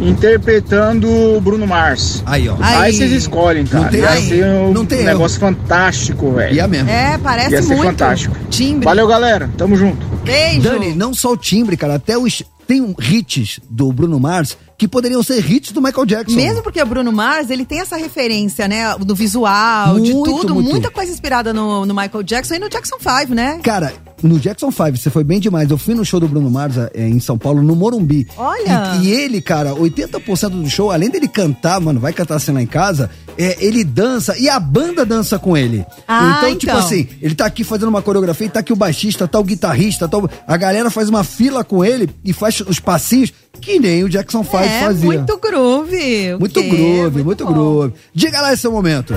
interpretando 0.00 1.08
o 1.08 1.40
Bruno 1.40 1.66
Mars. 1.66 2.22
aí, 2.24 2.48
ó. 2.48 2.54
Aí. 2.60 2.74
Aí 2.76 2.92
vocês 2.92 3.10
escolhem, 3.12 3.64
cara. 3.66 3.84
Não 3.84 3.90
tem- 3.90 4.00
Ia 4.00 4.20
ser 4.20 4.44
um 4.46 4.72
não 4.72 4.86
tem 4.86 5.04
negócio 5.04 5.40
fantástico, 5.40 6.32
velho. 6.32 6.54
E 6.54 6.60
a 6.60 6.68
mesmo. 6.68 6.88
É, 6.88 7.18
parece 7.18 7.50
Ia 7.50 7.62
ser 7.62 7.74
muito. 7.74 7.82
fantástico. 7.84 8.36
Timbre. 8.48 8.84
Valeu, 8.84 9.06
galera. 9.08 9.50
Tamo 9.56 9.76
junto. 9.76 10.06
Beijo. 10.26 10.60
Dani, 10.62 10.94
não 10.94 11.14
só 11.14 11.32
o 11.32 11.36
timbre, 11.36 11.76
cara, 11.76 11.94
até 11.94 12.18
os. 12.18 12.42
Tem 12.66 12.80
um 12.80 12.94
hits 13.00 13.60
do 13.70 13.92
Bruno 13.92 14.18
Mars 14.18 14.58
que 14.76 14.88
poderiam 14.88 15.22
ser 15.22 15.38
hits 15.48 15.70
do 15.70 15.80
Michael 15.80 16.04
Jackson. 16.04 16.34
Mesmo 16.34 16.62
porque 16.64 16.82
o 16.82 16.86
Bruno 16.86 17.12
Mars, 17.12 17.48
ele 17.48 17.64
tem 17.64 17.78
essa 17.80 17.96
referência, 17.96 18.66
né? 18.66 18.96
Do 18.98 19.14
visual, 19.14 20.00
de 20.00 20.12
Muito, 20.12 20.24
tudo. 20.24 20.54
muito. 20.54 20.70
Muita 20.70 20.90
coisa 20.90 21.12
inspirada 21.12 21.52
no, 21.52 21.86
no 21.86 21.94
Michael 21.94 22.24
Jackson 22.24 22.54
e 22.54 22.58
no 22.58 22.68
Jackson 22.68 22.96
5, 22.98 23.32
né? 23.34 23.60
Cara, 23.62 23.94
no 24.22 24.38
Jackson 24.38 24.70
5, 24.70 24.96
você 24.96 25.10
foi 25.10 25.22
bem 25.24 25.38
demais. 25.40 25.70
Eu 25.70 25.78
fui 25.78 25.94
no 25.94 26.04
show 26.04 26.18
do 26.18 26.26
Bruno 26.28 26.50
Mars 26.50 26.76
é, 26.94 27.06
em 27.08 27.20
São 27.20 27.36
Paulo, 27.36 27.62
no 27.62 27.76
Morumbi. 27.76 28.26
Olha! 28.36 28.96
E, 29.02 29.06
e 29.06 29.10
ele, 29.12 29.40
cara, 29.40 29.74
80% 29.74 30.48
do 30.62 30.70
show, 30.70 30.90
além 30.90 31.10
dele 31.10 31.28
cantar, 31.28 31.80
mano, 31.80 32.00
vai 32.00 32.12
cantar 32.12 32.36
assim 32.36 32.52
lá 32.52 32.62
em 32.62 32.66
casa, 32.66 33.10
é, 33.38 33.56
ele 33.64 33.84
dança 33.84 34.36
e 34.38 34.48
a 34.48 34.58
banda 34.58 35.04
dança 35.04 35.38
com 35.38 35.56
ele. 35.56 35.84
Ah, 36.08 36.36
então, 36.38 36.56
tipo 36.56 36.72
então. 36.72 36.78
assim, 36.78 37.08
ele 37.20 37.34
tá 37.34 37.46
aqui 37.46 37.62
fazendo 37.64 37.88
uma 37.88 38.02
coreografia 38.02 38.46
e 38.46 38.50
tá 38.50 38.60
aqui 38.60 38.72
o 38.72 38.76
baixista, 38.76 39.28
tá 39.28 39.38
o 39.38 39.44
guitarrista, 39.44 40.08
tá 40.08 40.18
o- 40.18 40.28
a 40.46 40.56
galera 40.56 40.90
faz 40.90 41.08
uma 41.08 41.22
fila 41.24 41.62
com 41.62 41.84
ele 41.84 42.08
e 42.24 42.32
faz 42.32 42.60
os 42.60 42.80
passinhos 42.80 43.32
que 43.60 43.78
nem 43.78 44.04
o 44.04 44.08
Jackson 44.08 44.42
5 44.44 44.56
é, 44.58 44.80
fazia. 44.80 45.04
muito 45.04 45.38
groove. 45.38 46.36
Muito 46.38 46.62
groove, 46.62 47.22
muito, 47.22 47.44
bom. 47.44 47.52
groove. 47.52 47.94
Diga 48.14 48.40
lá 48.40 48.52
esse 48.52 48.62
seu 48.62 48.72
momento. 48.72 49.14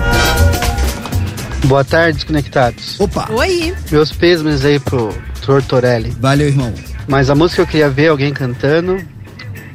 Boa 1.65 1.83
tarde, 1.83 2.13
desconectados. 2.19 2.99
Opa, 2.99 3.27
Oi. 3.31 3.73
Meus 3.91 4.11
pêsames 4.11 4.63
aí 4.65 4.79
pro 4.79 5.13
Tortorelli. 5.45 6.11
valeu, 6.19 6.47
irmão. 6.47 6.73
Mas 7.07 7.29
a 7.29 7.35
música 7.35 7.57
que 7.57 7.61
eu 7.61 7.67
queria 7.67 7.89
ver 7.89 8.07
alguém 8.09 8.33
cantando 8.33 8.97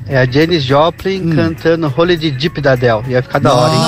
é 0.07 0.17
a 0.19 0.25
Janis 0.27 0.63
Joplin 0.65 1.31
cantando 1.35 1.93
Holy 1.97 2.17
de 2.17 2.31
Deep 2.31 2.61
da 2.61 2.73
Adele. 2.73 3.03
Ia 3.09 3.23
ficar 3.23 3.39
da 3.39 3.55
hora, 3.55 3.75
hein? 3.75 3.81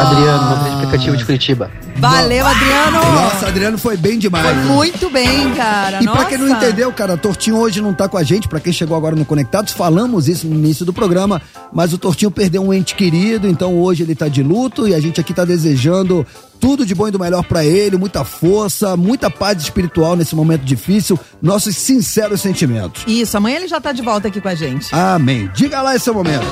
Adriano, 0.00 0.50
nome 0.50 0.70
do 0.70 0.76
aplicativo 0.76 1.16
de 1.16 1.24
Curitiba. 1.24 1.70
Valeu, 1.96 2.46
Adriano. 2.46 2.98
Nossa, 3.12 3.48
Adriano 3.48 3.76
foi 3.76 3.96
bem 3.96 4.18
demais. 4.18 4.46
Foi 4.46 4.54
né? 4.54 4.64
muito 4.64 5.10
bem, 5.10 5.52
cara. 5.54 6.02
E 6.02 6.08
pra 6.08 6.24
quem 6.24 6.38
não 6.38 6.48
Nossa. 6.48 6.64
entendeu, 6.64 6.90
cara, 6.92 7.16
Tortinho 7.16 7.58
hoje 7.58 7.82
não 7.82 7.92
tá 7.92 8.08
com 8.08 8.16
a 8.16 8.22
gente, 8.22 8.48
pra 8.48 8.58
quem 8.58 8.72
chegou 8.72 8.96
agora 8.96 9.14
no 9.14 9.24
Conectados, 9.24 9.72
falamos 9.72 10.26
isso 10.26 10.46
no 10.46 10.54
início 10.54 10.86
do 10.86 10.92
programa, 10.92 11.42
mas 11.72 11.92
o 11.92 11.98
Tortinho 11.98 12.30
perdeu 12.30 12.62
um 12.62 12.72
ente 12.72 12.94
querido, 12.94 13.46
então 13.46 13.78
hoje 13.78 14.02
ele 14.02 14.14
tá 14.14 14.28
de 14.28 14.42
luto 14.42 14.88
e 14.88 14.94
a 14.94 15.00
gente 15.00 15.20
aqui 15.20 15.34
tá 15.34 15.44
desejando 15.44 16.26
tudo 16.58 16.84
de 16.86 16.94
bom 16.94 17.08
e 17.08 17.10
do 17.10 17.18
melhor 17.18 17.42
pra 17.44 17.64
ele, 17.64 17.96
muita 17.96 18.24
força, 18.24 18.96
muita 18.96 19.30
paz 19.30 19.62
espiritual 19.62 20.16
nesse 20.16 20.34
momento 20.34 20.62
difícil, 20.62 21.18
nossos 21.40 21.76
sinceros 21.76 22.40
sentimentos. 22.40 23.02
Isso, 23.06 23.36
amanhã 23.36 23.56
ele 23.56 23.68
já 23.68 23.80
tá 23.80 23.92
de 23.92 24.02
volta 24.02 24.28
aqui 24.28 24.40
com 24.40 24.48
a 24.48 24.54
gente. 24.54 24.94
Amém. 24.94 25.50
Diga 25.54 25.82
lá 25.82 25.96
esse 25.96 26.04
seu 26.04 26.14
momento. 26.14 26.46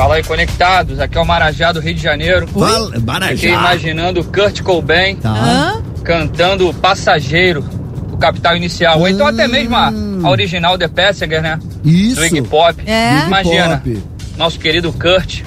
Fala 0.00 0.14
aí, 0.14 0.22
conectados. 0.22 0.98
Aqui 0.98 1.18
é 1.18 1.20
o 1.20 1.26
Marajá 1.26 1.72
do 1.72 1.78
Rio 1.78 1.92
de 1.92 2.02
Janeiro. 2.02 2.46
Fala, 2.46 2.98
Marajá. 3.00 3.34
Fiquei 3.34 3.52
imaginando 3.52 4.20
o 4.22 4.24
Kurt 4.24 4.62
Cobain 4.62 5.16
Tá. 5.16 5.78
Cantando 6.02 6.72
Passageiro, 6.72 7.62
o 8.10 8.16
Capital 8.16 8.56
Inicial. 8.56 8.98
Ou 8.98 9.06
então 9.06 9.26
até 9.26 9.46
mesmo 9.46 9.76
a, 9.76 9.92
a 10.24 10.30
original 10.30 10.78
The 10.78 10.88
Passenger, 10.88 11.42
né? 11.42 11.58
Isso. 11.84 12.16
Do 12.16 12.24
Iggy 12.24 12.40
Pop. 12.40 12.82
É. 12.86 13.26
Imagina, 13.26 13.82
Pop. 13.84 14.02
nosso 14.38 14.58
querido 14.58 14.90
Kurt 14.90 15.42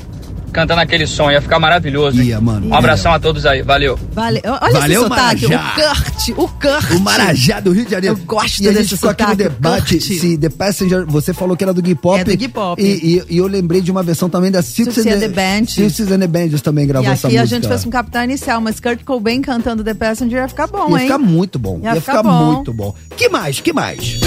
cantando 0.54 0.80
aquele 0.82 1.06
som. 1.08 1.30
Ia 1.32 1.42
ficar 1.42 1.60
maravilhoso. 1.60 2.22
hein? 2.22 2.28
Ia, 2.28 2.40
mano. 2.40 2.68
Um 2.70 2.74
abração 2.74 3.12
a 3.12 3.20
todos 3.20 3.46
aí. 3.46 3.62
Valeu. 3.62 4.00
Vale... 4.14 4.42
Olha 4.46 4.80
Valeu, 4.80 5.02
esse 5.02 5.10
sotaque. 5.10 5.48
Marajá. 5.48 5.74
O 5.74 5.76
Kurt. 5.76 6.30
O 6.38 6.48
Kurt. 6.48 6.92
O 6.92 7.00
Marajá 7.02 7.60
do 7.60 7.72
Rio 7.72 7.86
de 7.86 7.92
Janeiro. 7.92 8.18
Eu 8.20 8.26
gosto 8.26 8.62
e 8.62 8.68
a 8.68 8.72
desse 8.72 8.84
gente 8.84 8.96
ficou 8.96 9.10
aqui 9.10 9.24
no 9.24 9.30
sotaque, 9.32 9.50
debate 9.50 9.94
Kurt. 9.98 10.02
se 10.20 10.38
The 10.38 10.50
Passenger, 10.50 11.06
você 11.08 11.34
falou 11.34 11.58
que 11.58 11.64
era 11.64 11.74
do 11.74 11.80
Iggy 11.82 11.96
Pop. 11.96 12.20
É 12.20 12.24
do 12.24 12.32
Iggy 12.32 12.48
Pop. 12.48 12.82
E, 12.82 12.86
e- 12.86 13.24
e 13.32 13.38
eu 13.38 13.48
lembrei 13.48 13.82
de 13.82 13.92
uma 13.92 14.04
versão 14.04 14.30
também 14.30 14.52
da 14.52 14.62
Six 14.62 14.94
Suicide 14.94 15.16
and 15.16 15.20
the 15.20 15.28
Band. 15.30 15.66
Six 15.68 16.00
and 16.12 16.20
the 16.20 16.58
também 16.62 16.84
E 16.86 16.88
gravou 16.88 17.12
essa 17.12 17.28
aqui 17.28 17.38
música. 17.38 17.56
a 17.56 17.60
gente 17.60 17.68
fez 17.68 17.84
com 17.84 17.90
o 17.90 17.92
Capital 17.92 18.24
Inicial, 18.24 18.62
mas 18.62 18.80
Kurt 18.80 19.04
Cobain 19.04 19.42
cantando 19.42 19.84
The 19.84 19.94
Passenger 19.94 20.42
ia 20.44 20.48
ficar 20.48 20.68
bom, 20.68 20.90
Ia 20.92 20.96
hein? 20.98 21.02
ficar 21.04 21.18
muito 21.18 21.58
bom. 21.60 21.80
Ia 21.84 21.96
Ia, 21.96 22.02
ficar 22.02 22.18
ficar, 22.18 22.24
bom. 22.24 22.54
muito 22.54 22.74
bom. 22.74 22.96
Que 23.18 23.28
mais? 23.30 23.60
Que 23.60 23.74
mais? 23.74 24.20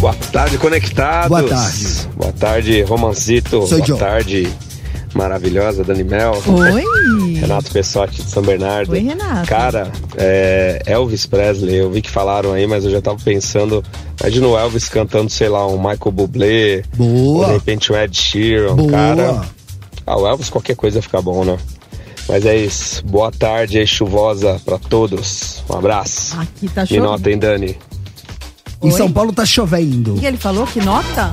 Boa 0.00 0.14
tarde, 0.32 0.58
conectados. 0.58 1.28
Boa 1.28 1.42
tarde. 1.42 1.86
Boa 2.16 2.32
tarde, 2.32 2.82
Romancito. 2.82 3.50
Sou 3.66 3.78
Boa 3.78 3.80
John. 3.82 3.96
tarde, 3.96 4.48
maravilhosa 5.14 5.84
Dani 5.84 6.04
Mel. 6.04 6.32
Oi. 6.46 6.84
Renato 7.38 7.70
Pessotti 7.70 8.22
de 8.22 8.30
São 8.30 8.42
Bernardo. 8.42 8.92
Oi, 8.92 8.98
Renato. 9.00 9.46
Cara, 9.48 9.90
é, 10.16 10.82
Elvis 10.86 11.24
Presley, 11.26 11.76
eu 11.76 11.90
vi 11.90 12.02
que 12.02 12.10
falaram 12.10 12.52
aí, 12.52 12.66
mas 12.66 12.84
eu 12.84 12.90
já 12.90 13.00
tava 13.00 13.18
pensando. 13.24 13.82
Imagina 14.20 14.48
o 14.48 14.58
Elvis 14.58 14.88
cantando, 14.88 15.30
sei 15.30 15.48
lá, 15.48 15.66
um 15.66 15.76
Michael 15.78 16.12
Bublé. 16.12 16.82
Ou 16.98 17.06
de 17.06 17.12
Boa. 17.22 17.46
repente 17.52 17.92
um 17.92 17.96
Ed 17.96 18.16
Sheeran, 18.16 18.74
Boa. 18.74 18.90
cara. 18.90 19.40
Ah, 20.06 20.18
o 20.18 20.26
Elvis 20.26 20.50
qualquer 20.50 20.74
coisa 20.74 21.00
fica 21.00 21.20
bom, 21.22 21.44
né? 21.44 21.56
Mas 22.28 22.44
é 22.44 22.56
isso. 22.56 23.04
Boa 23.06 23.30
tarde 23.30 23.78
aí, 23.78 23.86
chuvosa 23.86 24.60
pra 24.64 24.78
todos. 24.78 25.62
Um 25.70 25.76
abraço. 25.76 26.36
Aqui 26.40 26.68
tá 26.68 26.82
Me 26.82 26.88
chovendo. 26.88 27.06
nota, 27.06 27.30
hein, 27.30 27.38
Dani? 27.38 27.78
Em 28.82 28.86
Oi? 28.90 28.92
São 28.92 29.10
Paulo 29.10 29.32
tá 29.32 29.46
chovendo. 29.46 30.14
Que 30.14 30.26
ele 30.26 30.36
falou? 30.36 30.66
Que 30.66 30.80
nota? 30.80 31.32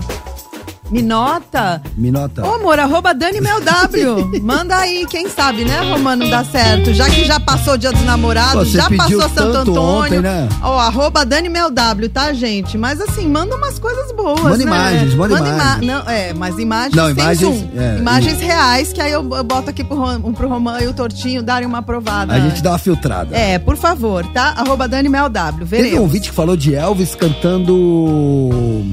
Me 0.91 1.01
nota? 1.01 1.81
Me 1.97 2.11
nota. 2.11 2.45
Ô, 2.45 2.53
amor, 2.55 2.79
arroba 2.79 3.13
Dani 3.13 3.41
Mel 3.41 3.59
W. 3.59 4.39
Manda 4.43 4.77
aí, 4.77 5.05
quem 5.09 5.27
sabe, 5.27 5.65
né, 5.65 5.81
Romano, 5.81 6.29
dá 6.29 6.43
certo. 6.43 6.93
Já 6.93 7.09
que 7.09 7.25
já 7.25 7.39
passou 7.39 7.73
o 7.73 7.77
dia 7.77 7.91
dos 7.91 8.03
namorados, 8.03 8.69
Você 8.71 8.77
já 8.77 8.89
passou 8.91 9.21
Santo 9.29 9.57
Antônio. 9.57 9.81
ontem, 9.81 10.19
né? 10.19 10.47
Ó, 10.61 10.77
arroba 10.77 11.25
Dani 11.25 11.49
Mel 11.49 11.71
W, 11.71 12.07
tá, 12.09 12.31
gente? 12.33 12.77
Mas 12.77 13.01
assim, 13.01 13.27
manda 13.27 13.55
umas 13.55 13.79
coisas 13.79 14.11
boas, 14.11 14.39
Manda 14.41 14.57
né? 14.57 14.63
imagens, 14.63 15.15
manda 15.15 15.35
ima- 15.39 15.47
imagens. 15.49 15.85
Não, 15.87 16.09
é, 16.11 16.33
mas 16.33 16.59
imagens 16.59 16.95
Não, 16.95 17.09
imagens, 17.09 17.65
é, 17.75 17.97
imagens 17.97 18.39
reais, 18.39 18.93
que 18.93 19.01
aí 19.01 19.11
eu, 19.11 19.27
eu 19.35 19.43
boto 19.43 19.71
aqui 19.71 19.83
pro, 19.83 19.97
Rom- 19.97 20.33
pro 20.33 20.47
Romano 20.47 20.83
e 20.83 20.87
o 20.87 20.93
Tortinho 20.93 21.41
darem 21.41 21.67
uma 21.67 21.79
aprovada. 21.79 22.31
A 22.33 22.39
gente 22.39 22.61
dá 22.61 22.71
uma 22.71 22.77
filtrada. 22.77 23.35
É, 23.35 23.57
por 23.57 23.75
favor, 23.75 24.23
tá? 24.27 24.53
Arroba 24.55 24.87
Dani 24.87 25.09
Mel 25.09 25.29
W, 25.29 25.65
Teve 25.67 25.75
um 25.77 25.81
veremos. 25.83 25.99
ouvinte 26.01 26.29
que 26.29 26.35
falou 26.35 26.55
de 26.55 26.75
Elvis 26.75 27.15
cantando. 27.15 28.85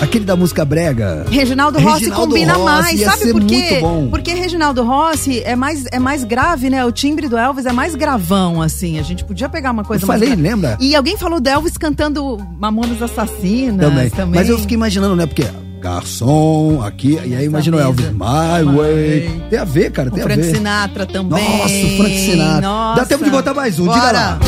Aquele 0.00 0.24
da 0.24 0.34
música 0.36 0.64
brega. 0.64 1.24
Reginaldo 1.30 1.78
Rossi 1.78 2.00
Reginaldo 2.00 2.26
combina 2.26 2.52
Rossi 2.54 2.64
mais, 2.64 3.00
sabe 3.00 3.32
por 3.32 3.44
quê? 3.44 3.80
Porque 4.10 4.34
Reginaldo 4.34 4.82
Rossi 4.82 5.40
é 5.44 5.54
mais, 5.56 5.84
é 5.92 5.98
mais 5.98 6.24
grave, 6.24 6.68
né? 6.68 6.84
O 6.84 6.92
timbre 6.92 7.28
do 7.28 7.36
Elvis 7.38 7.64
é 7.66 7.72
mais 7.72 7.94
gravão, 7.94 8.60
assim. 8.60 8.98
A 8.98 9.02
gente 9.02 9.24
podia 9.24 9.48
pegar 9.48 9.70
uma 9.70 9.84
coisa 9.84 10.04
Eu 10.04 10.08
mais 10.08 10.20
falei, 10.20 10.34
lembra? 10.36 10.76
E 10.80 10.94
alguém 10.96 11.16
falou 11.16 11.40
do 11.40 11.48
Elvis 11.48 11.76
cantando 11.76 12.38
Mamonas 12.58 13.00
Assassinas 13.00 13.88
Também. 13.88 14.10
também. 14.10 14.40
Mas 14.40 14.48
eu 14.48 14.58
fiquei 14.58 14.74
imaginando, 14.76 15.14
né? 15.16 15.26
Porque 15.26 15.44
garçom 15.80 16.82
aqui, 16.82 17.18
e 17.24 17.34
aí 17.36 17.44
imagina 17.44 17.76
o 17.76 17.80
Elvis, 17.80 18.06
My 18.10 18.64
Way. 18.76 19.42
Tem 19.50 19.58
a 19.58 19.64
ver, 19.64 19.90
cara, 19.92 20.08
O 20.08 20.12
tem 20.12 20.22
a 20.22 20.26
Frank 20.26 20.40
ver. 20.40 20.54
Sinatra 20.56 21.06
também. 21.06 21.58
Nossa, 21.58 21.74
o 21.74 21.96
Frank 21.98 22.18
Sinatra. 22.18 22.60
Nossa. 22.62 23.00
Dá 23.00 23.06
tempo 23.06 23.24
de 23.24 23.30
botar 23.30 23.52
mais 23.54 23.78
um, 23.78 23.84
diga 23.84 23.94
Bora. 24.00 24.12
lá. 24.12 24.38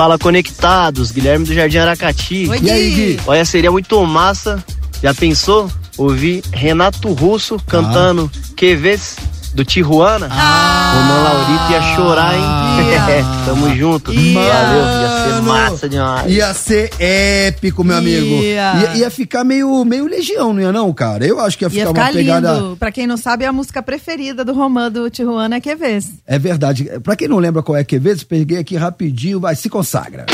Fala 0.00 0.18
conectados, 0.18 1.10
Guilherme 1.10 1.44
do 1.44 1.52
Jardim 1.52 1.76
Aracati. 1.76 2.48
Oi, 2.48 2.58
E 2.62 2.70
aí, 2.70 2.90
Gui? 2.90 3.20
Olha, 3.26 3.44
seria 3.44 3.70
muito 3.70 4.02
massa. 4.06 4.64
Já 5.02 5.12
pensou? 5.12 5.70
Ouvir 5.98 6.42
Renato 6.50 7.12
Russo 7.12 7.58
cantando 7.66 8.30
Que 8.56 8.74
vez 8.74 9.16
do 9.54 9.64
Tijuana. 9.64 10.28
Ah. 10.30 10.94
Romão 10.94 11.22
Laurito 11.22 11.72
ia 11.72 11.82
chorar, 11.94 12.34
hein? 12.34 13.24
Tamo 13.44 13.74
junto. 13.76 14.12
Valeu, 14.12 14.22
ia 14.22 15.24
ser 15.24 15.42
massa 15.42 15.88
demais. 15.88 16.32
Ia 16.32 16.54
ser 16.54 16.90
épico, 16.98 17.84
meu 17.84 17.96
amigo. 17.96 18.26
Ia. 18.42 18.74
Ia, 18.74 18.96
ia 18.96 19.10
ficar 19.10 19.44
meio, 19.44 19.84
meio 19.84 20.06
legião, 20.06 20.52
não 20.52 20.60
ia 20.60 20.72
não, 20.72 20.92
cara? 20.92 21.26
Eu 21.26 21.40
acho 21.40 21.58
que 21.58 21.64
ia 21.64 21.68
Ia 21.68 21.86
ficar, 21.86 21.88
ficar 21.88 22.02
uma 22.02 22.12
pegada... 22.12 22.52
lindo. 22.54 22.76
Pra 22.76 22.92
quem 22.92 23.06
não 23.06 23.16
sabe, 23.16 23.44
é 23.44 23.48
a 23.48 23.52
música 23.52 23.82
preferida 23.82 24.44
do 24.44 24.52
Romã 24.52 24.90
do 24.90 25.08
Tijuana 25.10 25.56
é 25.56 25.60
que 25.60 25.74
vez. 25.74 26.10
É 26.26 26.38
verdade. 26.38 26.90
Pra 27.02 27.16
quem 27.16 27.28
não 27.28 27.38
lembra 27.38 27.62
qual 27.62 27.76
é 27.76 27.84
que 27.84 27.98
vezes, 27.98 28.24
peguei 28.24 28.58
aqui 28.58 28.76
rapidinho, 28.76 29.40
vai, 29.40 29.54
se 29.54 29.68
consagra. 29.68 30.26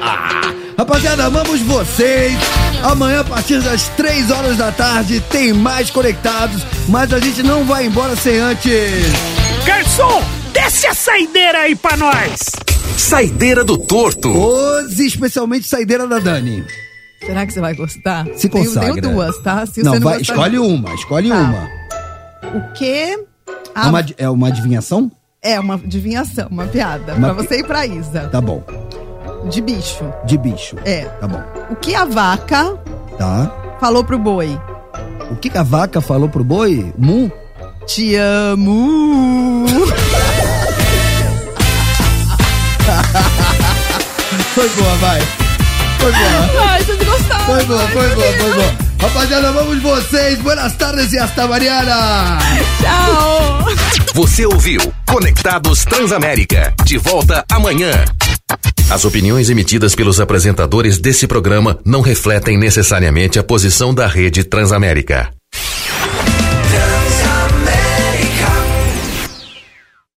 Ah, 0.00 0.52
rapaziada, 0.82 1.24
amamos 1.26 1.60
vocês. 1.62 2.32
Amanhã, 2.82 3.20
a 3.20 3.24
partir 3.24 3.60
das 3.62 3.88
3 3.90 4.30
horas 4.30 4.56
da 4.56 4.72
tarde, 4.72 5.20
tem 5.30 5.52
mais 5.52 5.90
conectados, 5.90 6.62
mas 6.88 7.12
a 7.12 7.20
gente 7.20 7.42
não 7.42 7.64
vai 7.64 7.86
embora 7.86 8.16
sem 8.16 8.38
antes. 8.38 8.72
Garçom, 9.64 10.22
desce 10.52 10.86
a 10.88 10.94
saideira 10.94 11.58
aí 11.60 11.76
pra 11.76 11.96
nós. 11.96 12.40
Saideira 12.98 13.62
do 13.64 13.78
Torto. 13.78 14.28
Hoje, 14.28 15.06
especialmente 15.06 15.68
saideira 15.68 16.06
da 16.08 16.18
Dani. 16.18 16.64
Será 17.24 17.46
que 17.46 17.52
você 17.52 17.60
vai 17.60 17.74
gostar? 17.74 18.26
Se 18.36 18.48
Tenho- 18.48 18.64
consagra. 18.64 19.00
Tenho, 19.00 19.14
duas, 19.14 19.38
tá? 19.38 19.64
Se 19.64 19.82
não, 19.84 19.92
vai, 20.00 20.18
gostar- 20.18 20.32
escolhe 20.34 20.58
uma, 20.58 20.94
escolhe 20.94 21.28
Tá. 21.28 21.34
uma. 21.36 21.68
O 22.58 22.72
quê? 22.72 23.16
É 23.48 23.50
Ah, 23.74 23.88
uma, 23.88 24.04
é 24.18 24.28
uma 24.28 24.48
adivinhação? 24.48 25.10
É 25.40 25.58
uma 25.60 25.74
adivinhação, 25.74 26.48
uma 26.50 26.66
piada. 26.66 27.14
Uma 27.14 27.32
Pra 27.34 27.44
você 27.44 27.60
e 27.60 27.64
pra 27.64 27.86
Isa. 27.86 28.28
Tá 28.32 28.40
bom. 28.40 28.62
De 29.50 29.60
bicho. 29.60 30.04
De 30.24 30.36
bicho. 30.38 30.76
É. 30.84 31.02
Tá 31.20 31.26
bom. 31.26 31.42
O 31.70 31.76
que 31.76 31.94
a 31.94 32.04
vaca 32.04 32.74
Tá. 33.18 33.50
falou 33.80 34.04
pro 34.04 34.18
boi? 34.18 34.58
O 35.30 35.36
que 35.36 35.48
que 35.50 35.58
a 35.58 35.62
vaca 35.62 36.00
falou 36.00 36.28
pro 36.28 36.44
boi? 36.44 36.92
Mu? 36.98 37.30
Te 37.86 38.14
amo. 38.16 39.66
Foi 44.54 44.68
boa, 44.70 44.94
vai. 44.96 45.20
Foi 45.98 46.12
boa. 46.12 46.50
Ai, 46.68 46.82
vocês 46.84 47.02
gostaram. 47.02 47.44
Foi 47.46 47.64
boa, 47.64 47.88
foi 47.88 48.08
boa, 48.14 48.32
foi 48.38 48.52
boa. 48.52 48.74
Rapaziada, 49.00 49.52
vamos 49.52 49.82
vocês. 49.82 50.38
Buenas 50.40 50.74
tardes 50.76 51.12
e 51.12 51.18
hasta 51.18 51.46
Mariana. 51.48 52.38
Tchau. 52.80 53.64
Você 54.14 54.44
ouviu 54.46 54.80
Conectados 55.08 55.84
Transamérica. 55.84 56.72
De 56.84 56.98
volta 56.98 57.44
amanhã. 57.50 57.90
As 58.90 59.04
opiniões 59.04 59.48
emitidas 59.50 59.94
pelos 59.94 60.20
apresentadores 60.20 60.98
desse 60.98 61.26
programa 61.26 61.78
não 61.84 62.00
refletem 62.00 62.58
necessariamente 62.58 63.38
a 63.38 63.42
posição 63.42 63.94
da 63.94 64.06
rede 64.06 64.44
Transamérica. 64.44 65.30
Trans 66.70 67.11